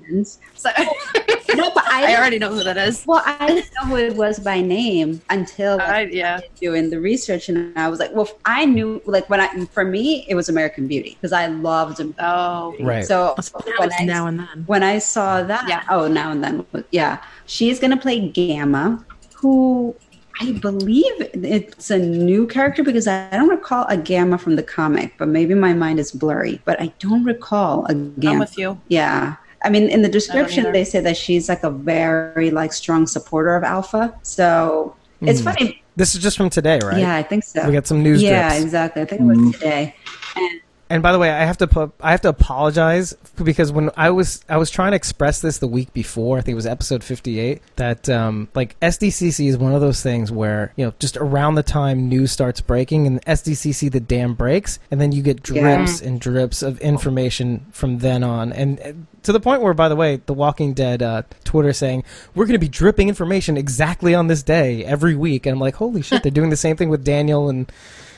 So, 0.56 0.70
No, 1.56 1.70
but 1.74 1.86
I, 1.88 2.14
I 2.14 2.18
already 2.18 2.40
know 2.40 2.50
who 2.50 2.64
that 2.64 2.78
is. 2.78 3.04
well, 3.06 3.22
I 3.26 3.48
didn't 3.48 3.70
know 3.76 3.88
who 3.90 3.96
it 3.98 4.16
was 4.16 4.40
by 4.40 4.62
name 4.62 5.22
until 5.30 5.80
I, 5.80 6.02
yeah. 6.12 6.40
doing 6.60 6.90
the 6.90 7.00
research, 7.00 7.50
and 7.50 7.78
I 7.78 7.88
was 7.88 8.00
like, 8.00 8.12
well, 8.14 8.28
I 8.46 8.66
knew 8.66 9.02
like 9.06 9.30
when 9.30 9.40
I 9.40 9.66
for 9.66 9.86
me 9.86 10.26
it 10.28 10.36
was 10.36 10.50
American 10.50 10.88
Beauty 10.88 11.12
because 11.20 11.32
I 11.34 11.48
loved 11.48 12.00
American 12.00 12.16
Oh. 12.26 12.72
Beauty. 12.72 12.84
Right. 12.84 13.06
So 13.06 13.36
when 13.78 13.92
I 14.00 14.06
now 14.06 14.28
and 14.28 14.40
then. 14.40 14.64
when 14.66 14.84
I 14.84 15.00
saw 15.00 15.44
that, 15.44 15.68
Yeah. 15.70 15.84
oh, 15.90 16.08
now 16.08 16.32
and 16.32 16.44
then, 16.44 16.66
yeah, 16.92 17.24
she's 17.46 17.80
gonna 17.80 17.98
play 17.98 18.28
Gamma, 18.30 19.04
who 19.36 19.96
I 20.42 20.52
believe 20.54 21.14
it's 21.34 21.90
a 21.92 21.98
new 21.98 22.46
character 22.48 22.84
because 22.84 23.08
I 23.08 23.30
don't 23.32 23.48
recall 23.50 23.86
a 23.88 23.96
Gamma 23.98 24.38
from 24.38 24.56
the 24.58 24.64
comic, 24.64 25.14
but 25.18 25.28
maybe 25.30 25.54
my 25.54 25.74
mind 25.74 26.00
is 26.00 26.12
blurry. 26.12 26.62
But 26.66 26.82
I 26.82 26.92
don't 27.00 27.24
recall 27.24 27.86
a 27.86 27.92
I'm 27.92 28.14
Gamma. 28.20 28.40
with 28.40 28.58
you. 28.58 28.80
Yeah. 28.90 29.36
I 29.64 29.70
mean, 29.70 29.90
in 29.90 30.02
the 30.02 30.10
description, 30.10 30.72
they 30.74 30.84
say 30.84 31.00
that 31.00 31.16
she's 31.18 31.48
like 31.50 31.64
a 31.64 31.70
very 31.72 32.52
like 32.52 32.74
strong 32.74 33.08
supporter 33.08 33.56
of 33.56 33.64
Alpha. 33.64 34.14
So 34.24 34.96
it's 35.22 35.40
Hmm. 35.40 35.46
funny. 35.46 35.82
This 35.96 36.14
is 36.14 36.22
just 36.22 36.36
from 36.36 36.50
today, 36.50 36.80
right? 36.84 37.00
Yeah, 37.00 37.16
I 37.16 37.24
think 37.24 37.46
so. 37.46 37.66
We 37.66 37.72
got 37.74 37.88
some 37.88 38.04
news 38.04 38.22
yeah, 38.22 38.50
drips. 38.50 38.64
exactly. 38.66 39.02
I 39.02 39.06
think 39.06 39.22
it 39.22 39.24
was 39.24 39.54
today. 39.54 39.96
And 40.36 40.60
And 40.88 41.02
by 41.02 41.12
the 41.12 41.18
way, 41.18 41.32
I 41.32 41.46
have 41.46 41.58
to 41.58 41.68
pu- 41.68 41.92
I 42.00 42.12
have 42.12 42.22
to 42.22 42.30
apologize 42.30 43.14
because 43.44 43.72
when 43.72 43.90
I 43.98 44.12
was 44.12 44.46
I 44.48 44.58
was 44.58 44.70
trying 44.70 44.92
to 44.92 44.96
express 44.96 45.42
this 45.42 45.58
the 45.58 45.68
week 45.68 45.92
before, 45.94 46.38
I 46.38 46.42
think 46.42 46.54
it 46.54 46.56
was 46.56 46.68
episode 46.68 47.04
58, 47.04 47.62
that 47.78 48.08
um 48.08 48.50
like 48.54 48.80
SDCC 48.82 49.48
is 49.48 49.58
one 49.58 49.74
of 49.74 49.82
those 49.82 50.04
things 50.04 50.32
where, 50.32 50.74
you 50.76 50.86
know, 50.86 50.94
just 51.00 51.18
around 51.18 51.56
the 51.56 51.64
time 51.64 52.08
news 52.08 52.32
starts 52.32 52.62
breaking 52.62 53.08
and 53.08 53.20
SDCC 53.26 53.92
the 53.92 54.00
dam 54.00 54.36
breaks 54.36 54.78
and 54.92 55.02
then 55.02 55.12
you 55.12 55.24
get 55.24 55.42
drips 55.42 56.02
and 56.02 56.22
drips 56.22 56.62
of 56.62 56.80
information 56.82 57.66
from 57.72 58.00
then 58.00 58.24
on. 58.24 58.54
And 58.54 58.80
uh, 58.80 58.94
to 59.24 59.32
the 59.32 59.40
point 59.40 59.64
where 59.64 59.74
by 59.74 59.90
the 59.90 59.96
way, 59.96 60.22
The 60.24 60.34
Walking 60.36 60.74
Dead 60.76 61.02
uh, 61.02 61.24
Twitter 61.44 61.74
saying, 61.74 62.04
"We're 62.36 62.46
going 62.46 62.54
to 62.54 62.60
be 62.60 62.70
dripping 62.70 63.10
information 63.10 63.58
exactly 63.58 64.14
on 64.14 64.28
this 64.28 64.44
day 64.44 64.86
every 64.86 65.16
week." 65.16 65.48
And 65.48 65.54
I'm 65.54 65.60
like, 65.60 65.76
"Holy 65.76 66.04
shit, 66.04 66.22
they're 66.22 66.32
doing 66.32 66.52
the 66.52 66.56
same 66.56 66.78
thing 66.78 66.90
with 66.90 67.04
Daniel 67.04 67.50
and 67.50 67.72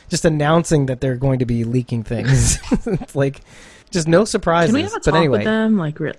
just 0.10 0.26
announcing 0.26 0.88
that 0.88 1.02
they're 1.02 1.16
going 1.16 1.40
to 1.40 1.46
be 1.46 1.64
leaking 1.64 2.04
things. 2.04 2.58
it's 2.86 3.16
like 3.16 3.42
just 3.92 4.08
no 4.08 4.26
surprises. 4.26 4.72
Can 4.72 4.76
we 4.76 4.84
have 4.84 4.96
a 4.96 5.00
but 5.04 5.16
anyway, 5.16 5.40
with 5.40 5.46
them? 5.46 5.78
Like, 5.78 6.00
really? 6.00 6.16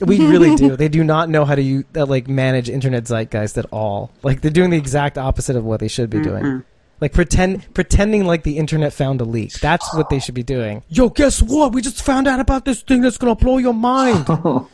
we 0.00 0.24
really 0.24 0.54
do. 0.56 0.76
They 0.76 0.88
do 0.88 1.02
not 1.02 1.28
know 1.28 1.44
how 1.44 1.54
to 1.54 1.62
use, 1.62 1.84
uh, 1.96 2.06
like 2.06 2.28
manage 2.28 2.68
internet 2.68 3.04
zeitgeist 3.04 3.58
at 3.58 3.66
all. 3.72 4.10
Like 4.22 4.40
they're 4.40 4.50
doing 4.50 4.70
the 4.70 4.76
exact 4.76 5.18
opposite 5.18 5.56
of 5.56 5.64
what 5.64 5.80
they 5.80 5.88
should 5.88 6.10
be 6.10 6.20
doing. 6.20 6.64
Like 7.00 7.12
pretend 7.12 7.72
pretending 7.74 8.24
like 8.24 8.42
the 8.42 8.58
internet 8.58 8.92
found 8.92 9.20
a 9.20 9.24
leak. 9.24 9.52
That's 9.60 9.94
what 9.94 10.10
they 10.10 10.18
should 10.18 10.34
be 10.34 10.42
doing. 10.42 10.82
Yo, 10.88 11.08
guess 11.08 11.40
what? 11.40 11.72
We 11.72 11.80
just 11.80 12.02
found 12.02 12.26
out 12.26 12.40
about 12.40 12.64
this 12.64 12.82
thing 12.82 13.02
that's 13.02 13.18
gonna 13.18 13.36
blow 13.36 13.58
your 13.58 13.74
mind. 13.74 14.26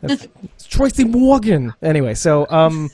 That's- 0.00 0.26
it's 0.42 0.66
Tracy 0.66 1.04
Morgan. 1.04 1.74
Anyway, 1.80 2.14
so 2.14 2.46
um, 2.50 2.90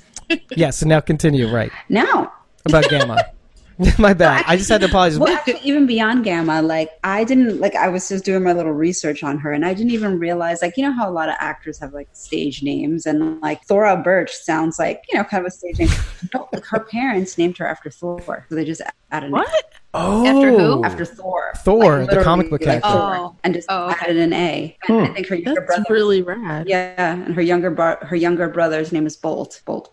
yeah. 0.51 0.71
So 0.71 0.87
now 0.87 1.01
continue. 1.01 1.49
Right 1.51 1.73
now, 1.89 2.33
about 2.67 2.89
Gamma. 2.91 3.31
My 3.99 4.13
bad. 4.13 4.45
I 4.47 4.57
just 4.57 4.69
had 4.69 4.81
to 4.81 4.87
apologize. 4.89 5.19
Well, 5.19 5.33
actually, 5.33 5.61
even 5.63 5.87
beyond 5.87 6.25
Gamma, 6.25 6.63
like 6.63 6.91
I 7.05 7.23
didn't 7.25 7.61
like. 7.61 7.75
I 7.77 7.89
was 7.89 8.09
just 8.09 8.25
doing 8.25 8.43
my 8.43 8.53
little 8.53 8.73
research 8.73 9.23
on 9.23 9.39
her, 9.39 9.53
and 9.53 9.65
I 9.65 9.73
didn't 9.75 9.93
even 9.93 10.19
realize, 10.19 10.63
like, 10.63 10.77
you 10.77 10.83
know 10.83 10.93
how 10.93 11.09
a 11.09 11.13
lot 11.13 11.29
of 11.29 11.37
actors 11.39 11.79
have 11.79 11.93
like 11.95 12.09
stage 12.13 12.63
names, 12.63 13.07
and 13.07 13.41
like 13.41 13.63
Thora 13.65 13.97
Birch 13.97 14.33
sounds 14.35 14.79
like 14.79 15.03
you 15.13 15.19
know 15.19 15.25
kind 15.25 15.45
of 15.45 15.49
a 15.49 15.51
stage 15.55 15.79
name. 15.79 15.89
No, 16.35 16.47
like, 16.53 16.65
her 16.67 16.81
parents 16.81 17.39
named 17.39 17.57
her 17.59 17.67
after 17.67 17.89
Thor, 17.91 18.45
so 18.49 18.55
they 18.55 18.65
just 18.65 18.83
added 19.13 19.31
What? 19.31 19.49
oh, 19.95 20.27
After 20.27 20.51
who? 20.51 20.85
after 20.85 21.05
Thor. 21.07 21.53
Thor, 21.59 22.01
Like, 22.01 22.11
the 22.11 22.23
comic 22.23 22.51
book 22.51 22.61
literally, 22.61 22.81
like, 22.81 22.83
character. 22.83 22.99
Thor, 23.01 23.17
Oh. 23.17 23.37
and 23.45 23.55
just 23.55 23.67
Oh, 23.71 23.87
okay. 23.91 23.97
added 24.11 24.17
an 24.19 24.33
A. 24.35 24.77
And 24.89 25.01
I 25.03 25.07
think 25.15 25.27
her 25.29 25.37
younger 25.37 25.61
That's 25.67 25.77
brother. 25.79 25.95
really 25.95 26.21
rad. 26.21 26.69
yeah, 26.69 27.15
and 27.15 27.35
her 27.35 27.41
younger 27.41 27.71
bro- 27.71 27.97
her 28.03 28.17
younger 28.17 28.49
brother's 28.49 28.93
name 28.93 29.07
is 29.07 29.17
Bolt. 29.17 29.63
Bolt. 29.65 29.89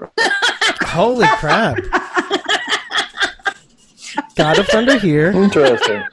Holy 0.82 1.28
crap! 1.38 1.78
God 4.36 4.60
of 4.60 4.68
Thunder 4.68 4.98
here, 5.00 5.32
Interesting. 5.32 6.04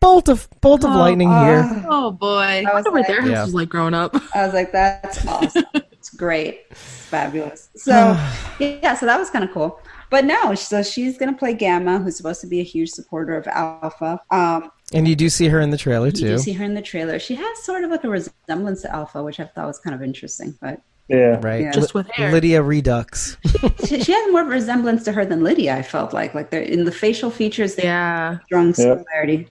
bolt 0.00 0.28
of 0.28 0.48
bolt 0.60 0.84
of 0.84 0.90
lightning 0.94 1.28
here. 1.30 1.84
Oh 1.88 2.10
boy. 2.10 2.38
I 2.38 2.58
I 2.68 2.74
was 2.74 2.84
wonder 2.84 2.90
what 2.90 2.98
like, 3.00 3.06
their 3.08 3.20
house 3.22 3.30
Yeah. 3.30 3.44
was 3.44 3.54
like 3.54 3.68
growing 3.68 3.94
up. 3.94 4.14
I 4.34 4.44
was 4.44 4.54
like, 4.54 4.72
that's 4.72 5.26
awesome. 5.28 5.64
it's 5.74 6.10
great. 6.10 6.74
Fabulous. 6.76 7.68
So, 7.76 7.90
yeah, 8.60 8.94
so 8.94 9.06
that 9.06 9.18
was 9.18 9.30
kind 9.30 9.44
of 9.44 9.50
cool. 9.52 9.80
But 10.10 10.24
no, 10.24 10.54
so 10.56 10.82
she's 10.82 11.16
going 11.18 11.32
to 11.32 11.38
play 11.38 11.54
Gamma, 11.54 11.98
who's 12.00 12.16
supposed 12.16 12.40
to 12.40 12.48
be 12.48 12.58
a 12.60 12.64
huge 12.64 12.90
supporter 12.90 13.36
of 13.36 13.46
Alpha. 13.46 14.20
Um, 14.32 14.72
And 14.92 15.06
you 15.06 15.14
do 15.14 15.28
see 15.28 15.46
her 15.48 15.60
in 15.60 15.70
the 15.70 15.76
trailer 15.76 16.06
you 16.06 16.12
too. 16.12 16.28
do 16.30 16.38
see 16.38 16.52
her 16.54 16.64
in 16.64 16.74
the 16.74 16.82
trailer. 16.82 17.20
She 17.20 17.36
has 17.36 17.62
sort 17.62 17.84
of 17.84 17.90
like 17.92 18.02
a 18.02 18.08
resemblance 18.08 18.82
to 18.82 18.92
Alpha, 18.92 19.22
which 19.22 19.38
I 19.38 19.44
thought 19.44 19.68
was 19.68 19.78
kind 19.78 19.94
of 19.94 20.02
interesting. 20.02 20.58
But 20.60 20.80
Yeah. 21.10 21.40
Right, 21.42 21.62
Yeah. 21.62 21.72
Just 21.72 21.92
with 21.92 22.08
hair. 22.10 22.30
Lydia 22.32 22.62
Redux. 22.62 23.36
she, 23.86 24.00
she 24.02 24.12
has 24.12 24.32
more 24.32 24.42
of 24.42 24.46
a 24.46 24.50
resemblance 24.50 25.02
to 25.04 25.12
her 25.12 25.24
than 25.26 25.42
Lydia, 25.42 25.76
I 25.76 25.82
felt 25.82 26.12
like. 26.14 26.34
Like 26.34 26.50
they're 26.50 26.62
in 26.62 26.84
the 26.84 26.92
facial 26.92 27.30
features, 27.30 27.74
they 27.74 27.86
have 27.86 28.34
Yeah. 28.34 28.44
strong 28.46 28.72
similarity. 28.74 29.48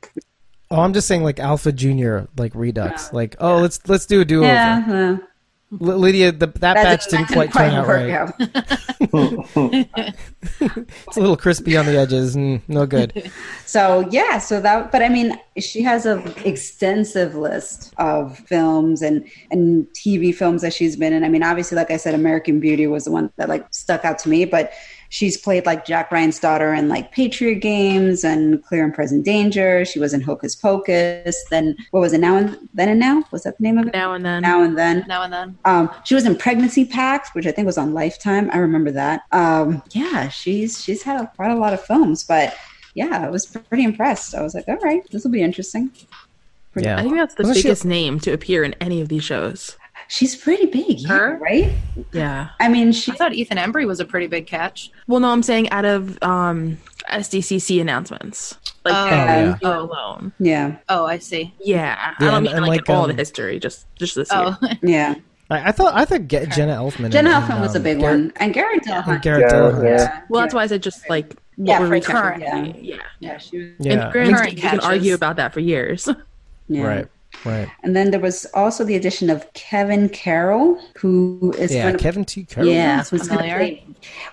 Oh, 0.71 0.81
I'm 0.81 0.93
just 0.93 1.07
saying 1.07 1.23
like 1.23 1.39
Alpha 1.39 1.71
Junior, 1.71 2.27
like 2.37 2.53
Redux. 2.55 3.11
Like, 3.11 3.35
oh, 3.39 3.57
let's 3.57 3.79
let's 3.89 4.05
do 4.05 4.21
a 4.21 4.25
do 4.25 4.39
over. 4.39 4.47
Yeah, 4.47 5.17
Lydia, 5.71 6.31
the, 6.31 6.47
that 6.47 6.75
batch 6.75 7.05
didn't 7.07 7.27
quite 7.31 7.53
turn 7.53 7.71
out 7.71 7.87
right. 7.87 8.09
out. 8.09 8.33
It's 10.61 11.17
a 11.17 11.19
little 11.19 11.37
crispy 11.37 11.77
on 11.77 11.85
the 11.85 11.97
edges. 11.97 12.35
Mm, 12.35 12.61
no 12.67 12.85
good. 12.85 13.31
So 13.65 14.07
yeah, 14.09 14.39
so 14.39 14.59
that 14.61 14.91
but 14.91 15.03
I 15.03 15.09
mean 15.09 15.39
she 15.59 15.83
has 15.83 16.07
an 16.07 16.33
extensive 16.43 17.35
list 17.35 17.93
of 17.99 18.35
films 18.39 19.03
and 19.03 19.29
and 19.51 19.85
TV 19.93 20.33
films 20.33 20.63
that 20.63 20.73
she's 20.73 20.95
been 20.95 21.13
in. 21.13 21.23
I 21.23 21.29
mean 21.29 21.43
obviously 21.43 21.75
like 21.75 21.91
I 21.91 21.97
said 21.97 22.15
American 22.15 22.59
Beauty 22.59 22.87
was 22.87 23.05
the 23.05 23.11
one 23.11 23.31
that 23.37 23.47
like 23.47 23.71
stuck 23.71 24.03
out 24.05 24.17
to 24.19 24.29
me, 24.29 24.45
but 24.45 24.73
she's 25.09 25.37
played 25.37 25.65
like 25.65 25.85
Jack 25.85 26.11
Ryan's 26.11 26.39
daughter 26.39 26.73
in 26.73 26.87
like 26.87 27.11
Patriot 27.11 27.55
Games 27.55 28.23
and 28.23 28.63
Clear 28.63 28.83
and 28.85 28.93
Present 28.93 29.25
Danger. 29.25 29.83
She 29.83 29.99
was 29.99 30.13
in 30.13 30.21
Hocus 30.21 30.55
Pocus. 30.55 31.35
Then 31.49 31.75
what 31.91 31.99
was 31.99 32.13
it 32.13 32.19
now 32.19 32.37
and 32.37 32.57
then 32.73 32.89
and 32.89 32.99
now? 32.99 33.23
Was 33.31 33.43
that 33.43 33.57
the 33.57 33.63
name 33.63 33.77
of 33.77 33.87
it? 33.87 33.93
Now 33.93 34.13
and 34.13 34.23
then. 34.25 34.41
Now 34.41 34.63
and 34.63 34.77
then. 34.77 35.05
Now 35.07 35.23
and 35.23 35.33
then. 35.33 35.57
Um, 35.65 35.89
she 36.05 36.15
was 36.15 36.25
in 36.25 36.35
Pregnancy 36.35 36.85
Pact, 36.85 37.35
which 37.35 37.45
I 37.47 37.51
think 37.51 37.65
was 37.65 37.77
on 37.77 37.93
Lifetime. 37.93 38.49
I 38.53 38.57
remember 38.57 38.91
that. 38.91 39.23
Um, 39.31 39.81
yeah, 39.91 40.29
she's 40.29 40.81
she's 40.83 41.01
had 41.03 41.19
a, 41.21 41.27
quite 41.35 41.51
a 41.51 41.55
lot 41.55 41.73
of 41.73 41.81
films, 41.83 42.23
but 42.23 42.55
yeah, 42.93 43.25
I 43.25 43.29
was 43.29 43.45
pretty 43.45 43.83
impressed. 43.83 44.35
I 44.35 44.41
was 44.41 44.53
like, 44.55 44.67
all 44.67 44.77
right, 44.77 45.01
this 45.11 45.23
will 45.23 45.31
be 45.31 45.41
interesting. 45.41 45.91
Yeah, 46.75 46.97
I 46.97 47.01
think 47.03 47.15
that's 47.15 47.33
the 47.35 47.43
Wasn't 47.43 47.57
she- 47.57 47.63
biggest 47.63 47.83
name 47.83 48.19
to 48.21 48.31
appear 48.31 48.63
in 48.63 48.73
any 48.79 49.01
of 49.01 49.09
these 49.09 49.23
shows. 49.23 49.75
She's 50.11 50.35
pretty 50.35 50.65
big, 50.65 51.01
yeah, 51.01 51.07
Her? 51.07 51.37
right? 51.37 51.71
Yeah. 52.13 52.49
I 52.59 52.67
mean, 52.67 52.91
she 52.91 53.11
I 53.11 53.15
thought 53.15 53.33
Ethan 53.33 53.57
Embry 53.59 53.85
was 53.85 53.99
a 53.99 54.05
pretty 54.05 54.25
big 54.27 54.47
catch. 54.47 54.91
Well, 55.07 55.19
no, 55.19 55.29
I'm 55.29 55.43
saying 55.43 55.69
out 55.69 55.85
of 55.85 56.17
um, 56.23 56.79
SDCC 57.11 57.79
announcements, 57.79 58.57
like 58.83 58.95
Oh. 58.95 59.05
them 59.15 59.57
yeah. 59.61 59.77
alone. 59.77 60.31
yeah, 60.39 60.77
Oh, 60.89 61.05
I 61.05 61.19
see. 61.19 61.53
Yeah, 61.63 61.75
Yeah, 61.75 62.15
I 62.19 62.23
don't 62.25 62.33
and- 62.33 62.45
mean 62.47 62.55
and 62.55 62.65
like, 62.65 62.79
like, 62.81 62.89
in 62.89 62.95
all 62.95 63.03
um, 63.03 63.09
the 63.09 63.15
history, 63.15 63.59
just 63.59 63.85
just 63.95 64.15
this 64.15 64.29
Oh, 64.31 64.57
year. 64.61 64.77
yeah. 64.81 65.15
I, 65.51 65.69
I 65.69 65.71
thought 65.71 65.93
I 65.95 66.05
thought 66.05 66.21
Ge- 66.27 66.49
Jenna 66.55 66.73
Elfman. 66.75 67.11
Jenna 67.11 67.29
and- 67.29 67.43
Elfman 67.43 67.51
and, 67.53 67.61
was 67.61 67.75
a 67.75 67.77
um, 67.77 67.83
big 67.83 67.99
Garrett- 67.99 68.19
one, 68.19 68.33
and 68.37 68.53
Garrett 68.53 68.87
and 68.87 69.03
Dillahunt. 69.05 69.21
Garrett 69.21 69.41
Yeah, 69.41 69.51
Dillahunt. 69.59 69.83
yeah. 69.83 70.21
Well, 70.29 70.41
that's 70.41 70.53
why 70.55 70.63
I 70.63 70.67
said 70.67 70.81
just 70.81 71.07
like 71.07 71.35
what 71.55 71.67
Yeah, 71.67 71.79
we're 71.81 71.87
for 71.87 71.93
recapping. 71.99 72.11
current, 72.39 72.41
yeah. 72.41 72.95
Yeah. 72.95 72.95
yeah, 73.19 73.37
she 73.37 73.57
was. 73.59 73.67
Yeah. 73.79 73.93
And 74.05 74.11
granted, 74.11 74.35
Current 74.37 74.51
you 74.53 74.57
can 74.61 74.69
catches. 74.71 74.85
argue 74.85 75.13
about 75.13 75.35
that 75.35 75.53
for 75.53 75.59
years. 75.59 76.09
Yeah. 76.71 76.83
Right. 76.83 77.07
Right. 77.45 77.69
And 77.83 77.95
then 77.95 78.11
there 78.11 78.19
was 78.19 78.45
also 78.53 78.83
the 78.83 78.95
addition 78.95 79.29
of 79.29 79.51
Kevin 79.53 80.09
Carroll, 80.09 80.79
who 80.97 81.53
is 81.57 81.73
Yeah. 81.73 81.83
going 81.83 81.97
to 81.97 82.03
Kevin 82.03 82.25
T. 82.25 82.43
Carroll. 82.45 82.69
Yeah, 82.69 82.97
Sounds 82.97 83.09
who's 83.09 83.27
familiar. 83.27 83.55
play- 83.57 83.85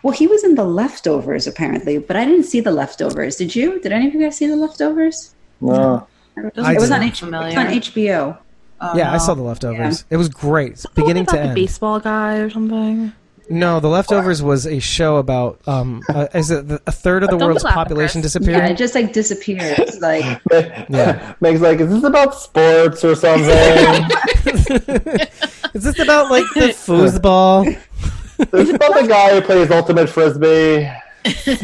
Well, 0.02 0.12
he 0.12 0.26
was 0.26 0.42
in 0.44 0.54
the 0.57 0.64
leftovers 0.64 1.46
apparently, 1.46 1.98
but 1.98 2.16
I 2.16 2.24
didn't 2.24 2.44
see 2.44 2.61
the 2.61 2.72
leftovers. 2.72 3.36
Did 3.36 3.54
you? 3.54 3.80
Did 3.80 3.92
any 3.92 4.09
of 4.09 4.14
you 4.14 4.20
guys 4.20 4.36
see 4.36 4.46
the 4.46 4.57
leftovers? 4.57 5.34
No. 5.61 6.07
It 6.36 6.52
I 6.59 6.74
was 6.74 6.90
on. 6.90 7.02
H- 7.02 7.20
Familiar. 7.20 7.48
it's 7.48 7.57
on 7.57 7.66
HBO. 7.66 8.36
Oh, 8.80 8.96
Yeah, 8.96 9.12
I 9.12 9.16
saw 9.18 9.32
oh, 9.32 9.36
the 9.36 9.42
leftovers. 9.42 10.04
It 10.11 10.18
was 10.18 10.28
great, 10.28 10.84
beginning 10.94 11.22
about 11.22 11.32
to 11.32 11.36
the 11.38 11.42
end. 11.46 11.54
baseball 11.54 11.98
guy 11.98 12.36
or 12.36 12.50
something. 12.50 13.12
No, 13.49 13.78
the 13.80 13.88
leftovers 13.88 14.42
was 14.42 14.66
a 14.66 14.80
show 14.80 15.16
about 15.16 15.61
um, 15.66 16.03
uh, 16.09 16.26
is 16.34 16.51
it 16.51 16.66
the, 16.66 16.82
a 16.86 16.92
third 16.92 17.22
of 17.22 17.30
the 17.30 17.36
world's 17.36 17.62
population 17.62 18.20
Chris. 18.22 18.36
Yeah, 18.40 18.66
it 18.66 18.76
just 18.76 18.94
like 18.94 19.12
disappears. 19.12 20.01
Like 20.01 20.40
Yeah. 20.88 21.34
Meg's 21.40 21.61
like, 21.61 21.80
is 21.80 21.90
this 21.90 22.03
about 22.05 22.34
sports 22.34 23.05
or 23.05 23.14
something? 23.14 23.47
is 25.74 25.84
this 25.84 25.99
about 25.99 26.30
like 26.30 26.44
the 26.55 26.74
foosball? 26.74 27.66
is 27.66 28.47
this 28.51 28.70
about 28.70 29.01
the 29.01 29.07
guy 29.09 29.34
who 29.34 29.40
plays 29.42 29.70
ultimate 29.70 30.09
frisbee? 30.09 30.90
If 31.24 31.49
it's 31.49 31.62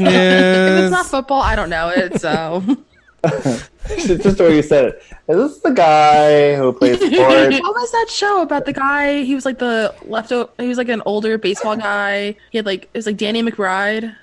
not 0.91 1.07
football, 1.07 1.43
I 1.43 1.57
don't 1.57 1.71
know 1.71 1.89
it. 1.89 2.21
So 2.21 2.63
It's 2.69 2.92
just 3.25 4.39
the 4.39 4.45
way 4.45 4.57
you 4.57 4.63
said 4.63 4.85
it. 4.87 5.03
Is 5.29 5.37
this 5.53 5.59
the 5.61 5.71
guy 5.71 6.55
who 6.57 6.73
plays 6.73 6.97
sports? 6.99 7.13
what 7.61 7.75
was 7.75 7.93
that 7.93 8.07
show 8.11 8.43
about 8.43 8.65
the 8.67 8.73
guy? 8.73 9.23
He 9.23 9.35
was 9.35 9.45
like 9.45 9.59
the 9.59 9.95
leftover. 10.05 10.51
He 10.59 10.69
was 10.69 10.79
like 10.79 10.89
an 10.89 11.03
older 11.07 11.39
baseball 11.39 11.77
guy. 11.77 12.37
He 12.51 12.59
had 12.59 12.67
like 12.67 12.85
it 12.85 12.95
was 12.95 13.07
like 13.07 13.17
Danny 13.17 13.43
McBride. 13.43 14.15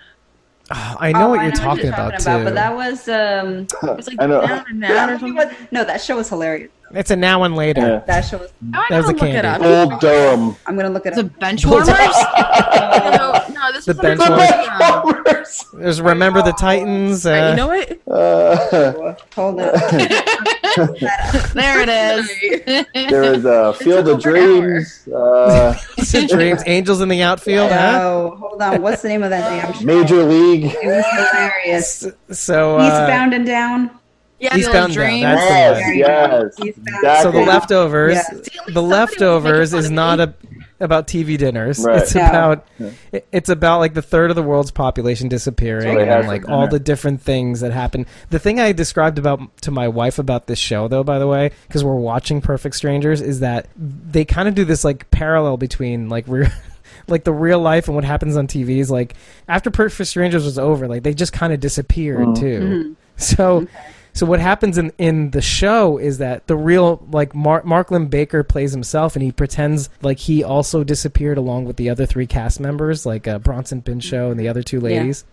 I 0.71 1.11
know 1.13 1.27
Oh, 1.27 1.29
what 1.29 1.39
I 1.39 1.43
you're 1.45 1.51
talking, 1.51 1.87
about, 1.87 2.19
too. 2.19 2.43
but 2.43 2.53
that 2.53 2.75
was 2.75 3.07
um. 3.09 3.65
It 3.89 3.95
was 3.97 4.07
like 4.07 4.17
I 4.21 4.27
know. 4.27 4.45
down 4.45 4.65
and 4.69 4.83
out 4.83 5.09
or 5.09 5.17
something. 5.17 5.35
was- 5.35 5.51
no, 5.71 5.83
that 5.83 5.99
show 6.01 6.15
was 6.17 6.29
hilarious. 6.29 6.69
It's 6.91 7.11
a 7.11 7.15
now 7.15 7.43
and 7.43 7.55
later. 7.55 7.81
Yeah. 7.81 7.99
That 8.07 8.21
show 8.21 8.37
was. 8.39 8.51
Oh, 8.73 8.79
I 8.79 8.85
That 8.89 8.97
was 8.97 9.05
gotta 9.13 9.17
a 9.17 9.25
look 9.25 9.35
it 9.35 9.45
up. 9.45 9.61
Bull 9.61 9.97
Durham. 9.99 10.55
I'm 10.65 10.75
gonna 10.75 10.89
look 10.89 11.05
it 11.05 11.13
The 11.15 11.21
up. 11.25 11.39
bench 11.39 11.65
warmers? 11.65 11.87
no, 11.89 11.93
no, 11.95 13.71
this 13.73 13.85
The 13.85 13.93
was 13.93 13.97
bench 14.01 14.21
on- 14.21 15.03
warmers. 15.03 15.65
There's 15.73 16.01
Remember 16.01 16.41
the 16.41 16.51
Titans. 16.53 17.25
Alright, 17.25 17.43
Uh, 17.43 17.49
you 17.51 17.55
know 17.55 17.67
what? 17.67 17.99
Uh, 18.07 19.15
Hold 19.35 19.61
on. 19.61 19.71
there 21.53 21.81
it 21.81 21.89
is. 21.89 22.85
there 22.93 23.23
is 23.23 23.43
was 23.43 23.45
uh, 23.45 23.73
Field 23.73 24.07
of 24.07 24.17
over 24.25 24.35
an 24.35 24.37
hour. 24.37 24.61
Dreams. 24.61 25.07
Uh, 25.07 25.75
Dreams, 26.27 26.63
Angels 26.65 27.01
in 27.01 27.09
the 27.09 27.21
outfield. 27.21 27.71
Huh? 27.71 27.99
Oh, 28.01 28.35
hold 28.39 28.61
on. 28.61 28.81
What's 28.81 29.01
the 29.01 29.09
name 29.09 29.23
of 29.23 29.29
that 29.29 29.47
damn 29.49 29.73
show? 29.73 29.85
Major 29.85 30.23
League. 30.23 30.65
It 30.65 30.85
was 30.85 31.05
hilarious. 31.11 32.07
So 32.31 32.77
uh, 32.77 32.83
Eastbound 32.87 33.33
and 33.33 33.45
Down. 33.45 33.91
Yeah, 34.39 34.55
Eastbound 34.55 34.73
Field 34.73 34.75
of 34.75 34.83
and 34.85 34.93
Dreams. 34.93 35.21
Down. 35.23 35.35
That's 35.35 35.85
the 35.89 35.95
Yes, 35.97 36.59
one. 36.59 36.67
yes. 36.67 36.75
Eastbound. 36.77 37.21
So 37.23 37.31
the 37.31 37.39
leftovers, 37.41 38.15
Yeah. 38.15 38.21
See, 38.23 38.33
at 38.33 38.41
least 38.43 38.73
the 38.73 38.81
leftovers 38.83 39.73
is 39.73 39.91
not 39.91 40.19
a 40.19 40.33
about 40.81 41.07
TV 41.07 41.37
dinners. 41.37 41.83
Right. 41.85 42.01
It's 42.01 42.15
No. 42.15 42.21
about 42.25 42.65
it- 43.11 43.27
it's 43.33 43.49
about 43.49 43.79
like 43.79 43.93
the 43.95 44.01
third 44.01 44.29
of 44.29 44.37
the 44.37 44.43
world's 44.43 44.71
population 44.71 45.27
disappearing 45.27 45.97
That's 45.97 46.19
and 46.19 46.27
like 46.29 46.47
all 46.47 46.67
the 46.69 46.79
different 46.79 47.21
things 47.21 47.59
that 47.59 47.73
happen. 47.73 48.05
The 48.29 48.39
thing 48.39 48.61
I 48.61 48.71
described 48.71 49.19
about 49.19 49.41
to 49.63 49.71
my 49.71 49.89
wife 49.89 50.19
about 50.19 50.47
this 50.47 50.57
show 50.57 50.87
though, 50.87 51.03
by 51.03 51.19
the 51.19 51.27
way, 51.27 51.51
because 51.67 51.83
we're 51.83 51.95
watching 51.95 52.39
Perfect 52.39 52.75
Strangers, 52.77 53.19
is 53.21 53.41
that 53.41 53.67
they 53.75 54.23
kind 54.23 54.47
of 54.47 54.55
do 54.55 54.63
this 54.63 54.85
like 54.85 55.11
parallel 55.11 55.57
between 55.57 56.07
like 56.09 56.23
real. 56.27 56.47
Like 57.07 57.23
the 57.23 57.33
real 57.33 57.59
life 57.59 57.87
and 57.87 57.95
what 57.95 58.03
happens 58.03 58.37
on 58.37 58.45
TV 58.45 58.77
is 58.77 58.91
like 58.91 59.15
after 59.47 59.71
Perfect 59.71 60.07
Strangers 60.09 60.45
was 60.45 60.59
over, 60.59 60.87
like 60.87 61.01
they 61.01 61.13
just 61.15 61.33
kind 61.33 61.51
of 61.51 61.59
disappeared 61.59 62.19
Mhm. 62.27 62.39
too. 62.39 62.95
So, 63.17 63.65
so 64.13 64.25
what 64.25 64.39
happens 64.39 64.77
in 64.77 64.91
in 64.97 65.31
the 65.31 65.41
show 65.41 65.97
is 65.97 66.17
that 66.17 66.47
the 66.47 66.55
real 66.55 67.05
like 67.11 67.33
Mar- 67.35 67.63
Mark 67.63 67.91
Linn-Baker 67.91 68.43
plays 68.43 68.71
himself, 68.71 69.15
and 69.15 69.23
he 69.23 69.31
pretends 69.31 69.89
like 70.01 70.19
he 70.19 70.43
also 70.43 70.83
disappeared 70.83 71.37
along 71.37 71.65
with 71.65 71.77
the 71.77 71.89
other 71.89 72.05
three 72.05 72.27
cast 72.27 72.59
members, 72.59 73.05
like 73.05 73.27
uh, 73.27 73.39
Bronson 73.39 73.81
Pinchot 73.81 74.31
and 74.31 74.39
the 74.39 74.47
other 74.47 74.63
two 74.63 74.79
ladies. 74.79 75.23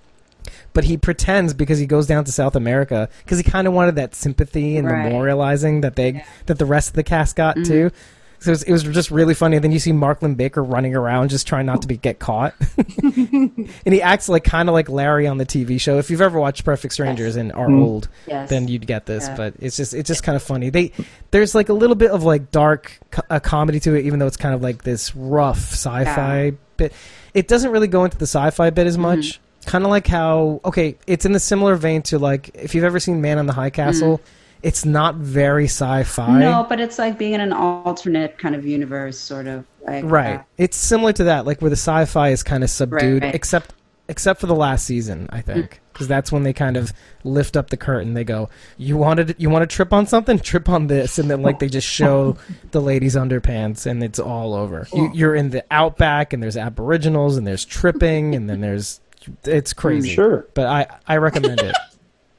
But 0.73 0.85
he 0.85 0.97
pretends 0.97 1.55
because 1.55 1.79
he 1.81 1.87
goes 1.87 2.07
down 2.07 2.25
to 2.25 2.31
South 2.33 2.55
America 2.55 3.09
because 3.25 3.39
he 3.39 3.45
kind 3.45 3.67
of 3.67 3.73
wanted 3.73 3.97
that 3.97 4.15
sympathy 4.15 4.77
and 4.77 4.87
Right. 4.87 5.11
memorializing 5.11 5.83
that 5.83 5.97
they 5.97 6.25
that 6.47 6.59
the 6.59 6.67
rest 6.67 6.91
of 6.91 6.95
the 6.95 7.03
cast 7.03 7.35
got 7.35 7.57
too. 7.65 7.91
So 8.39 8.51
it 8.51 8.53
was, 8.53 8.63
it 8.65 8.73
was 8.73 8.83
just 8.85 9.11
really 9.11 9.35
funny. 9.35 9.57
And 9.57 9.65
Then 9.65 9.73
you 9.73 9.79
see 9.79 9.93
Mark 9.93 10.23
Linn-Baker 10.23 10.63
running 10.63 10.95
around 10.95 11.31
just 11.31 11.47
trying 11.47 11.67
not 11.67 11.83
to 11.83 11.89
be 11.89 11.97
get 11.97 12.19
caught, 12.19 12.55
and 13.03 13.69
he 13.87 14.03
acts 14.03 14.29
like 14.29 14.45
kind 14.45 14.69
of 14.69 14.73
like 14.75 14.89
Larry 14.89 15.27
on 15.27 15.39
the 15.39 15.47
TV 15.47 15.81
show. 15.81 15.99
If 15.99 16.11
you've 16.11 16.21
ever 16.21 16.39
watched 16.39 16.65
Perfect 16.65 16.93
Strangers 16.95 17.37
and 17.37 17.53
are 17.53 17.67
Mm. 17.69 17.83
old, 17.83 18.09
Yes. 18.27 18.49
then 18.51 18.69
you'd 18.69 18.87
get 18.87 19.07
this. 19.07 19.27
Yeah. 19.29 19.37
But 19.37 19.55
it's 19.59 19.77
just 19.77 19.95
it's 19.95 20.07
just 20.09 20.23
kind 20.23 20.37
of 20.37 20.43
funny. 20.43 20.71
They 20.71 20.93
there's 21.31 21.55
like 21.55 21.69
a 21.69 21.73
little 21.73 21.97
bit 21.97 22.11
of 22.11 22.23
like 22.25 22.51
dark 22.51 22.99
co- 23.11 23.23
a 23.31 23.41
comedy 23.41 23.81
to 23.81 23.95
it, 23.95 24.05
even 24.05 24.19
though 24.19 24.27
it's 24.27 24.37
kind 24.37 24.55
of 24.55 24.63
like 24.63 24.83
this 24.85 25.15
rough 25.17 25.73
sci-fi 25.73 26.45
Yeah. 26.45 26.51
bit. 26.77 26.93
It 27.35 27.49
doesn't 27.49 27.71
really 27.71 27.89
go 27.89 28.05
into 28.05 28.17
the 28.19 28.27
sci-fi 28.27 28.71
bit 28.71 28.87
as 28.87 28.99
much. 28.99 29.41
kind 29.67 29.83
of 29.85 29.91
like 29.91 30.07
how 30.07 30.61
okay, 30.65 30.97
it's 31.09 31.25
in 31.27 31.33
the 31.33 31.41
similar 31.41 31.75
vein 31.75 32.01
to 32.01 32.19
like 32.21 32.51
if 32.55 32.75
you've 32.75 32.85
ever 32.85 33.01
seen 33.01 33.21
Man 33.21 33.39
on 33.39 33.47
the 33.47 33.53
High 33.53 33.71
Castle. 33.71 34.21
It's 34.63 34.85
not 34.85 35.17
very 35.17 35.65
sci-fi. 35.65 36.39
No, 36.39 36.67
but 36.69 36.81
it's 36.81 36.99
like 36.99 37.19
being 37.19 37.35
in 37.35 37.41
an 37.41 37.53
alternate 37.53 38.39
kind 38.39 38.55
of 38.55 38.67
universe, 38.67 39.19
sort 39.19 39.47
of. 39.47 39.65
Like 39.87 40.05
uh, 40.05 40.09
Right. 40.09 40.45
It's 40.59 40.77
similar 40.77 41.13
to 41.15 41.25
that, 41.25 41.47
like 41.47 41.61
where 41.61 41.71
the 41.71 41.77
sci-fi 41.77 42.31
is 42.31 42.43
kind 42.43 42.65
of 42.65 42.71
subdued, 42.71 43.23
Right. 43.23 43.35
except 43.35 43.73
except 44.09 44.41
for 44.41 44.47
the 44.47 44.55
last 44.55 44.87
season, 44.87 45.29
I 45.31 45.41
mm. 45.41 45.45
think, 45.45 45.81
because 45.93 46.07
that's 46.09 46.31
when 46.31 46.43
they 46.43 46.53
kind 46.53 46.77
of 46.77 46.93
lift 47.25 47.57
up 47.57 47.71
the 47.71 47.77
curtain. 47.77 48.15
They 48.15 48.25
go, 48.25 48.49
"You 48.77 48.97
wanted, 48.97 49.35
you 49.39 49.51
want 49.51 49.69
to 49.69 49.75
trip 49.75 49.93
on 49.93 50.07
something? 50.07 50.39
Trip 50.47 50.69
on 50.69 50.87
this," 50.87 51.19
and 51.19 51.31
then 51.31 51.43
like 51.43 51.59
they 51.59 51.69
just 51.69 51.89
show 51.89 52.37
the 52.71 52.81
ladies' 52.81 53.17
underpants, 53.17 53.87
and 53.87 54.03
it's 54.03 54.19
all 54.19 54.55
over. 54.55 54.87
You, 54.93 55.11
you're 55.13 55.35
in 55.35 55.51
the 55.51 55.65
outback, 55.71 56.33
and 56.33 56.43
there's 56.43 56.57
aboriginals, 56.57 57.37
and 57.37 57.47
there's 57.47 57.65
tripping, 57.65 58.35
and 58.35 58.49
then 58.49 58.61
there's 58.61 59.01
it's 59.45 59.73
mm, 59.73 59.77
crazy. 59.77 60.15
Sure. 60.15 60.47
but 60.55 60.67
I 60.67 60.87
I 61.07 61.17
recommend 61.17 61.61
it. 61.61 61.75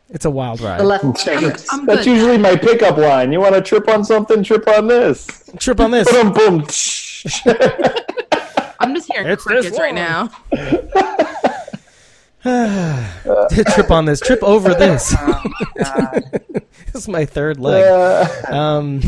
It's 0.10 0.26
a 0.26 0.32
wild 0.32 0.60
The 0.60 0.66
ride. 0.66 0.82
left. 0.82 1.26
That's, 1.26 1.74
I'm 1.74 1.86
that's 1.86 2.06
good. 2.06 2.12
usually 2.12 2.38
my 2.38 2.56
pickup 2.56 2.98
line. 2.98 3.32
You 3.32 3.40
want 3.42 3.56
to 3.56 3.62
trip 3.62 3.88
on 3.90 4.04
something? 4.06 4.44
Trip 4.44 4.68
on 4.68 4.88
this. 4.88 5.28
Trip 5.58 5.80
on 5.80 5.92
this. 5.92 6.10
Boom, 6.12 6.34
boom. 6.34 6.62
I'm 8.80 8.94
just 8.96 9.12
hearing 9.12 9.28
It's 9.28 9.44
crickets 9.44 9.78
right 9.78 9.94
now. 9.94 10.30
trip 13.74 13.92
on 13.92 14.06
this. 14.06 14.20
Trip 14.22 14.42
over 14.44 14.74
this. 14.74 15.14
Oh, 15.20 15.44
this 15.76 16.96
is 16.96 17.08
my 17.08 17.26
third 17.26 17.60
leg. 17.60 17.84
Uh, 17.84 18.28
Um, 18.54 19.02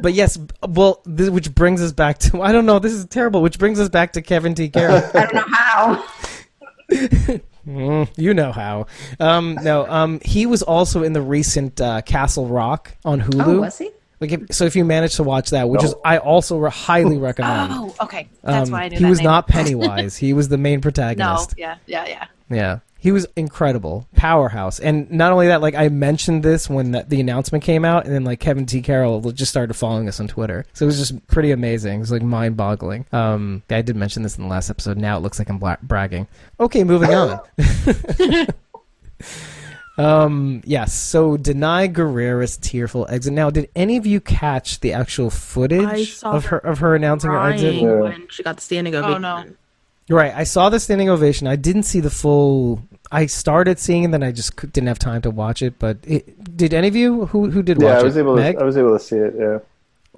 but 0.00 0.14
yes, 0.14 0.38
well, 0.66 1.02
this, 1.04 1.28
which 1.28 1.54
brings 1.54 1.82
us 1.82 1.92
back 1.92 2.16
to 2.18 2.40
I 2.40 2.52
don't 2.52 2.64
know. 2.66 2.78
This 2.78 2.92
is 2.94 3.04
terrible. 3.06 3.42
Which 3.42 3.58
brings 3.58 3.78
us 3.78 3.90
back 3.90 4.12
to 4.14 4.22
Kevin 4.22 4.54
T. 4.54 4.70
Carroll. 4.70 5.02
I 5.14 5.26
don't 5.26 5.34
know 5.34 5.44
how. 5.48 6.04
Mm, 7.66 8.08
you 8.16 8.34
know 8.34 8.52
how? 8.52 8.86
Um, 9.18 9.58
no, 9.62 9.86
um, 9.88 10.20
he 10.24 10.46
was 10.46 10.62
also 10.62 11.02
in 11.02 11.12
the 11.12 11.22
recent 11.22 11.80
uh, 11.80 12.02
Castle 12.02 12.46
Rock 12.48 12.96
on 13.04 13.20
Hulu. 13.20 13.46
Oh, 13.46 13.60
was 13.60 13.78
he? 13.78 13.90
Like, 14.20 14.32
if, 14.32 14.42
so 14.52 14.64
if 14.66 14.76
you 14.76 14.84
manage 14.84 15.14
to 15.16 15.22
watch 15.22 15.50
that, 15.50 15.68
which 15.68 15.82
is 15.82 15.94
I 16.04 16.18
also 16.18 16.62
highly 16.68 17.16
recommend. 17.16 17.72
Oh, 17.74 17.94
okay. 18.02 18.28
That's 18.42 18.68
Um, 18.68 18.72
why 18.74 18.84
I 18.84 18.88
knew 18.88 18.98
he 18.98 19.04
was 19.06 19.18
name. 19.18 19.24
not 19.24 19.48
Pennywise. 19.48 20.16
he 20.16 20.32
was 20.34 20.48
the 20.48 20.58
main 20.58 20.80
protagonist. 20.82 21.56
No, 21.56 21.62
yeah, 21.62 21.76
yeah, 21.86 22.06
yeah. 22.06 22.26
Yeah. 22.50 22.78
He 23.00 23.12
was 23.12 23.26
incredible, 23.34 24.06
powerhouse, 24.14 24.78
and 24.78 25.10
not 25.10 25.32
only 25.32 25.46
that. 25.46 25.62
Like 25.62 25.74
I 25.74 25.88
mentioned 25.88 26.42
this 26.42 26.68
when 26.68 26.90
the, 26.92 27.02
the 27.08 27.18
announcement 27.18 27.64
came 27.64 27.82
out, 27.82 28.04
and 28.04 28.14
then 28.14 28.24
like 28.24 28.40
Kevin 28.40 28.66
T. 28.66 28.82
Carroll 28.82 29.20
just 29.32 29.50
started 29.50 29.72
following 29.72 30.06
us 30.06 30.20
on 30.20 30.28
Twitter, 30.28 30.66
so 30.74 30.84
it 30.84 30.86
was 30.86 30.98
just 30.98 31.26
pretty 31.26 31.50
amazing. 31.50 31.96
It 31.96 32.00
was 32.00 32.12
like 32.12 32.22
mind-boggling. 32.22 33.06
Um, 33.10 33.62
I 33.70 33.80
did 33.80 33.96
mention 33.96 34.22
this 34.22 34.36
in 34.36 34.44
the 34.44 34.50
last 34.50 34.68
episode. 34.68 34.98
Now 34.98 35.16
it 35.16 35.20
looks 35.20 35.38
like 35.38 35.48
I'm 35.48 35.58
bla- 35.58 35.78
bragging. 35.82 36.28
Okay, 36.60 36.84
moving 36.84 37.14
on. 37.14 37.40
um, 39.98 40.60
yes. 40.66 40.92
So 40.92 41.38
Danai 41.38 41.92
Gurira's 41.92 42.58
tearful 42.58 43.06
exit. 43.08 43.32
Now, 43.32 43.48
did 43.48 43.70
any 43.74 43.96
of 43.96 44.04
you 44.04 44.20
catch 44.20 44.80
the 44.80 44.92
actual 44.92 45.30
footage 45.30 46.22
of 46.22 46.46
her 46.46 46.58
of 46.58 46.80
her 46.80 46.94
announcing 46.94 47.30
her 47.30 47.50
exit? 47.50 47.82
When 47.82 48.28
she 48.28 48.42
got 48.42 48.56
the 48.56 48.62
standing 48.62 48.94
ovation. 48.94 49.24
Oh, 49.24 49.42
no. 49.42 49.50
Right. 50.10 50.34
I 50.34 50.44
saw 50.44 50.68
the 50.68 50.80
standing 50.80 51.08
ovation. 51.08 51.46
I 51.46 51.56
didn't 51.56 51.84
see 51.84 52.00
the 52.00 52.10
full. 52.10 52.82
I 53.12 53.26
started 53.26 53.78
seeing 53.78 54.04
it, 54.04 54.10
then 54.10 54.22
I 54.22 54.32
just 54.32 54.56
didn't 54.72 54.88
have 54.88 54.98
time 54.98 55.22
to 55.22 55.30
watch 55.30 55.62
it. 55.62 55.78
But 55.78 55.98
it, 56.02 56.56
did 56.56 56.74
any 56.74 56.88
of 56.88 56.96
you 56.96 57.26
who 57.26 57.50
who 57.50 57.62
did 57.62 57.80
yeah, 57.80 57.94
watch 57.94 58.00
I 58.00 58.02
was 58.02 58.16
it? 58.16 58.20
able 58.20 58.36
Meg? 58.36 58.56
to. 58.56 58.62
I 58.62 58.64
was 58.64 58.76
able 58.76 58.96
to 58.96 59.02
see 59.02 59.16
it. 59.16 59.34
Yeah, 59.38 59.58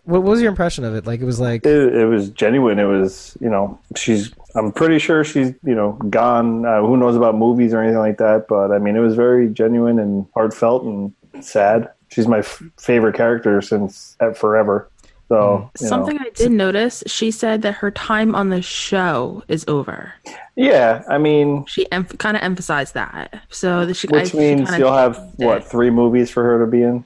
what, 0.05 0.22
what 0.22 0.30
was 0.30 0.40
your 0.40 0.51
impression 0.51 0.84
of 0.84 0.95
it? 0.95 1.07
Like 1.07 1.20
it 1.20 1.24
was 1.24 1.38
like 1.40 1.64
it, 1.64 1.95
it 1.95 2.07
was 2.07 2.30
genuine. 2.30 2.78
It 2.78 2.84
was, 2.84 3.36
you 3.40 3.51
know, 3.51 3.78
she's. 3.97 4.32
I'm 4.55 4.72
pretty 4.72 4.99
sure 4.99 5.24
she's, 5.24 5.55
you 5.62 5.74
know, 5.74 5.93
gone. 6.11 6.66
Uh, 6.66 6.80
who 6.82 6.97
knows 6.97 7.16
about 7.16 7.36
movies 7.36 7.72
or 7.72 7.82
anything 7.82 8.01
like 8.01 8.18
that? 8.18 8.49
But 8.49 8.72
I 8.72 8.78
mean, 8.78 8.97
it 8.97 9.01
was 9.01 9.14
very 9.14 9.49
genuine 9.49 9.99
and 9.99 10.26
heartfelt 10.34 10.84
and 10.84 11.12
sad. 11.45 11.90
She's 12.09 12.28
my 12.28 12.40
f- 12.40 12.62
favorite 12.78 13.14
character 13.14 13.62
since 13.62 14.16
forever. 14.34 14.90
So 15.32 15.70
mm. 15.74 15.80
you 15.80 15.84
know. 15.84 15.88
Something 15.88 16.18
I 16.18 16.28
did 16.34 16.52
notice, 16.52 17.02
she 17.06 17.30
said 17.30 17.62
that 17.62 17.72
her 17.76 17.90
time 17.90 18.34
on 18.34 18.50
the 18.50 18.60
show 18.60 19.42
is 19.48 19.64
over. 19.66 20.12
Yeah, 20.56 21.02
I 21.08 21.16
mean, 21.16 21.64
She 21.66 21.90
em- 21.90 22.04
kind 22.04 22.36
of 22.36 22.42
emphasized 22.42 22.92
that. 22.94 23.42
So 23.48 23.86
that 23.86 23.94
she, 23.94 24.08
which 24.08 24.32
she 24.32 24.36
means 24.36 24.68
kinda 24.68 24.78
you'll 24.78 24.92
have 24.92 25.16
did. 25.38 25.46
what 25.46 25.64
three 25.64 25.88
movies 25.88 26.30
for 26.30 26.42
her 26.44 26.62
to 26.62 26.70
be 26.70 26.82
in? 26.82 27.04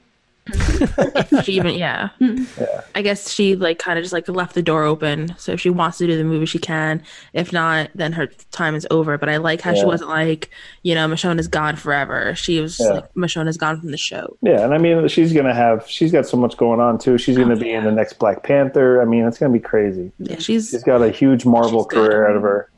If 0.49 1.45
she 1.45 1.53
even 1.53 1.73
hmm. 2.19 2.43
yeah. 2.57 2.81
I 2.95 3.01
guess 3.01 3.31
she 3.31 3.55
like 3.55 3.79
kind 3.79 3.97
of 3.99 4.03
just 4.03 4.13
like 4.13 4.27
left 4.27 4.55
the 4.55 4.61
door 4.61 4.83
open. 4.83 5.35
So 5.37 5.51
if 5.53 5.61
she 5.61 5.69
wants 5.69 5.97
to 5.99 6.07
do 6.07 6.17
the 6.17 6.23
movie, 6.23 6.45
she 6.45 6.59
can. 6.59 7.03
If 7.33 7.51
not, 7.53 7.89
then 7.95 8.13
her 8.13 8.27
time 8.51 8.75
is 8.75 8.87
over. 8.91 9.17
But 9.17 9.29
I 9.29 9.37
like 9.37 9.61
how 9.61 9.73
she 9.73 9.85
wasn't 9.85 10.09
like, 10.09 10.49
you 10.83 10.95
know, 10.95 11.07
Michonne 11.07 11.39
is 11.39 11.47
gone 11.47 11.75
forever. 11.75 12.33
She 12.35 12.59
was 12.59 12.79
Yeah. 12.79 12.87
like, 12.87 13.13
Michonne 13.13 13.47
is 13.47 13.57
gone 13.57 13.79
from 13.79 13.91
the 13.91 13.97
show. 13.97 14.37
Yeah, 14.41 14.63
and 14.63 14.73
I 14.73 14.77
mean, 14.77 15.07
she's 15.07 15.33
gonna 15.33 15.53
have. 15.53 15.87
She's 15.87 16.11
got 16.11 16.25
so 16.27 16.37
much 16.37 16.57
going 16.57 16.79
on 16.79 16.97
too. 16.97 17.17
She's 17.17 17.37
gonna 17.37 17.55
Oh, 17.55 17.59
be 17.59 17.67
yeah. 17.67 17.79
in 17.79 17.83
the 17.85 17.91
next 17.91 18.13
Black 18.19 18.43
Panther. 18.43 19.01
I 19.01 19.05
mean, 19.05 19.25
it's 19.25 19.37
gonna 19.37 19.53
be 19.53 19.59
crazy. 19.59 20.11
Yeah, 20.19 20.37
she's 20.39 20.69
She's 20.69 20.83
got 20.83 21.01
a 21.01 21.09
huge 21.11 21.45
Marvel 21.45 21.83
She's 21.83 21.87
good. 21.87 22.09
career 22.09 22.27
out 22.29 22.35
of 22.35 22.41
her. 22.43 22.69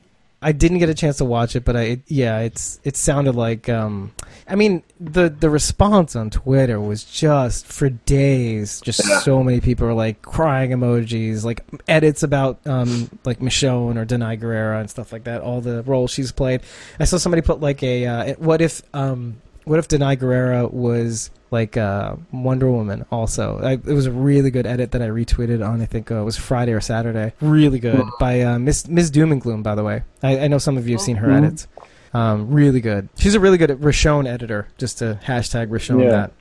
I 0.41 0.53
didn't 0.53 0.77
get 0.77 0.87
a 0.87 0.93
chance 0.93 1.17
to 1.17 1.25
watch 1.25 1.55
it, 1.57 1.65
but 1.65 1.75
I 1.75 1.81
it, 1.81 2.01
yeah, 2.07 2.39
it's 2.39 2.79
it 2.85 2.95
sounded 2.95 3.35
like 3.35 3.67
um, 3.67 4.13
I 4.47 4.55
mean 4.55 4.83
the 4.99 5.29
the 5.29 5.49
response 5.49 6.15
on 6.15 6.29
Twitter 6.29 6.79
was 6.79 7.03
just 7.03 7.65
for 7.65 7.89
days. 7.89 8.79
Just 8.79 9.03
so 9.23 9.43
many 9.43 9.59
people 9.59 9.85
were 9.87 9.93
like 9.93 10.21
crying 10.21 10.71
emojis, 10.71 11.43
like 11.43 11.65
edits 11.89 12.23
about 12.23 12.65
um 12.65 13.09
like 13.25 13.39
Michonne 13.39 13.97
or 13.97 14.05
Danai 14.05 14.39
Gurira 14.39 14.79
and 14.79 14.89
stuff 14.89 15.11
like 15.11 15.25
that. 15.25 15.41
All 15.41 15.59
the 15.59 15.83
roles 15.83 16.11
she's 16.11 16.31
played. 16.31 16.61
I 16.99 17.03
saw 17.03 17.17
somebody 17.17 17.41
put 17.41 17.59
like 17.59 17.83
a 17.83 18.05
uh, 18.05 18.33
what 18.35 18.61
if 18.61 18.81
um 18.93 19.41
what 19.65 19.77
if 19.77 19.89
Danai 19.89 20.17
Gurira 20.17 20.71
was 20.71 21.31
like 21.51 21.77
uh, 21.77 22.15
Wonder 22.31 22.69
Woman 22.71 23.05
also. 23.11 23.59
I, 23.61 23.71
it 23.73 23.85
was 23.85 24.05
a 24.05 24.11
really 24.11 24.51
good 24.51 24.65
edit 24.67 24.91
that 24.91 25.01
I 25.01 25.07
retweeted 25.07 25.67
on 25.67 25.81
I 25.81 25.85
think 25.85 26.11
uh, 26.11 26.15
it 26.21 26.23
was 26.23 26.37
Friday 26.37 26.73
or 26.73 26.81
Saturday. 26.81 27.33
Really 27.41 27.79
good 27.79 28.03
by 28.19 28.41
uh, 28.41 28.59
Miss 28.59 28.87
Miss 28.87 29.09
Doom 29.09 29.31
and 29.31 29.41
Gloom. 29.41 29.63
By 29.63 29.75
the 29.75 29.83
way, 29.83 30.03
I, 30.23 30.39
I 30.41 30.47
know 30.47 30.57
some 30.59 30.77
of 30.77 30.87
you 30.87 30.95
have 30.95 31.01
seen 31.01 31.17
her 31.17 31.27
Mhm. 31.29 31.37
edits. 31.37 31.67
Um, 32.13 32.49
really 32.51 32.81
good. 32.81 33.09
She's 33.17 33.35
a 33.35 33.39
really 33.39 33.57
good 33.57 33.69
Richonne 33.69 34.27
editor. 34.27 34.67
Just 34.77 34.97
to 34.99 35.19
hashtag 35.25 35.67
Richonne 35.69 36.03
Yeah. 36.03 36.09
that. 36.09 36.31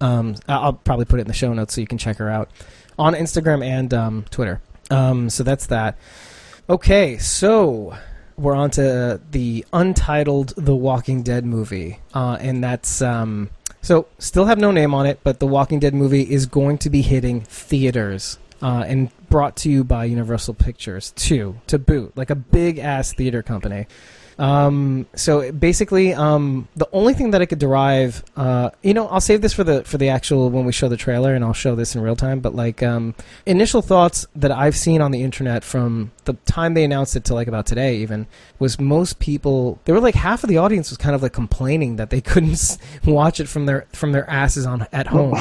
Um, 0.00 0.36
I'll 0.48 0.72
probably 0.74 1.04
put 1.04 1.18
it 1.18 1.22
in 1.22 1.28
the 1.28 1.34
show 1.34 1.52
notes 1.52 1.74
so 1.74 1.80
you 1.80 1.86
can 1.86 1.98
check 1.98 2.18
her 2.18 2.30
out 2.30 2.48
on 2.98 3.14
Instagram 3.14 3.64
and 3.64 3.92
um, 3.92 4.24
Twitter. 4.30 4.60
Um, 4.90 5.28
so 5.30 5.42
that's 5.42 5.66
that. 5.66 5.98
Okay, 6.68 7.18
so 7.18 7.96
we're 8.36 8.54
on 8.54 8.70
to 8.72 9.20
the 9.32 9.64
untitled 9.72 10.54
The 10.56 10.74
Walking 10.76 11.22
Dead 11.24 11.44
movie, 11.44 11.98
uh, 12.14 12.36
and 12.40 12.62
that's 12.62 13.02
um, 13.02 13.50
so 13.82 14.06
still 14.18 14.46
have 14.46 14.58
no 14.58 14.70
name 14.70 14.94
on 14.94 15.06
it, 15.06 15.20
but 15.22 15.40
The 15.40 15.46
Walking 15.46 15.78
Dead 15.78 15.94
movie 15.94 16.22
is 16.22 16.46
going 16.46 16.78
to 16.78 16.90
be 16.90 17.02
hitting 17.02 17.40
theaters. 17.42 18.38
Uh, 18.62 18.84
and 18.86 19.10
brought 19.30 19.56
to 19.56 19.70
you 19.70 19.82
by 19.82 20.04
Universal 20.04 20.52
Pictures 20.52 21.12
too, 21.16 21.56
to 21.66 21.78
boot, 21.78 22.14
like 22.14 22.28
a 22.28 22.34
big 22.34 22.78
ass 22.78 23.14
theater 23.14 23.42
company. 23.42 23.86
Um, 24.40 25.06
so 25.14 25.52
basically, 25.52 26.14
um, 26.14 26.66
the 26.74 26.88
only 26.92 27.12
thing 27.12 27.32
that 27.32 27.42
I 27.42 27.46
could 27.46 27.58
derive, 27.58 28.24
uh, 28.36 28.70
you 28.82 28.94
know, 28.94 29.06
I'll 29.08 29.20
save 29.20 29.42
this 29.42 29.52
for 29.52 29.64
the 29.64 29.84
for 29.84 29.98
the 29.98 30.08
actual 30.08 30.48
when 30.48 30.64
we 30.64 30.72
show 30.72 30.88
the 30.88 30.96
trailer, 30.96 31.34
and 31.34 31.44
I'll 31.44 31.52
show 31.52 31.74
this 31.74 31.94
in 31.94 32.00
real 32.00 32.16
time. 32.16 32.40
But 32.40 32.54
like, 32.54 32.82
um, 32.82 33.14
initial 33.44 33.82
thoughts 33.82 34.26
that 34.34 34.50
I've 34.50 34.74
seen 34.74 35.02
on 35.02 35.10
the 35.10 35.22
internet 35.22 35.62
from 35.62 36.10
the 36.24 36.32
time 36.46 36.72
they 36.72 36.84
announced 36.84 37.16
it 37.16 37.24
to 37.26 37.34
like 37.34 37.48
about 37.48 37.66
today, 37.66 37.96
even 37.96 38.26
was 38.58 38.80
most 38.80 39.18
people. 39.18 39.78
They 39.84 39.92
were 39.92 40.00
like 40.00 40.14
half 40.14 40.42
of 40.42 40.48
the 40.48 40.56
audience 40.56 40.90
was 40.90 40.96
kind 40.96 41.14
of 41.14 41.22
like 41.22 41.34
complaining 41.34 41.96
that 41.96 42.08
they 42.08 42.20
couldn't 42.22 42.78
watch 43.04 43.40
it 43.40 43.46
from 43.46 43.66
their 43.66 43.86
from 43.92 44.12
their 44.12 44.28
asses 44.28 44.64
on 44.64 44.86
at 44.90 45.06
home. 45.06 45.34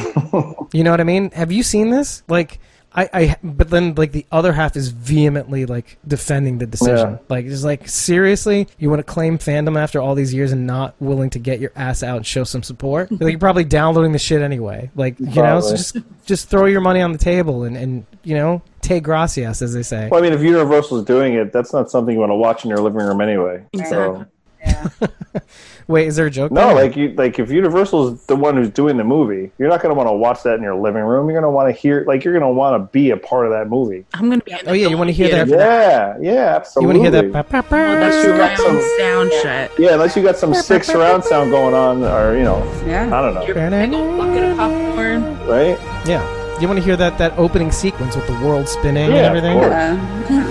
you 0.73 0.83
know 0.83 0.91
what 0.91 0.99
I 0.99 1.05
mean? 1.05 1.31
Have 1.31 1.53
you 1.53 1.63
seen 1.63 1.89
this? 1.89 2.21
Like. 2.27 2.59
I, 2.99 3.09
I, 3.13 3.35
but 3.41 3.69
then 3.69 3.95
like 3.95 4.11
the 4.11 4.25
other 4.29 4.51
half 4.51 4.75
is 4.75 4.89
vehemently 4.89 5.65
like 5.65 5.97
defending 6.05 6.57
the 6.57 6.65
decision. 6.65 7.11
Yeah. 7.11 7.17
Like 7.29 7.45
it's 7.45 7.63
like 7.63 7.87
seriously, 7.87 8.67
you 8.77 8.89
want 8.89 8.99
to 8.99 9.03
claim 9.03 9.37
fandom 9.37 9.77
after 9.77 10.01
all 10.01 10.15
these 10.15 10.33
years 10.33 10.51
and 10.51 10.67
not 10.67 10.95
willing 10.99 11.29
to 11.29 11.39
get 11.39 11.61
your 11.61 11.71
ass 11.77 12.03
out 12.03 12.17
and 12.17 12.27
show 12.27 12.43
some 12.43 12.61
support? 12.61 13.09
like 13.21 13.21
you're 13.21 13.39
probably 13.39 13.63
downloading 13.63 14.11
the 14.11 14.19
shit 14.19 14.41
anyway. 14.41 14.91
Like 14.95 15.17
you 15.17 15.41
know, 15.41 15.61
so 15.61 15.77
just 15.77 15.97
just 16.25 16.49
throw 16.49 16.65
your 16.65 16.81
money 16.81 17.01
on 17.01 17.13
the 17.13 17.17
table 17.17 17.63
and 17.63 17.77
and 17.77 18.05
you 18.23 18.35
know, 18.35 18.61
te 18.81 18.99
gracias 18.99 19.61
as 19.61 19.73
they 19.73 19.83
say. 19.83 20.09
Well, 20.09 20.19
I 20.19 20.23
mean, 20.23 20.33
if 20.33 20.41
Universal's 20.41 21.05
doing 21.05 21.35
it, 21.35 21.53
that's 21.53 21.71
not 21.71 21.89
something 21.89 22.13
you 22.13 22.19
want 22.19 22.31
to 22.31 22.35
watch 22.35 22.65
in 22.65 22.69
your 22.69 22.79
living 22.79 22.99
room 22.99 23.21
anyway. 23.21 23.63
Exactly. 23.71 24.25
Yeah. 24.59 24.89
Wait, 25.89 26.07
is 26.07 26.15
there 26.17 26.27
a 26.27 26.29
joke? 26.31 26.51
No, 26.51 26.67
there? 26.67 26.75
like 26.75 26.95
you, 26.95 27.09
like 27.13 27.39
if 27.39 27.49
Universal's 27.49 28.23
the 28.27 28.35
one 28.35 28.55
who's 28.55 28.69
doing 28.69 28.95
the 28.95 29.03
movie, 29.03 29.51
you're 29.57 29.69
not 29.69 29.81
going 29.81 29.89
to 29.89 29.97
want 29.97 30.07
to 30.07 30.13
watch 30.13 30.43
that 30.43 30.53
in 30.53 30.61
your 30.61 30.75
living 30.75 31.01
room. 31.01 31.25
You're 31.27 31.41
going 31.41 31.51
to 31.51 31.55
want 31.55 31.67
to 31.73 31.81
hear, 31.81 32.03
like, 32.07 32.23
you're 32.23 32.33
going 32.37 32.45
to 32.45 32.53
want 32.55 32.79
to 32.79 32.91
be 32.91 33.09
a 33.09 33.17
part 33.17 33.47
of 33.47 33.51
that 33.53 33.69
movie. 33.69 34.05
I'm 34.13 34.29
gonna 34.29 34.43
be. 34.43 34.51
in 34.51 34.59
Oh, 34.67 34.73
yeah, 34.73 34.87
you 34.87 34.97
wanna 34.99 35.11
hear 35.11 35.29
that- 35.29 35.47
for 35.49 35.55
Yeah, 35.55 36.15
yeah, 36.21 36.63
you 36.79 36.85
want 36.87 36.97
to 36.97 37.01
hear 37.01 37.09
that? 37.09 37.33
that's 37.33 38.23
you 38.23 38.33
got 38.37 38.57
some- 38.59 38.81
sound 38.99 39.31
shit. 39.41 39.71
Yeah, 39.79 39.93
unless 39.95 40.15
you 40.15 40.21
got 40.21 40.37
some 40.37 40.53
sick 40.53 40.83
surround 40.83 41.23
sound 41.23 41.49
going 41.49 41.73
on, 41.73 42.03
or 42.03 42.37
you 42.37 42.43
know, 42.43 42.63
Yeah. 42.85 43.05
I 43.07 43.21
don't 43.23 43.33
know, 43.33 43.43
Your 43.47 43.55
big 43.55 43.93
old 43.93 44.15
bucket 44.17 44.43
of 44.43 44.57
popcorn. 44.57 45.39
right? 45.47 45.77
Yeah, 46.05 46.21
you 46.61 46.67
want 46.67 46.77
to 46.79 46.85
hear 46.85 46.97
that 46.97 47.17
that 47.17 47.33
opening 47.37 47.71
sequence 47.71 48.15
with 48.15 48.27
the 48.27 48.33
world 48.45 48.67
spinning 48.69 49.05
and 49.05 49.13
Yeah, 49.15 49.21
of 49.31 49.37
everything? 49.37 49.57
Yeah. 49.57 50.48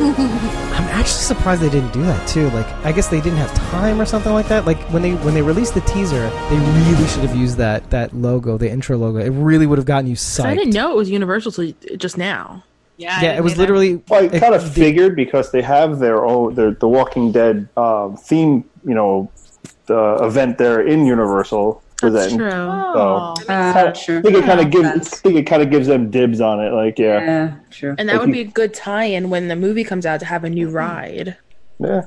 I'm 1.08 1.12
actually 1.14 1.36
surprised 1.36 1.62
they 1.62 1.70
didn't 1.70 1.92
do 1.94 2.02
that 2.02 2.28
too. 2.28 2.50
Like, 2.50 2.66
I 2.84 2.92
guess 2.92 3.08
they 3.08 3.20
didn't 3.22 3.38
have 3.38 3.54
time 3.54 3.98
or 3.98 4.04
something 4.04 4.32
like 4.34 4.46
that. 4.48 4.66
Like 4.66 4.76
when 4.92 5.00
they 5.00 5.14
when 5.14 5.32
they 5.32 5.40
released 5.40 5.72
the 5.72 5.80
teaser, 5.82 6.28
they 6.50 6.56
really 6.58 7.06
should 7.08 7.22
have 7.22 7.34
used 7.34 7.56
that 7.56 7.88
that 7.90 8.14
logo, 8.14 8.58
the 8.58 8.70
intro 8.70 8.98
logo. 8.98 9.18
It 9.18 9.30
really 9.30 9.64
would 9.66 9.78
have 9.78 9.86
gotten 9.86 10.06
you 10.06 10.16
'Cause 10.16 10.40
I 10.40 10.54
didn't 10.54 10.74
know 10.74 10.90
it 10.92 10.96
was 10.96 11.08
Universal 11.10 11.52
till 11.52 11.72
just 11.96 12.18
now. 12.18 12.62
Yeah, 12.98 13.22
Yeah, 13.22 13.36
it 13.38 13.42
was 13.42 13.52
either. 13.54 13.62
literally. 13.62 14.02
Well, 14.10 14.22
I 14.22 14.26
it- 14.26 14.40
kind 14.40 14.54
of 14.54 14.74
they- 14.74 14.80
figured 14.82 15.16
because 15.16 15.50
they 15.50 15.62
have 15.62 15.98
their 15.98 16.26
own 16.26 16.54
their 16.56 16.72
the 16.72 16.88
Walking 16.88 17.32
Dead 17.32 17.68
um, 17.78 18.16
theme, 18.18 18.64
you 18.84 18.94
know, 18.94 19.30
the 19.86 20.18
event 20.20 20.58
there 20.58 20.80
in 20.82 21.06
Universal. 21.06 21.80
That's 22.00 22.12
present. 22.32 22.38
true. 22.40 22.50
Oh, 22.52 23.34
So- 23.38 23.52
Uh, 23.52 23.92
true. 23.92 24.18
I 24.18 24.22
think 24.22 24.36
it 24.36 24.44
kind 24.44 24.60
of 24.60 24.66
Makes 24.66 24.76
gives. 24.76 25.12
I 25.14 25.16
think 25.16 25.36
it 25.36 25.42
kind 25.44 25.62
of 25.62 25.70
gives 25.70 25.86
them 25.88 26.10
dibs 26.10 26.40
on 26.40 26.60
it. 26.60 26.72
Like, 26.72 26.98
yeah, 26.98 27.20
Yeah, 27.20 27.52
true. 27.70 27.94
And 27.98 28.08
that 28.08 28.14
Like 28.14 28.20
would 28.26 28.28
you- 28.36 28.44
be 28.44 28.48
a 28.48 28.52
good 28.52 28.72
tie-in 28.74 29.30
when 29.30 29.48
the 29.48 29.56
movie 29.56 29.84
comes 29.84 30.06
out 30.06 30.20
to 30.20 30.26
have 30.26 30.44
a 30.44 30.50
new 30.50 30.68
ride. 30.68 31.36
yeah. 31.80 32.02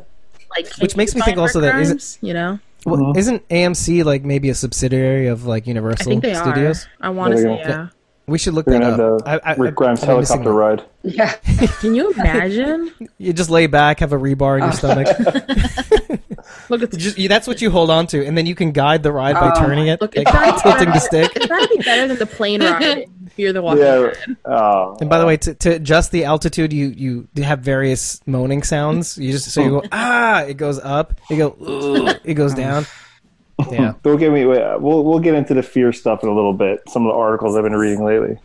Like, 0.55 0.67
Which 0.79 0.95
makes 0.97 1.15
me 1.15 1.21
think 1.21 1.37
also 1.37 1.61
that 1.61 1.79
isn't- 1.79 2.17
you 2.21 2.33
know 2.33 2.59
Well, 2.85 2.97
Mhm. 2.97 3.17
Isn't 3.17 3.47
AMC 3.49 4.03
like 4.03 4.23
maybe 4.25 4.49
a 4.49 4.55
subsidiary 4.55 5.27
of 5.27 5.45
like 5.45 5.67
Universal 5.67 6.01
I 6.01 6.09
think 6.09 6.23
they 6.23 6.33
Studios? 6.33 6.87
are. 6.99 7.07
I 7.07 7.09
want 7.11 7.33
to 7.33 7.37
say 7.37 7.47
we 7.47 7.55
yeah. 7.59 7.87
We 8.31 8.37
should 8.39 8.53
look 8.55 8.65
We're 8.65 8.79
that 8.79 8.97
gonna 8.97 9.15
up. 9.17 9.27
have 9.27 9.41
the 9.41 9.47
I, 9.47 9.51
I, 9.51 9.55
Rick 9.55 9.75
Grimes 9.75 9.99
I've 10.01 10.07
been 10.07 10.15
helicopter 10.15 10.53
ride. 10.53 10.83
Yeah. 11.03 11.31
Can 11.81 11.93
you 11.95 12.11
imagine? 12.13 12.91
You 13.17 13.33
just 13.33 13.49
lay 13.51 13.67
back, 13.67 13.99
have 13.99 14.13
a 14.13 14.17
rebar 14.17 14.55
in 14.57 14.63
your 14.63 14.69
Oh. 14.69 14.75
stomach. 14.75 15.07
Look 16.69 16.81
at 16.83 16.93
You 16.93 16.99
just, 16.99 17.29
that's 17.29 17.47
what 17.47 17.61
you 17.61 17.69
hold 17.69 17.89
on 17.91 18.07
to, 18.07 18.25
and 18.25 18.35
then 18.37 18.45
you 18.45 18.55
can 18.55 18.71
guide 18.71 19.03
the 19.03 19.11
ride 19.11 19.35
by 19.35 19.51
Oh. 19.55 19.59
turning 19.59 19.87
it, 19.87 20.01
Look, 20.01 20.15
like, 20.15 20.27
it's 20.27 20.63
be 20.63 20.69
tilting 20.69 20.85
the 20.87 20.93
better- 20.93 20.99
stick. 20.99 21.31
It's 21.35 21.45
gotta 21.45 21.67
be 21.67 21.77
better 21.83 22.07
than 22.07 22.17
the 22.17 22.25
plane 22.25 22.61
ride. 22.63 22.81
in 22.81 23.29
Fear 23.35 23.53
the 23.53 23.61
Walking 23.61 23.83
Yeah. 23.83 24.11
Oh, 24.45 24.97
And 24.99 25.09
by 25.09 25.19
the 25.19 25.25
way, 25.25 25.37
to, 25.37 25.53
to 25.53 25.75
adjust 25.75 26.11
the 26.11 26.25
altitude, 26.25 26.73
you 26.73 26.87
you 26.87 27.43
have 27.43 27.59
various 27.59 28.21
moaning 28.25 28.63
sounds. 28.63 29.17
You 29.17 29.31
just 29.31 29.51
so 29.51 29.61
you 29.61 29.69
go 29.69 29.83
ah, 29.91 30.41
it 30.43 30.55
goes 30.57 30.79
up. 30.79 31.13
You 31.29 31.37
go 31.37 31.55
ooh, 31.61 32.07
it 32.23 32.33
goes 32.33 32.53
down. 32.53 32.85
Yeah. 33.71 33.93
Don't 34.03 34.17
get 34.17 34.31
me. 34.31 34.45
We'll 34.45 35.03
we'll 35.03 35.19
get 35.19 35.35
into 35.35 35.53
the 35.53 35.63
fear 35.63 35.91
stuff 35.91 36.23
in 36.23 36.29
a 36.29 36.33
little 36.33 36.53
bit. 36.53 36.81
Some 36.87 37.05
of 37.05 37.13
the 37.13 37.17
articles 37.17 37.55
I've 37.55 37.63
been 37.63 37.75
reading 37.75 38.03
lately. 38.03 38.37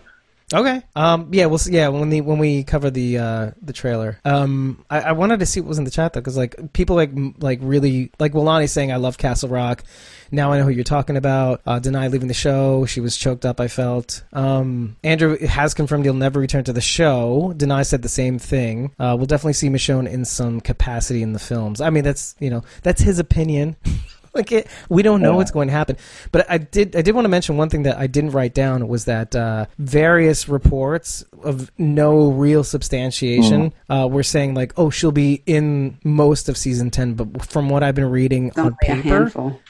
Okay. 0.55 0.81
Um. 0.95 1.31
Yeah. 1.33 1.47
We'll. 1.47 1.59
See, 1.59 1.73
yeah. 1.73 1.89
When 1.89 2.09
the 2.09 2.21
when 2.21 2.39
we 2.39 2.63
cover 2.63 2.89
the 2.89 3.19
uh 3.19 3.51
the 3.61 3.73
trailer. 3.73 4.21
Um. 4.25 4.85
I, 4.89 5.01
I 5.01 5.13
wanted 5.13 5.41
to 5.41 5.47
see 5.47 5.61
what 5.61 5.69
was 5.69 5.79
in 5.79 5.85
the 5.85 5.91
chat 5.91 6.13
though, 6.13 6.21
because 6.21 6.37
like 6.37 6.73
people 6.73 6.95
like 6.95 7.11
like 7.41 7.59
really 7.63 8.13
like 8.21 8.33
Wilani 8.33 8.69
saying 8.69 8.93
I 8.93 8.97
love 8.97 9.19
Castle 9.19 9.49
Rock. 9.49 9.83
Now 10.31 10.53
I 10.53 10.59
know 10.59 10.65
who 10.65 10.71
you're 10.71 10.85
talking 10.85 11.17
about. 11.17 11.63
Uh, 11.67 11.81
Danai 11.81 12.11
leaving 12.13 12.29
the 12.29 12.35
show. 12.35 12.85
She 12.87 13.01
was 13.01 13.17
choked 13.17 13.45
up. 13.45 13.61
I 13.61 13.67
felt. 13.67 14.23
Um. 14.33 14.97
Andrew 15.03 15.37
has 15.45 15.75
confirmed 15.75 16.05
he'll 16.05 16.15
never 16.15 16.39
return 16.39 16.63
to 16.65 16.73
the 16.73 16.81
show. 16.81 17.53
Danai 17.57 17.85
said 17.85 18.03
the 18.03 18.09
same 18.09 18.39
thing. 18.39 18.93
Uh. 19.01 19.15
We'll 19.17 19.27
definitely 19.27 19.55
see 19.55 19.69
Michonne 19.69 20.09
in 20.09 20.25
some 20.25 20.61
capacity 20.61 21.23
in 21.23 21.33
the 21.33 21.41
films. 21.41 21.81
I 21.81 21.91
mean, 21.91 22.05
that's 22.05 22.37
you 22.39 22.51
know 22.51 22.63
that's 22.85 23.03
his 23.03 23.19
opinion. 23.19 23.75
like 24.37 24.53
it, 24.53 24.69
we 24.89 25.03
don't 25.03 25.21
know 25.21 25.31
Yeah. 25.33 25.37
what's 25.37 25.51
going 25.51 25.69
to 25.69 25.75
happen. 25.75 25.97
But 26.33 26.47
I 26.49 26.59
did 26.59 26.95
I 26.95 27.03
did 27.03 27.15
want 27.15 27.25
to 27.25 27.29
mention 27.31 27.57
one 27.57 27.69
thing 27.71 27.83
that 27.85 27.97
I 27.99 28.07
didn't 28.07 28.31
write 28.31 28.55
down 28.55 28.87
was 28.89 29.07
that 29.07 29.35
uh, 29.35 29.67
various 29.79 30.49
reports 30.49 31.25
of 31.43 31.71
no 31.79 32.31
real 32.31 32.63
substantiation 32.65 33.73
uh, 33.91 34.09
were 34.11 34.23
saying 34.23 34.55
like, 34.55 34.73
oh, 34.77 34.91
she'll 34.91 35.13
be 35.13 35.43
in 35.47 35.99
most 36.05 36.49
of 36.49 36.57
season 36.57 36.91
ten. 36.91 37.15
But 37.15 37.45
from 37.47 37.69
what 37.69 37.83
I've 37.83 37.95
been 37.95 38.11
reading 38.11 38.49
It's 38.49 38.59
on 38.59 38.67
only 38.67 38.77
a 38.83 38.87
paper, 38.87 39.09
handful. 39.09 39.61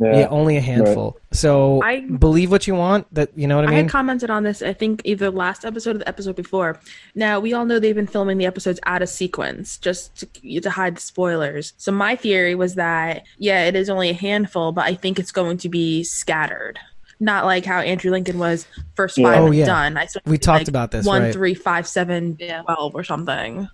Yeah. 0.00 0.18
yeah, 0.20 0.26
only 0.28 0.56
a 0.56 0.60
handful. 0.60 1.18
So 1.32 1.80
I- 1.82 2.00
believe 2.00 2.50
what 2.50 2.66
you 2.66 2.74
want. 2.74 3.06
That 3.14 3.30
you 3.36 3.46
know 3.46 3.56
what 3.56 3.66
I 3.66 3.68
I 3.68 3.70
mean. 3.70 3.84
had 3.84 3.90
commented 3.90 4.28
on 4.28 4.42
this, 4.42 4.60
I 4.60 4.72
think, 4.72 5.02
either 5.04 5.30
last 5.30 5.64
episode 5.64 5.94
or 5.96 5.98
the 6.00 6.08
episode 6.08 6.34
before. 6.34 6.80
Now, 7.14 7.38
we 7.38 7.52
all 7.52 7.64
know 7.64 7.78
they've 7.78 7.94
been 7.94 8.08
filming 8.08 8.38
the 8.38 8.46
episodes 8.46 8.80
out 8.86 9.02
of 9.02 9.08
sequence 9.08 9.78
just 9.78 10.16
to, 10.16 10.60
to 10.60 10.70
hide 10.70 10.96
the 10.96 11.00
spoilers. 11.00 11.74
So, 11.76 11.92
my 11.92 12.16
theory 12.16 12.56
was 12.56 12.74
that, 12.74 13.22
yeah, 13.38 13.66
it 13.66 13.76
is 13.76 13.88
only 13.88 14.10
a 14.10 14.14
handful, 14.14 14.72
but 14.72 14.84
I 14.84 14.94
think 14.94 15.20
it's 15.20 15.30
going 15.32 15.58
to 15.58 15.68
be 15.68 16.02
scattered. 16.02 16.78
Not 17.20 17.44
like 17.44 17.64
how 17.64 17.78
Andrew 17.78 18.10
Lincoln 18.10 18.38
was 18.40 18.66
first 18.96 19.16
Yeah. 19.16 19.32
five 19.32 19.42
Oh, 19.42 19.46
and 19.46 19.54
yeah. 19.54 19.66
done. 19.66 19.96
I 19.96 20.06
still 20.06 20.22
We 20.26 20.38
talked 20.38 20.62
like, 20.62 20.68
about 20.68 20.90
this, 20.90 21.06
one, 21.06 21.22
right. 21.22 21.32
three, 21.32 21.54
five, 21.54 21.86
seven, 21.86 22.36
Yeah. 22.40 22.62
twelve, 22.62 22.96
or 22.96 23.04
something. 23.04 23.68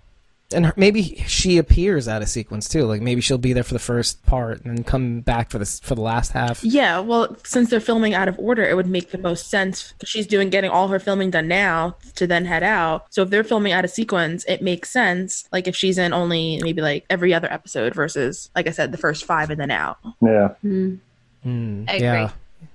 And 0.53 0.65
her, 0.67 0.73
maybe 0.75 1.23
she 1.27 1.57
appears 1.57 2.07
out 2.07 2.21
of 2.21 2.29
sequence 2.29 2.67
too. 2.69 2.85
Like 2.85 3.01
maybe 3.01 3.21
she'll 3.21 3.37
be 3.37 3.53
there 3.53 3.63
for 3.63 3.73
the 3.73 3.79
first 3.79 4.25
part 4.25 4.63
and 4.63 4.77
then 4.77 4.83
come 4.83 5.21
back 5.21 5.49
for 5.51 5.59
this 5.59 5.79
for 5.79 5.95
the 5.95 6.01
last 6.01 6.31
half. 6.31 6.63
Yeah, 6.63 6.99
well, 6.99 7.35
since 7.43 7.69
they're 7.69 7.79
filming 7.79 8.13
out 8.13 8.27
of 8.27 8.37
order, 8.39 8.63
it 8.63 8.75
would 8.75 8.87
make 8.87 9.11
the 9.11 9.17
most 9.17 9.49
sense. 9.49 9.93
'cause 9.99 10.09
She's 10.09 10.27
doing 10.27 10.49
getting 10.49 10.69
all 10.71 10.87
her 10.89 10.99
filming 10.99 11.31
done 11.31 11.47
now 11.47 11.95
to 12.15 12.27
then 12.27 12.45
head 12.45 12.63
out. 12.63 13.05
So 13.09 13.21
if 13.23 13.29
they're 13.29 13.43
filming 13.43 13.73
out 13.73 13.85
of 13.85 13.91
sequence, 13.91 14.43
it 14.45 14.61
makes 14.61 14.89
sense. 14.89 15.45
Like 15.51 15.67
if 15.67 15.75
she's 15.75 15.97
in 15.97 16.13
only 16.13 16.59
maybe 16.63 16.81
like 16.81 17.05
every 17.09 17.33
other 17.33 17.51
episode 17.51 17.93
versus, 17.95 18.49
like 18.55 18.67
I 18.67 18.71
said, 18.71 18.91
the 18.91 18.97
first 18.97 19.25
five 19.25 19.49
and 19.49 19.59
then 19.59 19.71
out. 19.71 19.97
Yeah. 20.21 20.49
Mm. 20.63 20.99
Mm, 21.45 21.89
I 21.89 21.95
yeah. 21.95 22.29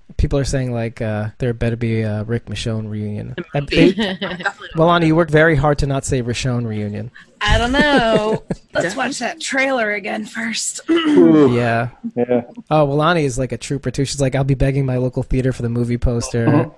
Agree. 0.08 0.14
People 0.16 0.38
are 0.38 0.44
saying 0.44 0.72
like 0.72 1.00
uh, 1.02 1.28
there 1.38 1.52
better 1.52 1.76
be 1.76 2.02
a 2.02 2.24
Rick 2.24 2.46
Michonne 2.46 2.88
reunion. 2.88 3.34
I- 3.54 3.60
they- 3.60 3.92
Definitely 3.92 4.68
well, 4.76 4.90
Ani, 4.90 5.06
you 5.08 5.16
worked 5.16 5.30
very 5.30 5.56
hard 5.56 5.78
to 5.78 5.86
not 5.86 6.04
say 6.04 6.22
Michonne 6.22 6.66
reunion. 6.66 7.10
I 7.40 7.58
don't 7.58 7.72
know. 7.72 8.44
Let's 8.74 8.96
watch 8.96 9.18
that 9.18 9.40
trailer 9.40 9.92
again 9.92 10.24
first. 10.26 10.80
Yeah. 10.88 11.90
yeah. 12.16 12.42
Oh, 12.70 12.84
well, 12.86 13.02
Ani 13.02 13.24
is 13.24 13.38
like 13.38 13.52
a 13.52 13.58
trooper 13.58 13.90
too. 13.90 14.04
She's 14.04 14.20
like, 14.20 14.34
I'll 14.34 14.44
be 14.44 14.54
begging 14.54 14.84
my 14.86 14.96
local 14.96 15.22
theater 15.22 15.52
for 15.52 15.62
the 15.62 15.68
movie 15.68 15.98
poster. 15.98 16.46
Mhm. 16.46 16.74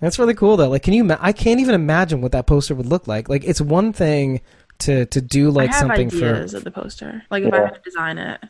That's 0.00 0.18
really 0.18 0.34
cool 0.34 0.56
though. 0.56 0.68
Like, 0.70 0.82
can 0.82 0.94
you? 0.94 1.04
Ma- 1.04 1.18
I 1.20 1.32
can't 1.32 1.60
even 1.60 1.74
imagine 1.74 2.20
what 2.22 2.32
that 2.32 2.46
poster 2.46 2.74
would 2.74 2.86
look 2.86 3.06
like. 3.06 3.28
Like, 3.28 3.44
it's 3.44 3.60
one 3.60 3.92
thing 3.92 4.40
to 4.80 5.04
to 5.06 5.20
do 5.20 5.50
like 5.50 5.70
I 5.70 5.72
have 5.74 5.80
something 5.80 6.06
ideas 6.08 6.52
for. 6.52 6.56
of 6.58 6.64
the 6.64 6.70
poster. 6.70 7.22
Like 7.30 7.44
if 7.44 7.52
I 7.52 7.58
had 7.58 7.74
to 7.74 7.80
design 7.80 8.16
it. 8.18 8.40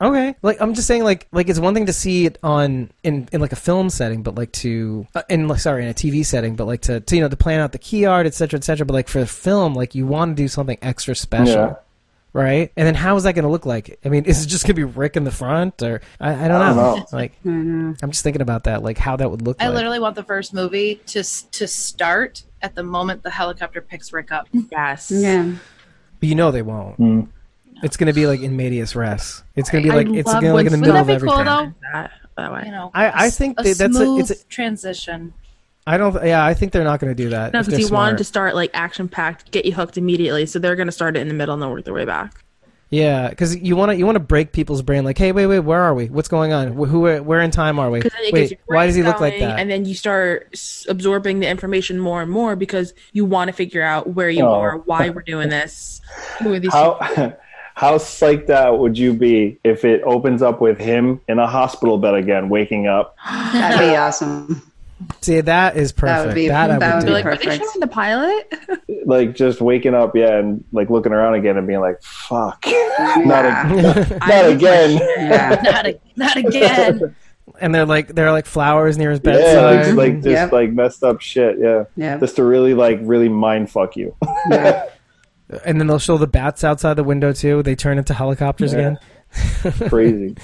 Okay, 0.00 0.36
like 0.42 0.60
I'm 0.60 0.74
just 0.74 0.86
saying, 0.86 1.02
like 1.02 1.26
like 1.32 1.48
it's 1.48 1.58
one 1.58 1.74
thing 1.74 1.86
to 1.86 1.92
see 1.92 2.24
it 2.26 2.38
on 2.44 2.90
in 3.02 3.28
in 3.32 3.40
like 3.40 3.50
a 3.50 3.56
film 3.56 3.90
setting, 3.90 4.22
but 4.22 4.36
like 4.36 4.52
to 4.52 5.06
uh, 5.16 5.22
in 5.28 5.48
like 5.48 5.58
sorry 5.58 5.82
in 5.82 5.90
a 5.90 5.94
TV 5.94 6.24
setting, 6.24 6.54
but 6.54 6.66
like 6.66 6.82
to, 6.82 7.00
to 7.00 7.16
you 7.16 7.20
know 7.20 7.28
to 7.28 7.36
plan 7.36 7.58
out 7.60 7.72
the 7.72 7.78
key 7.78 8.04
art, 8.06 8.24
et 8.24 8.34
cetera, 8.34 8.58
et 8.58 8.64
cetera. 8.64 8.86
But 8.86 8.94
like 8.94 9.08
for 9.08 9.18
the 9.18 9.26
film, 9.26 9.74
like 9.74 9.96
you 9.96 10.06
want 10.06 10.36
to 10.36 10.42
do 10.42 10.46
something 10.46 10.78
extra 10.82 11.16
special. 11.16 11.54
Yeah. 11.54 11.74
Right, 12.34 12.70
and 12.76 12.86
then 12.86 12.94
how 12.94 13.16
is 13.16 13.24
that 13.24 13.34
going 13.34 13.46
to 13.46 13.50
look 13.50 13.64
like? 13.64 13.98
I 14.04 14.10
mean, 14.10 14.24
is 14.26 14.44
it 14.44 14.48
just 14.48 14.64
going 14.64 14.76
to 14.76 14.80
be 14.80 14.84
Rick 14.84 15.16
in 15.16 15.24
the 15.24 15.32
front, 15.32 15.82
or 15.82 16.02
I, 16.20 16.44
I 16.44 16.48
don't, 16.48 16.60
I 16.60 16.66
don't 16.68 16.76
know. 16.76 16.96
know. 16.96 17.06
Like, 17.10 17.32
I 17.44 17.48
know. 17.48 17.94
I'm 18.02 18.10
just 18.10 18.22
thinking 18.22 18.42
about 18.42 18.64
that, 18.64 18.82
like 18.82 18.98
how 18.98 19.16
that 19.16 19.30
would 19.30 19.42
look. 19.42 19.56
I 19.60 19.66
like. 19.66 19.76
literally 19.76 19.98
want 19.98 20.14
the 20.14 20.22
first 20.22 20.54
movie 20.54 20.96
to 21.06 21.24
to 21.24 21.66
start 21.66 22.44
at 22.62 22.74
the 22.74 22.82
moment 22.82 23.22
the 23.22 23.30
helicopter 23.30 23.80
picks 23.80 24.12
Rick 24.12 24.30
up. 24.30 24.46
Yes. 24.52 25.10
Yeah. 25.10 25.54
But 26.20 26.28
you 26.28 26.34
know 26.34 26.50
they 26.50 26.62
won't. 26.62 26.98
Mm. 26.98 27.28
It's 27.82 27.96
going 27.96 28.06
to 28.08 28.12
be 28.12 28.26
like 28.26 28.40
in 28.40 28.56
medias 28.56 28.94
res. 28.96 29.42
It's 29.56 29.70
going 29.70 29.84
to 29.84 29.88
be 29.88 29.92
I 29.92 29.96
like 30.02 30.08
it's 30.08 30.30
going 30.32 30.44
to 30.44 30.52
like 30.54 30.66
in 30.66 30.72
the 30.72 30.78
when- 30.78 30.80
middle 30.80 30.96
of 30.96 31.06
Wouldn't 31.06 31.20
that 31.20 31.26
be 31.26 31.30
cool, 31.30 31.40
everything. 31.48 31.74
though? 31.82 31.88
That, 31.92 32.10
that 32.36 32.52
way. 32.52 32.62
You 32.66 32.72
know, 32.72 32.90
I- 32.94 33.06
I 33.08 33.24
a 33.24 33.26
s- 33.28 33.38
think 33.38 33.58
a 33.60 33.62
that 33.64 33.78
that's 33.78 33.96
a- 33.96 33.98
smooth 33.98 34.30
it's 34.30 34.42
a- 34.42 34.46
transition. 34.46 35.32
I 35.86 35.96
don't. 35.96 36.14
Yeah, 36.24 36.44
I 36.44 36.52
think 36.52 36.72
they're 36.72 36.84
not 36.84 37.00
going 37.00 37.14
to 37.16 37.22
do 37.22 37.30
that. 37.30 37.52
No, 37.54 37.60
because 37.60 37.72
they're 37.72 37.80
you 37.80 37.88
wanted 37.88 38.18
to 38.18 38.24
start 38.24 38.54
like 38.54 38.70
action 38.74 39.08
packed, 39.08 39.50
get 39.52 39.64
you 39.64 39.72
hooked 39.72 39.96
immediately. 39.96 40.44
So 40.44 40.58
they're 40.58 40.76
going 40.76 40.86
to 40.88 40.92
start 40.92 41.16
it 41.16 41.20
in 41.20 41.28
the 41.28 41.34
middle 41.34 41.54
and 41.54 41.62
then 41.62 41.70
work 41.70 41.84
their 41.84 41.94
way 41.94 42.04
back. 42.04 42.44
Yeah, 42.90 43.28
because 43.30 43.56
you 43.56 43.74
want 43.76 43.92
to 43.92 43.96
you 43.96 44.04
want 44.06 44.16
to 44.16 44.20
break 44.20 44.52
people's 44.52 44.82
brain. 44.82 45.04
Like, 45.04 45.16
hey, 45.18 45.32
wait, 45.32 45.46
wait, 45.46 45.60
where 45.60 45.80
are 45.80 45.94
we? 45.94 46.06
What's 46.08 46.28
going 46.28 46.52
on? 46.52 46.72
Who? 46.72 47.00
Where 47.22 47.40
in 47.40 47.50
time 47.50 47.78
are 47.78 47.90
we? 47.90 48.00
Because 48.00 48.12
then 48.12 48.24
it 48.24 48.32
Wait, 48.34 48.58
why 48.66 48.86
does 48.86 48.96
he 48.96 49.02
brain 49.02 49.12
look 49.12 49.20
like 49.20 49.38
that? 49.40 49.58
And 49.58 49.70
then 49.70 49.84
you 49.86 49.94
start 49.94 50.54
absorbing 50.88 51.40
the 51.40 51.48
information 51.48 51.98
more 51.98 52.20
and 52.22 52.30
more 52.30 52.54
because 52.56 52.92
you 53.12 53.24
want 53.24 53.48
to 53.48 53.52
figure 53.54 53.82
out 53.82 54.08
where 54.14 54.28
you 54.30 54.44
Oh. 54.44 54.52
are, 54.60 54.76
why 54.78 55.08
we're 55.10 55.22
doing 55.22 55.48
this, 55.48 56.00
who 56.42 56.52
are 56.54 56.60
these. 56.60 56.72
How 56.72 56.98
how 57.78 57.94
psyched 57.96 58.50
out 58.50 58.80
would 58.80 58.98
you 58.98 59.12
be 59.14 59.56
if 59.62 59.84
it 59.84 60.02
opens 60.04 60.42
up 60.42 60.60
with 60.60 60.78
him 60.78 61.20
in 61.28 61.38
a 61.38 61.46
hospital 61.46 61.96
bed 61.96 62.14
again, 62.14 62.48
waking 62.48 62.88
up? 62.88 63.14
That'd 63.52 63.78
be 63.78 63.94
awesome. 63.94 64.62
See, 65.20 65.40
that 65.42 65.76
is 65.76 65.92
That 65.92 66.00
perfect. 66.00 66.26
would 66.26 66.34
be- 66.34 66.48
that 66.48 66.80
that 66.80 66.94
would 66.96 67.04
would. 67.04 67.06
Be 67.06 67.12
like, 67.12 67.24
are 67.26 67.36
they 67.36 67.56
showing 67.58 67.80
the 67.80 67.86
pilot? 67.86 68.52
Like 69.06 69.34
just 69.34 69.60
waking 69.62 69.94
up, 69.94 70.14
yeah, 70.16 70.36
and 70.38 70.62
like 70.72 70.90
looking 70.90 71.12
around 71.12 71.34
again 71.34 71.56
and 71.56 71.66
being 71.66 71.80
like, 71.80 72.02
"Fuck, 72.02 72.62
not, 72.66 73.44
Yeah. 73.44 73.98
a, 73.98 74.18
I 74.20 74.28
not 74.42 74.50
again." 74.50 74.98
Yeah. 75.16 75.60
Not 75.62 75.86
a, 75.86 76.00
not 76.16 76.36
again. 76.36 77.14
and 77.60 77.74
they're 77.74 77.86
like 77.86 78.08
they're 78.08 78.32
like 78.32 78.44
flowers 78.44 78.98
near 78.98 79.10
his 79.10 79.20
Yeah, 79.24 79.32
bedside. 79.32 79.86
like, 79.94 79.96
like 79.96 80.14
just 80.16 80.26
Yep. 80.26 80.52
like 80.52 80.72
messed 80.72 81.02
up 81.04 81.22
shit. 81.22 81.58
Yeah, 81.58 81.84
Yeah. 81.96 82.18
just 82.18 82.36
to 82.36 82.44
really 82.44 82.74
like 82.74 82.98
really 83.02 83.28
mind 83.30 83.70
fuck 83.70 83.96
you. 83.96 84.14
yeah. 84.50 84.84
and 85.64 85.80
then 85.80 85.86
they'll 85.86 85.98
show 85.98 86.18
the 86.18 86.26
bats 86.26 86.64
outside 86.64 86.94
the 86.94 87.04
window 87.04 87.32
too. 87.32 87.62
They 87.62 87.74
turn 87.74 87.98
into 87.98 88.14
helicopters 88.14 88.72
Yeah. 88.72 88.78
again. 88.78 88.98
Crazy. 89.88 90.36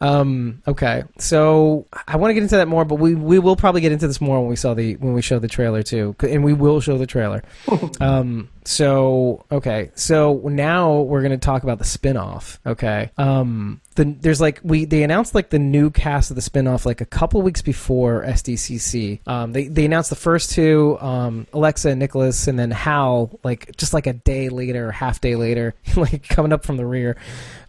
Um. 0.00 0.62
Okay. 0.66 1.04
So 1.18 1.86
I 2.08 2.16
want 2.16 2.30
to 2.30 2.34
get 2.34 2.42
into 2.42 2.56
that 2.56 2.68
more, 2.68 2.84
but 2.84 2.96
we 2.96 3.14
we 3.14 3.38
will 3.38 3.56
probably 3.56 3.80
get 3.80 3.92
into 3.92 4.06
this 4.06 4.20
more 4.20 4.40
when 4.40 4.48
we 4.50 4.56
saw 4.56 4.74
the 4.74 4.96
when 4.96 5.14
we 5.14 5.22
show 5.22 5.38
the 5.38 5.48
trailer 5.48 5.82
too, 5.82 6.14
and 6.20 6.44
we 6.44 6.52
will 6.52 6.80
show 6.80 6.98
the 6.98 7.06
trailer. 7.06 7.42
um. 8.00 8.48
So 8.64 9.44
okay, 9.52 9.90
so 9.94 10.40
now 10.44 11.00
we're 11.00 11.22
gonna 11.22 11.36
talk 11.38 11.62
about 11.62 11.78
the 11.78 11.84
spin-off. 11.84 12.58
Okay. 12.64 13.10
Um, 13.18 13.80
the 13.94 14.04
there's 14.04 14.40
like 14.40 14.60
we 14.62 14.86
they 14.86 15.02
announced 15.02 15.34
like 15.34 15.50
the 15.50 15.58
new 15.58 15.90
cast 15.90 16.30
of 16.30 16.36
the 16.36 16.42
spin-off 16.42 16.86
like 16.86 17.00
a 17.00 17.06
couple 17.06 17.42
weeks 17.42 17.62
before 17.62 18.22
SDCC. 18.24 19.20
Um, 19.26 19.52
they 19.52 19.68
they 19.68 19.84
announced 19.84 20.10
the 20.10 20.16
first 20.16 20.50
two, 20.50 20.98
um, 21.00 21.46
Alexa 21.52 21.90
and 21.90 21.98
Nicholas, 21.98 22.48
and 22.48 22.58
then 22.58 22.70
Hal 22.70 23.38
like 23.44 23.76
just 23.76 23.92
like 23.92 24.06
a 24.06 24.14
day 24.14 24.48
later, 24.48 24.90
half 24.90 25.20
day 25.20 25.36
later, 25.36 25.74
like 25.96 26.26
coming 26.28 26.52
up 26.52 26.64
from 26.64 26.76
the 26.76 26.86
rear. 26.86 27.16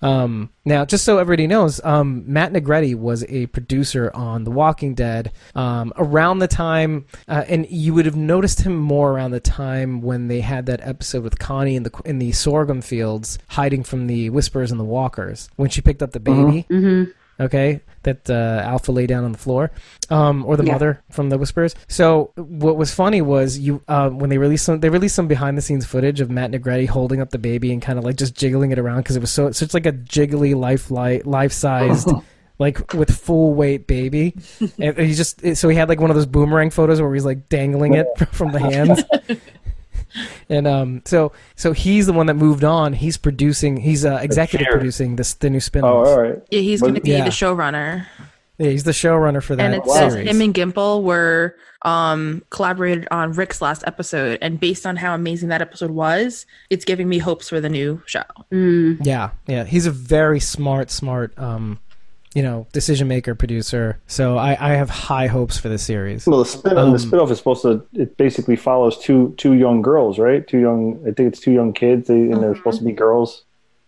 Um, 0.02 0.52
now, 0.66 0.86
just 0.86 1.04
so 1.04 1.18
everybody 1.18 1.48
knows, 1.48 1.84
um, 1.84 2.32
Matt 2.32 2.54
Negrete 2.54 2.96
was 2.96 3.24
a 3.26 3.48
producer 3.48 4.12
on 4.14 4.44
The 4.44 4.52
Walking 4.52 4.94
Dead 4.94 5.32
um, 5.56 5.94
around 5.98 6.40
the 6.40 6.48
time, 6.48 7.06
uh, 7.28 7.44
and 7.48 7.68
you 7.70 7.94
would 7.94 8.06
have 8.06 8.16
noticed 8.16 8.62
him 8.62 8.76
more 8.76 9.12
around 9.12 9.32
the 9.32 9.40
time 9.40 10.02
when 10.02 10.28
they 10.28 10.42
had 10.42 10.68
that 10.68 10.82
episode 10.86 11.24
with 11.24 11.40
Connie 11.40 11.76
in 11.76 11.84
the 11.84 11.92
in 12.06 12.20
the 12.20 12.32
sorghum 12.32 12.82
fields, 12.82 13.40
hiding 13.50 13.84
from 13.84 14.08
the 14.08 14.30
Whisperers 14.30 14.72
and 14.72 14.80
the 14.80 14.84
Walkers 14.86 15.50
when 15.56 15.70
she 15.70 15.82
picked 15.82 16.02
up 16.04 16.12
the 16.12 16.20
baby. 16.20 16.66
Mm-hmm. 16.70 17.12
Okay, 17.38 17.82
that 18.04 18.30
uh, 18.30 18.62
Alpha 18.64 18.94
lay 18.94 19.06
down 19.08 19.26
on 19.26 19.34
the 19.34 19.38
floor, 19.38 19.70
um, 20.10 20.46
or 20.46 20.56
the 20.56 20.64
Yeah. 20.64 20.72
mother 20.72 21.04
from 21.12 21.30
the 21.30 21.38
Whispers. 21.38 21.76
So 21.90 22.32
what 22.38 22.78
was 22.78 22.94
funny 22.94 23.22
was 23.22 23.60
you 23.60 23.82
uh, 23.90 24.10
when 24.10 24.30
they 24.30 24.38
released 24.38 24.64
some 24.64 24.80
they 24.80 24.88
released 24.90 25.16
some 25.16 25.28
behind 25.28 25.58
the 25.58 25.62
scenes 25.62 25.86
footage 25.86 26.22
of 26.22 26.30
Matt 26.32 26.52
Negrete 26.52 26.88
holding 26.88 27.20
up 27.20 27.32
the 27.32 27.38
baby 27.38 27.74
and 27.74 27.82
kind 27.82 28.00
of 28.00 28.06
like 28.06 28.16
just 28.16 28.36
jiggling 28.36 28.72
it 28.72 28.80
around 28.80 29.00
because 29.00 29.18
it 29.18 29.20
was 29.20 29.32
so 29.32 29.52
such 29.52 29.74
like 29.74 29.86
a 29.86 29.92
jiggly 29.92 30.56
life 30.56 30.90
life 30.92 31.52
sized. 31.52 32.10
Like 32.58 32.94
with 32.94 33.12
full 33.14 33.54
weight 33.54 33.86
baby, 33.86 34.34
and 34.80 34.98
he 34.98 35.14
just 35.14 35.58
so 35.58 35.68
he 35.68 35.76
had 35.76 35.90
like 35.90 36.00
one 36.00 36.10
of 36.10 36.16
those 36.16 36.26
boomerang 36.26 36.70
photos 36.70 37.02
where 37.02 37.14
he's 37.14 37.26
like 37.26 37.50
dangling 37.50 37.96
it 37.96 38.08
from 38.32 38.54
the 38.54 38.62
hands, 38.62 39.04
and 40.50 40.68
um 40.68 41.02
so 41.06 41.32
so 41.56 41.72
he's 41.72 42.06
the 42.08 42.14
one 42.14 42.26
that 42.28 42.36
moved 42.36 42.64
on. 42.64 42.94
He's 42.94 43.18
producing, 43.18 43.78
he's 43.78 44.06
uh, 44.06 44.20
executive 44.22 44.68
producing 44.70 45.16
this 45.16 45.34
the 45.34 45.50
new 45.50 45.60
spin 45.60 45.84
Oh, 45.84 46.06
all 46.06 46.22
right. 46.22 46.42
Yeah, 46.52 46.62
he's 46.62 46.82
going 46.82 46.96
to 46.96 47.02
be 47.02 47.12
Yeah. 47.12 47.24
the 47.26 47.30
showrunner. 47.30 48.06
Yeah, 48.58 48.70
he's 48.70 48.86
the 48.86 48.92
showrunner 48.92 49.44
for 49.44 49.56
that 49.58 49.64
and 49.66 49.76
it 49.76 49.84
wow. 49.84 49.94
says 49.96 50.16
him 50.16 50.40
and 50.42 50.54
Gimple 50.54 51.04
were 51.04 51.56
um 51.82 52.42
collaborated 52.50 53.08
on 53.12 53.34
Rick's 53.34 53.62
last 53.62 53.84
episode, 53.86 54.40
and 54.42 54.60
based 54.60 54.86
on 54.86 54.96
how 54.96 55.14
amazing 55.14 55.50
that 55.50 55.62
episode 55.62 55.92
was, 55.92 56.46
it's 56.70 56.86
giving 56.86 57.08
me 57.10 57.18
hopes 57.20 57.50
for 57.50 57.60
the 57.62 57.70
new 57.70 58.02
show. 58.06 58.24
Mm. 58.52 59.06
Yeah, 59.06 59.32
yeah, 59.46 59.66
he's 59.66 59.86
a 59.86 59.92
very 59.92 60.40
smart, 60.40 60.90
smart, 60.90 61.38
um, 61.38 61.80
you 62.36 62.44
know, 62.44 62.68
decision 62.74 63.08
maker, 63.08 63.34
producer. 63.34 63.98
So 64.08 64.38
I, 64.38 64.52
I 64.60 64.74
have 64.76 64.90
high 64.92 65.28
hopes 65.28 65.58
for 65.58 65.70
the 65.70 65.78
series. 65.80 66.28
Well, 66.28 66.40
the 66.40 66.46
spin 66.46 66.78
Um, 66.78 66.92
the 66.92 66.98
spinoff 66.98 67.32
is 67.32 67.38
supposed 67.40 67.64
to. 67.64 67.84
It 67.94 68.18
basically 68.18 68.58
follows 68.58 68.98
two 69.00 69.34
two 69.38 69.54
young 69.54 69.82
girls, 69.82 70.20
right? 70.20 70.46
Two 70.46 70.60
young. 70.60 71.00
I 71.08 71.12
think 71.12 71.30
it's 71.34 71.40
two 71.40 71.52
young 71.54 71.74
kids, 71.74 72.08
they, 72.10 72.14
and 72.16 72.44
they're 72.44 72.56
supposed 72.56 72.80
to 72.80 72.86
be 72.86 72.92
girls. 72.92 73.44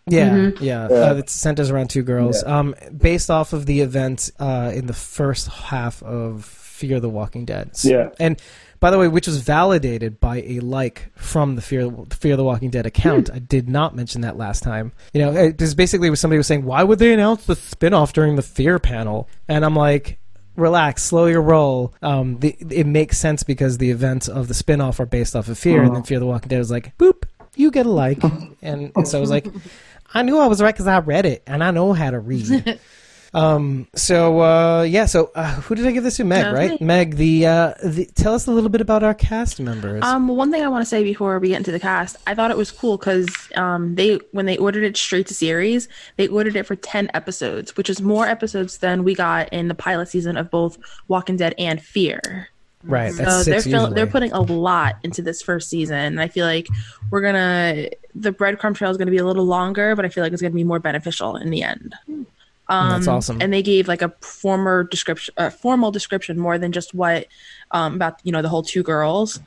Yeah, 0.09 0.29
Mhm. 0.29 0.61
yeah, 0.61 0.87
Yeah. 0.89 0.95
Uh, 1.09 1.13
it 1.15 1.29
centers 1.29 1.69
around 1.69 1.89
two 1.89 2.01
girls. 2.03 2.41
Um, 2.45 2.73
based 2.97 3.29
off 3.29 3.51
of 3.51 3.65
the 3.65 3.81
events 3.81 4.31
uh, 4.39 4.71
in 4.73 4.87
the 4.87 4.93
first 4.93 5.49
half 5.49 6.01
of 6.01 6.45
Fear 6.45 7.01
the 7.01 7.09
Walking 7.09 7.43
Dead. 7.43 7.71
S- 7.73 7.83
Yeah. 7.83 8.09
and 8.17 8.39
by 8.79 8.91
the 8.91 8.97
way, 8.97 9.07
which 9.07 9.27
was 9.27 9.37
validated 9.41 10.19
by 10.19 10.41
a 10.41 10.59
like 10.59 11.11
from 11.15 11.55
the 11.55 11.61
Fear 11.61 11.91
Fear 12.11 12.35
the 12.37 12.43
Walking 12.43 12.69
Dead 12.69 12.85
account. 12.85 13.29
I 13.31 13.39
did 13.39 13.67
not 13.69 13.95
mention 13.95 14.21
that 14.21 14.37
last 14.37 14.63
time. 14.63 14.91
You 15.13 15.21
know, 15.21 15.31
it 15.33 15.59
was 15.59 15.75
basically 15.75 16.09
was 16.09 16.19
somebody 16.19 16.37
was 16.37 16.47
saying, 16.47 16.65
"Why 16.65 16.83
would 16.83 16.99
they 16.99 17.13
announce 17.13 17.45
the 17.45 17.55
spinoff 17.55 18.13
during 18.13 18.35
the 18.35 18.41
Fear 18.41 18.79
panel?" 18.79 19.27
And 19.47 19.65
I'm 19.65 19.75
like. 19.75 20.19
Relax, 20.55 21.03
slow 21.03 21.27
your 21.27 21.43
roll. 21.43 21.93
Um, 22.01 22.39
the, 22.39 22.55
it 22.71 22.87
makes 22.87 23.19
sense 23.19 23.43
because 23.43 23.77
the 23.77 23.91
events 23.91 24.27
of 24.27 24.47
the 24.47 24.55
spinoff 24.55 24.99
are 24.99 25.05
based 25.05 25.35
off 25.35 25.49
of 25.49 25.59
Fear, 25.59 25.83
and 25.83 25.95
then 25.95 26.01
Fear 26.01 26.17
of 26.17 26.21
the 26.21 26.25
Walking 26.25 26.49
Dead 26.49 26.57
was 26.57 26.71
like, 26.71 26.97
"Boop, 26.97 27.25
you 27.55 27.69
get 27.69 27.85
a 27.85 27.91
like," 27.91 28.23
and, 28.63 28.91
and 28.95 29.07
so 29.07 29.19
I 29.19 29.21
was 29.21 29.29
like, 29.29 29.45
I 30.13 30.23
knew 30.23 30.37
I 30.37 30.47
was 30.47 30.61
right 30.61 30.73
because 30.73 30.87
I 30.87 30.99
read 30.99 31.25
it 31.25 31.43
and 31.47 31.63
I 31.63 31.71
know 31.71 31.93
how 31.93 32.11
to 32.11 32.19
read. 32.19 32.79
um. 33.33 33.87
So 33.95 34.41
uh, 34.41 34.83
yeah. 34.83 35.05
So 35.05 35.31
uh, 35.35 35.55
who 35.61 35.75
did 35.75 35.85
I 35.85 35.91
give 35.91 36.03
this 36.03 36.17
to? 36.17 36.23
Meg, 36.23 36.53
right? 36.53 36.79
me. 36.79 36.85
Meg. 36.85 37.15
The, 37.15 37.45
uh, 37.45 37.73
the 37.83 38.05
tell 38.15 38.33
us 38.33 38.47
a 38.47 38.51
little 38.51 38.69
bit 38.69 38.81
about 38.81 39.03
our 39.03 39.13
cast 39.13 39.59
members. 39.59 40.03
Um, 40.03 40.27
one 40.27 40.51
thing 40.51 40.63
I 40.63 40.67
want 40.67 40.81
to 40.81 40.89
say 40.89 41.03
before 41.03 41.37
we 41.39 41.49
get 41.49 41.57
into 41.57 41.71
the 41.71 41.79
cast, 41.79 42.17
I 42.25 42.35
thought 42.35 42.51
it 42.51 42.57
was 42.57 42.71
cool 42.71 42.97
because 42.97 43.27
um, 43.55 43.95
they 43.95 44.19
when 44.31 44.45
they 44.45 44.57
ordered 44.57 44.83
it 44.83 44.97
straight 44.97 45.27
to 45.27 45.33
series, 45.33 45.87
they 46.17 46.27
ordered 46.27 46.55
it 46.55 46.65
for 46.65 46.75
ten 46.75 47.09
episodes, 47.13 47.75
which 47.77 47.89
is 47.89 48.01
more 48.01 48.27
episodes 48.27 48.77
than 48.79 49.03
we 49.03 49.15
got 49.15 49.51
in 49.53 49.67
the 49.67 49.75
pilot 49.75 50.09
season 50.09 50.37
of 50.37 50.49
both 50.49 50.77
Walking 51.07 51.37
Dead 51.37 51.53
and 51.57 51.81
Fear. 51.81 52.49
right. 52.83 53.13
That's 53.13 53.45
So 53.45 53.51
they're 53.51 53.61
fill- 53.61 53.91
they're 53.91 54.07
putting 54.07 54.31
a 54.31 54.41
lot 54.41 54.95
into 55.03 55.21
this 55.21 55.41
first 55.41 55.69
season, 55.69 55.97
and 55.97 56.21
I 56.21 56.27
feel 56.27 56.45
like 56.45 56.67
we're 57.11 57.21
gonna 57.21 57.89
the 58.15 58.31
breadcrumb 58.31 58.75
trail 58.75 58.89
is 58.91 58.97
gonna 58.97 59.11
be 59.11 59.17
a 59.17 59.25
little 59.25 59.45
longer, 59.45 59.95
but 59.95 60.05
I 60.05 60.09
feel 60.09 60.23
like 60.23 60.33
it's 60.33 60.41
gonna 60.41 60.53
be 60.53 60.63
more 60.63 60.79
beneficial 60.79 61.35
in 61.35 61.49
the 61.49 61.63
end. 61.63 61.93
Um, 62.69 62.89
That's 62.89 63.07
awesome. 63.07 63.41
And 63.41 63.53
they 63.53 63.61
gave 63.61 63.87
like 63.87 64.01
a 64.01 64.09
former 64.21 64.83
description, 64.83 65.33
uh, 65.37 65.49
formal 65.49 65.91
description 65.91 66.37
more 66.37 66.57
than 66.57 66.71
just 66.71 66.93
what 66.93 67.27
um, 67.71 67.95
about 67.95 68.19
you 68.23 68.31
know 68.31 68.41
the 68.41 68.49
whole 68.49 68.63
two 68.63 68.83
girls. 68.83 69.39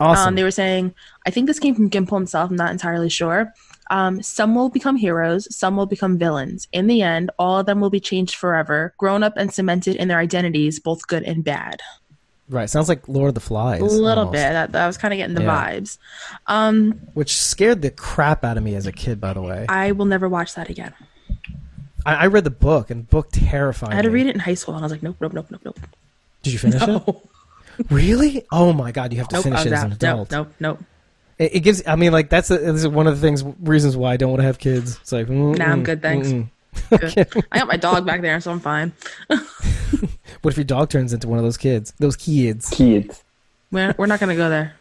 awesome. 0.00 0.28
Um, 0.28 0.34
they 0.36 0.44
were 0.44 0.50
saying, 0.52 0.94
I 1.26 1.30
think 1.30 1.46
this 1.48 1.58
came 1.58 1.74
from 1.74 1.90
Gimple 1.90 2.16
himself. 2.16 2.50
I'm 2.50 2.56
not 2.56 2.70
entirely 2.70 3.08
sure. 3.08 3.52
Um, 3.90 4.22
some 4.22 4.54
will 4.54 4.70
become 4.70 4.96
heroes, 4.96 5.54
some 5.54 5.76
will 5.76 5.86
become 5.86 6.16
villains. 6.18 6.66
In 6.72 6.86
the 6.86 7.02
end, 7.02 7.30
all 7.38 7.58
of 7.58 7.66
them 7.66 7.80
will 7.80 7.90
be 7.90 8.00
changed 8.00 8.36
forever, 8.36 8.94
grown 8.96 9.22
up 9.22 9.34
and 9.36 9.52
cemented 9.52 9.96
in 9.96 10.08
their 10.08 10.18
identities, 10.18 10.78
both 10.80 11.06
good 11.08 11.24
and 11.24 11.44
bad. 11.44 11.80
right. 12.48 12.70
Sounds 12.70 12.88
like 12.88 13.06
Lord 13.08 13.28
of 13.28 13.34
the 13.34 13.40
Flies. 13.40 13.80
A 13.80 13.84
little 13.84 14.24
almost, 14.26 14.32
bit. 14.32 14.52
That, 14.52 14.72
that 14.72 14.86
was 14.86 14.96
kind 14.96 15.12
of 15.12 15.18
getting 15.18 15.34
the 15.34 15.42
Yeah. 15.42 15.66
vibes. 15.72 15.98
Um, 16.46 17.00
which 17.14 17.36
scared 17.36 17.82
the 17.82 17.90
crap 17.90 18.44
out 18.44 18.56
of 18.56 18.62
me 18.62 18.74
as 18.76 18.86
a 18.86 18.92
kid. 18.92 19.20
By 19.20 19.32
the 19.34 19.42
way, 19.42 19.66
I, 19.68 19.88
I 19.88 19.92
will 19.92 20.06
never 20.06 20.28
watch 20.28 20.54
that 20.54 20.70
again. 20.70 20.94
I, 22.06 22.26
read 22.26 22.44
the 22.44 22.50
book 22.50 22.90
and 22.90 23.02
the 23.02 23.08
book 23.08 23.28
terrified 23.32 23.92
I 23.92 23.94
had 23.96 24.02
to 24.02 24.08
me. 24.08 24.14
read 24.14 24.26
it 24.26 24.34
in 24.34 24.40
high 24.40 24.54
school, 24.54 24.74
and 24.74 24.82
I 24.82 24.86
was 24.86 24.92
like, 24.92 25.02
nope, 25.02 25.16
nope, 25.20 25.32
nope, 25.32 25.46
nope, 25.50 25.60
nope. 25.64 25.78
Did 26.42 26.52
you 26.52 26.58
finish 26.58 26.82
it? 26.82 26.86
No, 26.88 27.22
Really? 27.90 28.44
Oh 28.52 28.72
my 28.72 28.92
god! 28.92 29.12
You 29.12 29.18
have 29.18 29.28
to 29.28 29.36
nope, 29.36 29.44
finish 29.44 29.58
was 29.60 29.66
it 29.66 29.72
as 29.72 29.78
out. 29.80 29.84
an 29.84 29.90
Nope, 29.90 29.98
adult. 30.02 30.30
nope, 30.30 30.52
nope. 30.60 30.78
It, 31.38 31.54
it 31.56 31.60
gives. 31.60 31.82
I 31.86 31.96
mean, 31.96 32.12
like 32.12 32.28
that's 32.28 32.50
a, 32.50 32.58
this 32.58 32.80
is 32.82 32.88
one 32.88 33.06
of 33.06 33.18
the 33.18 33.26
things 33.26 33.42
reasons 33.60 33.96
why 33.96 34.12
I 34.12 34.16
don't 34.16 34.30
want 34.30 34.40
to 34.40 34.46
have 34.46 34.58
kids. 34.58 34.98
It's 35.00 35.12
like, 35.12 35.26
mm, 35.26 35.56
Nah, 35.56 35.64
I'm 35.66 35.82
good, 35.82 36.02
thanks. 36.02 36.28
mm, 36.28 36.48
Good. 36.90 37.44
I 37.52 37.58
got 37.60 37.68
my 37.68 37.76
dog 37.76 38.04
back 38.06 38.20
there, 38.20 38.40
so 38.40 38.50
I'm 38.50 38.60
fine. 38.60 38.92
What 40.42 40.52
if 40.52 40.56
your 40.58 40.64
dog 40.64 40.88
turns 40.90 41.12
into 41.12 41.28
one 41.28 41.38
of 41.38 41.44
those 41.44 41.56
kids? 41.56 41.92
Those 42.00 42.16
kids. 42.16 42.68
Kids. 42.70 43.22
We're, 43.70 43.94
we're 43.96 44.06
not 44.06 44.18
going 44.18 44.30
to 44.30 44.36
go 44.36 44.48
there. 44.48 44.74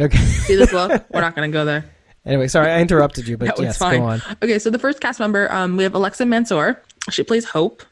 Okay. 0.00 0.16
See 0.16 0.56
this 0.56 0.72
look? 0.72 1.04
We're 1.12 1.20
not 1.20 1.36
going 1.36 1.50
to 1.50 1.52
go 1.52 1.66
there. 1.66 1.84
Anyway, 2.26 2.48
sorry 2.48 2.70
I 2.70 2.80
interrupted 2.80 3.26
you, 3.28 3.36
but 3.36 3.48
was 3.58 3.60
yes, 3.60 3.78
go 3.78 4.02
on. 4.04 4.22
Okay, 4.42 4.58
so 4.58 4.70
the 4.70 4.78
first 4.78 5.00
cast 5.00 5.20
member, 5.20 5.50
um, 5.52 5.76
we 5.76 5.82
have 5.84 5.94
Alexa 5.94 6.24
Mansour. 6.26 6.82
She 7.10 7.22
plays 7.22 7.44
Hope. 7.44 7.82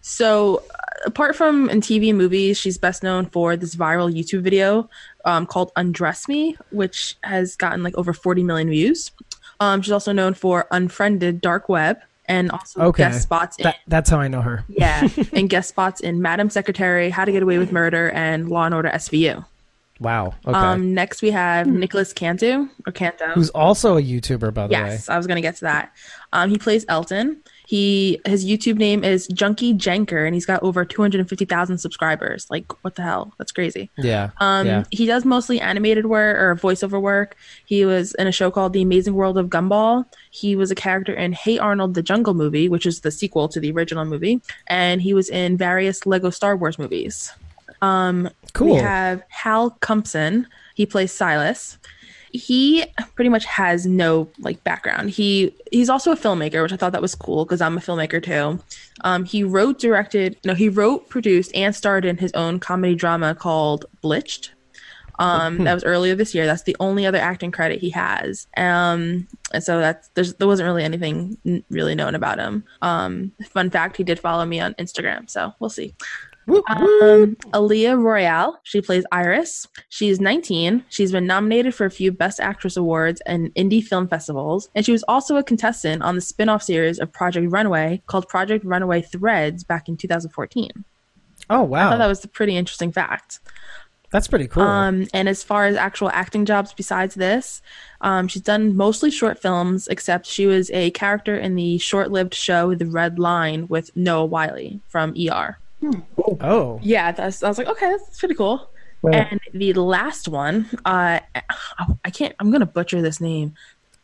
So, 0.00 0.62
uh, 0.70 0.76
apart 1.06 1.34
from 1.34 1.70
in 1.70 1.80
TV 1.80 2.10
and 2.10 2.18
movies, 2.18 2.58
she's 2.58 2.76
best 2.78 3.02
known 3.02 3.26
for 3.26 3.56
this 3.56 3.74
viral 3.74 4.12
YouTube 4.14 4.42
video 4.42 4.88
um, 5.24 5.46
called 5.46 5.72
"Undress 5.76 6.28
Me," 6.28 6.56
which 6.70 7.16
has 7.22 7.56
gotten 7.56 7.82
like 7.82 7.96
over 7.96 8.12
40 8.12 8.42
million 8.44 8.68
views. 8.68 9.10
Um, 9.60 9.80
she's 9.82 9.92
also 9.92 10.12
known 10.12 10.34
for 10.34 10.66
Unfriended 10.70 11.40
Dark 11.40 11.68
Web 11.68 11.98
and 12.26 12.50
also 12.50 12.80
Okay. 12.80 13.04
guest 13.04 13.22
spots 13.22 13.56
in 13.58 13.64
That, 13.64 13.76
that's 13.86 14.10
how 14.10 14.18
I 14.18 14.28
know 14.28 14.40
her. 14.40 14.64
yeah, 14.68 15.06
and 15.32 15.48
guest 15.48 15.68
spots 15.68 16.00
in 16.00 16.20
Madam 16.20 16.50
Secretary, 16.50 17.08
How 17.10 17.24
to 17.24 17.32
Get 17.32 17.42
Away 17.42 17.58
with 17.58 17.70
Murder, 17.72 18.10
and 18.10 18.48
Law 18.48 18.64
and 18.64 18.74
Order 18.74 18.90
SVU. 18.90 19.44
Wow. 20.00 20.34
Okay. 20.44 20.58
Um, 20.58 20.92
next 20.92 21.22
we 21.22 21.30
have 21.30 21.66
Nicholas 21.66 22.12
Cantu 22.12 22.68
or 22.86 22.92
Canto. 22.92 23.26
Who's 23.30 23.50
also 23.50 23.96
a 23.96 24.02
YouTuber, 24.02 24.52
by 24.52 24.66
the 24.66 24.74
way. 24.74 24.80
Yes, 24.80 25.08
I 25.08 25.16
was 25.16 25.26
gonna 25.26 25.40
get 25.40 25.56
to 25.56 25.62
that. 25.62 25.92
Um, 26.32 26.50
he 26.50 26.58
plays 26.58 26.84
Elton. 26.88 27.40
He 27.66 28.20
his 28.26 28.44
YouTube 28.44 28.76
name 28.76 29.04
is 29.04 29.26
Junkie 29.28 29.72
Janker, 29.72 30.26
and 30.26 30.34
he's 30.34 30.44
got 30.46 30.62
over 30.62 30.84
two 30.84 31.00
hundred 31.00 31.20
and 31.20 31.28
fifty 31.28 31.44
thousand 31.44 31.78
subscribers. 31.78 32.46
Like, 32.50 32.70
what 32.84 32.96
the 32.96 33.02
hell? 33.02 33.32
That's 33.38 33.52
crazy. 33.52 33.90
Yeah. 33.96 34.30
Um, 34.38 34.66
yeah. 34.66 34.84
he 34.90 35.06
does 35.06 35.24
mostly 35.24 35.60
animated 35.60 36.06
work 36.06 36.36
or 36.36 36.56
voiceover 36.56 37.00
work. 37.00 37.36
He 37.64 37.84
was 37.84 38.14
in 38.14 38.26
a 38.26 38.32
show 38.32 38.50
called 38.50 38.72
The 38.72 38.82
Amazing 38.82 39.14
World 39.14 39.38
of 39.38 39.48
Gumball. 39.48 40.04
He 40.30 40.56
was 40.56 40.70
a 40.70 40.74
character 40.74 41.14
in 41.14 41.32
Hey 41.32 41.56
Arnold: 41.58 41.94
The 41.94 42.02
Jungle 42.02 42.34
Movie, 42.34 42.68
which 42.68 42.84
is 42.84 43.00
the 43.00 43.10
sequel 43.10 43.48
to 43.48 43.60
the 43.60 43.70
original 43.70 44.04
movie, 44.04 44.42
and 44.66 45.00
he 45.00 45.14
was 45.14 45.30
in 45.30 45.56
various 45.56 46.04
Lego 46.04 46.30
Star 46.30 46.56
Wars 46.56 46.78
movies. 46.78 47.32
Um, 47.84 48.30
Cool. 48.52 48.76
we 48.76 48.80
have 48.80 49.22
Hal 49.28 49.70
Cumpson. 49.80 50.46
He 50.74 50.86
plays 50.86 51.12
Silas. 51.12 51.78
He 52.32 52.84
pretty 53.14 53.28
much 53.28 53.44
has 53.44 53.86
no 53.86 54.28
like 54.40 54.62
background. 54.64 55.10
He 55.10 55.54
he's 55.70 55.88
also 55.88 56.10
a 56.12 56.16
filmmaker, 56.16 56.62
which 56.62 56.72
I 56.72 56.76
thought 56.76 56.92
that 56.92 57.02
was 57.02 57.14
cool 57.14 57.44
because 57.44 57.60
I'm 57.60 57.76
a 57.76 57.80
filmmaker 57.80 58.20
too. 58.22 58.60
Um, 59.02 59.24
he 59.24 59.44
wrote, 59.44 59.78
directed, 59.78 60.36
no, 60.44 60.54
he 60.54 60.68
wrote, 60.68 61.08
produced, 61.08 61.54
and 61.54 61.74
starred 61.74 62.04
in 62.04 62.16
his 62.16 62.32
own 62.32 62.58
comedy 62.58 62.94
drama 62.96 63.34
called 63.34 63.86
Blitched. 64.02 64.50
Um, 65.20 65.62
that 65.62 65.74
was 65.74 65.84
earlier 65.84 66.16
this 66.16 66.34
year. 66.34 66.44
That's 66.44 66.62
the 66.64 66.76
only 66.80 67.06
other 67.06 67.18
acting 67.18 67.52
credit 67.52 67.78
he 67.80 67.90
has. 67.90 68.48
Um, 68.56 69.28
and 69.52 69.62
so 69.62 69.78
that's 69.78 70.08
there's 70.14 70.34
there 70.34 70.48
wasn't 70.48 70.66
really 70.66 70.82
anything 70.82 71.38
n- 71.46 71.62
really 71.70 71.94
known 71.94 72.16
about 72.16 72.40
him. 72.40 72.64
Um, 72.82 73.30
fun 73.50 73.70
fact: 73.70 73.96
he 73.96 74.02
did 74.02 74.18
follow 74.18 74.44
me 74.44 74.58
on 74.58 74.74
Instagram, 74.74 75.30
so 75.30 75.54
we'll 75.60 75.70
see. 75.70 75.94
Whoop, 76.46 76.64
whoop. 76.68 77.02
Um, 77.02 77.36
Aaliyah 77.52 78.00
Royale, 78.02 78.58
she 78.64 78.80
plays 78.80 79.04
Iris. 79.10 79.66
She's 79.88 80.20
19. 80.20 80.84
She's 80.88 81.12
been 81.12 81.26
nominated 81.26 81.74
for 81.74 81.86
a 81.86 81.90
few 81.90 82.12
Best 82.12 82.38
Actress 82.40 82.76
awards 82.76 83.22
and 83.26 83.54
indie 83.54 83.82
film 83.82 84.08
festivals, 84.08 84.68
and 84.74 84.84
she 84.84 84.92
was 84.92 85.02
also 85.04 85.36
a 85.36 85.42
contestant 85.42 86.02
on 86.02 86.14
the 86.14 86.20
spin-off 86.20 86.62
series 86.62 86.98
of 86.98 87.12
Project 87.12 87.50
Runway 87.50 88.02
called 88.06 88.28
Project 88.28 88.64
Runway 88.64 89.02
Threads 89.02 89.64
back 89.64 89.88
in 89.88 89.96
2014. 89.96 90.84
Oh 91.50 91.56
I 91.56 91.60
wow, 91.62 91.90
thought 91.90 91.98
that 91.98 92.06
was 92.06 92.24
a 92.24 92.28
pretty 92.28 92.56
interesting 92.56 92.92
fact. 92.92 93.40
that's 94.10 94.28
pretty 94.28 94.46
cool. 94.46 94.62
Um, 94.62 95.06
and 95.12 95.28
as 95.28 95.42
far 95.42 95.66
as 95.66 95.76
actual 95.76 96.08
acting 96.10 96.44
jobs 96.44 96.72
besides 96.72 97.14
this, 97.14 97.60
um, 98.00 98.28
she's 98.28 98.42
done 98.42 98.76
mostly 98.76 99.10
short 99.10 99.40
films, 99.40 99.88
except 99.88 100.26
she 100.26 100.46
was 100.46 100.70
a 100.70 100.90
character 100.92 101.36
in 101.36 101.54
the 101.54 101.78
short-lived 101.78 102.34
show 102.34 102.74
The 102.74 102.86
Red 102.86 103.18
Line 103.18 103.66
with 103.68 103.90
Noah 103.96 104.26
Wyle 104.26 104.80
from 104.88 105.14
ER. 105.18 105.58
Oh, 106.18 106.38
Yeah, 106.82 107.12
that's, 107.12 107.42
I 107.42 107.48
was 107.48 107.58
like, 107.58 107.68
okay, 107.68 107.90
that's 107.90 108.18
pretty 108.18 108.34
cool. 108.34 108.70
And 109.12 109.38
the 109.52 109.74
last 109.74 110.28
one, 110.28 110.66
uh, 110.86 111.20
I 112.04 112.10
can't, 112.10 112.34
I'm 112.40 112.50
going 112.50 112.60
to 112.60 112.66
butcher 112.66 113.02
this 113.02 113.20
name. 113.20 113.54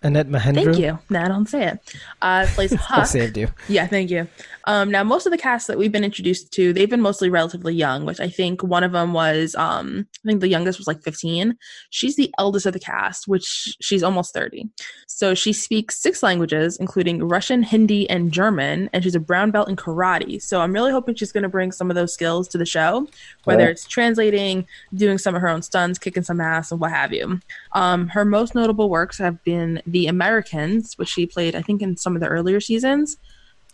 Annette 0.02 0.28
Mahendra. 0.28 0.64
Thank 0.64 0.78
you. 0.78 0.98
Now 1.10 1.24
I 1.24 1.28
don't 1.28 1.48
say 1.48 1.66
it. 1.66 1.96
Uh, 2.22 2.46
plays 2.48 2.74
I 2.90 3.04
saved 3.04 3.36
you. 3.36 3.48
Yeah, 3.68 3.86
thank 3.86 4.10
you. 4.10 4.26
Um, 4.64 4.90
now, 4.90 5.02
most 5.02 5.26
of 5.26 5.32
the 5.32 5.38
cast 5.38 5.66
that 5.66 5.78
we've 5.78 5.92
been 5.92 6.04
introduced 6.04 6.52
to, 6.52 6.72
they've 6.72 6.88
been 6.88 7.00
mostly 7.00 7.28
relatively 7.28 7.74
young, 7.74 8.04
which 8.04 8.20
I 8.20 8.28
think 8.28 8.62
one 8.62 8.84
of 8.84 8.92
them 8.92 9.12
was, 9.12 9.54
um, 9.56 10.06
I 10.24 10.28
think 10.28 10.40
the 10.40 10.48
youngest 10.48 10.78
was 10.78 10.86
like 10.86 11.02
15. 11.02 11.56
She's 11.90 12.16
the 12.16 12.32
eldest 12.38 12.66
of 12.66 12.72
the 12.72 12.78
cast, 12.78 13.26
which 13.26 13.76
she's 13.80 14.02
almost 14.02 14.34
30. 14.34 14.68
So 15.06 15.34
she 15.34 15.52
speaks 15.52 16.00
six 16.00 16.22
languages, 16.22 16.76
including 16.76 17.24
Russian, 17.24 17.62
Hindi, 17.62 18.08
and 18.08 18.30
German, 18.32 18.90
and 18.92 19.02
she's 19.02 19.14
a 19.14 19.20
brown 19.20 19.50
belt 19.50 19.68
in 19.68 19.76
karate. 19.76 20.40
So 20.40 20.60
I'm 20.60 20.72
really 20.72 20.92
hoping 20.92 21.14
she's 21.14 21.32
going 21.32 21.42
to 21.42 21.48
bring 21.48 21.72
some 21.72 21.90
of 21.90 21.96
those 21.96 22.14
skills 22.14 22.46
to 22.48 22.58
the 22.58 22.66
show, 22.66 23.08
whether 23.44 23.68
it's 23.68 23.86
translating, 23.86 24.66
doing 24.94 25.18
some 25.18 25.34
of 25.34 25.42
her 25.42 25.48
own 25.48 25.62
stunts, 25.62 25.98
kicking 25.98 26.22
some 26.22 26.40
ass, 26.40 26.70
and 26.70 26.80
what 26.80 26.90
have 26.90 27.12
you. 27.12 27.40
Um, 27.72 28.08
her 28.08 28.24
most 28.24 28.54
notable 28.54 28.88
works 28.88 29.18
have 29.18 29.42
been 29.42 29.82
The 29.90 30.06
Americans, 30.06 30.94
which 30.98 31.08
she 31.08 31.26
played, 31.26 31.54
I 31.56 31.62
think, 31.62 31.82
in 31.82 31.96
some 31.96 32.14
of 32.14 32.20
the 32.20 32.28
earlier 32.28 32.60
seasons, 32.60 33.16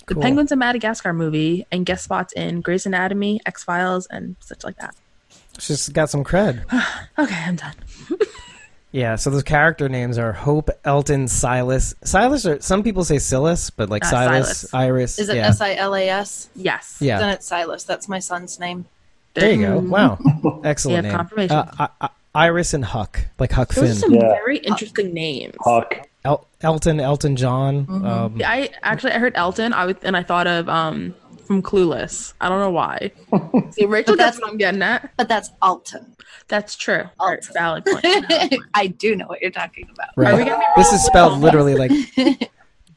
the 0.06 0.14
Cool. 0.14 0.22
Penguins 0.22 0.52
of 0.52 0.58
Madagascar 0.58 1.12
movie, 1.12 1.66
and 1.72 1.84
guest 1.84 2.04
spots 2.04 2.32
in 2.34 2.60
Grey's 2.60 2.86
Anatomy, 2.86 3.40
X 3.44 3.64
Files, 3.64 4.06
and 4.06 4.36
such 4.40 4.62
like 4.64 4.76
that. 4.78 4.94
She's 5.58 5.88
got 5.88 6.10
some 6.10 6.22
cred. 6.24 6.62
Okay, 7.18 7.34
I'm 7.46 7.56
done. 7.56 7.74
Yeah, 8.92 9.16
so 9.16 9.28
those 9.28 9.42
character 9.42 9.90
names 9.90 10.16
are 10.16 10.32
Hope, 10.32 10.70
Elton, 10.84 11.28
Silas. 11.28 11.94
Silas, 12.02 12.46
or 12.46 12.60
some 12.62 12.82
people 12.82 13.04
say 13.04 13.18
Silas, 13.18 13.68
but 13.68 13.90
like 13.90 14.02
Uh, 14.04 14.08
Silas, 14.08 14.46
Silas. 14.60 14.74
Iris. 14.74 15.18
Is 15.18 15.28
it. 15.28 15.36
S 15.36 15.60
I 15.60 15.74
L 15.74 15.94
A 15.94 16.08
S? 16.08 16.48
Yes. 16.54 16.96
Yeah. 17.00 17.18
Then 17.18 17.28
it's 17.30 17.44
Silas. 17.46 17.84
That's 17.84 18.08
my 18.08 18.20
son's 18.20 18.58
name. 18.58 18.86
There 19.34 19.52
you 19.52 19.60
go. 19.66 19.80
Mm. 19.82 19.88
Wow, 19.90 20.60
excellent 20.64 20.94
Yeah, 21.04 21.10
name. 21.10 21.16
confirmation. 21.18 21.56
Uh, 21.56 21.72
I, 21.78 21.88
I, 22.00 22.08
Iris 22.36 22.74
and 22.74 22.84
Huck, 22.84 23.26
like 23.38 23.52
Huck 23.52 23.74
Those 23.74 23.84
are 23.84 23.86
Finn. 23.86 23.94
some 23.96 24.14
Yeah. 24.14 24.20
very 24.32 24.58
interesting 24.58 25.12
names. 25.14 25.54
Huck. 25.60 26.06
El- 26.24 26.46
Elton, 26.60 27.00
Elton 27.00 27.36
John. 27.36 27.86
Mm-hmm. 27.86 28.06
Um, 28.06 28.40
I 28.44 28.70
actually 28.82 29.12
I 29.12 29.18
heard 29.18 29.32
Elton, 29.36 29.72
I 29.72 29.86
would, 29.86 29.98
and 30.02 30.16
I 30.16 30.22
thought 30.22 30.46
of 30.46 30.68
um 30.68 31.14
from 31.46 31.62
Clueless. 31.62 32.34
I 32.40 32.48
don't 32.48 32.58
know 32.58 32.70
why. 32.70 33.12
See, 33.70 33.84
Rachel, 33.86 34.14
But 34.14 34.18
that's 34.18 34.36
that's- 34.36 34.40
what 34.40 34.50
I'm 34.50 34.56
getting 34.58 34.82
at. 34.82 35.10
But 35.16 35.28
that's 35.28 35.50
Alton. 35.62 36.16
That's 36.48 36.74
true. 36.76 37.04
All 37.20 37.28
right, 37.30 37.38
Alton. 37.38 37.54
valid 37.54 37.84
point. 37.84 38.62
I 38.74 38.86
do 38.88 39.16
know 39.16 39.26
what 39.26 39.40
you're 39.40 39.50
talking 39.50 39.88
about. 39.92 40.08
right. 40.16 40.34
Are 40.34 40.36
we 40.36 40.44
gonna 40.44 40.58
be 40.58 40.64
this 40.76 40.88
is 40.88 40.92
wrong? 40.92 41.06
spelled 41.06 41.40
literally 41.40 41.74
like. 41.74 41.90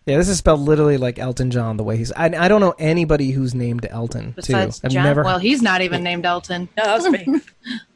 Yeah, 0.05 0.17
this 0.17 0.29
is 0.29 0.39
spelled 0.39 0.61
literally 0.61 0.97
like 0.97 1.19
Elton 1.19 1.51
John. 1.51 1.77
The 1.77 1.83
way 1.83 1.95
he's, 1.95 2.11
I, 2.13 2.25
I 2.25 2.47
don't 2.47 2.61
know 2.61 2.73
anybody 2.79 3.29
who's 3.29 3.53
named 3.53 3.85
Elton 3.91 4.31
Besides 4.35 4.79
too. 4.79 4.87
I've 4.87 4.91
John. 4.93 5.03
never. 5.03 5.23
Well, 5.23 5.37
he's 5.37 5.61
not 5.61 5.81
even 5.83 6.01
named 6.01 6.25
Elton. 6.25 6.67
No, 6.75 6.83
that's 6.83 7.07
me. 7.09 7.39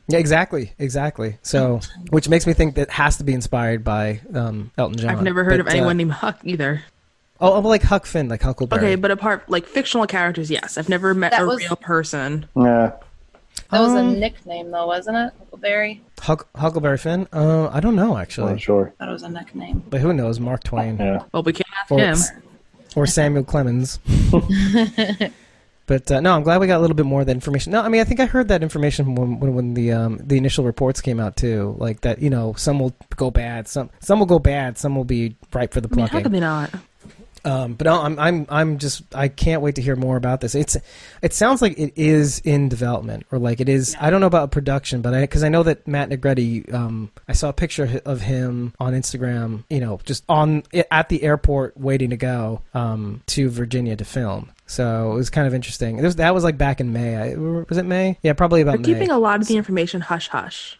Yeah, 0.07 0.17
exactly, 0.19 0.73
exactly. 0.79 1.37
So, 1.41 1.79
which 2.09 2.27
makes 2.29 2.45
me 2.47 2.53
think 2.53 2.75
that 2.75 2.89
has 2.91 3.17
to 3.17 3.23
be 3.23 3.33
inspired 3.33 3.83
by 3.83 4.21
um, 4.33 4.71
Elton 4.77 4.97
John. 4.97 5.09
I've 5.11 5.21
never 5.23 5.43
heard 5.43 5.57
But, 5.57 5.59
of 5.61 5.67
anyone 5.67 5.89
uh, 5.89 5.93
named 5.93 6.11
Huck 6.11 6.39
either. 6.43 6.83
oh, 7.39 7.53
oh, 7.53 7.59
like 7.61 7.83
Huck 7.83 8.05
Finn, 8.05 8.27
like 8.29 8.41
Huckleberry. 8.41 8.81
Okay, 8.81 8.95
but 8.95 9.11
apart 9.11 9.49
like 9.49 9.65
fictional 9.65 10.05
characters, 10.07 10.49
yes. 10.51 10.77
I've 10.77 10.89
never 10.89 11.13
met 11.13 11.31
That 11.31 11.41
a 11.43 11.45
was- 11.45 11.59
real 11.59 11.75
person. 11.75 12.47
Yeah. 12.55 12.93
That 13.69 13.81
was 13.81 13.93
a 13.93 13.97
Um, 13.99 14.19
nickname, 14.19 14.69
though, 14.71 14.85
wasn't 14.87 15.17
it? 15.17 15.33
Huckleberry. 15.39 16.01
Huck, 16.19 16.47
Huckleberry 16.55 16.97
Finn. 16.97 17.27
Uh, 17.33 17.69
I 17.69 17.79
don't 17.79 17.95
know 17.95 18.17
actually, 18.17 18.51
Not 18.53 18.61
sure. 18.61 18.93
I 18.99 19.05
thought 19.05 19.09
it 19.09 19.13
was 19.13 19.23
a 19.23 19.29
nickname. 19.29 19.83
but 19.89 19.99
who 20.01 20.13
knows? 20.13 20.39
Mark 20.39 20.63
Twain. 20.63 20.97
Yeah. 20.97 21.23
Well, 21.31 21.43
we 21.43 21.53
can't 21.53 21.69
ask 21.81 21.91
Or, 21.91 21.99
him. 21.99 22.43
or 22.95 23.05
Samuel 23.07 23.43
Clemens. 23.43 23.99
but 25.85 26.11
uh, 26.11 26.21
no, 26.21 26.33
I'm 26.33 26.43
glad 26.43 26.59
we 26.59 26.67
got 26.67 26.77
a 26.77 26.81
little 26.81 26.95
bit 26.95 27.05
more 27.05 27.21
of 27.21 27.27
that 27.27 27.35
information. 27.35 27.71
No, 27.71 27.81
I 27.81 27.89
mean, 27.89 28.01
I 28.01 28.03
think 28.03 28.19
I 28.19 28.25
heard 28.25 28.47
that 28.47 28.63
information 28.63 29.15
when 29.15 29.39
when, 29.39 29.53
when 29.53 29.73
the 29.73 29.91
um, 29.91 30.19
the 30.23 30.37
initial 30.37 30.63
reports 30.63 31.01
came 31.01 31.19
out 31.19 31.35
too. 31.35 31.75
Like 31.77 32.01
that, 32.01 32.21
you 32.21 32.29
know, 32.29 32.53
some 32.53 32.79
will 32.79 32.95
go 33.15 33.31
bad, 33.31 33.67
some 33.67 33.89
some 33.99 34.19
will 34.19 34.25
go 34.25 34.39
bad, 34.39 34.77
some 34.77 34.95
will 34.95 35.03
be 35.03 35.35
ripe 35.53 35.73
for 35.73 35.81
the 35.81 35.89
I 35.91 35.95
mean, 35.95 36.05
how 36.05 36.11
plucking. 36.11 36.31
they 36.31 36.39
not? 36.39 36.71
Um, 37.45 37.73
but 37.73 37.85
no, 37.85 38.01
I'm 38.01 38.17
I'm 38.19 38.45
I'm 38.49 38.77
just 38.77 39.03
I 39.13 39.27
can't 39.27 39.61
wait 39.61 39.75
to 39.75 39.81
hear 39.81 39.95
more 39.95 40.15
about 40.15 40.39
this. 40.41 40.55
It's 40.55 40.77
it 41.21 41.33
sounds 41.33 41.61
like 41.61 41.77
it 41.77 41.93
is 41.95 42.39
in 42.39 42.69
development 42.69 43.25
or 43.31 43.39
like 43.39 43.59
it 43.59 43.67
is. 43.67 43.95
I 43.99 44.09
don't 44.09 44.21
know 44.21 44.27
about 44.27 44.51
production, 44.51 45.01
but 45.01 45.13
I 45.13 45.21
because 45.21 45.43
I 45.43 45.49
know 45.49 45.63
that 45.63 45.87
Matt 45.87 46.09
Negrete. 46.09 46.73
Um, 46.73 47.11
I 47.27 47.33
saw 47.33 47.49
a 47.49 47.53
picture 47.53 48.01
of 48.05 48.21
him 48.21 48.73
on 48.79 48.93
Instagram. 48.93 49.65
You 49.69 49.81
know, 49.81 49.99
just 50.05 50.23
on 50.29 50.63
at 50.89 51.09
the 51.09 51.23
airport 51.23 51.75
waiting 51.77 52.11
to 52.11 52.17
go 52.17 52.61
um, 52.73 53.21
to 53.27 53.49
Virginia 53.49 53.95
to 53.97 54.05
film. 54.05 54.51
So 54.73 55.11
it 55.11 55.15
was 55.15 55.29
kind 55.29 55.45
of 55.47 55.53
interesting. 55.53 55.99
It 55.99 56.01
was, 56.03 56.15
that 56.15 56.33
was 56.33 56.43
like 56.43 56.57
back 56.57 56.81
in 56.81 56.91
May. 56.93 57.15
I, 57.15 57.35
was 57.35 57.77
it 57.77 57.85
May? 57.85 58.17
Yeah, 58.23 58.33
probably 58.33 58.61
about 58.61 58.71
They're 58.81 58.93
May. 58.93 58.99
keeping 58.99 59.11
a 59.11 59.19
lot 59.19 59.39
of 59.39 59.47
the 59.47 59.55
information 59.55 60.01
hush 60.01 60.29
hush. 60.29 60.79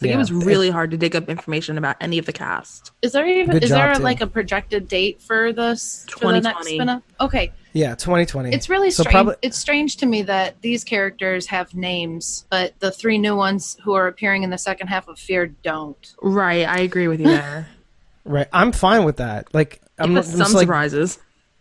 Like 0.00 0.08
Yeah. 0.08 0.14
it 0.16 0.18
was 0.18 0.32
really 0.32 0.70
hard 0.70 0.90
to 0.92 0.96
dig 0.96 1.14
up 1.14 1.28
information 1.28 1.76
about 1.78 1.96
any 2.00 2.16
of 2.18 2.24
the 2.26 2.32
cast. 2.32 2.90
Is 3.02 3.12
there 3.12 3.26
even 3.26 3.50
Good 3.52 3.64
is 3.64 3.70
there 3.70 3.94
too. 3.94 4.02
like 4.02 4.20
a 4.22 4.26
projected 4.26 4.88
date 4.88 5.20
for 5.20 5.52
this 5.52 6.06
for 6.10 6.32
the 6.32 6.40
next 6.40 6.66
2020. 6.66 6.76
spin-off? 6.76 7.02
Okay, 7.20 7.52
yeah, 7.74 7.94
2020. 7.94 8.52
it's 8.52 8.68
really 8.70 8.90
So 8.90 9.02
strange. 9.02 9.12
probably- 9.12 9.36
It's 9.42 9.58
strange 9.58 9.96
to 9.98 10.06
me 10.06 10.22
that 10.22 10.60
these 10.62 10.82
characters 10.82 11.46
have 11.46 11.74
names, 11.74 12.44
but 12.50 12.72
the 12.80 12.90
three 12.90 13.18
new 13.18 13.36
ones 13.36 13.76
who 13.84 13.92
are 13.92 14.06
appearing 14.08 14.42
in 14.42 14.50
the 14.50 14.58
second 14.58 14.88
half 14.88 15.06
of 15.06 15.18
Fear 15.18 15.48
don't. 15.62 16.14
Right, 16.22 16.66
I 16.66 16.78
agree 16.78 17.08
with 17.08 17.20
you 17.20 17.26
there. 17.26 17.68
right. 18.24 18.48
I'm 18.54 18.72
fine 18.72 19.04
with 19.04 19.18
that. 19.18 19.54
Like 19.54 19.80
I'm, 19.98 20.08
Give 20.14 20.16
I'm 20.16 20.18
us 20.20 20.30
some 20.32 20.52
like 20.54 20.62
surprises. 20.62 21.18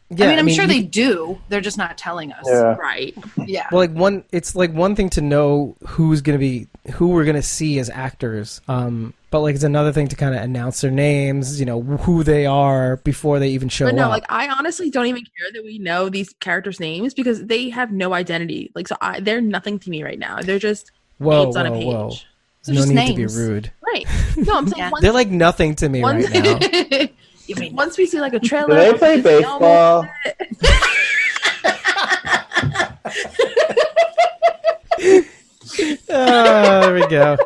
Yeah. 0.10 0.26
I 0.26 0.30
mean, 0.30 0.40
I'm 0.40 0.50
sure 0.50 0.64
you 0.66 0.68
they 0.70 0.82
do. 0.84 1.40
They're 1.50 1.62
just 1.62 1.78
not 1.78 1.98
telling 1.98 2.32
us. 2.32 2.46
Yeah. 2.48 2.76
Right. 2.76 3.16
Yeah. 3.46 3.68
Well, 3.72 3.80
like 3.80 3.92
one, 3.92 4.24
it's 4.32 4.56
like 4.56 4.72
one 4.74 4.96
thing 4.96 5.10
to 5.12 5.22
know 5.22 5.76
who's 5.88 6.22
going 6.22 6.38
to 6.38 6.40
be 6.40 6.68
who 6.94 7.08
we're 7.10 7.24
going 7.24 7.36
to 7.36 7.42
see 7.42 7.80
as 7.80 7.90
actors. 7.90 8.62
Um, 8.68 9.14
but 9.32 9.40
like 9.42 9.56
it's 9.56 9.64
another 9.64 9.92
thing 9.92 10.08
to 10.10 10.16
kind 10.16 10.36
of 10.36 10.42
announce 10.42 10.82
their 10.82 10.92
names, 10.92 11.60
you 11.60 11.66
know, 11.66 11.82
who 11.82 12.24
they 12.24 12.46
are 12.46 12.98
before 12.98 13.40
they 13.40 13.50
even 13.50 13.70
show 13.70 13.86
But 13.86 13.96
no, 13.96 14.04
up. 14.06 14.12
like 14.12 14.26
I 14.30 14.48
honestly 14.50 14.90
don't 14.92 15.08
even 15.08 15.24
care 15.24 15.52
that 15.54 15.64
we 15.64 15.80
know 15.80 16.10
these 16.10 16.34
characters' 16.40 16.80
names 16.80 17.14
because 17.14 17.46
they 17.46 17.70
have 17.70 17.92
no 17.92 18.14
identity. 18.14 18.72
Like 18.76 18.88
so, 18.88 18.96
I, 19.02 19.22
they're 19.22 19.42
nothing 19.42 19.80
to 19.80 19.90
me 19.90 20.04
right 20.04 20.20
now. 20.20 20.42
They're 20.42 20.60
just 20.60 20.92
whoa, 21.18 21.46
names 21.46 21.56
on 21.56 21.66
a 21.66 21.72
whoa, 21.72 21.78
page. 21.80 21.86
whoa! 21.88 22.10
They're 22.66 22.76
no 22.76 22.82
just 22.82 22.90
need 22.94 23.08
to 23.08 23.14
names. 23.18 23.36
be 23.36 23.42
rude. 23.42 23.72
Right. 23.82 24.06
No, 24.38 24.58
I'm 24.58 24.68
saying 24.68 24.78
Yeah. 24.78 24.92
once, 24.92 25.02
They're 25.02 25.12
like 25.14 25.30
nothing 25.30 25.76
to 25.78 25.90
me 25.90 26.02
One- 26.02 26.22
right 26.22 26.32
now. 26.92 27.08
You 27.48 27.56
mean 27.56 27.76
once 27.76 27.98
we 27.98 28.06
see 28.06 28.20
like 28.20 28.34
a 28.34 28.40
trailer. 28.40 28.70
Do 28.70 28.76
they 28.76 28.98
play 28.98 29.22
baseball? 29.22 30.06
oh, 36.10 36.82
there 36.82 36.94
we 36.94 37.08
go. 37.08 37.38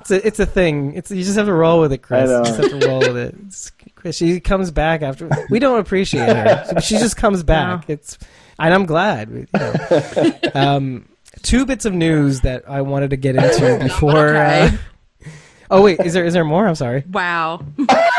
It's 0.00 0.10
a, 0.10 0.26
it's 0.26 0.40
a 0.40 0.46
thing. 0.46 0.94
It's 0.94 1.10
you 1.10 1.22
just 1.22 1.36
have 1.36 1.46
to 1.46 1.52
roll 1.52 1.80
with 1.80 1.92
it, 1.92 1.98
Chris. 1.98 2.30
I 2.30 2.32
know. 2.32 2.38
You 2.38 2.44
just 2.44 2.60
have 2.60 2.80
to 2.80 2.86
roll 2.86 3.00
with 3.00 3.16
it. 3.16 3.34
It's, 3.46 3.72
Chris, 3.94 4.16
she 4.16 4.40
comes 4.40 4.70
back 4.70 5.02
after. 5.02 5.28
We 5.50 5.58
don't 5.58 5.80
appreciate 5.80 6.28
her. 6.28 6.80
She 6.80 6.98
just 6.98 7.16
comes 7.16 7.42
back. 7.42 7.88
No. 7.88 7.94
It's, 7.94 8.16
and 8.58 8.72
I'm 8.72 8.86
glad. 8.86 9.30
You 9.30 9.46
know. 9.52 10.32
um, 10.54 11.08
two 11.42 11.66
bits 11.66 11.84
of 11.84 11.94
news 11.94 12.40
that 12.42 12.68
I 12.68 12.82
wanted 12.82 13.10
to 13.10 13.16
get 13.16 13.36
into 13.36 13.78
before. 13.82 14.28
okay. 14.28 14.70
Uh, 15.24 15.28
oh 15.70 15.82
wait, 15.82 16.00
is 16.00 16.14
there 16.14 16.24
is 16.24 16.32
there 16.32 16.44
more? 16.44 16.66
I'm 16.66 16.74
sorry. 16.74 17.04
Wow. 17.10 17.64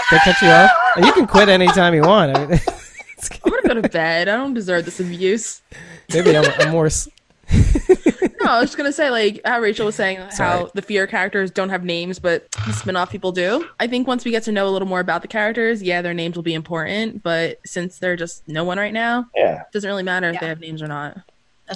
Did 0.10 0.20
I 0.20 0.24
cut 0.24 0.42
you 0.42 0.48
off? 0.50 0.72
And 0.96 1.06
you 1.06 1.14
can 1.14 1.28
quit 1.28 1.50
anytime 1.50 1.94
you 1.94 2.02
want. 2.02 2.36
I 2.38 2.46
mean, 2.48 2.60
I'm 3.46 3.52
gonna 3.52 3.62
go 3.68 3.82
to 3.82 3.90
bed. 3.90 4.28
I 4.28 4.36
don't 4.38 4.54
deserve 4.54 4.86
this 4.86 5.00
abuse. 5.00 5.62
maybe 6.14 6.36
I'm, 6.36 6.46
I'm 6.60 6.72
more. 6.72 6.90
No, 8.42 8.52
I 8.52 8.60
was 8.62 8.70
just 8.70 8.78
gonna 8.78 8.94
say 8.94 9.10
like 9.10 9.42
how 9.46 9.60
Rachel 9.60 9.86
was 9.86 9.96
saying 9.96 10.18
Sorry. 10.32 10.50
how 10.50 10.72
the 10.74 10.82
fear 10.82 11.06
characters 11.08 11.52
don't 11.52 11.70
have 11.70 11.84
names, 11.84 12.18
but 12.20 12.50
the 12.66 12.72
spin-off 12.74 13.12
people 13.12 13.32
do. 13.32 13.68
I 13.80 13.88
think 13.88 14.08
once 14.08 14.24
we 14.24 14.32
get 14.32 14.44
to 14.44 14.52
know 14.52 14.68
a 14.68 14.72
little 14.72 14.88
more 14.88 15.02
about 15.02 15.22
the 15.22 15.28
characters, 15.28 15.84
yeah, 15.84 16.02
their 16.02 16.14
names 16.14 16.36
will 16.36 16.44
be 16.44 16.54
important. 16.54 17.22
But 17.22 17.60
since 17.66 18.00
they're 18.00 18.16
just 18.16 18.48
no 18.48 18.64
one 18.64 18.78
right 18.78 18.94
now, 18.94 19.26
Yeah. 19.36 19.62
it 19.62 19.72
doesn't 19.74 19.88
really 19.88 20.04
matter 20.04 20.30
if 20.30 20.40
they 20.40 20.48
have 20.48 20.60
names 20.62 20.82
or 20.82 20.88
not. 20.88 21.18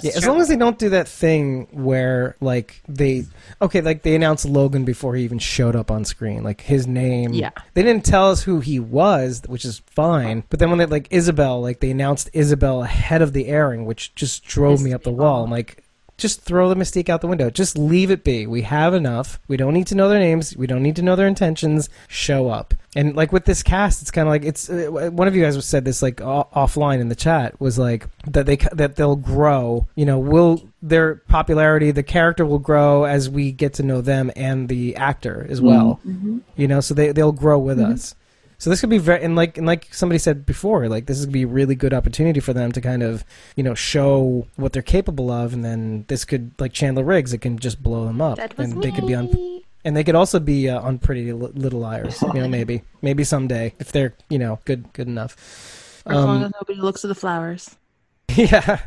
Yeah, 0.02 0.12
as 0.16 0.26
long 0.26 0.40
as 0.40 0.48
they 0.48 0.56
don't 0.56 0.78
do 0.78 0.88
that 0.90 1.06
thing 1.06 1.68
where 1.70 2.36
like 2.40 2.82
they 2.88 3.26
okay, 3.62 3.80
like 3.80 4.02
they 4.02 4.14
announced 4.14 4.44
Logan 4.44 4.84
before 4.84 5.14
he 5.14 5.24
even 5.24 5.38
showed 5.38 5.76
up 5.76 5.90
on 5.90 6.04
screen, 6.04 6.42
like 6.42 6.60
his 6.60 6.86
name. 6.86 7.32
Yeah. 7.32 7.50
they 7.74 7.82
didn't 7.82 8.04
tell 8.04 8.30
us 8.30 8.42
who 8.42 8.60
he 8.60 8.80
was, 8.80 9.42
which 9.46 9.64
is 9.64 9.82
fine. 9.86 10.44
But 10.50 10.58
then 10.58 10.70
when 10.70 10.78
they 10.78 10.86
like 10.86 11.08
Isabel, 11.10 11.60
like 11.60 11.80
they 11.80 11.90
announced 11.90 12.30
Isabel 12.32 12.82
ahead 12.82 13.22
of 13.22 13.32
the 13.32 13.46
airing, 13.46 13.84
which 13.86 14.14
just 14.14 14.44
drove 14.44 14.82
me 14.82 14.92
up 14.92 15.02
the 15.02 15.12
wall. 15.12 15.44
I'm 15.44 15.50
like, 15.50 15.83
just 16.16 16.42
throw 16.42 16.68
the 16.68 16.76
mystique 16.76 17.08
out 17.08 17.20
the 17.20 17.26
window. 17.26 17.50
Just 17.50 17.76
leave 17.76 18.10
it 18.10 18.24
be. 18.24 18.46
We 18.46 18.62
have 18.62 18.94
enough. 18.94 19.40
We 19.48 19.56
don't 19.56 19.74
need 19.74 19.86
to 19.88 19.94
know 19.94 20.08
their 20.08 20.18
names. 20.18 20.56
We 20.56 20.66
don't 20.66 20.82
need 20.82 20.96
to 20.96 21.02
know 21.02 21.16
their 21.16 21.26
intentions. 21.26 21.88
Show 22.08 22.48
up. 22.48 22.74
And 22.96 23.16
like 23.16 23.32
with 23.32 23.44
this 23.44 23.62
cast, 23.62 24.02
it's 24.02 24.10
kind 24.10 24.28
of 24.28 24.30
like 24.30 24.44
it's 24.44 24.70
uh, 24.70 25.10
one 25.12 25.26
of 25.26 25.34
you 25.34 25.42
guys 25.42 25.62
said 25.66 25.84
this 25.84 26.02
like 26.02 26.20
o- 26.20 26.48
offline 26.54 27.00
in 27.00 27.08
the 27.08 27.16
chat 27.16 27.60
was 27.60 27.78
like 27.78 28.06
that 28.28 28.46
they 28.46 28.56
that 28.72 28.96
they'll 28.96 29.16
grow. 29.16 29.88
You 29.96 30.06
know, 30.06 30.18
will 30.18 30.62
their 30.80 31.16
popularity, 31.16 31.90
the 31.90 32.02
character 32.02 32.46
will 32.46 32.58
grow 32.60 33.04
as 33.04 33.28
we 33.28 33.50
get 33.50 33.74
to 33.74 33.82
know 33.82 34.00
them 34.00 34.30
and 34.36 34.68
the 34.68 34.94
actor 34.96 35.46
as 35.48 35.60
well. 35.60 36.00
You 36.56 36.68
know, 36.68 36.80
so 36.80 36.94
they 36.94 37.10
they'll 37.10 37.32
grow 37.32 37.58
with 37.58 37.80
us. 37.80 38.14
So 38.64 38.70
this 38.70 38.80
could 38.80 38.88
be 38.88 38.96
very 38.96 39.22
and 39.22 39.36
like 39.36 39.58
and 39.58 39.66
like 39.66 39.92
somebody 39.92 40.18
said 40.18 40.46
before, 40.46 40.88
like 40.88 41.04
this 41.04 41.18
is 41.18 41.26
gonna 41.26 41.34
be 41.34 41.42
a 41.42 41.46
really 41.46 41.74
good 41.74 41.92
opportunity 41.92 42.40
for 42.40 42.54
them 42.54 42.72
to 42.72 42.80
kind 42.80 43.02
of 43.02 43.22
you 43.56 43.62
know 43.62 43.74
show 43.74 44.46
what 44.56 44.72
they're 44.72 44.80
capable 44.80 45.30
of, 45.30 45.52
and 45.52 45.62
then 45.62 46.06
this 46.08 46.24
could 46.24 46.50
like 46.58 46.72
Chandler 46.72 47.04
Riggs, 47.04 47.34
it 47.34 47.42
can 47.42 47.58
just 47.58 47.82
blow 47.82 48.06
them 48.06 48.22
up, 48.22 48.38
That 48.38 48.56
was 48.56 48.72
and 48.72 48.82
they 48.82 48.90
could 48.90 49.06
be 49.06 49.14
on 49.14 49.60
and 49.84 49.94
they 49.94 50.02
could 50.02 50.14
also 50.14 50.40
be 50.40 50.70
uh, 50.70 50.80
on 50.80 50.98
Pretty 50.98 51.30
Li- 51.30 51.52
Little 51.54 51.80
Liars, 51.80 52.22
you 52.22 52.40
know, 52.40 52.48
maybe 52.48 52.80
maybe 53.02 53.22
someday 53.22 53.74
if 53.78 53.92
they're 53.92 54.14
you 54.30 54.38
know 54.38 54.58
good 54.64 54.90
good 54.94 55.08
enough. 55.08 56.02
As 56.06 56.14
long 56.24 56.44
as 56.44 56.52
nobody 56.58 56.80
looks 56.80 57.04
at 57.04 57.08
the 57.08 57.14
flowers. 57.14 57.76
yeah. 58.34 58.80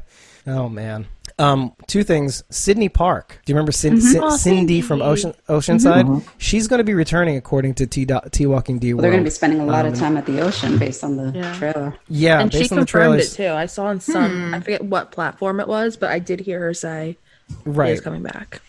Oh 0.48 0.70
man. 0.70 1.06
Um, 1.40 1.74
two 1.86 2.04
things. 2.04 2.44
Sydney 2.50 2.90
Park. 2.90 3.40
Do 3.46 3.52
you 3.52 3.56
remember 3.56 3.72
Cin- 3.72 4.02
Cin- 4.02 4.24
Oh, 4.24 4.36
Cindy 4.36 4.82
from 4.82 5.04
Ocean 5.04 5.34
Oceanside? 5.48 6.28
She's 6.40 6.68
going 6.68 6.80
to 6.80 6.84
be 6.84 6.96
returning 6.96 7.38
according 7.38 7.76
to 7.76 7.86
T. 7.86 8.06
Do- 8.06 8.20
T. 8.32 8.48
Walking 8.48 8.80
D. 8.80 8.94
Well, 8.94 9.04
they're 9.04 9.12
going 9.12 9.24
to 9.24 9.28
be 9.28 9.34
spending 9.34 9.60
a 9.60 9.66
lot 9.66 9.86
Um, 9.86 9.94
of 9.94 10.00
time 10.00 10.18
at 10.18 10.26
the 10.26 10.42
ocean 10.42 10.80
based 10.80 11.04
on 11.04 11.16
the 11.16 11.32
Yeah. 11.38 11.54
trailer. 11.54 11.94
Yeah, 12.10 12.40
and 12.42 12.52
she 12.52 12.62
on 12.64 12.68
confirmed 12.70 12.88
trailers. 12.88 13.34
it 13.34 13.36
too. 13.36 13.50
I 13.50 13.68
saw 13.68 13.86
on 13.86 14.00
some, 14.00 14.54
I 14.56 14.60
forget 14.62 14.84
what 14.84 15.12
platform 15.12 15.60
it 15.60 15.68
was, 15.68 15.96
but 15.96 16.10
I 16.10 16.18
did 16.20 16.40
hear 16.40 16.60
her 16.60 16.74
say 16.74 17.18
Right. 17.66 17.92
he's 17.92 18.02
coming 18.02 18.24
back. 18.24 18.62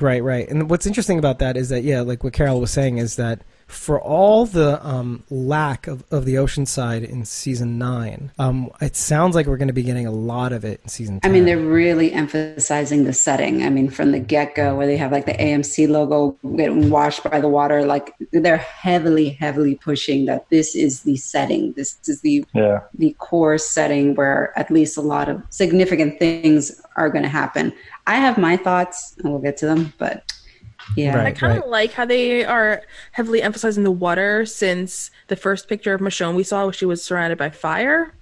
Right, 0.00 0.22
right. 0.22 0.48
And 0.48 0.70
what's 0.70 0.86
interesting 0.86 1.18
about 1.18 1.40
that 1.40 1.56
is 1.56 1.70
that, 1.70 1.82
yeah, 1.82 2.02
like 2.02 2.22
what 2.24 2.32
Carol 2.32 2.60
was 2.60 2.70
saying 2.70 2.98
is 2.98 3.16
that 3.16 3.40
for 3.72 4.00
all 4.00 4.46
the 4.46 4.84
um, 4.86 5.22
lack 5.30 5.86
of, 5.86 6.04
of 6.10 6.24
the 6.24 6.38
ocean 6.38 6.66
side 6.66 7.02
in 7.02 7.24
season 7.24 7.78
nine, 7.78 8.30
um, 8.38 8.70
it 8.80 8.96
sounds 8.96 9.34
like 9.34 9.46
we're 9.46 9.56
going 9.56 9.68
to 9.68 9.74
be 9.74 9.82
getting 9.82 10.06
a 10.06 10.10
lot 10.12 10.52
of 10.52 10.64
it 10.64 10.80
in 10.82 10.88
season 10.88 11.20
I 11.22 11.28
mean, 11.28 11.44
they're 11.44 11.58
really 11.58 12.12
emphasizing 12.12 13.04
the 13.04 13.12
setting. 13.12 13.64
I 13.64 13.70
mean, 13.70 13.90
from 13.90 14.12
the 14.12 14.20
get 14.20 14.54
go, 14.54 14.74
where 14.76 14.86
they 14.86 14.96
have 14.96 15.12
like 15.12 15.26
the 15.26 15.34
AMC 15.34 15.88
logo 15.88 16.36
getting 16.56 16.90
washed 16.90 17.22
by 17.28 17.40
the 17.40 17.48
water, 17.48 17.84
like 17.84 18.14
they're 18.32 18.56
heavily, 18.56 19.30
heavily 19.30 19.74
pushing 19.76 20.26
that 20.26 20.48
this 20.50 20.74
is 20.74 21.02
the 21.02 21.16
setting. 21.16 21.72
This 21.72 21.98
is 22.06 22.20
the 22.20 22.44
Yeah. 22.54 22.80
the 22.96 23.14
core 23.18 23.58
setting 23.58 24.14
where 24.14 24.52
at 24.58 24.70
least 24.70 24.96
a 24.96 25.00
lot 25.00 25.28
of 25.28 25.42
significant 25.50 26.18
things 26.18 26.80
are 26.96 27.08
going 27.08 27.22
to 27.22 27.28
happen. 27.28 27.72
I 28.06 28.16
have 28.16 28.36
my 28.38 28.56
thoughts, 28.56 29.14
and 29.18 29.32
we'll 29.32 29.40
get 29.42 29.56
to 29.58 29.66
them, 29.66 29.92
but 29.98 30.24
yeah, 30.96 31.16
Right. 31.16 31.26
I 31.28 31.32
kind 31.32 31.58
of 31.62 31.68
like 31.68 31.92
how 31.92 32.04
they 32.04 32.44
are 32.44 32.82
heavily 33.12 33.42
emphasizing 33.42 33.84
the 33.84 33.90
water 33.90 34.44
since 34.46 35.10
the 35.28 35.36
first 35.36 35.68
picture 35.68 35.94
of 35.94 36.00
Michonne 36.00 36.34
we 36.34 36.42
saw, 36.42 36.64
where 36.64 36.72
she 36.72 36.84
was 36.86 37.02
surrounded 37.02 37.38
by 37.38 37.50
fire. 37.50 38.12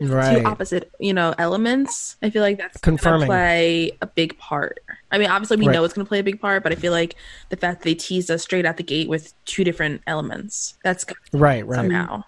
right. 0.00 0.38
Two 0.40 0.44
opposite, 0.44 0.90
you 0.98 1.12
know, 1.14 1.34
elements. 1.38 2.16
I 2.22 2.30
feel 2.30 2.42
like 2.42 2.58
that's 2.58 2.76
Confirming. 2.78 3.20
going 3.20 3.20
to 3.20 3.26
play 3.28 3.98
a 4.00 4.06
big 4.06 4.36
part. 4.38 4.80
I 5.12 5.18
mean, 5.18 5.30
obviously 5.30 5.56
we 5.58 5.66
Right. 5.66 5.74
know 5.74 5.84
it's 5.84 5.94
going 5.94 6.04
to 6.04 6.08
play 6.08 6.18
a 6.18 6.24
big 6.24 6.40
part, 6.40 6.62
but 6.62 6.72
I 6.72 6.74
feel 6.74 6.92
like 6.92 7.14
the 7.50 7.56
fact 7.56 7.80
that 7.80 7.84
they 7.84 7.94
teased 7.94 8.30
us 8.30 8.42
straight 8.42 8.66
out 8.66 8.78
the 8.78 8.82
gate 8.82 9.08
with 9.08 9.32
two 9.44 9.62
different 9.62 10.02
elements, 10.06 10.74
that's 10.82 11.04
Right, 11.32 11.66
right. 11.66 11.76
somehow. 11.76 12.24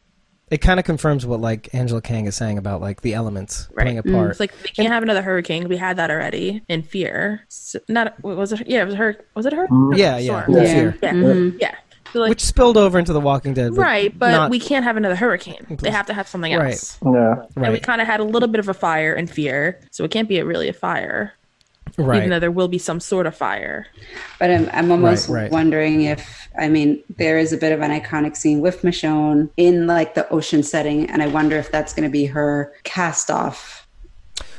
It 0.50 0.58
kind 0.58 0.78
of 0.78 0.84
confirms 0.86 1.24
what 1.26 1.40
like 1.40 1.74
Angela 1.74 2.00
Kang 2.02 2.26
is 2.26 2.36
saying 2.36 2.58
about 2.58 2.80
like 2.80 3.00
the 3.00 3.14
elements 3.14 3.68
Right. 3.72 3.84
playing 3.84 3.98
a 3.98 4.02
Mm. 4.02 4.12
part. 4.14 4.30
It's 4.32 4.40
like 4.40 4.52
we 4.62 4.68
can't 4.70 4.88
have 4.92 5.02
another 5.02 5.22
hurricane. 5.22 5.68
We 5.68 5.76
had 5.78 5.96
that 5.96 6.10
already 6.10 6.62
in 6.68 6.82
Fear. 6.82 7.40
So, 7.48 7.78
not 7.88 8.22
was 8.22 8.52
it? 8.52 8.66
Yeah, 8.68 8.82
it 8.82 8.86
was 8.86 8.94
her. 8.94 9.16
Was 9.34 9.46
it 9.46 9.52
her? 9.54 9.66
yeah, 9.94 10.18
yeah, 10.18 10.42
Storm. 10.44 10.56
yeah. 10.56 10.62
Yeah. 10.62 10.74
Fear. 10.74 10.98
Yeah, 11.02 11.12
Mhm. 11.12 11.56
yeah. 11.60 11.74
So, 12.12 12.20
like, 12.20 12.28
Which 12.28 12.42
spilled 12.44 12.76
over 12.76 12.96
into 12.98 13.12
The 13.12 13.20
Walking 13.20 13.54
Dead. 13.54 13.76
right, 13.76 14.16
but 14.16 14.30
not- 14.30 14.50
we 14.50 14.60
can't 14.60 14.84
have 14.84 14.96
another 14.96 15.16
hurricane. 15.16 15.66
They 15.80 15.90
have 15.90 16.06
to 16.06 16.14
have 16.14 16.28
something 16.28 16.54
Right. 16.56 16.72
else. 16.72 16.98
Yeah. 17.04 17.34
And 17.56 17.72
we 17.72 17.80
kind 17.80 18.00
of 18.00 18.06
had 18.06 18.20
a 18.20 18.24
little 18.24 18.48
bit 18.48 18.60
of 18.60 18.68
a 18.68 18.74
fire 18.74 19.14
in 19.14 19.26
Fear, 19.26 19.80
so 19.90 20.04
it 20.04 20.12
can't 20.12 20.28
be 20.28 20.38
a, 20.38 20.44
really 20.44 20.68
a 20.68 20.72
fire, 20.72 21.32
right. 21.96 22.18
even 22.18 22.30
though 22.30 22.40
there 22.40 22.50
will 22.50 22.68
be 22.68 22.78
some 22.78 23.00
sort 23.00 23.26
of 23.26 23.34
fire. 23.36 23.86
But 24.38 24.50
I'm, 24.50 24.68
I'm 24.72 24.90
almost 24.90 25.28
Right, 25.28 25.42
right. 25.42 25.50
wondering 25.50 26.02
if, 26.02 26.48
I 26.58 26.68
mean, 26.68 27.02
there 27.16 27.38
is 27.38 27.52
a 27.52 27.56
bit 27.56 27.72
of 27.72 27.80
an 27.80 27.90
iconic 27.90 28.36
scene 28.36 28.60
with 28.60 28.82
Michonne 28.82 29.50
in 29.56 29.86
like 29.86 30.14
the 30.14 30.28
ocean 30.30 30.62
setting, 30.62 31.08
and 31.10 31.22
I 31.22 31.26
wonder 31.28 31.56
if 31.56 31.70
that's 31.70 31.92
going 31.94 32.08
to 32.08 32.12
be 32.12 32.26
her 32.26 32.72
cast 32.84 33.30
off. 33.30 33.86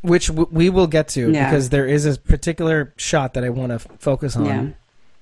Which 0.02 0.28
w- 0.28 0.48
we 0.52 0.70
will 0.70 0.88
get 0.88 1.08
to 1.10 1.32
Yeah. 1.32 1.50
because 1.50 1.70
there 1.70 1.86
is 1.88 2.06
a 2.06 2.18
particular 2.20 2.94
shot 2.98 3.34
that 3.34 3.44
I 3.44 3.50
want 3.50 3.70
to 3.72 3.76
f- 3.76 3.88
focus 4.00 4.36
on. 4.36 4.46
Yeah. 4.46 4.68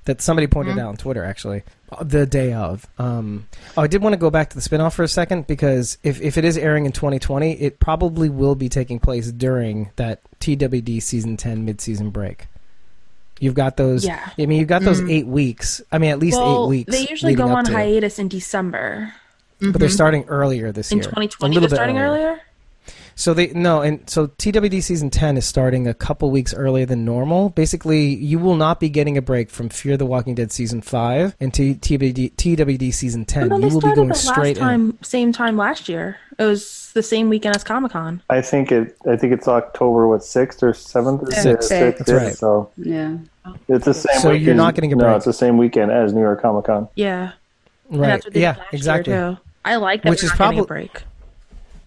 That 0.06 0.22
somebody 0.22 0.48
pointed 0.48 0.72
mm-hmm. 0.72 0.80
out 0.80 0.90
on 0.90 0.98
Twitter 0.98 1.24
actually 1.24 1.64
the 2.02 2.26
day 2.26 2.54
of. 2.54 2.88
Um, 2.98 3.48
oh, 3.78 3.82
I 3.82 3.88
did 3.88 4.02
want 4.02 4.14
to 4.14 4.18
go 4.18 4.30
back 4.30 4.50
to 4.50 4.56
the 4.56 4.62
spinoff 4.62 4.94
for 4.94 5.04
a 5.04 5.08
second 5.08 5.48
because 5.48 5.98
if, 6.04 6.22
if 6.22 6.38
it 6.38 6.46
is 6.46 6.58
airing 6.58 6.86
in 6.86 6.92
2020, 6.92 7.54
it 7.54 7.80
probably 7.80 8.30
will 8.30 8.56
be 8.56 8.70
taking 8.70 9.00
place 9.00 9.32
during 9.32 9.92
that 9.96 10.22
TWD 10.40 11.02
season 11.02 11.38
10 11.38 11.66
mid-season 11.66 12.10
break. 12.10 12.48
You've 13.40 13.56
got 13.56 13.78
those. 13.78 14.06
Yeah. 14.06 14.30
I 14.38 14.46
mean, 14.46 14.60
you've 14.60 14.70
got 14.70 14.84
those 14.84 15.02
mm. 15.02 15.12
eight 15.12 15.28
weeks. 15.28 15.82
I 15.92 15.98
mean, 15.98 16.12
at 16.12 16.20
least 16.20 16.38
well, 16.38 16.66
eight 16.66 16.70
weeks. 16.70 16.92
they 16.92 17.08
usually 17.10 17.36
go 17.36 17.50
on 17.50 17.66
to 17.66 17.74
hiatus 17.74 18.20
in 18.20 18.28
December. 18.28 19.14
but 19.60 19.74
they're 19.74 19.88
mm-hmm. 19.88 19.94
starting 19.94 20.26
earlier 20.26 20.72
this 20.72 20.92
In 20.92 21.00
year. 21.00 21.04
2020, 21.04 21.52
a 21.52 21.54
little 21.54 21.62
they're 21.62 21.70
bit 21.70 21.76
starting 21.76 21.98
earlier. 21.98 22.42
So 23.16 23.34
they 23.34 23.48
no, 23.54 23.82
and 23.82 24.10
so 24.10 24.28
TWD 24.28 24.82
season 24.82 25.10
ten 25.10 25.38
is 25.38 25.46
starting 25.46 25.88
a 25.88 25.94
couple 25.94 26.32
weeks 26.32 26.54
earlier 26.54 26.86
than 26.86 27.06
normal. 27.06 27.50
Basically, 27.52 28.08
you 28.16 28.40
will 28.40 28.56
not 28.56 28.80
be 28.80 28.90
getting 28.90 29.18
a 29.18 29.22
break 29.22 29.50
from 29.50 29.70
Fear 29.70 29.98
the 29.98 30.06
Walking 30.06 30.34
Dead 30.36 30.52
season 30.52 30.82
five 30.82 31.36
and 31.40 31.54
T- 31.54 31.76
TWD, 31.76 32.34
TWD 32.36 32.94
season 32.94 33.26
ten. 33.26 33.50
no, 33.50 33.58
you 33.60 33.68
will 33.70 33.82
be 33.82 33.94
going 33.94 34.10
the 34.10 34.16
straight 34.16 34.58
last 34.58 34.74
in. 34.74 35.04
same 35.04 35.32
time 35.32 35.58
last 35.58 35.88
year. 35.88 36.18
It 36.40 36.44
was 36.46 36.92
the 36.94 37.04
same 37.04 37.30
weekend 37.30 37.56
as 37.56 37.64
Comic 37.64 37.92
Con. 37.92 38.24
I 38.30 38.42
think 38.42 38.72
it. 38.72 38.98
I 39.08 39.16
think 39.16 39.34
it's 39.34 39.48
October 39.48 40.08
what 40.08 40.24
sixth 40.24 40.64
or 40.64 40.74
seventh. 40.74 41.32
Sixth. 41.34 41.68
Sixth. 41.70 42.06
That's 42.06 42.12
right. 42.12 42.36
So 42.36 42.72
Yeah. 42.78 43.18
it's 43.68 43.86
the 43.86 43.94
same. 43.94 44.20
So 44.22 44.30
you're 44.32 44.40
weekend- 44.40 44.58
not 44.58 44.74
getting 44.76 44.94
a 44.94 44.96
break. 44.96 45.10
No, 45.10 45.16
it's 45.16 45.26
the 45.26 45.34
same 45.34 45.58
weekend 45.58 45.92
as 45.92 46.14
New 46.14 46.22
York 46.22 46.42
Comic 46.42 46.66
Con. 46.66 46.88
Yeah, 46.96 47.34
Right? 47.92 48.08
that's 48.08 48.26
what 48.26 48.34
they 48.34 48.42
Yeah, 48.42 48.56
exactly. 48.72 49.14
I 49.66 49.76
like 49.78 50.02
that 50.02 50.10
Which 50.10 50.24
we're 50.24 50.26
is 50.26 50.32
not 50.32 50.38
getting 50.50 50.60
a 50.60 50.64
probably- 50.66 50.88
break. 50.90 51.04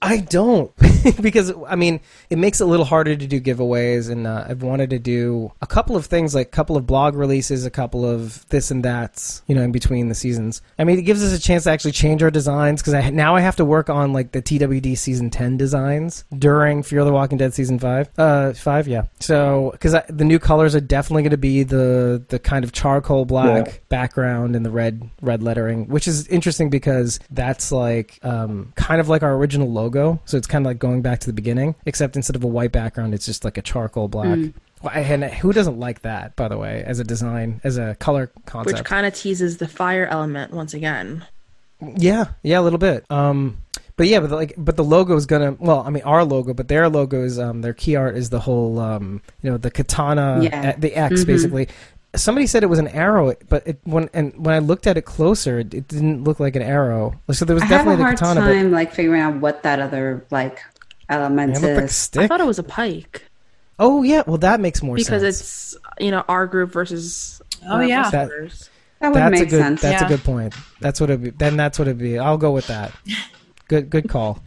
I 0.03 0.19
don't 0.19 0.71
because 1.21 1.53
I 1.67 1.75
mean 1.77 2.01
it 2.31 2.39
makes 2.39 2.61
it 2.61 2.65
a 2.65 2.67
little 2.67 2.85
harder 2.85 3.17
to 3.17 3.27
do 3.27 3.41
giveaways, 3.41 4.11
and 4.11 4.27
uh, 4.27 4.45
I've 4.49 4.63
wanted 4.63 4.91
to 4.91 4.99
do 4.99 5.53
a 5.63 5.67
couple 5.67 5.97
of 5.97 6.07
things 6.07 6.35
like 6.35 6.49
a 6.49 6.51
couple 6.51 6.77
of 6.77 6.87
blog 6.87 7.15
releases, 7.15 7.65
a 7.65 7.71
couple 7.71 8.05
of 8.05 8.47
this 8.51 8.71
and 8.71 8.85
that's, 8.85 9.43
you 9.47 9.55
know, 9.55 9.63
in 9.63 9.73
between 9.73 10.09
the 10.09 10.15
seasons. 10.15 10.61
I 10.79 10.85
mean, 10.85 10.99
it 10.99 11.03
gives 11.03 11.25
us 11.25 11.33
a 11.37 11.41
chance 11.43 11.65
to 11.65 11.71
actually 11.71 11.93
change 11.93 12.23
our 12.23 12.31
designs 12.31 12.83
because 12.83 12.95
I 12.95 13.11
now 13.11 13.35
I 13.37 13.41
have 13.41 13.57
to 13.57 13.65
work 13.65 13.89
on 13.89 14.13
like 14.13 14.33
the 14.33 14.43
TWD 14.43 14.99
season 14.99 15.31
ten 15.31 15.57
designs 15.57 16.25
during 16.37 16.83
Fear 16.83 17.05
the 17.05 17.13
Walking 17.13 17.39
Dead 17.39 17.55
season 17.55 17.79
five. 17.79 18.09
Uh, 18.19 18.53
five, 18.53 18.87
yeah. 18.87 19.05
So 19.21 19.71
because 19.73 19.97
the 20.09 20.25
new 20.25 20.39
colors 20.39 20.75
are 20.75 20.81
definitely 20.81 21.23
going 21.23 21.31
to 21.31 21.37
be 21.39 21.63
the 21.63 22.23
the 22.29 22.39
kind 22.39 22.65
of 22.65 22.73
charcoal 22.73 23.25
black 23.25 23.67
Yeah. 23.67 23.73
background 23.89 24.55
and 24.57 24.65
the 24.65 24.71
red 24.71 25.09
red 25.23 25.43
lettering, 25.43 25.89
which 25.89 26.07
is 26.07 26.27
interesting 26.29 26.69
because 26.71 27.19
that's 27.31 27.73
like 27.73 28.19
um, 28.23 28.73
kind 28.77 29.01
of 29.01 29.09
like 29.09 29.23
our 29.23 29.35
original 29.35 29.71
logo. 29.73 29.86
So 30.25 30.37
it's 30.37 30.47
kind 30.47 30.65
of 30.65 30.71
like 30.71 30.79
going 30.79 31.03
back 31.03 31.21
to 31.21 31.27
the 31.27 31.33
beginning, 31.33 31.75
except 31.87 32.17
instead 32.17 32.37
of 32.37 32.45
a 32.45 32.47
white 32.49 32.73
background, 32.73 33.15
it's 33.15 33.27
just 33.27 33.45
like 33.45 33.57
a 33.59 33.63
charcoal 33.63 34.09
black. 34.09 34.39
Well, 34.83 34.93
And 34.95 35.25
who 35.25 35.53
doesn't 35.53 35.79
like 35.79 36.03
that, 36.03 36.37
by 36.37 36.49
the 36.49 36.59
way, 36.59 36.85
as 36.87 37.01
a 37.01 37.05
design, 37.05 37.61
as 37.65 37.79
a 37.79 37.95
color 37.97 38.31
concept? 38.45 38.77
Which 38.79 38.85
kind 38.85 39.07
of 39.07 39.15
teases 39.15 39.57
the 39.57 39.67
fire 39.69 40.07
element 40.07 40.53
once 40.53 40.75
again. 40.75 41.25
Yeah, 41.97 42.27
yeah, 42.43 42.61
a 42.61 42.63
little 42.63 42.79
bit. 42.79 43.05
Um, 43.11 43.59
but 43.97 44.07
yeah, 44.07 44.21
but 44.21 44.29
the, 44.31 44.37
like, 44.37 44.55
but 44.57 44.77
the 44.77 44.85
logo 44.85 45.17
is 45.17 45.27
gonna. 45.27 45.57
Well, 45.59 45.81
I 45.87 45.91
mean, 45.91 46.03
our 46.05 46.25
logo, 46.25 46.53
but 46.55 46.69
their 46.69 46.89
logo 46.89 47.23
is 47.23 47.39
um, 47.39 47.63
their 47.63 47.73
key 47.75 47.97
art 47.97 48.17
is 48.17 48.31
the 48.31 48.41
whole, 48.41 48.79
um, 48.79 49.23
you 49.43 49.51
know, 49.51 49.57
the 49.57 49.71
katana, 49.71 50.41
Yeah. 50.43 50.77
the 50.77 50.95
X, 50.95 51.23
Mhm. 51.23 51.27
basically. 51.27 51.69
Somebody 52.17 52.47
said 52.47 52.63
it 52.63 52.67
was 52.67 52.79
an 52.79 52.89
arrow, 52.89 53.35
but 53.49 53.67
it, 53.67 53.79
when 53.85 54.11
and 54.13 54.35
when 54.45 54.55
I 54.55 54.59
looked 54.59 54.87
at 54.87 54.97
it 54.97 55.03
closer, 55.03 55.61
it, 55.61 55.73
it 55.75 55.89
didn't 55.89 56.25
look 56.25 56.41
like 56.41 56.57
an 56.57 56.63
arrow. 56.63 57.15
So 57.31 57.45
there 57.45 57.55
was 57.55 57.63
I 57.63 57.67
have 57.67 57.73
a 57.73 57.79
definitely 57.79 57.97
the 57.97 58.03
hard 58.05 58.19
katana, 58.19 58.41
time 58.41 58.71
like 58.73 58.93
figuring 58.93 59.21
out 59.23 59.37
what 59.37 59.63
that 59.63 59.79
other 59.81 60.27
like 60.31 60.61
but 61.09 61.15
element 61.21 61.51
it 61.57 61.61
looked 61.61 61.75
like 61.75 61.83
a 61.83 61.85
is. 61.85 62.11
I 62.17 62.27
thought 62.27 62.41
it 62.41 62.47
was 62.47 62.59
a 62.59 62.65
pike 62.65 63.25
oh 63.79 64.03
yeah, 64.03 64.23
well 64.27 64.39
that 64.39 64.59
makes 64.61 64.83
more 64.83 64.97
because 64.97 65.07
sense. 65.07 65.23
Because 65.23 65.41
it's 65.41 65.77
you 66.01 66.11
know 66.11 66.25
our 66.29 66.47
group 66.47 66.73
versus 66.73 67.41
Oh, 67.69 67.81
yeah. 67.81 68.11
That- 68.11 68.31
that 69.01 69.09
would 69.09 69.17
that's 69.17 69.31
make 69.33 69.43
a 69.43 69.51
good. 69.51 69.61
sense. 69.61 69.83
That's 69.83 70.01
Yeah. 70.01 70.07
a 70.07 70.09
good 70.09 70.25
point. 70.25 70.55
That's 70.81 71.01
what 71.01 71.11
it. 71.11 71.23
Be, 71.23 71.31
then 71.31 71.57
that's 71.57 71.79
what 71.79 71.87
it'd 71.87 71.99
be. 71.99 72.19
I'll 72.19 72.39
go 72.39 72.53
with 72.53 72.67
that. 72.69 72.93
good. 73.69 73.91
Good 73.91 74.09
call. 74.09 74.43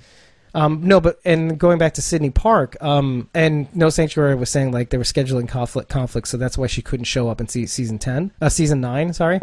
Um, 0.59 0.81
no, 0.83 0.99
but 0.99 1.19
and 1.23 1.57
going 1.57 1.77
back 1.77 1.93
to 1.93 2.01
Sydney 2.01 2.31
Park, 2.31 2.75
um, 2.81 3.29
and 3.33 3.73
No 3.73 3.89
Sanctuary 3.89 4.35
was 4.35 4.49
saying 4.49 4.73
like 4.73 4.89
there 4.89 4.99
were 4.99 5.05
scheduling 5.05 5.47
conflict 5.47 5.87
conflicts, 5.89 6.29
so 6.29 6.35
that's 6.37 6.57
why 6.57 6.67
she 6.67 6.81
couldn't 6.81 7.05
show 7.05 7.29
up 7.29 7.39
in 7.39 7.47
se- 7.47 7.67
season 7.67 7.97
ten, 7.97 8.31
uh, 8.41 8.49
season 8.49 8.81
nine. 8.81 9.13
Sorry, 9.13 9.39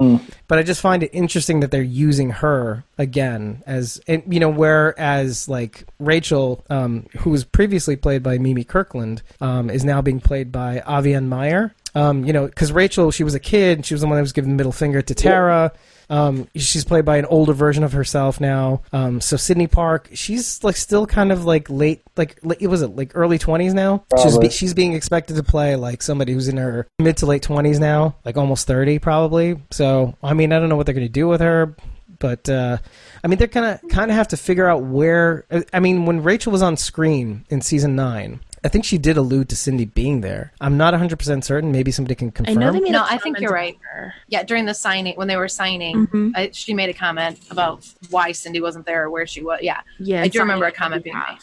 but 0.47 0.59
I 0.59 0.63
just 0.63 0.83
find 0.83 1.03
it 1.03 1.11
interesting 1.15 1.61
that 1.61 1.71
they're 1.71 1.83
using 1.83 2.31
her 2.31 2.85
again 2.99 3.63
as, 3.67 3.99
and 4.07 4.23
you 4.29 4.41
know, 4.41 4.51
whereas 4.51 5.49
like 5.49 5.87
Rachel, 5.99 6.65
um, 6.69 7.07
who 7.21 7.31
was 7.31 7.45
previously 7.45 7.97
played 7.97 8.23
by 8.23 8.37
Mimi 8.37 8.65
Kirkland, 8.65 9.23
um, 9.41 9.71
is 9.71 9.85
now 9.85 10.03
being 10.03 10.21
played 10.21 10.53
by 10.53 10.83
Avianna 10.87 11.29
Mynhier. 11.29 11.75
Um, 11.95 12.27
you 12.27 12.35
know, 12.35 12.45
because 12.45 12.73
Rachel, 12.73 13.11
she 13.11 13.25
was 13.25 13.35
a 13.35 13.41
kid, 13.41 13.87
she 13.87 13.95
was 13.95 14.03
the 14.03 14.07
one 14.07 14.17
that 14.17 14.23
was 14.23 14.35
giving 14.35 14.51
the 14.51 14.57
middle 14.57 14.71
finger 14.73 15.01
to 15.01 15.15
Tara. 15.15 15.73
Um, 16.09 16.49
she's 16.55 16.85
played 16.85 17.05
by 17.05 17.17
an 17.17 17.25
older 17.27 17.53
version 17.53 17.83
of 17.83 17.93
herself 17.93 18.41
now. 18.41 18.83
Um, 18.93 19.21
so 19.21 19.37
Sydney 19.37 19.67
Park, 19.67 20.09
she's 20.15 20.63
like 20.63 20.77
still 20.77 21.07
kind 21.07 21.33
of 21.33 21.45
like 21.45 21.69
late, 21.69 22.03
like 22.17 22.39
it 22.61 22.69
was 22.69 22.83
it 22.83 22.95
like 22.95 23.13
early 23.15 23.39
twenties 23.39 23.75
now? 23.75 24.05
She's 24.17 24.33
Probably. 24.33 24.51
she's 24.51 24.75
being 24.75 24.93
expected 24.93 25.37
to 25.37 25.43
play 25.43 25.77
like 25.77 26.03
somebody 26.03 26.33
who's 26.33 26.49
in 26.49 26.57
her 26.57 26.87
mid 26.99 27.17
to 27.19 27.27
late 27.27 27.43
twenties 27.43 27.81
now, 27.81 28.17
like 28.25 28.37
almost 28.37 28.67
thirty 28.67 28.99
probably. 28.99 29.61
So 29.71 30.17
I 30.23 30.35
mean, 30.35 30.53
I 30.53 30.59
don't 30.59 30.69
know 30.69 30.77
what 30.77 30.87
they're 30.87 30.95
going 30.95 31.07
to 31.07 31.13
do 31.13 31.29
with 31.29 31.41
her, 31.41 31.75
but 32.19 32.49
uh, 32.49 32.79
I 33.23 33.29
mean, 33.29 33.39
they're 33.39 33.49
gonna 33.49 33.81
kind 33.91 34.11
of 34.11 34.17
have 34.17 34.29
to 34.29 34.37
figure 34.37 34.69
out 34.69 34.83
where. 34.83 35.45
I 35.73 35.81
mean, 35.81 36.07
when 36.07 36.23
Rachel 36.23 36.53
was 36.53 36.63
on 36.63 36.77
screen 36.77 37.45
in 37.51 37.61
season 37.61 37.97
nine. 37.97 38.41
I 38.67 38.69
think 38.69 38.85
she 38.85 38.99
did 38.99 39.17
allude 39.17 39.49
to 39.51 39.57
Cindy 39.57 39.85
being 39.85 40.21
there. 40.21 40.53
I'm 40.61 40.77
not 40.77 40.93
100% 40.93 41.45
certain. 41.45 41.71
Maybe 41.73 41.91
somebody 41.93 42.15
can 42.17 42.31
confirm. 42.33 42.51
I 42.51 42.55
confirm. 42.55 42.75
know 42.75 42.79
they 42.79 42.85
made. 42.85 42.93
No, 42.93 43.03
a 43.03 43.07
I 43.09 43.19
think 43.19 43.39
you're 43.41 43.53
right. 43.53 43.79
her. 43.93 44.13
Yeah, 44.29 44.43
during 44.43 44.65
the 44.67 44.75
signing 44.75 45.15
when 45.17 45.29
they 45.29 45.37
were 45.37 45.49
signing, 45.49 46.07
Mhm. 46.09 46.33
I, 46.35 46.51
she 46.53 46.75
made 46.75 46.91
a 46.91 46.93
comment 46.95 47.39
about 47.51 47.87
why 48.11 48.33
Cindy 48.33 48.61
wasn't 48.61 48.85
there 48.85 49.05
or 49.05 49.11
where 49.11 49.27
she 49.27 49.43
was. 49.43 49.61
Yeah, 49.63 49.81
Yeah, 50.01 50.23
I 50.23 50.29
do 50.29 50.41
remember 50.41 50.67
a 50.67 50.73
comment 50.73 51.05
being 51.05 51.15
being 51.15 51.39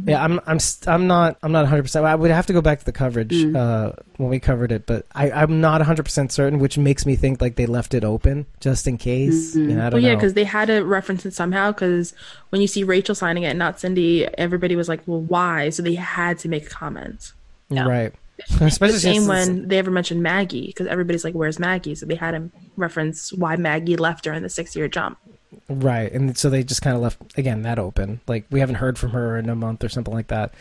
behalf. 0.00 0.08
Yeah, 0.20 0.24
I'm 0.24 0.40
I'm 0.46 0.58
st- 0.58 0.88
I'm 0.88 1.06
not 1.06 1.36
I'm 1.42 1.52
not 1.52 1.60
100. 1.64 1.82
percent 1.82 2.04
I 2.06 2.14
would 2.14 2.30
have 2.30 2.46
to 2.46 2.52
go 2.52 2.60
back 2.60 2.78
to 2.80 2.84
the 2.84 2.92
coverage 2.92 3.32
Mm. 3.32 3.56
uh, 3.56 3.92
when 4.16 4.30
we 4.30 4.38
covered 4.40 4.72
it, 4.72 4.86
but 4.86 5.06
I 5.14 5.30
I'm 5.30 5.60
not 5.60 5.80
100 5.80 6.02
percent 6.04 6.32
certain, 6.32 6.58
which 6.58 6.78
makes 6.78 7.04
me 7.06 7.16
think 7.16 7.40
like 7.40 7.56
they 7.56 7.66
left 7.66 7.94
it 7.94 8.04
open 8.04 8.46
just 8.60 8.86
in 8.86 8.98
case. 8.98 9.54
Mhm. 9.56 9.60
You 9.70 9.74
know, 9.74 9.80
I 9.80 9.82
Well, 9.84 9.90
don't 9.92 10.02
yeah, 10.02 10.14
because 10.14 10.34
they 10.34 10.44
had 10.44 10.66
to 10.66 10.80
reference 10.80 11.26
it 11.26 11.34
somehow. 11.34 11.72
Because 11.72 12.14
when 12.50 12.60
you 12.60 12.66
see 12.66 12.84
Rachel 12.84 13.14
signing 13.14 13.42
it, 13.42 13.56
not 13.56 13.78
Cindy, 13.80 14.26
everybody 14.38 14.76
was 14.76 14.88
like, 14.88 15.00
"Well, 15.06 15.20
why?" 15.20 15.70
So 15.70 15.82
they 15.82 15.94
had 15.94 16.38
to 16.40 16.48
make 16.48 16.66
a 16.66 16.70
comment. 16.70 17.32
Yeah. 17.68 17.86
right. 17.88 18.12
The 18.58 18.64
Especially 18.64 18.98
same 18.98 19.26
when 19.28 19.68
they 19.68 19.78
ever 19.78 19.90
mentioned 19.90 20.22
Maggie, 20.22 20.66
because 20.66 20.86
everybody's 20.88 21.22
like, 21.22 21.34
"Where's 21.34 21.58
Maggie?" 21.60 21.94
So 21.94 22.06
they 22.06 22.16
had 22.16 22.32
to 22.32 22.50
reference 22.76 23.32
why 23.32 23.54
Maggie 23.56 23.96
left 23.96 24.24
during 24.24 24.42
the 24.42 24.48
six-year 24.48 24.88
jump. 24.88 25.18
Right, 25.68 26.10
and 26.12 26.36
so 26.36 26.50
they 26.50 26.62
just 26.62 26.82
kind 26.82 26.96
of 26.96 27.02
left 27.02 27.18
again 27.38 27.62
that 27.62 27.78
open. 27.78 28.20
Like 28.26 28.44
we 28.50 28.60
haven't 28.60 28.76
heard 28.76 28.98
from 28.98 29.10
her 29.10 29.36
in 29.36 29.48
a 29.48 29.54
month 29.54 29.84
or 29.84 29.88
something 29.88 30.12
like 30.14 30.28
that. 30.28 30.52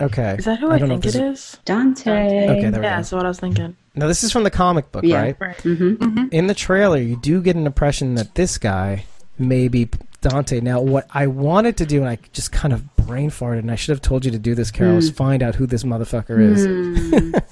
Okay, 0.00 0.36
Is 0.38 0.44
that 0.44 0.60
who 0.60 0.70
I, 0.70 0.78
don't 0.78 0.88
know 0.88 0.94
think 0.94 1.06
if 1.06 1.14
it 1.16 1.18
this 1.18 1.54
is? 1.54 1.58
Dante. 1.64 2.10
Okay, 2.10 2.46
there 2.46 2.54
we 2.54 2.62
Yeah, 2.62 2.70
go. 2.70 2.80
that's 2.82 3.10
what 3.10 3.24
I 3.24 3.28
was 3.28 3.40
thinking. 3.40 3.74
Now 3.96 4.06
this 4.06 4.22
is 4.22 4.30
from 4.30 4.44
the 4.44 4.50
comic 4.50 4.92
book, 4.92 5.02
Yeah. 5.04 5.20
right? 5.22 5.36
Right. 5.40 5.60
hmm 5.60 6.28
In 6.30 6.46
the 6.46 6.54
trailer, 6.54 6.98
you 6.98 7.16
do 7.16 7.42
get 7.42 7.56
an 7.56 7.66
impression 7.66 8.14
that 8.14 8.36
this 8.36 8.58
guy 8.58 9.06
may 9.38 9.68
be 9.68 9.88
Dante. 10.20 10.60
Now, 10.60 10.80
what 10.80 11.06
I 11.12 11.26
wanted 11.28 11.76
to 11.78 11.86
do, 11.86 12.00
and 12.00 12.08
I 12.08 12.18
just 12.32 12.50
kind 12.52 12.72
of 12.74 12.96
brain 12.96 13.30
farted, 13.30 13.60
and 13.60 13.70
I 13.70 13.76
should 13.76 13.92
have 13.92 14.02
told 14.02 14.24
you 14.24 14.30
to 14.32 14.38
do 14.38 14.54
this, 14.54 14.70
Carol, 14.70 14.96
is 14.96 15.08
Hmm. 15.10 15.14
find 15.14 15.42
out 15.42 15.54
who 15.54 15.66
this 15.66 15.84
motherfucker 15.84 16.40
is. 16.40 16.66
Mm. 16.66 17.42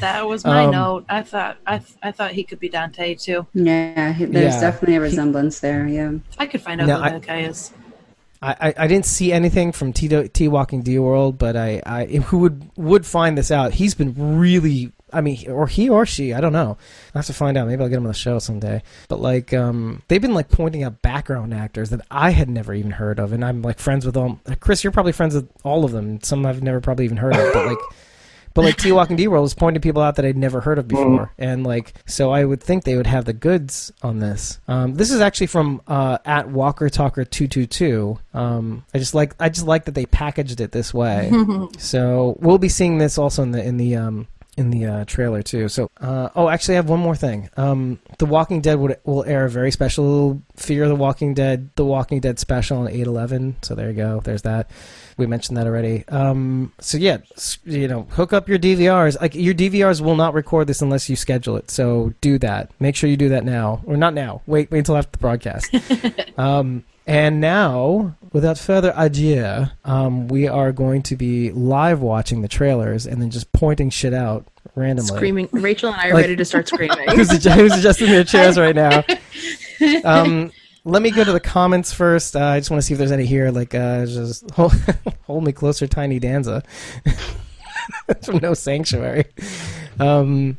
that 0.00 0.26
was 0.26 0.44
my 0.44 0.64
Um, 0.64 0.70
note. 0.70 1.04
I 1.08 1.22
thought 1.22 1.56
I 1.66 1.78
th- 1.78 1.96
I 2.02 2.12
thought 2.12 2.30
he 2.32 2.44
could 2.44 2.60
be 2.60 2.68
Dante 2.68 3.14
too. 3.14 3.46
Yeah, 3.54 4.14
there's 4.18 4.30
Yeah. 4.54 4.60
definitely 4.60 4.96
a 4.96 5.00
resemblance 5.00 5.60
there. 5.60 5.86
Yeah. 5.88 6.12
I 6.38 6.46
could 6.46 6.60
find 6.60 6.80
out 6.80 6.86
Now, 6.86 6.96
who 6.98 7.02
I- 7.04 7.10
that 7.10 7.22
guy 7.26 7.40
is. 7.40 7.72
I, 8.40 8.54
I, 8.68 8.74
I 8.84 8.86
didn't 8.86 9.06
see 9.06 9.32
anything 9.32 9.72
from 9.72 9.92
T, 9.92 10.06
T 10.28 10.46
Walking 10.46 10.82
D 10.82 10.96
World, 11.00 11.38
but 11.38 11.56
I, 11.56 11.82
I 11.84 12.04
who 12.06 12.38
would 12.38 12.70
would 12.76 13.04
find 13.04 13.36
this 13.36 13.50
out. 13.50 13.72
He's 13.74 13.94
been 13.96 14.38
really, 14.38 14.92
I 15.12 15.20
mean, 15.20 15.50
or 15.50 15.66
he 15.66 15.88
or 15.88 16.06
she, 16.06 16.34
I 16.34 16.40
don't 16.40 16.52
know. 16.52 16.76
I 17.14 17.18
have 17.18 17.26
to 17.26 17.32
find 17.32 17.56
out. 17.56 17.66
Maybe 17.66 17.82
I'll 17.82 17.88
get 17.88 17.96
him 17.96 18.04
on 18.04 18.08
the 18.08 18.14
show 18.14 18.38
someday. 18.38 18.82
But 19.08 19.20
like, 19.20 19.52
um, 19.54 20.02
they've 20.08 20.22
been 20.22 20.34
like 20.34 20.48
pointing 20.48 20.82
out 20.82 21.02
background 21.02 21.54
actors 21.54 21.90
that 21.90 22.00
I 22.10 22.30
had 22.30 22.48
never 22.48 22.74
even 22.74 22.92
heard 22.92 23.18
of, 23.18 23.32
and 23.32 23.44
I'm 23.44 23.62
like 23.62 23.78
friends 23.78 24.04
with 24.04 24.16
all. 24.16 24.40
Chris, 24.60 24.84
you're 24.84 24.92
probably 24.92 25.12
friends 25.12 25.34
with 25.34 25.48
all 25.64 25.84
of 25.84 25.92
them. 25.92 26.20
Some 26.22 26.44
I've 26.46 26.62
never 26.62 26.80
probably 26.80 27.04
even 27.04 27.16
heard 27.16 27.36
of, 27.36 27.52
but 27.52 27.66
like. 27.66 27.78
But 28.54 28.64
like 28.64 28.76
T 28.76 28.90
Walking 28.90 29.14
D 29.14 29.28
World 29.28 29.46
is 29.46 29.54
pointing 29.54 29.80
people 29.80 30.02
out 30.02 30.16
that 30.16 30.24
I'd 30.24 30.36
never 30.36 30.60
heard 30.60 30.80
of 30.80 30.88
before, 30.88 31.32
and 31.38 31.64
like 31.64 31.94
so 32.06 32.32
I 32.32 32.44
would 32.44 32.60
think 32.60 32.82
they 32.82 32.96
would 32.96 33.06
have 33.06 33.24
the 33.24 33.32
goods 33.32 33.92
on 34.02 34.18
this. 34.18 34.58
Um, 34.66 34.94
this 34.94 35.12
is 35.12 35.20
actually 35.20 35.46
from 35.46 35.80
uh, 35.86 36.18
at 36.24 36.48
Walker 36.48 36.88
Talker 36.88 37.24
two 37.24 37.46
two 37.46 37.66
two. 37.66 38.18
Um, 38.34 38.84
I 38.92 38.98
just 38.98 39.14
like 39.14 39.36
I 39.38 39.48
just 39.48 39.64
like 39.64 39.84
that 39.84 39.94
they 39.94 40.06
packaged 40.06 40.60
it 40.60 40.72
this 40.72 40.92
way. 40.92 41.30
so 41.78 42.36
we'll 42.40 42.58
be 42.58 42.68
seeing 42.68 42.98
this 42.98 43.16
also 43.16 43.44
in 43.44 43.52
the 43.52 43.62
in 43.62 43.76
the 43.76 43.94
um, 43.94 44.26
in 44.58 44.70
the 44.70 44.84
uh, 44.84 45.04
trailer 45.04 45.42
too. 45.42 45.68
So 45.68 45.90
uh, 46.00 46.30
oh, 46.34 46.48
actually, 46.48 46.74
I 46.74 46.76
have 46.76 46.88
one 46.88 46.98
more 46.98 47.14
thing. 47.14 47.48
Um, 47.56 48.00
the 48.18 48.26
Walking 48.26 48.60
Dead 48.60 48.78
would, 48.78 48.98
will 49.04 49.24
air 49.24 49.44
a 49.44 49.50
very 49.50 49.70
special 49.70 50.42
Fear 50.56 50.88
the 50.88 50.96
Walking 50.96 51.32
Dead, 51.32 51.70
The 51.76 51.84
Walking 51.84 52.20
Dead 52.20 52.38
special 52.38 52.78
on 52.78 52.88
eight 52.88 53.06
eleven. 53.06 53.56
So 53.62 53.74
there 53.74 53.88
you 53.88 53.96
go. 53.96 54.20
There's 54.20 54.42
that. 54.42 54.70
We 55.16 55.26
mentioned 55.26 55.56
that 55.56 55.66
already. 55.66 56.06
Um, 56.08 56.72
so 56.80 56.98
yeah, 56.98 57.18
you 57.64 57.88
know, 57.88 58.02
hook 58.10 58.32
up 58.32 58.48
your 58.48 58.58
DVRs. 58.58 59.20
Like 59.20 59.34
your 59.34 59.54
DVRs 59.54 60.00
will 60.00 60.16
not 60.16 60.34
record 60.34 60.66
this 60.66 60.82
unless 60.82 61.08
you 61.08 61.16
schedule 61.16 61.56
it. 61.56 61.70
So 61.70 62.12
do 62.20 62.38
that. 62.38 62.70
Make 62.80 62.96
sure 62.96 63.08
you 63.08 63.16
do 63.16 63.28
that 63.30 63.44
now, 63.44 63.80
or 63.86 63.96
not 63.96 64.12
now. 64.12 64.42
Wait, 64.46 64.70
wait 64.70 64.80
until 64.80 64.96
after 64.96 65.12
the 65.12 65.18
broadcast. 65.18 65.72
um, 66.38 66.84
and 67.08 67.40
now, 67.40 68.16
without 68.32 68.58
further 68.58 68.92
ado, 68.96 69.64
um, 69.84 70.28
we 70.28 70.46
are 70.46 70.70
going 70.72 71.02
to 71.02 71.16
be 71.16 71.50
live 71.50 72.00
watching 72.00 72.42
the 72.42 72.48
trailers 72.48 73.06
and 73.06 73.20
then 73.20 73.30
just 73.30 73.52
pointing 73.52 73.90
shit 73.90 74.14
out 74.14 74.46
randomly. 74.74 75.08
Screaming. 75.16 75.48
Rachel 75.52 75.90
and 75.92 76.00
I 76.00 76.08
are 76.08 76.14
Like- 76.14 76.22
ready 76.22 76.36
to 76.36 76.44
start 76.44 76.68
screaming. 76.68 77.08
who's, 77.14 77.30
who's 77.44 77.72
adjusting 77.76 78.08
their 78.10 78.24
chairs 78.24 78.58
right 78.58 78.76
now. 78.76 79.02
Um, 80.04 80.50
let 80.84 81.02
me 81.02 81.12
go 81.12 81.22
to 81.22 81.30
the 81.30 81.38
comments 81.38 81.92
first. 81.92 82.34
Uh, 82.34 82.40
I 82.44 82.58
just 82.58 82.68
want 82.68 82.82
to 82.82 82.86
see 82.86 82.94
if 82.94 82.98
there's 82.98 83.12
any 83.12 83.26
here. 83.26 83.52
Like, 83.52 83.76
uh, 83.76 84.06
just 84.06 84.50
hold, 84.54 84.72
hold 85.22 85.44
me 85.44 85.52
closer, 85.52 85.86
Tiny 85.86 86.18
Danza. 86.18 86.64
From 88.24 88.38
No 88.38 88.54
Sanctuary. 88.54 89.26
Um, 90.00 90.58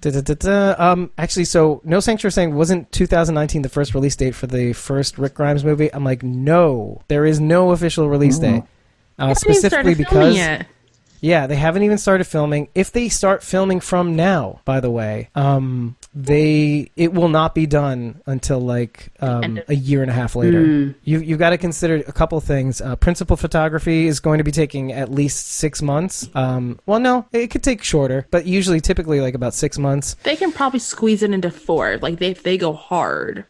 da-da-da-da. 0.00 0.74
um, 0.78 1.10
actually, 1.18 1.44
so 1.44 1.80
No 1.84 2.00
Sanctuary 2.00 2.32
saying 2.32 2.54
wasn't 2.54 2.90
2019 2.92 3.62
the 3.62 3.68
first 3.68 3.94
release 3.94 4.16
date 4.16 4.34
for 4.34 4.46
the 4.46 4.72
first 4.72 5.18
Rick 5.18 5.34
Grimes 5.34 5.64
movie? 5.64 5.92
I'm 5.92 6.04
like, 6.04 6.22
no, 6.22 7.02
there 7.08 7.24
is 7.24 7.40
no 7.40 7.70
official 7.70 8.08
release 8.08 8.38
date. 8.38 8.62
Uh, 9.18 9.28
Haven't 9.28 9.42
even 9.44 9.54
specifically 9.54 9.94
because 9.94 10.36
yet. 10.36 10.66
yeah, 11.20 11.46
they 11.48 11.56
haven't 11.56 11.82
even 11.82 11.98
started 11.98 12.24
filming. 12.24 12.68
If 12.74 12.92
they 12.92 13.08
start 13.08 13.42
filming 13.42 13.80
from 13.80 14.14
now, 14.14 14.60
by 14.64 14.78
the 14.80 14.90
way, 14.90 15.28
um, 15.34 15.96
they 16.18 16.90
it 16.96 17.14
will 17.14 17.28
not 17.28 17.54
be 17.54 17.64
done 17.64 18.20
until 18.26 18.58
like 18.58 19.12
um, 19.20 19.60
a 19.68 19.74
year 19.74 20.02
and 20.02 20.10
a 20.10 20.14
half 20.14 20.34
later. 20.34 20.64
Mm. 20.64 20.94
You 21.04 21.20
you've 21.20 21.38
got 21.38 21.50
to 21.50 21.58
consider 21.58 21.96
a 21.96 22.12
couple 22.12 22.40
things. 22.40 22.80
Uh, 22.80 22.96
principal 22.96 23.36
photography 23.36 24.08
is 24.08 24.18
going 24.18 24.38
to 24.38 24.44
be 24.44 24.50
taking 24.50 24.92
at 24.92 25.12
least 25.12 25.46
six 25.46 25.80
months. 25.80 26.28
Um, 26.34 26.80
well, 26.86 26.98
no, 26.98 27.26
it 27.30 27.48
could 27.48 27.62
take 27.62 27.84
shorter, 27.84 28.26
but 28.32 28.46
usually, 28.46 28.80
typically, 28.80 29.20
like 29.20 29.34
about 29.34 29.54
six 29.54 29.78
months. 29.78 30.16
They 30.24 30.34
can 30.34 30.50
probably 30.50 30.80
squeeze 30.80 31.22
it 31.22 31.30
into 31.30 31.52
four. 31.52 31.98
Like 31.98 32.18
they, 32.18 32.30
if 32.30 32.42
they 32.42 32.58
go 32.58 32.72
hard. 32.72 33.44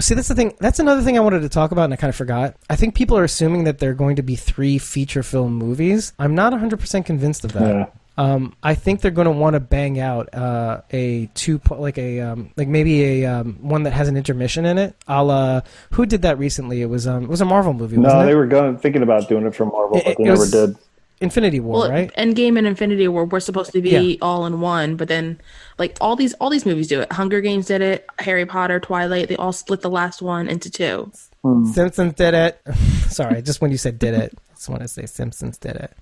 See, 0.00 0.14
that's 0.14 0.28
the 0.28 0.34
thing. 0.34 0.54
That's 0.58 0.80
another 0.80 1.02
thing 1.02 1.16
I 1.16 1.20
wanted 1.20 1.40
to 1.42 1.48
talk 1.48 1.70
about, 1.70 1.84
and 1.84 1.92
I 1.92 1.96
kind 1.96 2.08
of 2.08 2.16
forgot. 2.16 2.56
I 2.68 2.74
think 2.76 2.94
people 2.96 3.16
are 3.16 3.22
assuming 3.24 3.64
that 3.64 3.78
they're 3.78 3.94
going 3.94 4.16
to 4.16 4.22
be 4.22 4.34
three 4.34 4.76
feature 4.78 5.22
film 5.22 5.54
movies. 5.54 6.12
I'm 6.18 6.34
not 6.34 6.52
100% 6.52 7.06
convinced 7.06 7.44
of 7.44 7.52
that. 7.52 7.74
Yeah. 7.74 7.86
Um, 8.16 8.54
I 8.62 8.74
think 8.76 9.00
they're 9.00 9.10
going 9.10 9.26
to 9.26 9.32
want 9.32 9.54
to 9.54 9.60
bang 9.60 9.98
out 9.98 10.32
uh, 10.34 10.82
a 10.92 11.26
two, 11.34 11.60
like 11.70 11.98
a 11.98 12.20
um, 12.20 12.50
like 12.56 12.68
maybe 12.68 13.22
a 13.22 13.26
um, 13.26 13.54
one 13.60 13.82
that 13.84 13.92
has 13.92 14.06
an 14.08 14.16
intermission 14.16 14.64
in 14.66 14.78
it. 14.78 14.94
A 15.08 15.22
la, 15.24 15.62
who 15.90 16.06
did 16.06 16.22
that 16.22 16.38
recently? 16.38 16.80
It 16.80 16.86
was 16.86 17.08
um, 17.08 17.24
it 17.24 17.28
was 17.28 17.40
a 17.40 17.44
Marvel 17.44 17.72
movie. 17.72 17.96
Wasn't 17.96 18.14
No, 18.14 18.22
it? 18.22 18.26
they 18.26 18.34
were 18.36 18.46
going 18.46 18.78
thinking 18.78 19.02
about 19.02 19.28
doing 19.28 19.44
it 19.46 19.54
for 19.56 19.66
Marvel, 19.66 19.96
It- 19.98 20.04
but 20.04 20.16
they 20.18 20.22
it 20.24 20.26
never 20.26 20.40
was- 20.40 20.50
did. 20.52 20.76
Infinity 21.24 21.58
War, 21.60 21.80
Well, 21.80 21.90
right? 21.90 22.12
Endgame 22.16 22.56
and 22.56 22.66
Infinity 22.66 23.08
War 23.08 23.24
were 23.24 23.40
supposed 23.40 23.72
to 23.72 23.82
be 23.82 23.90
Yeah. 23.90 24.16
all 24.22 24.46
in 24.46 24.60
one, 24.60 24.94
but 24.96 25.08
then 25.08 25.40
like 25.78 25.96
all 26.00 26.14
these 26.14 26.32
all 26.34 26.50
these 26.50 26.64
movies 26.64 26.86
do 26.86 27.00
it. 27.00 27.12
Hunger 27.12 27.40
Games 27.40 27.66
did 27.66 27.82
it. 27.82 28.06
Harry 28.20 28.46
Potter, 28.46 28.78
Twilight, 28.78 29.28
they 29.28 29.36
all 29.36 29.52
split 29.52 29.80
the 29.80 29.90
last 29.90 30.22
one 30.22 30.46
into 30.48 30.70
two. 30.70 31.10
Hmm. 31.42 31.66
Simpsons 31.66 32.14
did 32.14 32.34
it. 32.34 32.60
Sorry, 33.08 33.42
just 33.42 33.60
when 33.60 33.70
you 33.72 33.78
said 33.78 33.98
did 33.98 34.14
it, 34.14 34.32
I 34.50 34.54
just 34.54 34.68
want 34.68 34.82
to 34.82 34.88
say 34.88 35.06
Simpsons 35.06 35.58
did 35.58 35.76
it. 35.76 35.92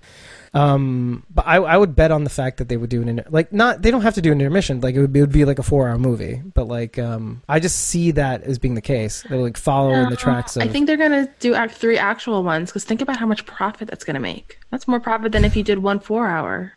Um, 0.53 1.23
but 1.33 1.47
I, 1.47 1.55
I 1.55 1.77
would 1.77 1.95
bet 1.95 2.11
on 2.11 2.23
the 2.23 2.29
fact 2.29 2.57
that 2.57 2.69
they 2.69 2.77
would 2.77 2.91
do 2.91 3.01
an 3.01 3.09
inter- 3.09 3.25
like 3.29 3.51
not 3.51 3.81
they 3.81 3.89
don't 3.89 4.01
have 4.01 4.13
to 4.15 4.21
do 4.21 4.31
an 4.31 4.39
intermission 4.39 4.81
like 4.81 4.93
it 4.93 5.01
would 5.01 5.11
be, 5.11 5.19
it 5.19 5.23
would 5.23 5.31
be 5.31 5.45
like 5.45 5.57
a 5.57 5.63
four 5.63 5.89
hour 5.89 5.97
movie 5.97 6.43
but 6.53 6.67
like 6.67 6.99
um 6.99 7.41
I 7.49 7.59
just 7.59 7.79
see 7.87 8.11
that 8.11 8.43
as 8.43 8.59
being 8.59 8.75
the 8.75 8.81
case 8.81 9.23
They're 9.27 9.39
like 9.39 9.57
follow 9.57 9.93
in 9.93 10.09
the 10.09 10.15
tracks 10.15 10.55
of 10.55 10.61
I 10.61 10.67
think 10.67 10.85
they're 10.85 10.97
gonna 10.97 11.27
do 11.39 11.55
act 11.55 11.73
three 11.73 11.97
actual 11.97 12.43
ones 12.43 12.69
because 12.69 12.83
think 12.83 13.01
about 13.01 13.17
how 13.17 13.25
much 13.25 13.45
profit 13.47 13.87
that's 13.87 14.03
gonna 14.03 14.19
make. 14.19 14.59
That's 14.69 14.87
more 14.87 14.99
profit 14.99 15.31
than 15.31 15.43
if 15.43 15.55
you 15.55 15.63
did 15.63 15.79
one 15.79 15.99
four 15.99 16.27
hour. 16.27 16.73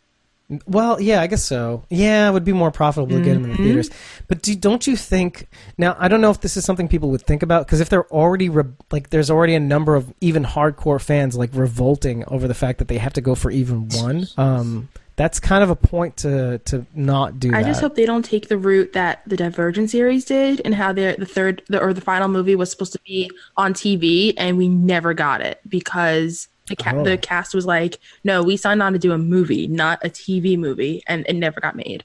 Well, 0.65 1.01
yeah, 1.01 1.21
I 1.21 1.27
guess 1.27 1.43
so. 1.43 1.83
Yeah, 1.89 2.29
it 2.29 2.31
would 2.31 2.45
be 2.45 2.53
more 2.53 2.71
profitable 2.71 3.17
to 3.17 3.21
get 3.23 3.33
them 3.33 3.43
in 3.43 3.51
the 3.51 3.57
Mhm. 3.57 3.63
theaters. 3.63 3.89
But 4.29 4.41
do, 4.41 4.55
don't 4.55 4.87
you 4.87 4.95
think? 4.95 5.47
Now, 5.77 5.97
I 5.99 6.07
don't 6.07 6.21
know 6.21 6.31
if 6.31 6.39
this 6.39 6.55
is 6.55 6.63
something 6.63 6.87
people 6.87 7.09
would 7.11 7.23
think 7.23 7.43
about 7.43 7.65
because 7.65 7.81
if 7.81 7.89
they're 7.89 8.07
already 8.11 8.47
re- 8.47 8.63
like, 8.89 9.09
there's 9.09 9.29
already 9.29 9.55
a 9.55 9.59
number 9.59 9.95
of 9.95 10.13
even 10.21 10.45
hardcore 10.45 11.01
fans 11.01 11.35
like 11.35 11.49
revolting 11.53 12.23
over 12.27 12.47
the 12.47 12.53
fact 12.53 12.79
that 12.79 12.87
they 12.87 12.97
have 12.97 13.11
to 13.13 13.21
go 13.21 13.35
for 13.35 13.51
even 13.51 13.89
one. 13.89 14.27
Um, 14.37 14.87
that's 15.17 15.39
kind 15.39 15.63
of 15.63 15.69
a 15.69 15.75
point 15.75 16.15
to 16.17 16.59
to 16.59 16.85
not 16.95 17.39
do 17.39 17.49
I 17.53 17.63
that. 17.63 17.67
just 17.67 17.81
hope 17.81 17.95
they 17.95 18.05
don't 18.05 18.23
take 18.23 18.47
the 18.49 18.57
route 18.57 18.93
that 18.93 19.23
the 19.27 19.35
Divergent 19.35 19.89
series 19.89 20.23
did, 20.23 20.61
and 20.63 20.75
how 20.75 20.93
the 20.93 21.15
the 21.19 21.25
third 21.25 21.61
the, 21.67 21.81
or 21.81 21.91
the 21.91 22.01
final 22.01 22.27
movie 22.29 22.55
was 22.55 22.71
supposed 22.71 22.93
to 22.93 22.99
be 23.05 23.29
on 23.57 23.73
TV, 23.73 24.33
and 24.37 24.57
we 24.57 24.69
never 24.69 25.13
got 25.13 25.41
it 25.41 25.59
because 25.67 26.47
the 26.67 26.75
ca- 26.75 26.93
Oh. 26.95 27.03
the 27.03 27.17
cast 27.17 27.53
was 27.55 27.65
like, 27.65 27.99
"No, 28.23 28.43
we 28.43 28.57
signed 28.57 28.81
on 28.83 28.93
to 28.93 28.99
do 28.99 29.11
a 29.11 29.17
movie, 29.17 29.67
not 29.67 29.99
a 30.03 30.09
TV 30.09 30.57
movie," 30.57 31.01
and 31.07 31.25
it 31.27 31.33
never 31.33 31.59
got 31.59 31.75
made. 31.75 32.03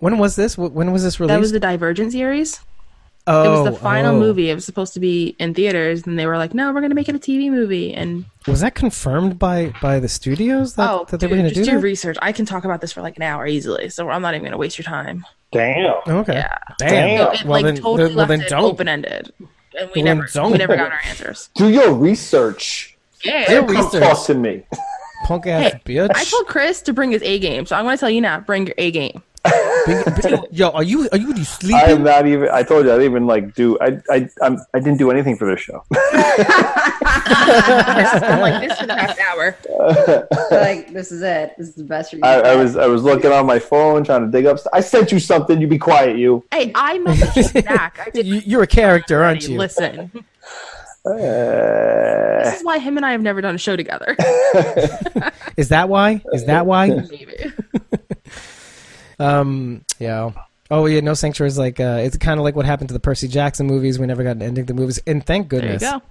when 0.00 0.18
was 0.18 0.36
this? 0.36 0.56
When 0.56 0.92
was 0.92 1.02
this 1.02 1.18
released? 1.20 1.34
That 1.34 1.40
was 1.40 1.52
the 1.52 1.60
Divergent 1.60 2.12
series. 2.12 2.60
oh, 3.26 3.44
it 3.44 3.48
was 3.50 3.64
the 3.64 3.72
oh, 3.78 3.82
final 3.82 4.16
oh. 4.16 4.18
movie. 4.20 4.48
It 4.48 4.54
was 4.54 4.64
supposed 4.64 4.94
to 4.94 5.00
be 5.00 5.36
in 5.38 5.52
theaters, 5.52 6.06
and 6.06 6.18
they 6.18 6.24
were 6.26 6.38
like, 6.38 6.54
"No, 6.54 6.68
we're 6.72 6.80
going 6.80 6.90
to 6.90 6.94
make 6.94 7.08
it 7.10 7.14
a 7.14 7.18
TV 7.18 7.50
movie." 7.50 7.92
And 7.92 8.24
Was 8.46 8.60
that 8.60 8.74
confirmed 8.74 9.38
by 9.38 9.72
by 9.82 9.98
the 10.00 10.08
studios 10.08 10.74
that, 10.76 10.88
oh, 10.90 11.04
that 11.10 11.20
they 11.20 11.26
dude, 11.26 11.30
were 11.32 11.36
going 11.36 11.48
to 11.48 11.54
just 11.54 11.64
do 11.66 11.70
do 11.72 11.76
that? 11.76 11.82
research. 11.82 12.16
I 12.22 12.32
can 12.32 12.46
talk 12.46 12.64
about 12.64 12.80
this 12.80 12.92
for 12.92 13.02
like 13.02 13.16
an 13.16 13.22
hour 13.22 13.46
easily, 13.46 13.88
so 13.90 14.08
I'm 14.08 14.22
not 14.22 14.32
even 14.34 14.42
going 14.42 14.52
to 14.52 14.58
waste 14.58 14.78
your 14.78 14.84
time. 14.84 15.26
Damn. 15.52 15.94
Oh, 16.06 16.18
okay. 16.20 16.34
Yeah. 16.34 16.54
Damn. 16.78 16.88
Damn. 16.90 17.18
So 17.18 17.32
it 17.32 17.44
well 17.44 17.50
like 17.50 17.64
then, 17.64 17.76
totally 17.76 18.08
well 18.08 18.16
left 18.16 18.28
then 18.28 18.40
it 18.42 18.48
don't. 18.48 18.64
open 18.64 18.88
ended, 18.88 19.32
and 19.78 19.90
we 19.94 20.02
Well, 20.02 20.16
never 20.16 20.50
we 20.50 20.58
never 20.58 20.76
got 20.76 20.92
our 20.92 21.00
answers. 21.06 21.50
Do 21.54 21.68
your 21.68 21.92
research. 21.92 22.96
Yeah. 23.24 23.46
Do 23.48 23.60
Come 23.66 23.76
research. 23.76 24.02
talk 24.02 24.26
to 24.26 24.34
me. 24.34 24.64
Punk 25.26 25.46
ass 25.46 25.72
Hey, 25.72 25.80
bitch. 25.84 26.10
I 26.14 26.24
told 26.24 26.46
Chris 26.46 26.80
to 26.82 26.92
bring 26.92 27.10
his 27.10 27.22
A 27.22 27.38
game, 27.38 27.66
so 27.66 27.74
I'm 27.76 27.84
going 27.84 27.96
to 27.96 28.00
tell 28.00 28.10
you 28.10 28.20
now. 28.20 28.40
Bring 28.40 28.66
your 28.66 28.74
A 28.78 28.90
game. 28.90 29.22
Bring- 29.84 30.02
bring- 30.20 30.44
Yo, 30.52 30.70
are 30.70 30.82
you 30.82 31.08
are 31.12 31.18
you, 31.18 31.34
you 31.34 31.44
sleeping? 31.44 31.76
I 31.76 31.90
am 31.90 32.02
not 32.02 32.26
even. 32.26 32.48
I 32.50 32.62
told 32.62 32.84
you 32.86 32.92
I 32.92 32.96
didn't 32.96 33.10
even 33.12 33.26
like 33.26 33.54
do. 33.54 33.78
I 33.80 33.98
I 34.10 34.28
I'm, 34.42 34.58
I 34.74 34.78
didn't 34.80 34.98
do 34.98 35.10
anything 35.10 35.36
for 35.36 35.46
this 35.50 35.60
show. 35.60 35.82
I'm 37.10 38.40
like 38.40 38.68
this 38.68 38.78
for 38.78 38.86
the 38.86 38.94
past 38.94 39.18
hour. 39.30 39.56
like 40.50 40.92
this 40.92 41.12
is 41.12 41.22
it. 41.22 41.54
This 41.56 41.68
is 41.68 41.74
the 41.76 41.84
best 41.84 42.12
you're 42.12 42.24
I, 42.24 42.40
I 42.40 42.56
was 42.56 42.76
I 42.76 42.86
was 42.86 43.02
looking 43.02 43.30
on 43.32 43.46
my 43.46 43.58
phone 43.58 44.04
trying 44.04 44.24
to 44.24 44.30
dig 44.30 44.46
up. 44.46 44.58
St- 44.58 44.70
I 44.74 44.80
sent 44.80 45.12
you 45.12 45.20
something. 45.20 45.60
You 45.60 45.66
be 45.66 45.78
quiet, 45.78 46.16
you. 46.18 46.44
Hey, 46.52 46.72
I 46.74 46.98
messaged 46.98 47.54
you 47.54 47.62
back. 47.62 47.98
I 48.04 48.10
did 48.10 48.26
You're 48.46 48.62
a 48.64 48.66
character, 48.66 49.22
aren't 49.22 49.46
you? 49.48 49.56
Listen, 49.58 50.10
Uh, 51.08 52.44
this 52.44 52.58
is 52.58 52.64
why 52.64 52.78
him 52.78 52.96
and 52.96 53.04
I 53.06 53.12
have 53.12 53.20
never 53.22 53.40
done 53.40 53.54
a 53.54 53.58
show 53.58 53.76
together. 53.76 54.16
Is 55.56 55.70
that 55.70 55.88
why? 55.88 56.22
Is 56.32 56.44
that 56.46 56.66
why? 56.66 56.88
Maybe. 57.10 57.34
Um, 59.18 59.84
yeah. 59.98 60.30
Oh 60.70 60.86
yeah, 60.86 61.00
No 61.00 61.14
Sanctuary 61.14 61.48
is 61.48 61.58
like 61.58 61.80
uh, 61.80 61.98
it's 62.02 62.16
kind 62.18 62.38
of 62.38 62.44
like 62.44 62.54
what 62.54 62.66
happened 62.66 62.88
to 62.90 62.92
the 62.92 63.00
Percy 63.00 63.26
Jackson 63.26 63.66
movies. 63.66 63.98
We 63.98 64.06
never 64.06 64.22
got 64.22 64.36
an 64.36 64.42
ending 64.42 64.66
to 64.66 64.72
the 64.74 64.80
movies, 64.80 64.98
and 65.06 65.24
thank 65.24 65.50
There 65.50 65.60
you 65.60 65.78
goodness. 65.78 65.82
go. 65.90 66.02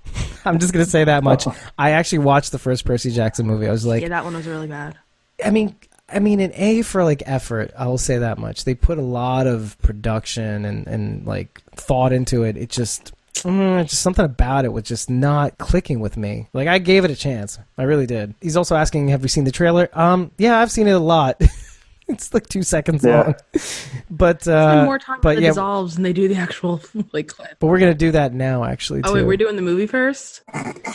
I'm 0.43 0.59
just 0.59 0.73
gonna 0.73 0.83
say 0.85 1.03
that 1.03 1.23
much. 1.23 1.45
I 1.77 1.91
actually 1.91 2.17
watched 2.19 2.51
the 2.51 2.59
first 2.59 2.83
Percy 2.83 3.11
Jackson 3.11 3.45
movie. 3.45 3.67
I 3.67 3.71
was 3.71 3.85
like, 3.85 4.01
yeah, 4.01 4.09
that 4.09 4.23
one 4.25 4.33
was 4.33 4.47
really 4.47 4.67
bad. 4.67 4.97
I 5.45 5.51
mean, 5.51 5.75
I 6.09 6.19
mean, 6.19 6.39
an 6.39 6.51
A 6.55 6.81
for 6.81 7.03
like 7.03 7.21
effort. 7.25 7.71
I 7.77 7.85
will 7.87 7.97
say 7.99 8.17
that 8.17 8.39
much. 8.39 8.65
They 8.65 8.73
put 8.75 8.97
a 8.97 9.01
lot 9.03 9.45
of 9.47 9.77
production 9.81 10.65
and 10.65 10.87
and 10.87 11.25
like 11.25 11.61
thought 11.75 12.11
into 12.11 12.43
it. 12.43 12.57
It 12.57 12.69
just. 12.69 13.13
Mm, 13.43 13.83
just 13.87 14.01
something 14.01 14.25
about 14.25 14.65
it 14.65 14.71
was 14.73 14.83
just 14.83 15.09
not 15.09 15.57
clicking 15.57 15.99
with 15.99 16.17
me. 16.17 16.47
Like 16.53 16.67
I 16.67 16.79
gave 16.79 17.05
it 17.05 17.11
a 17.11 17.15
chance, 17.15 17.59
I 17.77 17.83
really 17.83 18.05
did. 18.05 18.33
He's 18.41 18.57
also 18.57 18.75
asking, 18.75 19.09
"Have 19.09 19.21
we 19.21 19.27
seen 19.29 19.43
the 19.43 19.51
trailer?" 19.51 19.89
Um, 19.93 20.31
yeah, 20.37 20.59
I've 20.59 20.71
seen 20.71 20.87
it 20.87 20.91
a 20.91 20.99
lot. 20.99 21.41
it's 22.07 22.33
like 22.33 22.47
two 22.47 22.63
seconds 22.63 23.03
Yeah. 23.03 23.21
long, 23.21 23.35
but 24.09 24.41
Spend 24.43 24.57
uh, 24.57 24.85
more 24.85 24.97
time 24.99 25.19
but 25.21 25.39
yeah, 25.41 25.49
dissolves, 25.49 25.97
and 25.97 26.05
they 26.05 26.13
do 26.13 26.27
the 26.27 26.35
actual 26.35 26.81
like 27.13 27.27
clip. 27.27 27.57
but 27.59 27.67
we're 27.67 27.79
gonna 27.79 27.93
do 27.93 28.11
that 28.11 28.33
now. 28.33 28.63
Actually, 28.63 29.01
Oh 29.03 29.13
wait, 29.13 29.23
we're 29.23 29.37
doing 29.37 29.55
the 29.55 29.61
movie 29.61 29.87
first. 29.87 30.41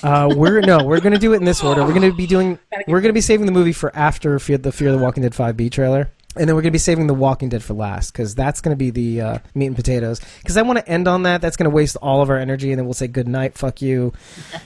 Uh, 0.02 0.32
we're 0.34 0.60
no, 0.62 0.84
we're 0.84 1.00
gonna 1.00 1.18
do 1.18 1.32
it 1.34 1.36
in 1.36 1.44
this 1.44 1.62
order. 1.62 1.84
We're 1.84 1.94
gonna 1.94 2.12
be 2.14 2.26
doing. 2.26 2.58
We're 2.86 3.00
gonna 3.00 3.12
be 3.12 3.20
saving 3.20 3.46
the 3.46 3.52
movie 3.52 3.72
for 3.72 3.94
after 3.96 4.38
Fear, 4.38 4.58
the 4.58 4.72
Fear 4.72 4.88
of 4.88 4.98
the 4.98 5.02
Walking 5.04 5.22
Dead 5.22 5.34
five 5.34 5.56
B 5.56 5.68
trailer, 5.70 6.10
and 6.36 6.48
then 6.48 6.54
we're 6.56 6.62
gonna 6.62 6.70
be 6.72 6.78
saving 6.78 7.06
the 7.06 7.14
Walking 7.14 7.48
Dead 7.48 7.62
for 7.62 7.74
last 7.74 8.12
because 8.12 8.34
that's 8.34 8.60
gonna 8.60 8.76
be 8.76 8.90
the 8.90 9.20
uh, 9.20 9.38
meat 9.54 9.66
and 9.66 9.76
potatoes. 9.76 10.20
Because 10.38 10.56
I 10.56 10.62
want 10.62 10.78
to 10.78 10.88
end 10.88 11.06
on 11.08 11.24
that. 11.24 11.40
That's 11.40 11.56
gonna 11.56 11.70
waste 11.70 11.96
all 11.96 12.22
of 12.22 12.30
our 12.30 12.38
energy, 12.38 12.70
and 12.72 12.78
then 12.78 12.86
we'll 12.86 12.94
say 12.94 13.06
good 13.08 13.28
night. 13.28 13.56
Fuck 13.58 13.82
you. 13.82 14.12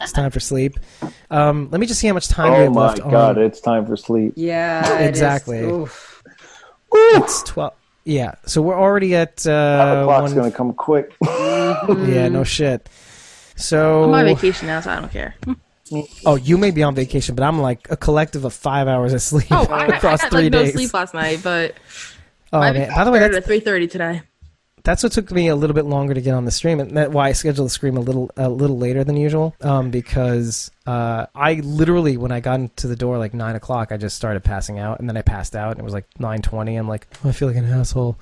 It's 0.00 0.12
time 0.12 0.30
for 0.30 0.40
sleep. 0.40 0.78
Um, 1.30 1.68
let 1.70 1.80
me 1.80 1.86
just 1.86 2.00
see 2.00 2.06
how 2.08 2.14
much 2.14 2.28
time 2.28 2.52
we 2.52 2.58
have 2.64 2.72
left. 2.74 3.00
oh 3.00 3.04
have 3.04 3.12
my 3.12 3.18
left. 3.18 3.34
god! 3.36 3.38
on. 3.38 3.44
It's 3.44 3.60
time 3.60 3.86
for 3.86 3.96
sleep. 3.96 4.34
yeah, 4.36 4.98
it 4.98 5.02
is. 5.02 5.08
Exactly. 5.08 5.60
Oof. 5.60 6.22
It's 6.92 7.42
twelve. 7.42 7.74
Yeah, 8.04 8.36
so 8.46 8.62
we're 8.62 8.78
already 8.78 9.16
at 9.16 9.40
Five 9.40 9.98
uh, 9.98 10.00
o'clock's 10.02 10.30
one. 10.32 10.34
gonna 10.34 10.50
come 10.52 10.72
quick. 10.74 11.14
Yeah, 11.24 12.28
no 12.28 12.44
shit. 12.44 12.88
So 13.56 14.04
I'm 14.04 14.14
on 14.14 14.24
vacation 14.26 14.66
now, 14.68 14.80
so 14.80 14.90
I 14.90 15.00
don't 15.00 15.10
care. 15.12 15.34
Oh, 16.24 16.36
you 16.36 16.58
may 16.58 16.70
be 16.72 16.82
on 16.82 16.94
vacation, 16.94 17.34
but 17.34 17.44
I'm 17.44 17.60
like 17.60 17.86
a 17.90 17.96
collective 17.96 18.44
of 18.44 18.52
five 18.52 18.88
hours 18.88 19.12
of 19.12 19.22
sleep 19.22 19.46
Oh, 19.50 19.66
I, 19.70 19.86
I 20.02 20.10
had 20.10 20.20
three 20.30 20.42
like 20.44 20.52
no 20.52 20.66
sleep 20.66 20.92
last 20.92 21.14
night, 21.14 21.40
but 21.42 21.76
oh 22.52 22.58
my 22.58 22.72
man! 22.72 22.90
By 22.94 23.04
the 23.04 23.12
way, 23.12 23.20
that's, 23.20 23.36
at 23.36 23.44
three 23.44 23.60
thirty 23.60 23.86
today. 23.86 24.22
that's 24.82 25.02
what 25.04 25.12
took 25.12 25.30
me 25.30 25.46
a 25.48 25.54
little 25.54 25.74
bit 25.74 25.84
longer 25.84 26.12
to 26.14 26.20
get 26.20 26.34
on 26.34 26.44
the 26.44 26.50
stream, 26.50 26.80
and 26.80 26.96
that's 26.96 27.12
why 27.12 27.28
I 27.28 27.32
scheduled 27.32 27.66
the 27.66 27.70
stream 27.70 27.96
a 27.96 28.00
little 28.00 28.30
a 28.36 28.48
little 28.48 28.78
later 28.78 29.04
than 29.04 29.16
usual. 29.16 29.54
Um, 29.60 29.90
because 29.90 30.72
uh, 30.86 31.26
I 31.34 31.54
literally 31.54 32.16
when 32.16 32.32
I 32.32 32.40
got 32.40 32.58
into 32.58 32.88
the 32.88 32.96
door 32.96 33.18
like 33.18 33.32
nine 33.34 33.54
o'clock, 33.54 33.92
I 33.92 33.96
just 33.96 34.16
started 34.16 34.42
passing 34.42 34.80
out, 34.80 34.98
and 34.98 35.08
then 35.08 35.16
I 35.16 35.22
passed 35.22 35.54
out, 35.54 35.72
and 35.72 35.80
it 35.80 35.84
was 35.84 35.94
like 35.94 36.06
nine 36.18 36.42
twenty. 36.42 36.74
I'm 36.74 36.88
like, 36.88 37.06
oh, 37.24 37.28
I 37.28 37.32
feel 37.32 37.46
like 37.46 37.56
an 37.56 37.64
asshole. 37.64 38.18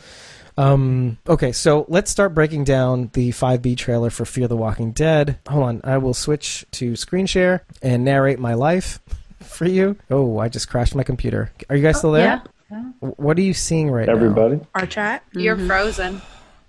Um, 0.57 1.19
okay, 1.29 1.51
so 1.53 1.85
let's 1.89 2.11
start 2.11 2.33
breaking 2.35 2.65
down 2.65 3.11
the 3.13 3.31
5B 3.31 3.77
trailer 3.77 4.11
for 4.11 4.25
Fear 4.25 4.49
the 4.49 4.57
Walking 4.57 4.93
Dead. 4.93 5.39
Hold 5.49 5.65
on, 5.65 5.81
I 5.85 5.99
will 5.99 6.15
switch 6.15 6.65
to 6.73 6.95
screen 6.97 7.27
share 7.27 7.65
and 7.83 8.05
narrate 8.05 8.39
my 8.39 8.55
life 8.55 9.01
for 9.41 9.67
you. 9.67 9.97
Oh, 10.11 10.39
I 10.39 10.49
just 10.49 10.69
crashed 10.69 10.95
my 10.95 11.03
computer. 11.03 11.51
Are 11.69 11.77
you 11.77 11.83
guys 11.83 11.99
still 11.99 12.13
there? 12.13 12.43
Yeah, 12.71 12.83
What 13.01 13.37
are 13.37 13.43
you 13.43 13.55
seeing 13.55 13.91
right 13.91 14.07
now? 14.07 14.13
Everybody. 14.15 14.61
our 14.75 14.87
chat. 14.87 15.25
You're 15.33 15.57
frozen. 15.57 16.23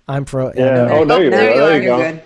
I'm 0.08 0.24
pro. 0.24 0.52
Yeah. 0.54 0.86
no. 0.86 0.88
Oh, 0.90 1.04
there 1.04 1.24
you 1.24 1.30
go. 1.30 1.36
there 1.36 1.50
you 1.50 1.56
There 1.56 1.62
are. 1.64 1.76
you 1.76 1.82
You're 1.82 1.96
go. 1.96 2.02
good. 2.12 2.22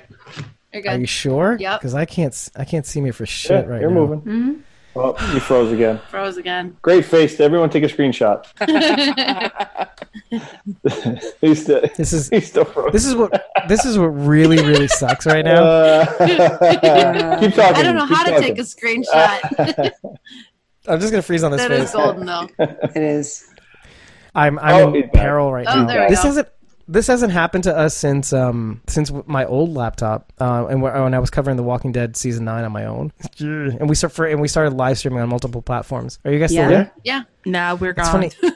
You're 0.85 0.93
Are 0.95 0.99
you 1.01 1.07
sure? 1.07 1.57
Yep. 1.59 1.81
Because 1.81 1.95
I 1.95 2.05
can't. 2.05 2.33
s- 2.33 2.51
I 2.55 2.65
can't 2.65 2.87
see 2.87 3.01
me 3.01 3.11
for 3.11 3.25
Yeah, 3.25 3.27
shit 3.27 3.67
right 3.67 3.77
now. 3.77 3.81
you're 3.81 3.91
moving. 3.91 4.21
Mm-hmm. 4.21 4.53
Oh, 4.97 5.15
you 5.33 5.41
froze 5.41 5.71
again. 5.73 6.01
Froze 6.09 6.37
again. 6.37 6.77
Great 6.83 7.05
face. 7.05 7.39
Everyone, 7.39 7.71
take 7.71 7.85
a 7.85 7.87
screenshot. 7.87 8.45
he's 11.41 11.63
still, 11.63 11.81
This 11.97 12.13
is. 12.13 12.29
he's 12.29 12.49
still 12.49 12.65
frozen. 12.65 12.93
This 12.93 13.05
is 13.07 13.15
what. 13.15 13.47
This 13.69 13.85
is 13.85 13.99
what 13.99 14.07
really, 14.09 14.57
really 14.59 14.89
sucks 14.89 15.27
right 15.27 15.45
now. 15.45 15.63
Uh, 15.63 16.07
keep 17.41 17.55
talking. 17.55 17.77
I 17.77 17.83
don't 17.83 17.95
know 17.95 18.07
keep 18.07 18.17
how 18.17 18.25
to 18.25 18.41
take 18.41 18.59
a 18.59 18.63
screenshot. 18.63 19.91
I'm 20.89 20.99
just 20.99 21.13
gonna 21.13 21.23
freeze 21.23 21.45
on 21.45 21.53
this 21.53 21.61
that 21.61 21.71
face. 21.71 21.85
is 21.85 21.93
golden 21.93 22.27
though. 22.27 22.49
It 22.59 22.97
is. 22.97 23.47
I'm. 24.35 24.59
I'm 24.59 24.75
Oh, 24.89 24.95
in 24.95 25.09
peril 25.11 25.53
right 25.53 25.67
Oh, 25.69 25.83
now. 25.83 25.87
there 25.87 26.03
we 26.03 26.09
this 26.11 26.21
go. 26.23 26.29
hasn't. 26.29 26.49
This 26.93 27.07
hasn't 27.07 27.33
happened 27.33 27.65
to 27.65 27.77
us 27.77 27.97
since 27.97 28.33
um 28.33 28.81
since 28.89 29.13
my 29.27 29.45
old 29.45 29.73
laptop 29.75 30.33
uh, 30.41 30.67
and 30.69 30.83
when 30.83 31.15
I 31.15 31.19
was 31.21 31.31
covering 31.31 31.57
The 31.57 31.63
Walking 31.63 31.93
Dead 31.93 32.17
season 32.17 32.45
nine 32.45 32.65
on 32.65 32.73
my 32.73 32.85
own, 32.87 33.13
and 33.39 33.89
we 33.89 33.95
start 33.95 34.13
for 34.13 34.27
and 34.27 34.41
we 34.41 34.49
started 34.49 34.75
live 34.75 34.99
streaming 34.99 35.21
on 35.21 35.29
multiple 35.29 35.63
platforms. 35.63 36.19
Are 36.25 36.33
you 36.33 36.41
guys 36.41 36.51
still 36.51 36.63
Yeah. 36.65 36.69
there? 36.69 36.93
Yeah. 37.05 37.23
Nah, 37.47 37.75
we're 37.77 37.91
It's 37.91 38.11
gone. 38.11 38.31
funny. 38.31 38.33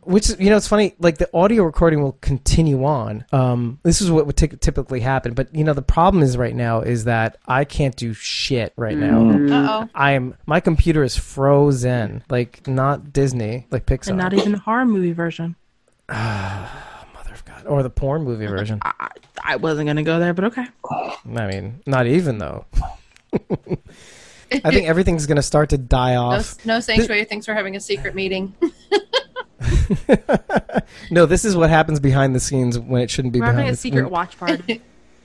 Which 0.00 0.28
you 0.38 0.50
know, 0.50 0.56
it's 0.56 0.68
funny. 0.68 0.94
Like 0.98 1.18
the 1.18 1.28
audio 1.34 1.62
recording 1.64 2.02
will 2.02 2.12
continue 2.20 2.84
on. 2.84 3.24
Um, 3.32 3.78
this 3.84 4.00
is 4.02 4.10
what 4.10 4.26
would 4.26 4.36
ty- 4.36 4.48
typically 4.60 5.00
happen. 5.00 5.32
But 5.34 5.54
you 5.54 5.64
know, 5.64 5.72
the 5.74 5.80
problem 5.82 6.22
is 6.22 6.36
right 6.36 6.54
now 6.54 6.80
is 6.80 7.04
that 7.04 7.38
I 7.46 7.64
can't 7.64 7.96
do 7.96 8.12
shit 8.14 8.72
right 8.76 8.96
now. 8.96 9.18
Mm. 9.20 9.50
Uh 9.52 9.68
oh. 9.84 9.88
I 9.94 10.12
am 10.12 10.34
my 10.46 10.60
computer 10.60 11.02
is 11.02 11.16
frozen. 11.16 12.22
Like 12.28 12.66
not 12.66 13.12
Disney, 13.14 13.66
like 13.70 13.86
Pixar, 13.86 14.08
and 14.08 14.18
not 14.18 14.34
even 14.34 14.52
the 14.52 14.58
horror 14.58 14.84
movie 14.86 15.12
version. 15.12 15.56
Mother 17.64 17.68
of 17.68 17.72
God, 17.72 17.72
or 17.78 17.82
the 17.82 17.90
porn 17.90 18.22
movie 18.24 18.46
version. 18.46 18.78
I, 18.82 18.92
I- 19.00 19.08
I 19.46 19.56
wasn't 19.56 19.88
gonna 19.88 20.02
go 20.02 20.18
there, 20.20 20.32
but 20.32 20.44
okay. 20.44 20.64
I 20.90 21.46
mean, 21.46 21.80
not 21.86 22.06
even 22.06 22.38
though. 22.38 22.64
I 23.32 24.70
think 24.70 24.88
everything's 24.88 25.26
gonna 25.26 25.42
start 25.42 25.68
to 25.70 25.78
die 25.78 26.16
off. 26.16 26.64
no 26.64 26.80
sanctuary 26.80 27.24
thinks 27.24 27.46
we're 27.46 27.52
having 27.54 27.76
a 27.76 27.80
secret 27.80 28.14
meeting. 28.14 28.54
No, 31.10 31.26
this 31.26 31.44
is 31.44 31.56
what 31.56 31.70
happens 31.70 32.00
behind 32.00 32.34
the 32.34 32.40
scenes 32.40 32.78
when 32.78 33.02
it 33.02 33.10
shouldn't 33.10 33.32
be 33.32 33.40
We're 33.40 33.46
behind 33.46 33.58
having 33.58 33.68
a 33.68 33.72
the 33.72 33.76
secret 33.76 34.10
watch 34.10 34.38
party. 34.38 34.80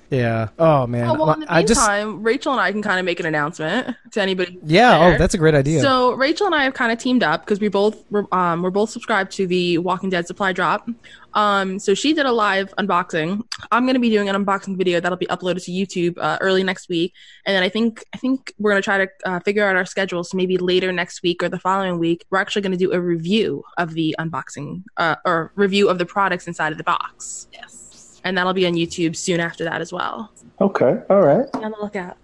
Yeah. 0.09 0.49
Oh 0.57 0.87
man. 0.87 1.07
Oh, 1.07 1.13
well, 1.13 1.33
in 1.33 1.41
the 1.41 1.53
I 1.53 1.61
just 1.61 1.79
meantime, 1.79 2.23
Rachel 2.23 2.51
and 2.51 2.59
I 2.61 2.71
can 2.71 2.81
kind 2.81 2.99
of 2.99 3.05
make 3.05 3.19
an 3.19 3.27
announcement 3.27 3.95
to 4.11 4.21
anybody. 4.21 4.57
yeah. 4.63 4.97
there. 4.97 5.15
Oh, 5.15 5.17
that's 5.17 5.35
a 5.35 5.37
great 5.37 5.53
idea. 5.53 5.81
So 5.81 6.13
Rachel 6.13 6.47
and 6.47 6.55
I 6.55 6.63
have 6.63 6.73
kind 6.73 6.91
of 6.91 6.97
teamed 6.97 7.21
up 7.21 7.41
because 7.45 7.59
we 7.59 7.67
both 7.67 8.03
we're, 8.09 8.25
um 8.31 8.63
we're 8.63 8.71
both 8.71 8.89
subscribed 8.89 9.31
to 9.33 9.45
the 9.45 9.77
Walking 9.77 10.09
Dead 10.09 10.25
supply 10.25 10.51
drop. 10.51 10.89
Um, 11.35 11.77
so 11.77 11.93
she 11.93 12.13
did 12.13 12.25
a 12.25 12.31
live 12.31 12.73
unboxing. 12.79 13.43
I'm 13.71 13.85
gonna 13.85 13.99
be 13.99 14.09
doing 14.09 14.29
an 14.29 14.35
unboxing 14.43 14.75
video 14.77 14.99
that'll 14.99 15.15
be 15.17 15.27
uploaded 15.27 15.63
to 15.65 15.71
YouTube 15.71 16.17
uh, 16.17 16.39
early 16.41 16.63
next 16.63 16.89
week, 16.89 17.13
and 17.45 17.55
then 17.55 17.61
I 17.61 17.69
think 17.69 18.03
I 18.13 18.17
think 18.17 18.51
we're 18.57 18.71
gonna 18.71 18.81
try 18.81 19.05
to 19.05 19.09
uh, 19.25 19.39
figure 19.41 19.63
out 19.67 19.75
our 19.75 19.85
schedules. 19.85 20.31
So 20.31 20.37
maybe 20.37 20.57
later 20.57 20.91
next 20.91 21.21
week 21.21 21.43
or 21.43 21.49
the 21.49 21.59
following 21.59 21.99
week, 21.99 22.25
we're 22.31 22.39
actually 22.39 22.63
gonna 22.63 22.77
do 22.77 22.91
a 22.93 22.99
review 22.99 23.63
of 23.77 23.93
the 23.93 24.15
unboxing 24.19 24.83
uh, 24.97 25.17
or 25.23 25.51
review 25.55 25.87
of 25.87 25.99
the 25.99 26.05
products 26.05 26.47
inside 26.47 26.71
of 26.71 26.79
the 26.79 26.83
box, 26.83 27.47
Yes. 27.53 27.85
And 28.29 28.37
that'll 28.37 28.53
be 28.53 28.65
on 28.65 28.73
YouTube 28.73 29.15
soon 29.15 29.39
after 29.41 29.65
that 29.65 29.81
as 29.81 29.91
well. 29.91 30.31
Okay, 30.61 31.01
all 31.09 31.21
right. 31.21 31.51
Be 31.51 31.59
on 31.63 31.71
the 31.71 31.77
lookout. 31.81 32.15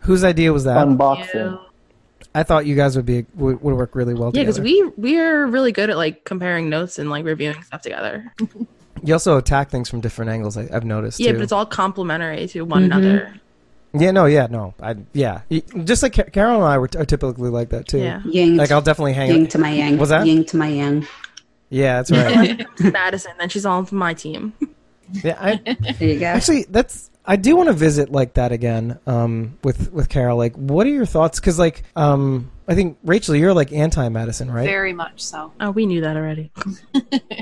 Whose 0.00 0.24
idea 0.24 0.52
was 0.52 0.64
that? 0.64 0.84
Unboxing. 0.86 1.60
I 2.34 2.42
thought 2.42 2.66
you 2.66 2.74
guys 2.74 2.96
would 2.96 3.06
be 3.06 3.26
would, 3.34 3.62
would 3.62 3.74
work 3.76 3.94
really 3.94 4.14
well 4.14 4.32
together. 4.32 4.40
Yeah, 4.40 4.44
because 4.46 4.60
we 4.60 4.82
we're 4.96 5.46
really 5.46 5.70
good 5.70 5.90
at 5.90 5.96
like 5.96 6.24
comparing 6.24 6.68
notes 6.70 6.98
and 6.98 7.10
like 7.10 7.24
reviewing 7.24 7.62
stuff 7.62 7.82
together. 7.82 8.32
you 9.04 9.12
also 9.14 9.36
attack 9.36 9.70
things 9.70 9.88
from 9.88 10.00
different 10.00 10.30
angles. 10.30 10.56
I, 10.56 10.68
I've 10.72 10.84
noticed. 10.84 11.20
Yeah, 11.20 11.32
too. 11.32 11.38
but 11.38 11.42
it's 11.44 11.52
all 11.52 11.66
complementary 11.66 12.46
to 12.48 12.62
one 12.62 12.82
Mhm. 12.82 12.86
another. 12.86 13.34
Yeah, 13.94 14.10
no, 14.12 14.24
yeah, 14.24 14.46
no. 14.50 14.72
I 14.80 14.96
yeah, 15.12 15.42
just 15.84 16.02
like 16.02 16.14
Ca- 16.14 16.30
Carol 16.32 16.56
and 16.56 16.64
I 16.64 16.78
were 16.78 16.88
are 16.96 17.04
typically 17.04 17.50
like 17.50 17.68
that 17.70 17.86
too. 17.86 17.98
Yeah. 17.98 18.22
Yang, 18.24 18.56
Like 18.56 18.70
I'll 18.70 18.80
definitely 18.80 19.12
hang. 19.12 19.28
yang 19.30 19.46
to 19.48 19.58
my 19.58 19.70
yang. 19.70 19.98
Was 19.98 20.08
that? 20.08 20.26
Yang 20.26 20.46
to 20.46 20.56
my 20.56 20.68
yang. 20.68 21.06
Yeah, 21.68 22.02
that's 22.02 22.10
right. 22.10 22.66
Madison, 22.92 23.32
then 23.38 23.48
she's 23.50 23.66
on 23.66 23.86
my 23.92 24.14
team. 24.14 24.54
Yeah, 25.10 25.36
I, 25.40 25.56
There 25.98 26.08
you 26.08 26.20
go. 26.20 26.26
actually, 26.26 26.66
that's 26.68 27.10
I 27.24 27.36
do 27.36 27.54
want 27.56 27.68
to 27.68 27.72
visit 27.72 28.10
like 28.10 28.34
that 28.34 28.52
again. 28.52 28.98
Um, 29.06 29.58
with 29.62 29.92
with 29.92 30.08
Carol. 30.08 30.36
Like, 30.36 30.56
what 30.56 30.86
are 30.86 30.90
your 30.90 31.06
thoughts? 31.06 31.38
Because 31.38 31.58
like, 31.58 31.84
um, 31.94 32.50
I 32.66 32.74
think 32.74 32.98
Rachel, 33.04 33.36
you're 33.36 33.54
like 33.54 33.72
anti 33.72 34.08
Madison, 34.08 34.50
right? 34.50 34.66
Very 34.66 34.92
much 34.92 35.22
so. 35.22 35.52
Oh, 35.60 35.70
we 35.70 35.86
knew 35.86 36.00
that 36.00 36.16
already. 36.16 36.50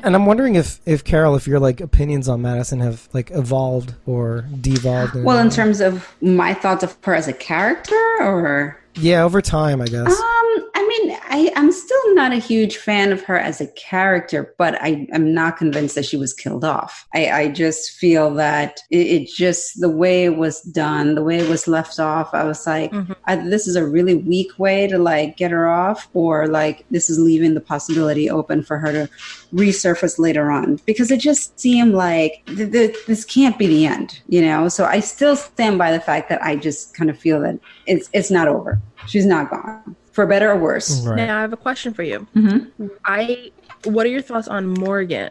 And 0.03 0.15
I'm 0.15 0.25
wondering 0.25 0.55
if 0.55 0.81
if 0.87 1.05
Carol, 1.05 1.37
if 1.37 1.47
your 1.47 1.61
like 1.61 1.83
opinions 1.83 2.27
on 2.27 2.41
Madison 2.41 2.81
have 2.81 3.07
like 3.13 3.31
evolved 3.33 3.95
or 4.07 4.47
devolved. 4.63 5.15
Well, 5.15 5.39
in 5.39 5.51
terms 5.51 5.83
of 5.83 6.15
my 6.23 6.55
thoughts 6.55 6.83
of 6.83 6.97
her 7.03 7.15
as 7.15 7.29
a 7.29 7.35
character, 7.35 8.01
or 8.21 8.80
yeah, 8.97 9.23
over 9.25 9.41
time, 9.41 9.81
I 9.81 9.87
guess. 9.87 10.07
um, 10.13 10.67
I 10.75 10.87
mean, 11.05 11.17
I, 11.29 11.53
I'm 11.55 11.71
still 11.71 12.15
not 12.15 12.33
a 12.33 12.37
huge 12.37 12.77
fan 12.79 13.13
of 13.13 13.23
her 13.23 13.39
as 13.39 13.61
a 13.61 13.69
character, 13.69 14.55
but 14.59 14.81
I 14.83 15.07
am 15.13 15.33
not 15.33 15.57
convinced 15.57 15.95
that 15.95 16.05
she 16.05 16.17
was 16.17 16.35
killed 16.35 16.65
off. 16.65 17.07
I, 17.15 17.31
I 17.31 17.49
just 17.49 17.93
feel 17.93 18.35
that 18.35 18.81
it, 18.91 19.07
it 19.07 19.29
just 19.29 19.81
the 19.81 19.89
way 19.89 20.25
it 20.25 20.37
was 20.37 20.61
done, 20.63 21.15
the 21.15 21.23
way 21.23 21.39
it 21.39 21.49
was 21.49 21.69
left 21.69 22.01
off. 22.01 22.31
I 22.35 22.43
was 22.45 22.67
like, 22.67 22.91
Mhm. 22.91 23.15
I, 23.27 23.37
this 23.37 23.69
is 23.69 23.77
a 23.77 23.87
really 23.87 24.17
weak 24.17 24.59
way 24.59 24.89
to 24.89 24.99
like 24.99 25.37
get 25.37 25.53
her 25.53 25.69
off, 25.69 26.09
or 26.13 26.49
like 26.49 26.85
this 26.91 27.09
is 27.09 27.19
leaving 27.21 27.55
the 27.55 27.61
possibility 27.61 28.29
open 28.29 28.63
for 28.65 28.79
her 28.79 28.91
to 28.93 29.09
resurface 29.55 30.19
later 30.19 30.51
on 30.51 30.81
because 30.87 31.11
it 31.11 31.21
just 31.21 31.59
seemed 31.59 31.93
like 31.95 32.43
th- 32.47 32.71
th- 32.73 32.97
this 33.07 33.25
can't 33.25 33.59
be 33.59 33.67
the 33.67 33.87
end, 33.87 34.21
you 34.29 34.41
know. 34.41 34.69
So 34.69 34.85
I 34.85 35.01
still 35.01 35.37
stand 35.37 35.79
by 35.79 35.93
the 35.93 36.01
fact 36.01 36.29
that 36.29 36.43
I 36.43 36.57
just 36.57 36.95
kind 36.97 37.11
of 37.11 37.19
feel 37.19 37.41
that 37.43 37.59
it's 37.91 38.09
it's 38.13 38.31
not 38.31 38.47
over. 38.49 38.81
She's 39.07 39.27
not 39.27 39.51
gone 39.51 39.97
for 40.13 40.27
better 40.27 40.51
or 40.51 40.57
worse. 40.59 41.05
right. 41.07 41.17
Now 41.17 41.39
I 41.39 41.41
have 41.43 41.53
a 41.53 41.57
question 41.57 41.93
for 41.95 42.03
you. 42.03 42.27
Mm-hmm. 42.37 42.87
I 43.05 43.51
what 43.85 44.07
are 44.07 44.11
your 44.11 44.23
thoughts 44.23 44.49
on 44.49 44.67
Morgan? 44.67 45.31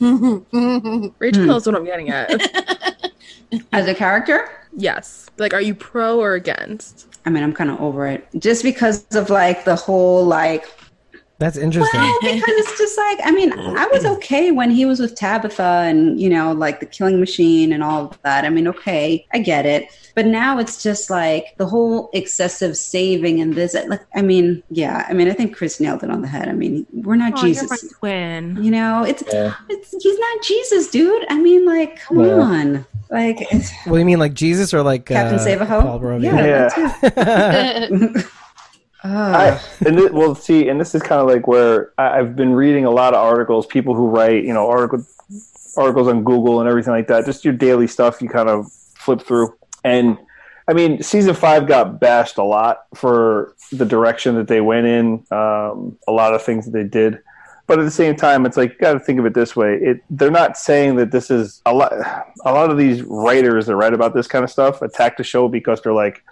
Rachel 0.00 1.42
Hmm. 1.42 1.46
knows 1.46 1.66
what 1.66 1.74
I'm 1.76 1.84
getting 1.84 2.10
at. 2.10 2.30
As 3.72 3.86
a 3.88 3.94
character, 3.94 4.48
yes. 4.76 5.28
Like 5.38 5.52
are 5.54 5.60
you 5.60 5.74
pro 5.74 6.18
or 6.20 6.34
against? 6.34 7.06
I 7.26 7.30
mean, 7.30 7.42
I'm 7.42 7.52
kind 7.52 7.70
of 7.70 7.80
over 7.80 8.06
it 8.06 8.26
just 8.38 8.62
because 8.62 9.04
of 9.14 9.28
like 9.30 9.64
the 9.64 9.76
whole 9.76 10.24
like 10.24 10.64
That's 11.40 11.56
interesting. 11.56 11.98
Well, 11.98 12.18
because 12.22 12.44
it's 12.48 12.78
just 12.78 12.98
like 12.98 13.18
I 13.24 13.30
mean, 13.30 13.52
I 13.58 13.86
was 13.86 14.04
okay 14.04 14.50
when 14.50 14.70
he 14.70 14.84
was 14.84 15.00
with 15.00 15.14
Tabitha 15.14 15.62
and 15.88 16.20
you 16.20 16.28
know, 16.28 16.52
like 16.52 16.80
the 16.80 16.86
killing 16.86 17.18
machine 17.18 17.72
and 17.72 17.82
all 17.82 18.04
of 18.10 18.22
that. 18.22 18.44
I 18.44 18.50
mean, 18.50 18.68
okay, 18.68 19.26
I 19.32 19.38
get 19.38 19.64
it. 19.64 19.88
But 20.14 20.26
now 20.26 20.58
it's 20.58 20.82
just 20.82 21.08
like 21.08 21.56
the 21.56 21.64
whole 21.66 22.10
excessive 22.12 22.76
saving 22.76 23.40
and 23.40 23.54
this. 23.54 23.74
Like, 23.88 24.02
I 24.14 24.20
mean, 24.20 24.62
yeah, 24.68 25.06
I 25.08 25.14
mean, 25.14 25.28
I 25.28 25.32
think 25.32 25.56
Chris 25.56 25.80
nailed 25.80 26.02
it 26.04 26.10
on 26.10 26.20
the 26.20 26.28
head. 26.28 26.46
I 26.48 26.52
mean, 26.52 26.86
we're 26.92 27.16
not 27.16 27.32
Oh, 27.38 27.46
you're 27.46 27.54
my 27.62 27.76
Jesus. 27.76 27.92
twin. 27.98 28.62
You 28.62 28.70
know, 28.72 29.04
it's, 29.04 29.22
Yeah. 29.32 29.54
it's 29.70 29.92
he's 30.02 30.18
not 30.18 30.42
Jesus, 30.42 30.90
dude. 30.90 31.24
I 31.30 31.38
mean, 31.38 31.64
like, 31.64 32.00
come 32.00 32.20
Yeah. 32.20 32.34
on, 32.34 32.86
like 33.10 33.38
What 33.84 33.94
do 33.94 33.98
you 33.98 34.04
mean, 34.04 34.18
like 34.18 34.34
Jesus 34.34 34.74
or 34.74 34.82
like 34.82 35.06
Captain 35.06 35.36
uh, 35.36 35.42
Save-A-Ho? 35.42 35.80
Paul 35.80 36.00
Verhoeven? 36.00 36.22
Yeah. 36.22 36.68
Yeah. 37.16 38.22
uh, 39.02 39.08
I, 39.08 39.86
and 39.86 39.98
it, 39.98 40.12
well, 40.12 40.34
see, 40.34 40.68
and 40.68 40.80
this 40.80 40.94
is 40.94 41.02
kind 41.02 41.20
of 41.20 41.26
like 41.26 41.46
where 41.46 41.92
I, 41.96 42.18
I've 42.18 42.36
been 42.36 42.52
reading 42.52 42.84
a 42.84 42.90
lot 42.90 43.14
of 43.14 43.20
articles, 43.20 43.66
people 43.66 43.94
who 43.94 44.08
write, 44.08 44.44
you 44.44 44.52
know, 44.52 44.68
article, 44.68 45.04
articles 45.76 46.08
on 46.08 46.22
Google 46.22 46.60
and 46.60 46.68
everything 46.68 46.92
like 46.92 47.06
that. 47.08 47.24
Just 47.24 47.44
your 47.44 47.54
daily 47.54 47.86
stuff, 47.86 48.20
you 48.20 48.28
kind 48.28 48.48
of 48.48 48.70
flip 48.72 49.22
through. 49.22 49.56
And 49.84 50.18
I 50.68 50.74
mean, 50.74 51.02
season 51.02 51.34
five 51.34 51.66
got 51.66 51.98
bashed 51.98 52.36
a 52.38 52.44
lot 52.44 52.82
for 52.94 53.54
the 53.72 53.86
direction 53.86 54.34
that 54.34 54.48
they 54.48 54.60
went 54.60 54.86
in, 54.86 55.24
um, 55.30 55.98
a 56.06 56.12
lot 56.12 56.34
of 56.34 56.42
things 56.42 56.66
that 56.66 56.72
they 56.72 56.84
did. 56.84 57.20
But 57.66 57.78
at 57.78 57.84
the 57.84 57.90
same 57.90 58.16
time, 58.16 58.46
it's 58.46 58.56
like 58.56 58.72
you 58.72 58.78
got 58.78 58.94
to 58.94 59.00
think 59.00 59.18
of 59.20 59.26
it 59.26 59.32
this 59.32 59.54
way: 59.54 59.76
it 59.76 60.02
they're 60.10 60.30
not 60.30 60.58
saying 60.58 60.96
that 60.96 61.12
this 61.12 61.30
is 61.30 61.62
a 61.64 61.72
lot. 61.72 61.92
A 62.44 62.52
lot 62.52 62.68
of 62.68 62.76
these 62.76 63.02
writers 63.02 63.66
that 63.66 63.76
write 63.76 63.94
about 63.94 64.12
this 64.12 64.26
kind 64.26 64.44
of 64.44 64.50
stuff 64.50 64.82
attack 64.82 65.16
the 65.16 65.24
show 65.24 65.48
because 65.48 65.80
they're 65.80 65.92
like, 65.92 66.24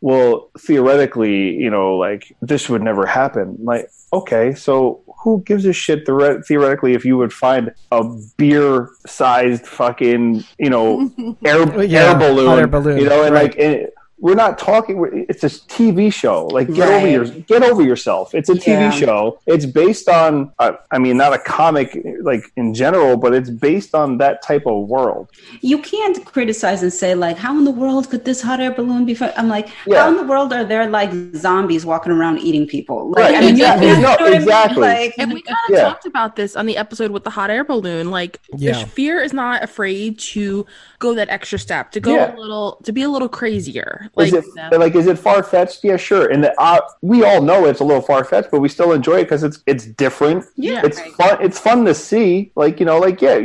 well, 0.00 0.50
theoretically, 0.58 1.54
you 1.56 1.70
know, 1.70 1.96
like 1.96 2.34
this 2.40 2.68
would 2.68 2.82
never 2.82 3.06
happen. 3.06 3.56
Like, 3.62 3.90
okay, 4.12 4.54
so 4.54 5.02
who 5.22 5.42
gives 5.42 5.66
a 5.66 5.72
shit 5.72 6.06
theore- 6.06 6.42
theoretically 6.46 6.94
if 6.94 7.04
you 7.04 7.16
would 7.18 7.32
find 7.32 7.74
a 7.92 8.02
beer-sized 8.36 9.66
fucking, 9.66 10.44
you 10.58 10.70
know, 10.70 11.10
air, 11.44 11.84
Yeah, 11.84 12.12
air 12.12 12.18
balloon, 12.18 12.70
balloon, 12.70 12.98
you 12.98 13.08
know, 13.08 13.22
and 13.24 13.34
right. 13.34 13.50
like. 13.50 13.56
It, 13.56 13.94
we're 14.20 14.34
not 14.34 14.58
talking. 14.58 15.24
It's 15.28 15.42
a 15.44 15.48
TV 15.48 16.12
show. 16.12 16.46
Like, 16.46 16.72
get 16.72 16.88
over 16.88 17.08
your 17.08 17.24
get 17.24 17.62
over 17.62 17.82
yourself. 17.82 18.34
It's 18.34 18.48
a 18.48 18.54
TV 18.54 18.80
Yeah. 18.80 18.90
show. 18.90 19.40
It's 19.46 19.66
based 19.66 20.08
on. 20.08 20.52
Uh, 20.58 20.72
I 20.90 20.98
mean, 20.98 21.16
not 21.16 21.32
a 21.32 21.38
comic 21.38 21.96
like 22.22 22.44
in 22.56 22.74
general, 22.74 23.16
but 23.16 23.32
it's 23.34 23.50
based 23.50 23.94
on 23.94 24.18
that 24.18 24.42
type 24.42 24.64
of 24.66 24.88
world. 24.88 25.28
you 25.62 25.78
can't 25.78 26.24
criticize 26.24 26.82
and 26.82 26.92
say 26.92 27.14
like, 27.14 27.36
how 27.36 27.56
in 27.58 27.64
the 27.64 27.70
world 27.70 28.08
could 28.10 28.24
this 28.24 28.40
hot 28.42 28.60
air 28.60 28.70
balloon 28.72 29.04
be? 29.04 29.14
Fun? 29.14 29.32
I'm 29.36 29.48
like, 29.48 29.68
Yeah. 29.86 30.02
how 30.02 30.08
in 30.10 30.16
the 30.16 30.24
world 30.24 30.52
are 30.52 30.64
there 30.64 30.88
like 30.88 31.10
zombies 31.34 31.84
walking 31.86 32.12
around 32.12 32.38
eating 32.38 32.66
people? 32.66 33.10
Like, 33.10 33.24
Right, 33.24 33.34
I 33.36 33.40
mean, 33.40 33.50
exactly. 33.50 33.86
you 33.88 33.94
know 33.94 34.00
No, 34.02 34.08
what 34.10 34.20
I 34.22 34.24
mean? 34.30 34.34
exactly. 34.42 34.80
Like, 34.82 35.14
And 35.18 35.32
we 35.32 35.42
kind 35.42 35.56
of 35.68 35.74
Yeah. 35.74 35.82
talked 35.82 36.06
about 36.06 36.36
this 36.36 36.56
on 36.56 36.66
the 36.66 36.76
episode 36.76 37.10
with 37.10 37.24
the 37.24 37.30
hot 37.30 37.50
air 37.50 37.64
balloon. 37.64 38.10
Like, 38.10 38.40
Yeah. 38.56 38.80
the 38.80 38.86
fear 38.86 39.20
is 39.22 39.32
not 39.32 39.62
afraid 39.62 40.18
to 40.34 40.66
go 41.00 41.14
that 41.14 41.28
extra 41.30 41.58
step, 41.58 41.90
to 41.92 41.98
go 42.00 42.14
Yeah. 42.14 42.36
a 42.36 42.38
little, 42.38 42.78
to 42.84 42.92
be 42.92 43.02
a 43.02 43.08
little 43.08 43.28
crazier. 43.28 44.08
Like, 44.14 44.28
is 44.32 44.34
it 44.34 44.78
like 44.78 44.94
is 44.94 45.06
it 45.08 45.18
far 45.18 45.42
fetched? 45.42 45.82
Yeah, 45.82 45.96
sure. 45.96 46.26
And 46.26 46.44
the, 46.44 46.52
uh, 46.60 46.80
we 47.02 47.24
all 47.24 47.42
know 47.42 47.64
it's 47.66 47.80
a 47.80 47.84
little 47.84 48.02
far 48.02 48.22
fetched, 48.22 48.50
but 48.52 48.60
we 48.60 48.68
still 48.68 48.92
enjoy 48.92 49.16
it 49.20 49.24
because 49.24 49.42
it's 49.42 49.58
it's 49.66 49.86
different. 49.86 50.44
yeah. 50.56 50.82
It's 50.84 50.98
Right. 51.00 51.12
fun. 51.14 51.38
It's 51.42 51.58
fun 51.58 51.84
to 51.86 51.94
see. 51.94 52.52
Like 52.54 52.78
you 52.78 52.86
know, 52.86 52.98
like 52.98 53.20
yeah, 53.20 53.40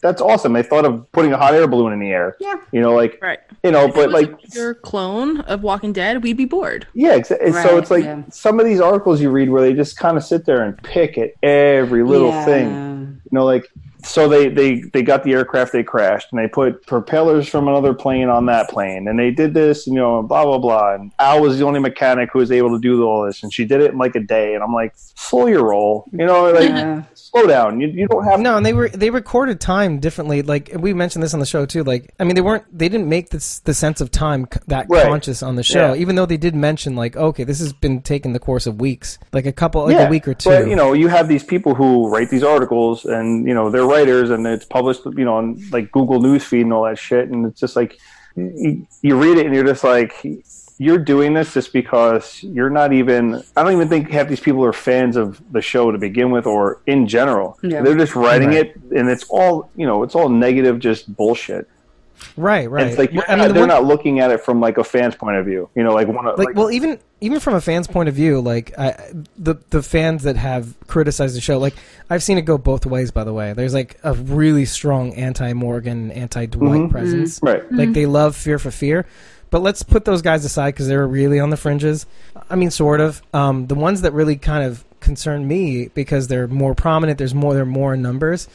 that's 0.00 0.20
awesome. 0.22 0.52
They 0.52 0.62
thought 0.62 0.84
of 0.84 1.10
putting 1.12 1.32
a 1.32 1.36
hot 1.36 1.54
air 1.54 1.66
balloon 1.66 1.92
in 1.92 1.98
the 1.98 2.10
air. 2.10 2.36
Yeah. 2.38 2.56
You 2.72 2.80
know, 2.80 2.94
like 2.94 3.18
right. 3.22 3.40
you 3.64 3.70
know, 3.72 3.84
If 3.84 3.90
it 3.90 3.94
but 3.96 4.06
was 4.12 4.14
like 4.22 4.54
your 4.54 4.74
clone 4.74 5.40
of 5.40 5.62
Walking 5.62 5.92
Dead, 5.92 6.22
we'd 6.22 6.36
be 6.36 6.44
bored. 6.44 6.86
yeah. 6.94 7.18
Exa- 7.18 7.42
and 7.44 7.54
so 7.54 7.78
it's 7.78 7.90
like 7.90 8.04
yeah. 8.04 8.22
some 8.30 8.60
of 8.60 8.66
these 8.66 8.80
articles 8.80 9.20
you 9.20 9.30
read 9.30 9.48
where 9.50 9.62
they 9.62 9.72
just 9.72 9.96
kind 9.96 10.16
of 10.16 10.22
sit 10.24 10.44
there 10.44 10.62
and 10.62 10.76
pick 10.82 11.16
at 11.18 11.30
every 11.42 12.02
little 12.04 12.28
Yeah. 12.28 12.44
thing. 12.44 13.20
You 13.30 13.38
know, 13.38 13.44
like 13.44 13.66
so 14.04 14.28
they 14.28 14.48
they 14.48 14.80
they 14.92 15.02
got 15.02 15.24
the 15.24 15.32
aircraft 15.32 15.72
they 15.72 15.82
crashed 15.82 16.28
and 16.32 16.40
they 16.40 16.46
put 16.48 16.86
propellers 16.86 17.48
from 17.48 17.66
another 17.68 17.92
plane 17.94 18.28
on 18.28 18.46
that 18.46 18.68
plane 18.70 19.08
and 19.08 19.18
they 19.18 19.30
did 19.30 19.54
this 19.54 19.86
you 19.86 19.94
know 19.94 20.22
blah 20.22 20.44
blah 20.44 20.58
blah 20.58 20.94
and 20.94 21.10
al 21.18 21.40
was 21.40 21.58
the 21.58 21.64
only 21.64 21.80
mechanic 21.80 22.30
who 22.32 22.38
was 22.38 22.52
able 22.52 22.70
to 22.70 22.78
do 22.80 23.02
all 23.04 23.24
this 23.26 23.42
and 23.42 23.52
she 23.52 23.64
did 23.64 23.80
it 23.80 23.90
in 23.92 23.98
like 23.98 24.14
a 24.14 24.20
day 24.20 24.54
and 24.54 24.62
i'm 24.62 24.72
like 24.72 24.92
slow 24.96 25.46
your 25.46 25.64
roll 25.64 26.08
you 26.12 26.24
know 26.26 26.50
like 26.52 26.68
Yeah. 26.70 27.02
slow 27.14 27.46
down 27.46 27.80
you, 27.80 27.88
you 27.88 28.06
don't 28.08 28.24
have 28.24 28.40
No, 28.40 28.56
and 28.56 28.64
they 28.64 28.72
were 28.72 28.88
they 28.88 29.10
recorded 29.10 29.60
time 29.60 29.98
differently. 29.98 30.42
Like 30.42 30.70
we 30.78 30.94
mentioned 30.94 31.22
this 31.22 31.34
on 31.34 31.40
the 31.40 31.46
show 31.46 31.66
too. 31.66 31.82
Like 31.84 32.14
I 32.20 32.24
mean, 32.24 32.34
they 32.36 32.40
weren't 32.40 32.64
they 32.76 32.88
didn't 32.88 33.08
make 33.08 33.30
this 33.30 33.58
the 33.60 33.74
sense 33.74 34.00
of 34.00 34.10
time 34.10 34.46
that 34.68 34.86
Right. 34.88 35.04
conscious 35.06 35.42
on 35.42 35.56
the 35.56 35.62
show. 35.62 35.92
Yeah. 35.94 36.00
Even 36.00 36.16
though 36.16 36.24
they 36.26 36.36
did 36.36 36.54
mention 36.54 36.94
like, 36.96 37.16
okay, 37.16 37.44
this 37.44 37.58
has 37.58 37.72
been 37.72 38.00
taking 38.02 38.32
the 38.32 38.38
course 38.38 38.66
of 38.66 38.80
weeks, 38.80 39.18
like 39.32 39.44
a 39.46 39.52
couple, 39.52 39.84
like 39.84 39.94
yeah, 39.94 40.06
a 40.06 40.10
week 40.10 40.26
or 40.28 40.34
two. 40.34 40.48
But 40.50 40.68
you 40.68 40.76
know, 40.76 40.92
you 40.92 41.08
have 41.08 41.28
these 41.28 41.44
people 41.44 41.74
who 41.74 42.08
write 42.08 42.30
these 42.30 42.42
articles, 42.44 43.04
and 43.04 43.46
you 43.46 43.54
know 43.54 43.70
they're 43.70 43.86
writers, 43.88 44.30
and 44.30 44.46
it's 44.46 44.64
published, 44.64 45.02
you 45.20 45.24
know, 45.24 45.36
on 45.36 45.60
like 45.70 45.90
Google 45.92 46.20
Newsfeed 46.20 46.62
and 46.62 46.72
all 46.72 46.84
that 46.84 46.98
shit, 46.98 47.28
and 47.30 47.46
it's 47.46 47.60
just 47.60 47.76
like 47.76 47.98
you, 48.36 48.86
you 49.02 49.18
read 49.18 49.36
it, 49.38 49.46
and 49.46 49.54
you're 49.54 49.64
just 49.64 49.84
like, 49.84 50.12
you're 50.80 50.98
doing 50.98 51.34
this 51.34 51.54
just 51.54 51.72
because 51.72 52.40
you're 52.42 52.70
not 52.70 52.92
even. 52.92 53.42
I 53.56 53.62
don't 53.62 53.72
even 53.72 53.88
think 53.88 54.10
half 54.10 54.28
these 54.28 54.38
people 54.48 54.64
are 54.64 54.72
fans 54.72 55.16
of 55.16 55.40
the 55.52 55.60
show 55.60 55.90
to 55.90 55.98
begin 55.98 56.30
with, 56.30 56.46
or 56.46 56.80
in 56.86 57.08
general. 57.08 57.58
Yeah. 57.62 57.82
They're 57.82 57.96
just 57.96 58.14
writing 58.14 58.50
Right. 58.50 58.66
it, 58.66 58.76
and 58.96 59.08
it's 59.08 59.24
all 59.28 59.70
you 59.74 59.86
know, 59.86 60.04
it's 60.04 60.14
all 60.14 60.28
negative, 60.28 60.78
just 60.78 61.14
bullshit. 61.16 61.68
Right, 62.36 62.64
And 62.64 62.72
right. 62.72 62.86
It's 62.86 62.98
like 62.98 63.10
Well, 63.10 63.16
you're 63.26 63.30
I 63.30 63.36
not- 63.36 63.38
mean, 63.42 63.48
the 63.48 63.54
they're 63.54 63.62
one- 63.62 63.68
not 63.68 63.84
looking 63.84 64.20
at 64.20 64.30
it 64.30 64.40
from 64.44 64.60
like 64.60 64.78
a 64.78 64.84
fan's 64.84 65.14
point 65.16 65.36
of 65.36 65.44
view. 65.46 65.68
You 65.74 65.82
know, 65.84 65.92
like 65.92 66.08
one 66.08 66.26
of 66.26 66.38
like, 66.38 66.48
like, 66.48 66.56
well 66.56 66.70
even 66.70 66.98
even 67.20 67.40
from 67.40 67.54
a 67.54 67.60
fan's 67.60 67.86
point 67.88 68.08
of 68.08 68.14
view 68.14 68.40
like 68.40 68.78
I, 68.78 69.10
the 69.36 69.56
the 69.70 69.82
fans 69.82 70.22
that 70.22 70.36
have 70.36 70.74
criticized 70.86 71.34
the 71.36 71.40
show 71.40 71.58
like 71.58 71.74
i've 72.10 72.22
seen 72.22 72.38
it 72.38 72.42
go 72.42 72.56
both 72.58 72.86
ways 72.86 73.10
by 73.10 73.24
the 73.24 73.32
way 73.32 73.54
there's 73.54 73.74
like 73.74 73.98
a 74.04 74.12
really 74.14 74.64
strong 74.64 75.12
anti-morgan 75.14 76.12
anti-dwight 76.12 76.80
Mhm. 76.82 76.90
presence 76.92 77.40
right. 77.42 77.70
like 77.72 77.92
they 77.92 78.06
love 78.06 78.36
fear 78.36 78.56
for 78.60 78.70
fear 78.70 79.04
but 79.50 79.62
let's 79.62 79.82
put 79.82 80.04
those 80.04 80.22
guys 80.22 80.44
aside 80.44 80.74
because 80.74 80.86
they're 80.86 81.08
really 81.08 81.40
on 81.40 81.50
the 81.50 81.56
fringes 81.56 82.06
i 82.50 82.54
mean 82.54 82.70
sort 82.70 83.00
of 83.00 83.20
um, 83.34 83.66
the 83.66 83.74
ones 83.74 84.02
that 84.02 84.12
really 84.12 84.36
kind 84.36 84.64
of 84.64 84.84
concern 85.00 85.46
me 85.48 85.88
because 85.94 86.28
they're 86.28 86.46
more 86.46 86.74
prominent 86.74 87.18
there's 87.18 87.34
more 87.34 87.52
they're 87.54 87.64
more 87.66 87.94
in 87.94 88.02
numbers 88.02 88.46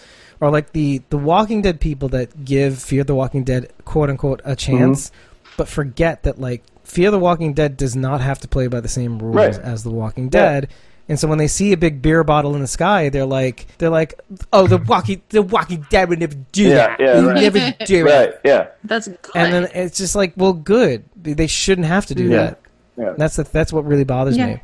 are 0.43 0.51
like 0.51 0.73
the 0.73 1.01
the 1.09 1.17
walking 1.17 1.61
dead 1.61 1.79
people 1.79 2.09
that 2.09 2.43
give 2.45 2.79
fear 2.81 3.03
the 3.03 3.15
walking 3.15 3.43
dead 3.43 3.71
quote 3.85 4.09
unquote 4.09 4.41
a 4.43 4.49
mm-hmm. 4.49 4.77
chance 4.77 5.11
but 5.57 5.67
forget 5.67 6.23
that 6.23 6.39
like 6.39 6.63
Fear 6.83 7.11
the 7.11 7.19
Walking 7.19 7.53
Dead 7.53 7.77
does 7.77 7.95
not 7.95 8.21
have 8.21 8.39
to 8.39 8.47
play 8.47 8.67
by 8.67 8.81
the 8.81 8.89
same 8.89 9.17
rules 9.19 9.35
Right. 9.35 9.57
as 9.57 9.83
The 9.83 9.89
Walking 9.89 10.29
Dead. 10.29 10.69
And 11.09 11.19
so 11.19 11.27
when 11.27 11.37
they 11.37 11.47
see 11.47 11.73
a 11.73 11.77
big 11.77 12.01
beer 12.01 12.23
bottle 12.23 12.55
in 12.55 12.61
the 12.61 12.67
sky, 12.67 13.09
they're 13.09 13.25
like, 13.25 13.67
they're 13.77 13.89
like, 13.89 14.19
oh, 14.53 14.67
the 14.67 14.77
Walking, 14.77 15.21
the 15.29 15.41
Walking 15.41 15.85
Dead 15.89 16.09
would 16.09 16.19
never 16.19 16.35
do 16.51 16.63
Yeah, 16.63 16.75
that. 16.75 16.99
yeah, 16.99 17.19
You 17.19 17.27
right. 17.29 17.41
never 17.41 17.85
do 17.85 18.07
it. 18.07 18.11
Right. 18.11 18.33
Yeah. 18.45 18.67
That's 18.83 19.07
good. 19.07 19.31
And 19.35 19.53
then 19.53 19.69
it's 19.73 19.97
just 19.97 20.15
like, 20.15 20.33
well, 20.37 20.53
good. 20.53 21.03
They 21.15 21.47
shouldn't 21.47 21.87
have 21.87 22.05
to 22.07 22.15
do 22.15 22.25
Yeah. 22.29 22.37
that. 22.37 22.59
Yeah. 22.97 23.13
That's 23.17 23.37
the, 23.37 23.43
that's 23.43 23.73
what 23.73 23.85
really 23.85 24.03
bothers 24.03 24.37
Yeah. 24.37 24.47
me. 24.47 24.61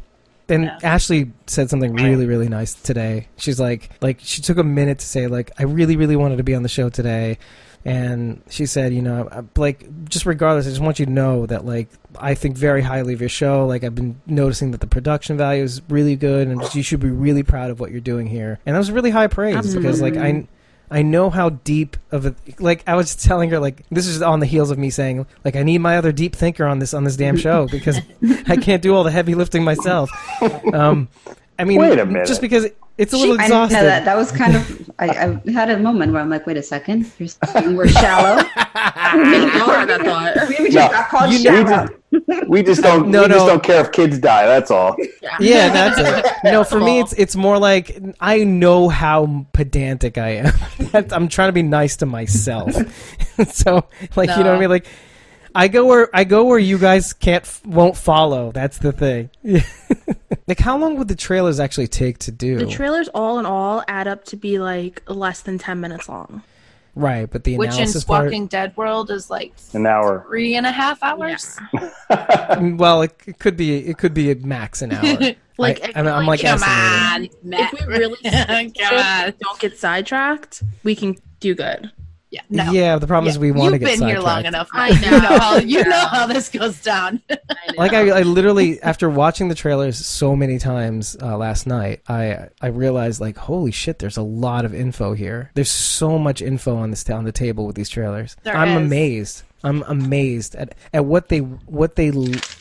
And 0.49 0.65
Yeah. 0.65 0.79
Ashley 0.83 1.31
said 1.47 1.69
something 1.69 1.93
really, 1.93 2.25
really 2.25 2.49
nice 2.49 2.73
today. 2.73 3.27
She's 3.37 3.59
like, 3.59 3.89
like 4.01 4.19
she 4.21 4.41
took 4.41 4.57
a 4.57 4.63
minute 4.63 4.99
to 4.99 5.05
say, 5.05 5.27
like, 5.27 5.51
I 5.59 5.63
really, 5.63 5.95
really 5.95 6.15
wanted 6.15 6.37
to 6.37 6.43
be 6.43 6.55
on 6.55 6.63
the 6.63 6.69
show 6.69 6.89
today, 6.89 7.37
and 7.85 8.41
she 8.49 8.65
said, 8.65 8.93
you 8.93 9.01
know, 9.01 9.29
like, 9.55 9.87
just 10.09 10.25
regardless, 10.25 10.65
I 10.65 10.69
just 10.69 10.81
want 10.81 10.99
you 10.99 11.05
to 11.05 11.11
know 11.11 11.45
that, 11.45 11.65
like, 11.65 11.87
I 12.19 12.33
think 12.33 12.57
very 12.57 12.81
highly 12.81 13.13
of 13.13 13.21
your 13.21 13.29
show. 13.29 13.65
Like, 13.65 13.85
I've 13.85 13.95
been 13.95 14.19
noticing 14.25 14.71
that 14.71 14.81
the 14.81 14.87
production 14.87 15.37
value 15.37 15.63
is 15.63 15.81
really 15.87 16.17
good, 16.17 16.49
and 16.49 16.59
just, 16.59 16.75
you 16.75 16.83
should 16.83 16.99
be 16.99 17.09
really 17.09 17.43
proud 17.43 17.71
of 17.71 17.79
what 17.79 17.91
you're 17.91 18.01
doing 18.01 18.27
here. 18.27 18.59
And 18.65 18.75
that 18.75 18.79
was 18.79 18.91
really 18.91 19.11
high 19.11 19.27
praise 19.27 19.73
because, 19.73 20.01
like, 20.01 20.17
I. 20.17 20.47
I 20.91 21.01
know 21.03 21.29
how 21.29 21.49
deep 21.49 21.97
of 22.11 22.25
a 22.25 22.35
like 22.59 22.83
I 22.87 22.95
was 22.95 23.15
telling 23.15 23.49
her 23.51 23.59
like 23.59 23.85
this 23.91 24.07
is 24.07 24.21
on 24.21 24.39
the 24.39 24.45
heels 24.45 24.71
of 24.71 24.77
me 24.77 24.89
saying 24.89 25.25
like 25.45 25.55
I 25.55 25.63
need 25.63 25.77
my 25.79 25.97
other 25.97 26.11
deep 26.11 26.35
thinker 26.35 26.65
on 26.65 26.79
this 26.79 26.93
on 26.93 27.03
this 27.03 27.15
damn 27.15 27.37
show 27.37 27.67
because 27.67 27.99
I 28.47 28.57
can't 28.57 28.81
do 28.81 28.95
all 28.95 29.03
the 29.03 29.11
heavy 29.11 29.35
lifting 29.35 29.63
myself. 29.63 30.09
Um, 30.73 31.09
I 31.57 31.63
mean, 31.65 31.79
Wait 31.79 31.99
a 31.99 32.05
minute. 32.05 32.27
just 32.27 32.41
because 32.41 32.67
it's 32.99 33.13
a 33.13 33.17
little 33.17 33.35
I 33.39 33.47
didn't 33.47 33.49
know 33.57 33.63
exhausting. 33.63 33.87
that. 33.87 34.05
That 34.05 34.17
was 34.17 34.31
kind 34.31 34.55
of. 34.55 34.91
I, 34.99 35.07
I 35.47 35.51
had 35.51 35.69
a 35.69 35.79
moment 35.79 36.11
where 36.11 36.21
I'm 36.21 36.29
like, 36.29 36.45
wait 36.45 36.57
a 36.57 36.61
second. 36.63 37.09
You're 37.17 37.29
saying 37.29 37.75
we're 37.75 37.87
shallow. 37.87 38.35
Me, 38.43 38.43
I 38.53 39.75
had 39.79 39.89
that 39.89 40.01
thought. 40.01 40.49
we 40.49 40.55
just 40.69 40.75
No, 40.75 40.89
got 40.89 41.09
called 41.09 41.31
you- 41.31 41.39
We 41.51 41.63
just, 41.63 42.47
we 42.49 42.63
just 42.63 42.81
don't. 42.83 43.09
No, 43.09 43.21
we 43.23 43.27
just 43.29 43.45
don't 43.45 43.63
care 43.63 43.81
if 43.81 43.91
kids 43.91 44.19
die. 44.19 44.45
That's 44.45 44.69
all. 44.71 44.95
Yeah, 45.39 45.69
that's 45.73 45.97
it. 45.99 46.25
No, 46.43 46.63
for 46.63 46.79
me, 46.79 46.99
it's 46.99 47.13
it's 47.13 47.35
more 47.35 47.57
like 47.57 47.97
I 48.19 48.43
know 48.43 48.89
how 48.89 49.45
pedantic 49.53 50.17
I 50.17 50.29
am. 50.29 50.53
I'm 51.11 51.27
trying 51.29 51.49
to 51.49 51.53
be 51.53 51.63
nice 51.63 51.95
to 51.97 52.05
myself. 52.05 52.73
so, 53.53 53.87
like, 54.15 54.29
you 54.29 54.43
know 54.43 54.49
what 54.51 54.57
I 54.57 54.59
mean? 54.59 54.69
Like, 54.69 54.85
I 55.55 55.67
go 55.67 55.85
where 55.85 56.09
I 56.13 56.23
go 56.23 56.45
where 56.45 56.59
you 56.59 56.77
guys 56.77 57.13
can't 57.13 57.45
won't 57.65 57.97
follow. 57.97 58.51
That's 58.51 58.77
the 58.77 58.91
thing. 58.91 59.29
like, 60.47 60.59
how 60.59 60.77
long 60.77 60.97
would 60.97 61.07
the 61.07 61.15
trailers 61.15 61.59
actually 61.59 61.87
take 61.87 62.19
to 62.19 62.31
do? 62.31 62.57
The 62.57 62.65
trailers, 62.67 63.07
all 63.09 63.39
in 63.39 63.45
all, 63.45 63.83
add 63.87 64.07
up 64.07 64.25
to 64.25 64.35
be 64.35 64.59
like 64.59 65.01
less 65.07 65.41
than 65.41 65.57
ten 65.57 65.79
minutes 65.79 66.07
long. 66.09 66.43
right, 66.95 67.29
but 67.29 67.43
the 67.43 67.57
Which 67.57 67.69
in 67.71 67.75
analysis 67.75 68.03
part. 68.03 68.25
Walking 68.25 68.47
Dead 68.47 68.75
world 68.77 69.09
is 69.11 69.29
like 69.29 69.53
An 69.73 69.85
hour. 69.85 70.25
three 70.27 70.55
and 70.55 70.65
a 70.65 70.71
half 70.71 71.01
hours. 71.03 71.57
Mm, 72.09 72.79
well, 72.79 73.03
it, 73.03 73.15
it 73.27 73.37
could 73.37 73.55
be 73.55 73.77
it 73.87 73.99
could 73.99 74.13
be 74.15 74.31
a 74.31 74.35
max 74.35 74.81
an 74.81 74.91
hour. 74.93 75.33
Like, 75.59 75.83
I, 75.83 75.99
I'm, 75.99 76.07
I'm 76.07 76.25
like 76.25 76.39
Come 76.41 76.63
estimating. 76.63 77.31
on, 77.53 77.59
If 77.59 77.73
we 77.73 77.85
really 77.85 78.17
come 78.23 78.97
on. 78.97 79.33
don't 79.41 79.59
get 79.59 79.77
sidetracked, 79.77 80.63
we 80.83 80.95
can 80.95 81.17
do 81.41 81.53
good. 81.53 81.91
Yeah, 82.31 82.41
no. 82.49 82.71
Yeah, 82.71 82.97
the 82.99 83.07
problem 83.07 83.29
is 83.29 83.39
we 83.39 83.51
want 83.51 83.73
to 83.73 83.79
get. 83.79 83.89
You've 83.89 83.99
get 83.99 84.05
been 84.05 84.09
here 84.09 84.19
long 84.19 84.45
enough. 84.45 84.69
I 84.73 84.91
Matt. 84.91 85.01
You 85.03 85.11
know. 85.11 85.19
know 85.19 85.39
how 85.39 85.57
you 85.57 85.83
know 85.83 86.07
how 86.07 86.27
this 86.27 86.49
goes 86.49 86.79
down. 86.81 87.21
like 87.77 87.93
I, 87.93 88.19
I 88.19 88.21
literally 88.21 88.81
after 88.81 89.09
watching 89.09 89.47
the 89.47 89.55
trailers 89.55 89.97
so 90.05 90.35
many 90.35 90.59
times 90.59 91.17
uh, 91.21 91.37
last 91.37 91.65
night 91.67 92.01
i 92.07 92.47
i 92.61 92.67
realized 92.67 93.21
like 93.21 93.37
holy 93.37 93.71
shit 93.71 93.99
there's 93.99 94.17
a 94.17 94.21
lot 94.21 94.65
of 94.65 94.73
info 94.73 95.13
here 95.13 95.51
there's 95.55 95.71
so 95.71 96.17
much 96.17 96.41
info 96.41 96.75
on 96.75 96.89
this 96.89 97.09
on 97.09 97.23
the 97.23 97.31
table 97.31 97.65
with 97.65 97.75
these 97.75 97.89
trailers 97.89 98.35
There 98.43 98.55
i'm 98.55 98.77
is. 98.77 98.85
amazed 98.85 99.43
i'm 99.63 99.83
amazed 99.83 100.55
at, 100.55 100.75
at 100.93 101.05
what 101.05 101.29
they 101.29 101.39
what 101.39 101.95
they 101.95 102.11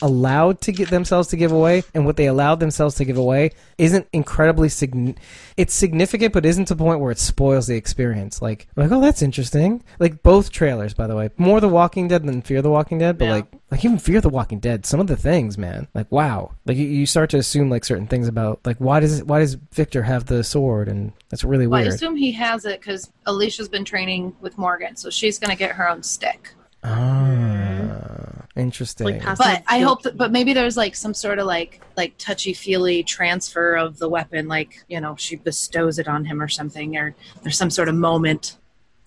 allowed 0.01 0.61
to 0.61 0.71
get 0.71 0.89
themselves 0.89 1.27
to 1.29 1.37
give 1.37 1.51
away 1.51 1.83
and 1.93 2.05
what 2.05 2.17
they 2.17 2.25
allowed 2.25 2.59
themselves 2.59 2.95
to 2.95 3.05
give 3.05 3.17
away 3.17 3.51
isn't 3.77 4.07
incredibly 4.13 4.69
sign 4.69 5.15
it's 5.57 5.73
significant 5.73 6.33
but 6.33 6.45
isn't 6.45 6.65
to 6.65 6.73
the 6.73 6.83
point 6.83 6.99
where 7.01 7.11
it 7.11 7.19
spoils 7.19 7.67
the 7.67 7.75
experience. 7.75 8.41
Like 8.41 8.67
like 8.75 8.91
oh 8.91 9.01
that's 9.01 9.21
interesting. 9.21 9.83
Like 9.99 10.23
both 10.23 10.51
trailers 10.51 10.93
by 10.93 11.07
the 11.07 11.15
way. 11.15 11.29
More 11.37 11.59
the 11.59 11.67
walking 11.67 12.07
dead 12.07 12.23
than 12.23 12.41
fear 12.41 12.61
the 12.61 12.69
walking 12.69 12.97
dead 12.99 13.17
but 13.17 13.25
Yeah. 13.25 13.31
like 13.31 13.45
like 13.71 13.85
even 13.85 13.99
Fear 13.99 14.21
the 14.21 14.29
Walking 14.29 14.59
Dead, 14.59 14.85
some 14.85 14.99
of 14.99 15.05
the 15.05 15.15
things, 15.15 15.57
man, 15.57 15.87
like 15.93 16.11
wow, 16.11 16.53
like 16.65 16.75
you, 16.75 16.87
you 16.87 17.05
start 17.05 17.29
to 17.31 17.37
assume 17.37 17.69
like 17.69 17.85
certain 17.85 18.07
things 18.07 18.27
about 18.27 18.59
like 18.65 18.77
why 18.77 18.99
does 18.99 19.23
why 19.23 19.39
does 19.39 19.55
Victor 19.73 20.01
have 20.01 20.25
the 20.25 20.43
sword, 20.43 20.87
and 20.87 21.13
that's 21.29 21.43
really 21.43 21.67
Well, 21.67 21.81
I 21.81 21.83
assume 21.83 22.15
he 22.15 22.31
has 22.31 22.65
it 22.65 22.79
because 22.79 23.11
Alicia's 23.27 23.69
been 23.69 23.85
training 23.85 24.35
with 24.41 24.57
Morgan, 24.57 24.95
so 24.95 25.11
she's 25.11 25.37
going 25.37 25.51
to 25.51 25.55
get 25.55 25.71
her 25.73 25.87
own 25.87 26.01
stick. 26.01 26.53
Ah, 26.83 28.45
interesting. 28.55 29.05
Like 29.05 29.21
pass- 29.21 29.37
But 29.37 29.63
I 29.67 29.79
hope 29.79 30.03
that, 30.03 30.17
but 30.17 30.31
maybe 30.31 30.53
there's 30.53 30.77
like 30.77 30.95
some 30.95 31.13
sort 31.13 31.39
of 31.39 31.45
like 31.45 31.81
like 31.97 32.13
touchy 32.17 32.53
feely 32.53 33.03
transfer 33.03 33.75
of 33.75 33.97
the 33.99 34.07
weapon, 34.09 34.47
like 34.47 34.83
you 34.87 35.01
know 35.01 35.15
she 35.17 35.35
bestows 35.35 35.99
it 35.99 36.07
on 36.07 36.25
him 36.25 36.41
or 36.41 36.47
something, 36.47 36.97
or 36.97 37.15
there's 37.43 37.57
some 37.57 37.69
sort 37.69 37.89
of 37.89 37.95
moment. 37.95 38.57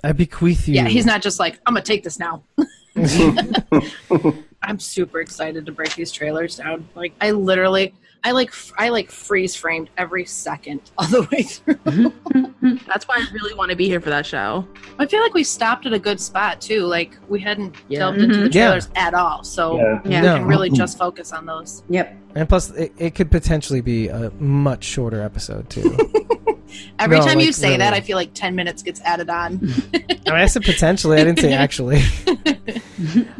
I 0.04 0.12
bequeath 0.12 0.68
you. 0.68 0.74
Yeah, 0.74 0.88
he's 0.88 1.06
not 1.06 1.22
just 1.22 1.38
like 1.38 1.60
I'm 1.66 1.74
gonna 1.74 1.84
take 1.84 2.02
this 2.02 2.18
now. 2.18 2.42
I'm 4.64 4.78
super 4.78 5.20
excited 5.20 5.66
to 5.66 5.72
break 5.72 5.94
these 5.94 6.12
trailers 6.12 6.56
down. 6.56 6.88
Like 6.94 7.14
I 7.20 7.30
literally, 7.30 7.94
I 8.24 8.30
like 8.30 8.48
f- 8.50 8.72
I 8.78 8.88
like 8.90 9.10
freeze 9.10 9.56
framed 9.56 9.90
every 9.98 10.24
second 10.24 10.80
all 10.98 11.06
the 11.08 11.22
way 11.32 11.42
through. 11.42 12.78
That's 12.86 13.08
why 13.08 13.16
I 13.16 13.26
really 13.32 13.54
want 13.54 13.70
to 13.70 13.76
be 13.76 13.86
here 13.88 14.00
for 14.00 14.10
that 14.10 14.24
show. 14.24 14.66
I 14.98 15.06
feel 15.06 15.20
like 15.22 15.34
we 15.34 15.42
stopped 15.42 15.86
at 15.86 15.92
a 15.92 15.98
good 15.98 16.20
spot 16.20 16.60
too. 16.60 16.86
Like 16.86 17.16
we 17.28 17.40
hadn't 17.40 17.74
Yeah. 17.88 17.98
delved 18.00 18.18
into 18.18 18.36
the 18.36 18.48
Mhm. 18.48 18.54
Yeah. 18.54 18.66
trailers 18.68 18.88
at 18.94 19.14
all, 19.14 19.42
so 19.42 19.76
Yeah. 19.76 20.00
Yeah. 20.04 20.20
No. 20.20 20.32
we 20.34 20.38
can 20.40 20.48
really 20.48 20.70
just 20.70 20.98
focus 20.98 21.32
on 21.32 21.46
those. 21.46 21.82
Yep. 21.90 22.16
And 22.34 22.48
plus 22.48 22.70
it, 22.70 22.92
it 22.98 23.14
could 23.14 23.30
potentially 23.30 23.80
be 23.80 24.08
a 24.08 24.30
much 24.38 24.84
shorter 24.84 25.22
episode 25.22 25.68
too. 25.70 25.96
Every 26.98 27.18
No, 27.18 27.24
time 27.26 27.38
you 27.40 27.46
like, 27.46 27.54
say 27.54 27.76
that, 27.76 27.90
really. 27.90 27.98
I 27.98 28.00
feel 28.00 28.16
like 28.16 28.32
ten 28.32 28.54
minutes 28.54 28.82
gets 28.82 29.00
added 29.02 29.28
on. 29.28 29.60
I 29.94 29.98
mean, 30.08 30.40
I 30.40 30.46
said 30.46 30.62
potentially. 30.64 31.20
I 31.20 31.24
didn't 31.24 31.40
say 31.40 31.52
actually. 31.66 32.00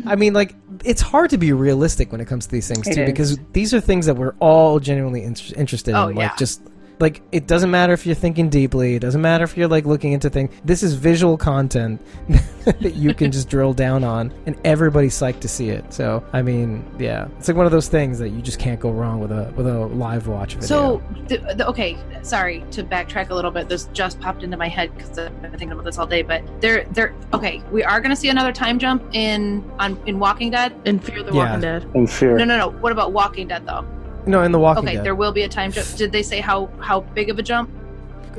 I 0.06 0.16
mean, 0.16 0.35
like 0.35 0.55
it's 0.85 1.01
hard 1.01 1.31
to 1.31 1.39
be 1.39 1.52
realistic 1.52 2.12
when 2.12 2.20
it 2.20 2.27
comes 2.27 2.47
to 2.47 2.52
these 2.52 2.66
things 2.69 2.86
It 2.89 2.94
too, 2.94 3.02
is. 3.02 3.06
because 3.06 3.39
these 3.52 3.73
are 3.73 3.81
things 3.81 4.06
that 4.06 4.16
we're 4.16 4.35
all 4.40 4.81
genuinely 4.81 5.23
in- 5.23 5.36
interested 5.56 5.94
Oh, 5.94 6.09
in. 6.09 6.16
yeah. 6.16 6.24
Like 6.28 6.36
just 6.36 6.60
like 7.03 7.20
it 7.33 7.49
doesn't 7.49 7.70
matter 7.70 7.93
if 7.93 8.07
you're 8.07 8.15
thinking 8.15 8.49
deeply. 8.49 8.95
It 8.95 9.01
doesn't 9.01 9.20
matter 9.20 9.43
if 9.43 9.57
you're 9.57 9.69
like 9.69 9.85
looking 9.85 10.12
into 10.12 10.31
things. 10.31 10.55
This 10.65 10.83
is 10.85 10.95
visual 10.95 11.37
content 11.37 12.01
that 12.65 12.95
you 12.95 13.12
can 13.12 13.33
just 13.33 13.49
drill 13.49 13.74
down 13.74 14.05
on, 14.05 14.33
and 14.47 14.57
everybody's 14.65 15.15
psyched 15.15 15.41
to 15.41 15.49
see 15.49 15.69
it. 15.69 15.93
So 15.93 16.24
I 16.33 16.43
mean, 16.43 16.85
yeah, 16.99 17.27
it's 17.39 17.49
like 17.49 17.57
one 17.57 17.66
of 17.66 17.73
those 17.73 17.89
things 17.89 18.20
that 18.20 18.31
you 18.31 18.41
just 18.41 18.61
can't 18.61 18.79
go 18.81 18.91
wrong 18.91 19.19
with 19.20 19.33
a 19.33 19.53
with 19.57 19.66
a 19.66 19.87
live 19.87 20.29
watch 20.29 20.55
video. 20.55 20.66
So, 20.69 21.03
the, 21.27 21.39
the, 21.57 21.66
okay, 21.66 21.99
sorry 22.23 22.65
to 22.70 22.85
backtrack 22.85 23.31
a 23.31 23.35
little 23.35 23.51
bit. 23.51 23.69
This 23.69 23.87
just 23.93 24.20
popped 24.20 24.45
into 24.45 24.57
my 24.57 24.69
head 24.69 24.97
because 24.97 25.19
I've 25.19 25.43
been 25.43 25.51
thinking 25.51 25.73
about 25.73 25.85
this 25.85 25.99
all 25.99 26.07
day. 26.07 26.23
But 26.23 26.45
there, 26.61 26.85
there. 26.93 27.15
Okay, 27.35 27.62
we 27.73 27.83
are 27.83 28.01
going 28.01 28.11
to 28.11 28.16
see 28.16 28.29
another 28.29 28.53
time 28.53 28.79
jump 28.79 29.03
in 29.12 29.69
on 29.81 30.01
in 30.07 30.20
Walking 30.20 30.51
Dead. 30.51 30.73
In 30.85 31.01
Fear 31.01 31.24
the 31.24 31.33
Yeah. 31.33 31.47
Walking 31.47 31.61
Dead. 31.61 31.91
In 31.95 32.07
fear. 32.07 32.37
No, 32.37 32.45
no, 32.45 32.57
no. 32.57 32.70
What 32.79 32.93
about 32.93 33.12
Walking 33.12 33.49
Dead 33.49 33.66
though? 33.66 33.85
No, 34.27 34.43
in 34.43 34.53
the 34.53 34.59
Walking 34.59 34.85
Okay, 34.85 34.97
Dead, 34.97 35.05
there 35.05 35.15
will 35.15 35.32
be 35.32 35.43
a 35.43 35.49
time 35.49 35.73
jump. 35.73 35.86
Did 35.97 36.12
they 36.12 36.23
say 36.23 36.40
how 36.40 36.66
how 36.81 37.01
big 37.01 37.28
of 37.31 37.39
a 37.39 37.43
jump? 37.43 37.70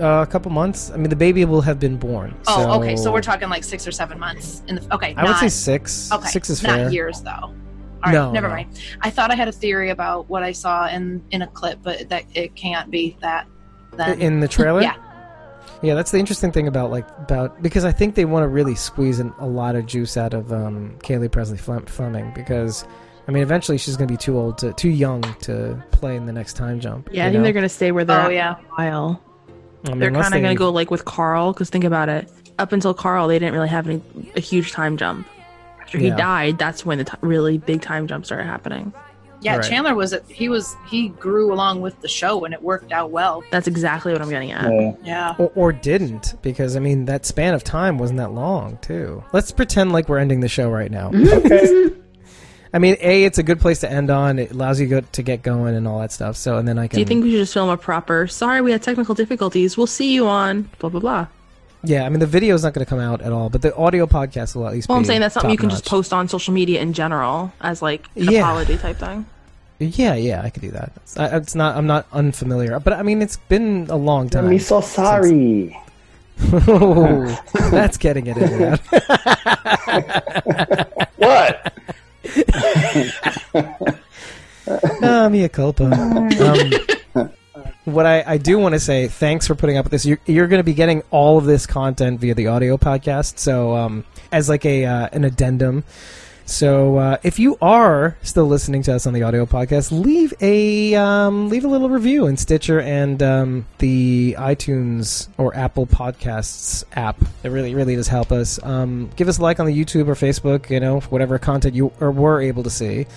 uh, 0.01 0.25
a 0.27 0.31
couple 0.31 0.49
months. 0.51 0.89
I 0.89 0.97
mean, 0.97 1.09
the 1.09 1.15
baby 1.15 1.45
will 1.45 1.61
have 1.61 1.79
been 1.79 1.97
born. 1.97 2.33
Oh, 2.47 2.79
okay. 2.81 2.95
So 2.95 3.11
we're 3.13 3.21
talking 3.21 3.49
like 3.49 3.63
six 3.63 3.87
or 3.87 3.91
seven 3.91 4.17
months 4.19 4.63
in 4.67 4.75
the. 4.75 4.93
Okay, 4.95 5.13
I 5.15 5.23
would 5.25 5.37
say 5.37 5.49
six. 5.49 6.11
Okay, 6.11 6.27
Six 6.29 6.49
is 6.49 6.63
not 6.63 6.75
fair. 6.77 6.89
years 6.89 7.21
though. 7.21 7.31
All 7.31 7.53
right, 8.05 8.13
No, 8.13 8.31
never 8.31 8.47
no. 8.47 8.55
mind. 8.55 8.79
I 9.01 9.09
thought 9.11 9.29
I 9.31 9.35
had 9.35 9.47
a 9.47 9.51
theory 9.51 9.89
about 9.91 10.27
what 10.29 10.41
I 10.43 10.51
saw 10.51 10.87
in 10.87 11.23
in 11.31 11.41
a 11.43 11.47
clip, 11.47 11.79
but 11.83 12.09
that 12.09 12.23
it 12.33 12.55
can't 12.55 12.89
be 12.89 13.15
that. 13.21 13.47
Then 13.95 14.19
in 14.21 14.39
the 14.39 14.47
trailer. 14.47 14.81
Yeah. 14.81 14.95
yeah, 15.83 15.93
that's 15.95 16.09
the 16.11 16.17
interesting 16.17 16.51
thing 16.51 16.67
about 16.67 16.89
like 16.89 17.07
about 17.19 17.61
because 17.61 17.85
I 17.85 17.91
think 17.91 18.15
they 18.15 18.25
want 18.25 18.43
to 18.43 18.47
really 18.47 18.73
squeeze 18.75 19.19
in 19.19 19.31
a 19.37 19.45
lot 19.45 19.75
of 19.75 19.85
juice 19.85 20.17
out 20.17 20.33
of 20.33 20.51
um, 20.51 20.97
Cailey 21.03 21.29
Presley 21.31 21.57
Fleming 21.57 22.31
because 22.33 22.83
I 23.27 23.31
mean 23.31 23.43
eventually 23.43 23.77
she's 23.77 23.95
going 23.95 24.07
to 24.07 24.13
be 24.13 24.17
too 24.17 24.37
old 24.37 24.57
to 24.59 24.73
too 24.73 24.89
young 24.89 25.21
to 25.41 25.81
play 25.91 26.15
in 26.15 26.25
the 26.25 26.33
next 26.33 26.53
time 26.53 26.79
jump. 26.79 27.09
Yeah, 27.11 27.23
I 27.23 27.29
think 27.29 27.37
know? 27.37 27.43
they're 27.43 27.53
gonna 27.53 27.69
stay 27.69 27.91
where 27.91 28.03
they're 28.05 28.19
Oh, 28.19 28.25
at 28.25 28.33
yeah. 28.33 28.55
for 28.55 28.61
a 28.61 28.69
while. 28.75 29.21
I 29.85 29.89
mean, 29.91 29.99
They're 29.99 30.11
kind 30.11 30.33
of 30.33 30.41
gonna 30.41 30.55
go 30.55 30.69
like 30.71 30.91
with 30.91 31.05
Carl, 31.05 31.53
because 31.53 31.69
think 31.69 31.83
about 31.85 32.09
it. 32.09 32.29
Up 32.59 32.71
until 32.71 32.93
Carl, 32.93 33.27
they 33.27 33.39
didn't 33.39 33.53
really 33.53 33.69
have 33.69 33.87
any 33.87 34.01
a 34.35 34.39
huge 34.39 34.71
time 34.71 34.97
jump. 34.97 35.27
after 35.81 35.97
he 35.97 36.07
Yeah. 36.07 36.15
died, 36.15 36.57
that's 36.57 36.85
when 36.85 36.97
the 36.99 37.03
t- 37.03 37.11
really 37.21 37.57
big 37.57 37.81
time 37.81 38.07
jump 38.07 38.25
started 38.25 38.45
happening. 38.45 38.93
Yeah, 39.41 39.57
Right. 39.57 39.65
Chandler 39.69 39.93
was 39.95 40.15
he 40.29 40.47
was 40.47 40.75
he 40.87 41.09
grew 41.09 41.53
along 41.53 41.81
with 41.81 41.99
the 42.01 42.07
show 42.07 42.45
and 42.45 42.53
it 42.53 42.61
worked 42.63 42.93
out 42.93 43.11
well. 43.11 43.43
That's 43.51 43.67
exactly 43.67 44.13
what 44.13 44.21
I'm 44.21 44.29
getting 44.29 44.51
at. 44.53 44.71
Yeah. 44.71 44.91
Yeah. 45.03 45.35
Or, 45.37 45.51
or 45.55 45.71
didn't, 45.73 46.35
because 46.41 46.77
I 46.77 46.79
mean 46.79 47.05
that 47.05 47.25
span 47.25 47.53
of 47.53 47.63
time 47.63 47.97
wasn't 47.97 48.19
that 48.19 48.31
long, 48.31 48.77
too. 48.81 49.21
Let's 49.33 49.51
pretend 49.51 49.91
like 49.91 50.07
we're 50.07 50.19
ending 50.19 50.39
the 50.39 50.47
show 50.47 50.69
right 50.69 50.89
now. 50.91 51.11
Okay. 51.13 51.89
I 52.73 52.79
mean, 52.79 52.97
a 53.01 53.23
it's 53.23 53.37
a 53.37 53.43
good 53.43 53.59
place 53.59 53.79
to 53.81 53.91
end 53.91 54.09
on. 54.09 54.39
It 54.39 54.51
allows 54.51 54.79
you 54.79 54.87
go, 54.87 55.01
to 55.01 55.21
get 55.21 55.43
going 55.43 55.75
and 55.75 55.87
all 55.87 55.99
that 55.99 56.11
stuff. 56.11 56.35
So, 56.35 56.57
and 56.57 56.67
then 56.67 56.79
I 56.79 56.87
can. 56.87 56.97
Do 56.97 57.01
you 57.01 57.05
think 57.05 57.23
we 57.23 57.31
should 57.31 57.39
just 57.39 57.53
film 57.53 57.69
a 57.69 57.77
proper? 57.77 58.27
Sorry, 58.27 58.61
we 58.61 58.71
had 58.71 58.81
technical 58.81 59.13
difficulties. 59.13 59.77
We'll 59.77 59.87
see 59.87 60.13
you 60.13 60.27
on 60.27 60.69
blah 60.79 60.89
blah 60.89 60.99
blah. 60.99 61.27
Yeah, 61.83 62.05
I 62.05 62.09
mean 62.09 62.19
the 62.19 62.27
video's 62.27 62.63
not 62.63 62.73
going 62.73 62.85
to 62.85 62.89
come 62.89 62.99
out 62.99 63.21
at 63.21 63.31
all, 63.31 63.49
but 63.49 63.61
the 63.61 63.75
audio 63.75 64.07
podcast 64.07 64.55
will 64.55 64.65
at 64.65 64.73
least. 64.73 64.89
Well, 64.89 64.97
I'm 64.97 65.05
saying 65.05 65.21
that's 65.21 65.33
something 65.33 65.51
you 65.51 65.57
can 65.57 65.69
just 65.69 65.85
post 65.85 66.13
on 66.13 66.27
social 66.29 66.53
media 66.53 66.81
in 66.81 66.93
general 66.93 67.51
as 67.61 67.81
like 67.81 68.07
an 68.15 68.31
Yeah. 68.31 68.39
apology 68.39 68.77
type 68.77 68.97
thing. 68.97 69.25
Yeah, 69.79 70.13
yeah, 70.15 70.41
I 70.41 70.49
could 70.49 70.61
do 70.61 70.71
that. 70.71 70.93
It's, 70.95 71.17
I, 71.17 71.35
it's 71.37 71.55
not. 71.55 71.75
I'm 71.75 71.87
not 71.87 72.07
unfamiliar, 72.13 72.79
but 72.79 72.93
I 72.93 73.03
mean 73.03 73.21
it's 73.21 73.37
been 73.37 73.87
a 73.89 73.97
long 73.97 74.29
time. 74.29 74.47
I'm 74.47 74.59
so 74.59 74.81
sorry. 74.81 75.77
Oh, 76.67 77.25
that's 77.69 77.97
getting 77.97 78.25
it 78.27 78.37
in 78.37 78.57
there. 78.57 78.79
What? 81.17 81.72
Ah, 85.03 85.27
mea 85.29 85.49
culpa. 85.49 85.85
Um, 85.91 87.29
what 87.85 88.05
I, 88.05 88.23
I 88.25 88.37
do 88.37 88.57
want 88.57 88.73
to 88.73 88.79
say, 88.79 89.07
thanks 89.07 89.45
for 89.45 89.55
putting 89.55 89.77
up 89.77 89.85
with 89.85 89.91
this. 89.91 90.05
You're, 90.05 90.19
you're 90.25 90.47
going 90.47 90.59
to 90.59 90.63
be 90.63 90.73
getting 90.73 91.03
all 91.11 91.37
of 91.37 91.45
this 91.45 91.65
content 91.65 92.19
via 92.21 92.33
the 92.33 92.47
audio 92.47 92.77
podcast, 92.77 93.39
so 93.39 93.75
um, 93.75 94.05
as 94.31 94.47
like 94.47 94.65
a 94.65 94.85
uh, 94.85 95.09
an 95.11 95.25
addendum. 95.25 95.83
So 96.45 96.97
uh, 96.97 97.17
if 97.23 97.39
you 97.39 97.57
are 97.61 98.17
still 98.21 98.45
listening 98.45 98.83
to 98.83 98.95
us 98.95 99.07
on 99.07 99.13
the 99.13 99.23
audio 99.23 99.45
podcast, 99.45 99.91
leave 99.91 100.33
a 100.41 100.93
um, 100.95 101.49
leave 101.49 101.63
a 101.63 101.67
little 101.67 101.89
review 101.89 102.27
in 102.27 102.37
Stitcher 102.37 102.81
and 102.81 103.23
um, 103.23 103.65
the 103.77 104.35
iTunes 104.37 105.29
or 105.37 105.55
Apple 105.55 105.87
Podcasts 105.87 106.83
app. 106.93 107.17
It 107.43 107.49
really 107.49 107.75
really 107.75 107.95
does 107.95 108.07
help 108.07 108.31
us. 108.31 108.61
Um, 108.61 109.09
give 109.15 109.29
us 109.29 109.37
a 109.37 109.41
like 109.41 109.59
on 109.59 109.65
the 109.65 109.77
YouTube 109.77 110.07
or 110.07 110.15
Facebook. 110.15 110.69
You 110.69 110.79
know 110.79 110.99
whatever 110.99 111.39
content 111.39 111.75
you 111.75 111.93
or 111.99 112.11
were 112.11 112.41
able 112.41 112.63
to 112.63 112.69
see. 112.69 113.07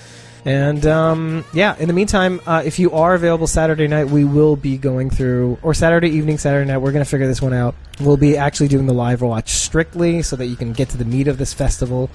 And 0.47 0.87
um, 0.87 1.45
yeah, 1.53 1.77
in 1.77 1.89
the 1.89 1.93
meantime, 1.93 2.41
uh, 2.47 2.63
if 2.65 2.79
you 2.79 2.93
are 2.93 3.15
available 3.15 3.49
Saturday 3.49 3.89
night, 3.89 4.07
we 4.07 4.23
will 4.25 4.55
be 4.55 4.79
going 4.79 5.11
through, 5.11 5.59
or 5.61 5.75
Saturday 5.75 6.11
evening, 6.11 6.39
Saturday 6.39 6.71
night, 6.71 6.79
we're 6.79 6.93
going 6.93 7.05
to 7.05 7.11
figure 7.11 7.27
this 7.27 7.43
one 7.43 7.53
out. 7.53 7.75
We'll 7.99 8.17
be 8.17 8.37
actually 8.37 8.69
doing 8.69 8.87
the 8.87 8.95
live 8.95 9.23
watch 9.23 9.51
strictly 9.51 10.23
so 10.23 10.37
that 10.37 10.47
you 10.47 10.55
can 10.55 10.73
get 10.73 10.91
to 10.91 10.99
the 10.99 11.05
meat 11.05 11.27
of 11.27 11.39
this 11.39 11.53
festival. 11.53 12.11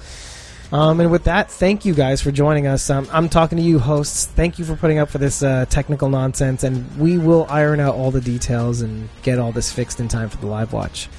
Um, 0.71 1.01
and 1.01 1.11
with 1.11 1.25
that, 1.25 1.51
thank 1.51 1.83
you 1.83 1.93
guys 1.93 2.21
for 2.21 2.31
joining 2.31 2.65
us. 2.65 2.89
Um, 2.89 3.07
I'm 3.11 3.27
talking 3.27 3.57
to 3.57 3.63
you, 3.63 3.77
hosts. 3.77 4.25
Thank 4.25 4.57
you 4.57 4.63
for 4.63 4.75
putting 4.75 4.99
up 4.99 5.09
for 5.09 5.17
this 5.17 5.43
uh, 5.43 5.65
technical 5.69 6.07
nonsense, 6.09 6.63
and 6.63 6.97
we 6.97 7.17
will 7.17 7.45
iron 7.49 7.81
out 7.81 7.95
all 7.95 8.09
the 8.09 8.21
details 8.21 8.81
and 8.81 9.09
get 9.21 9.37
all 9.37 9.51
this 9.51 9.71
fixed 9.71 9.99
in 9.99 10.07
time 10.07 10.29
for 10.29 10.37
the 10.37 10.47
live 10.47 10.71
watch. 10.71 11.09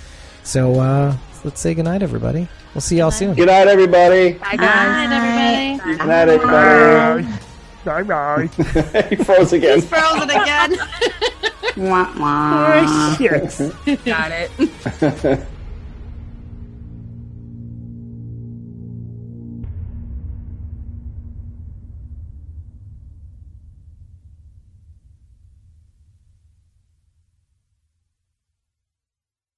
So 0.43 0.81
uh, 0.81 1.17
let's 1.45 1.61
say 1.61 1.75
goodnight, 1.75 2.03
everybody. 2.03 2.49
We'll 2.75 2.81
see 2.81 2.97
y'all 2.99 3.11
soon. 3.11 3.35
Good 3.35 3.47
night, 3.47 3.69
everybody. 3.69 4.33
Bye 4.35 4.57
guys. 4.57 5.11
Bye, 5.11 5.79
everybody. 5.79 5.99
Good 5.99 6.07
night, 6.07 6.29
everybody. 6.29 7.43
Bye 7.85 8.03
bye. 8.05 8.47
he 9.11 9.17
froze 9.17 9.53
again. 9.53 9.81
Frozen 9.83 10.31
again. 10.31 10.77
Wah, 11.77 12.13
wah. 12.19 13.17
yes. 13.19 13.59
Got 14.05 14.31
it. 14.33 15.47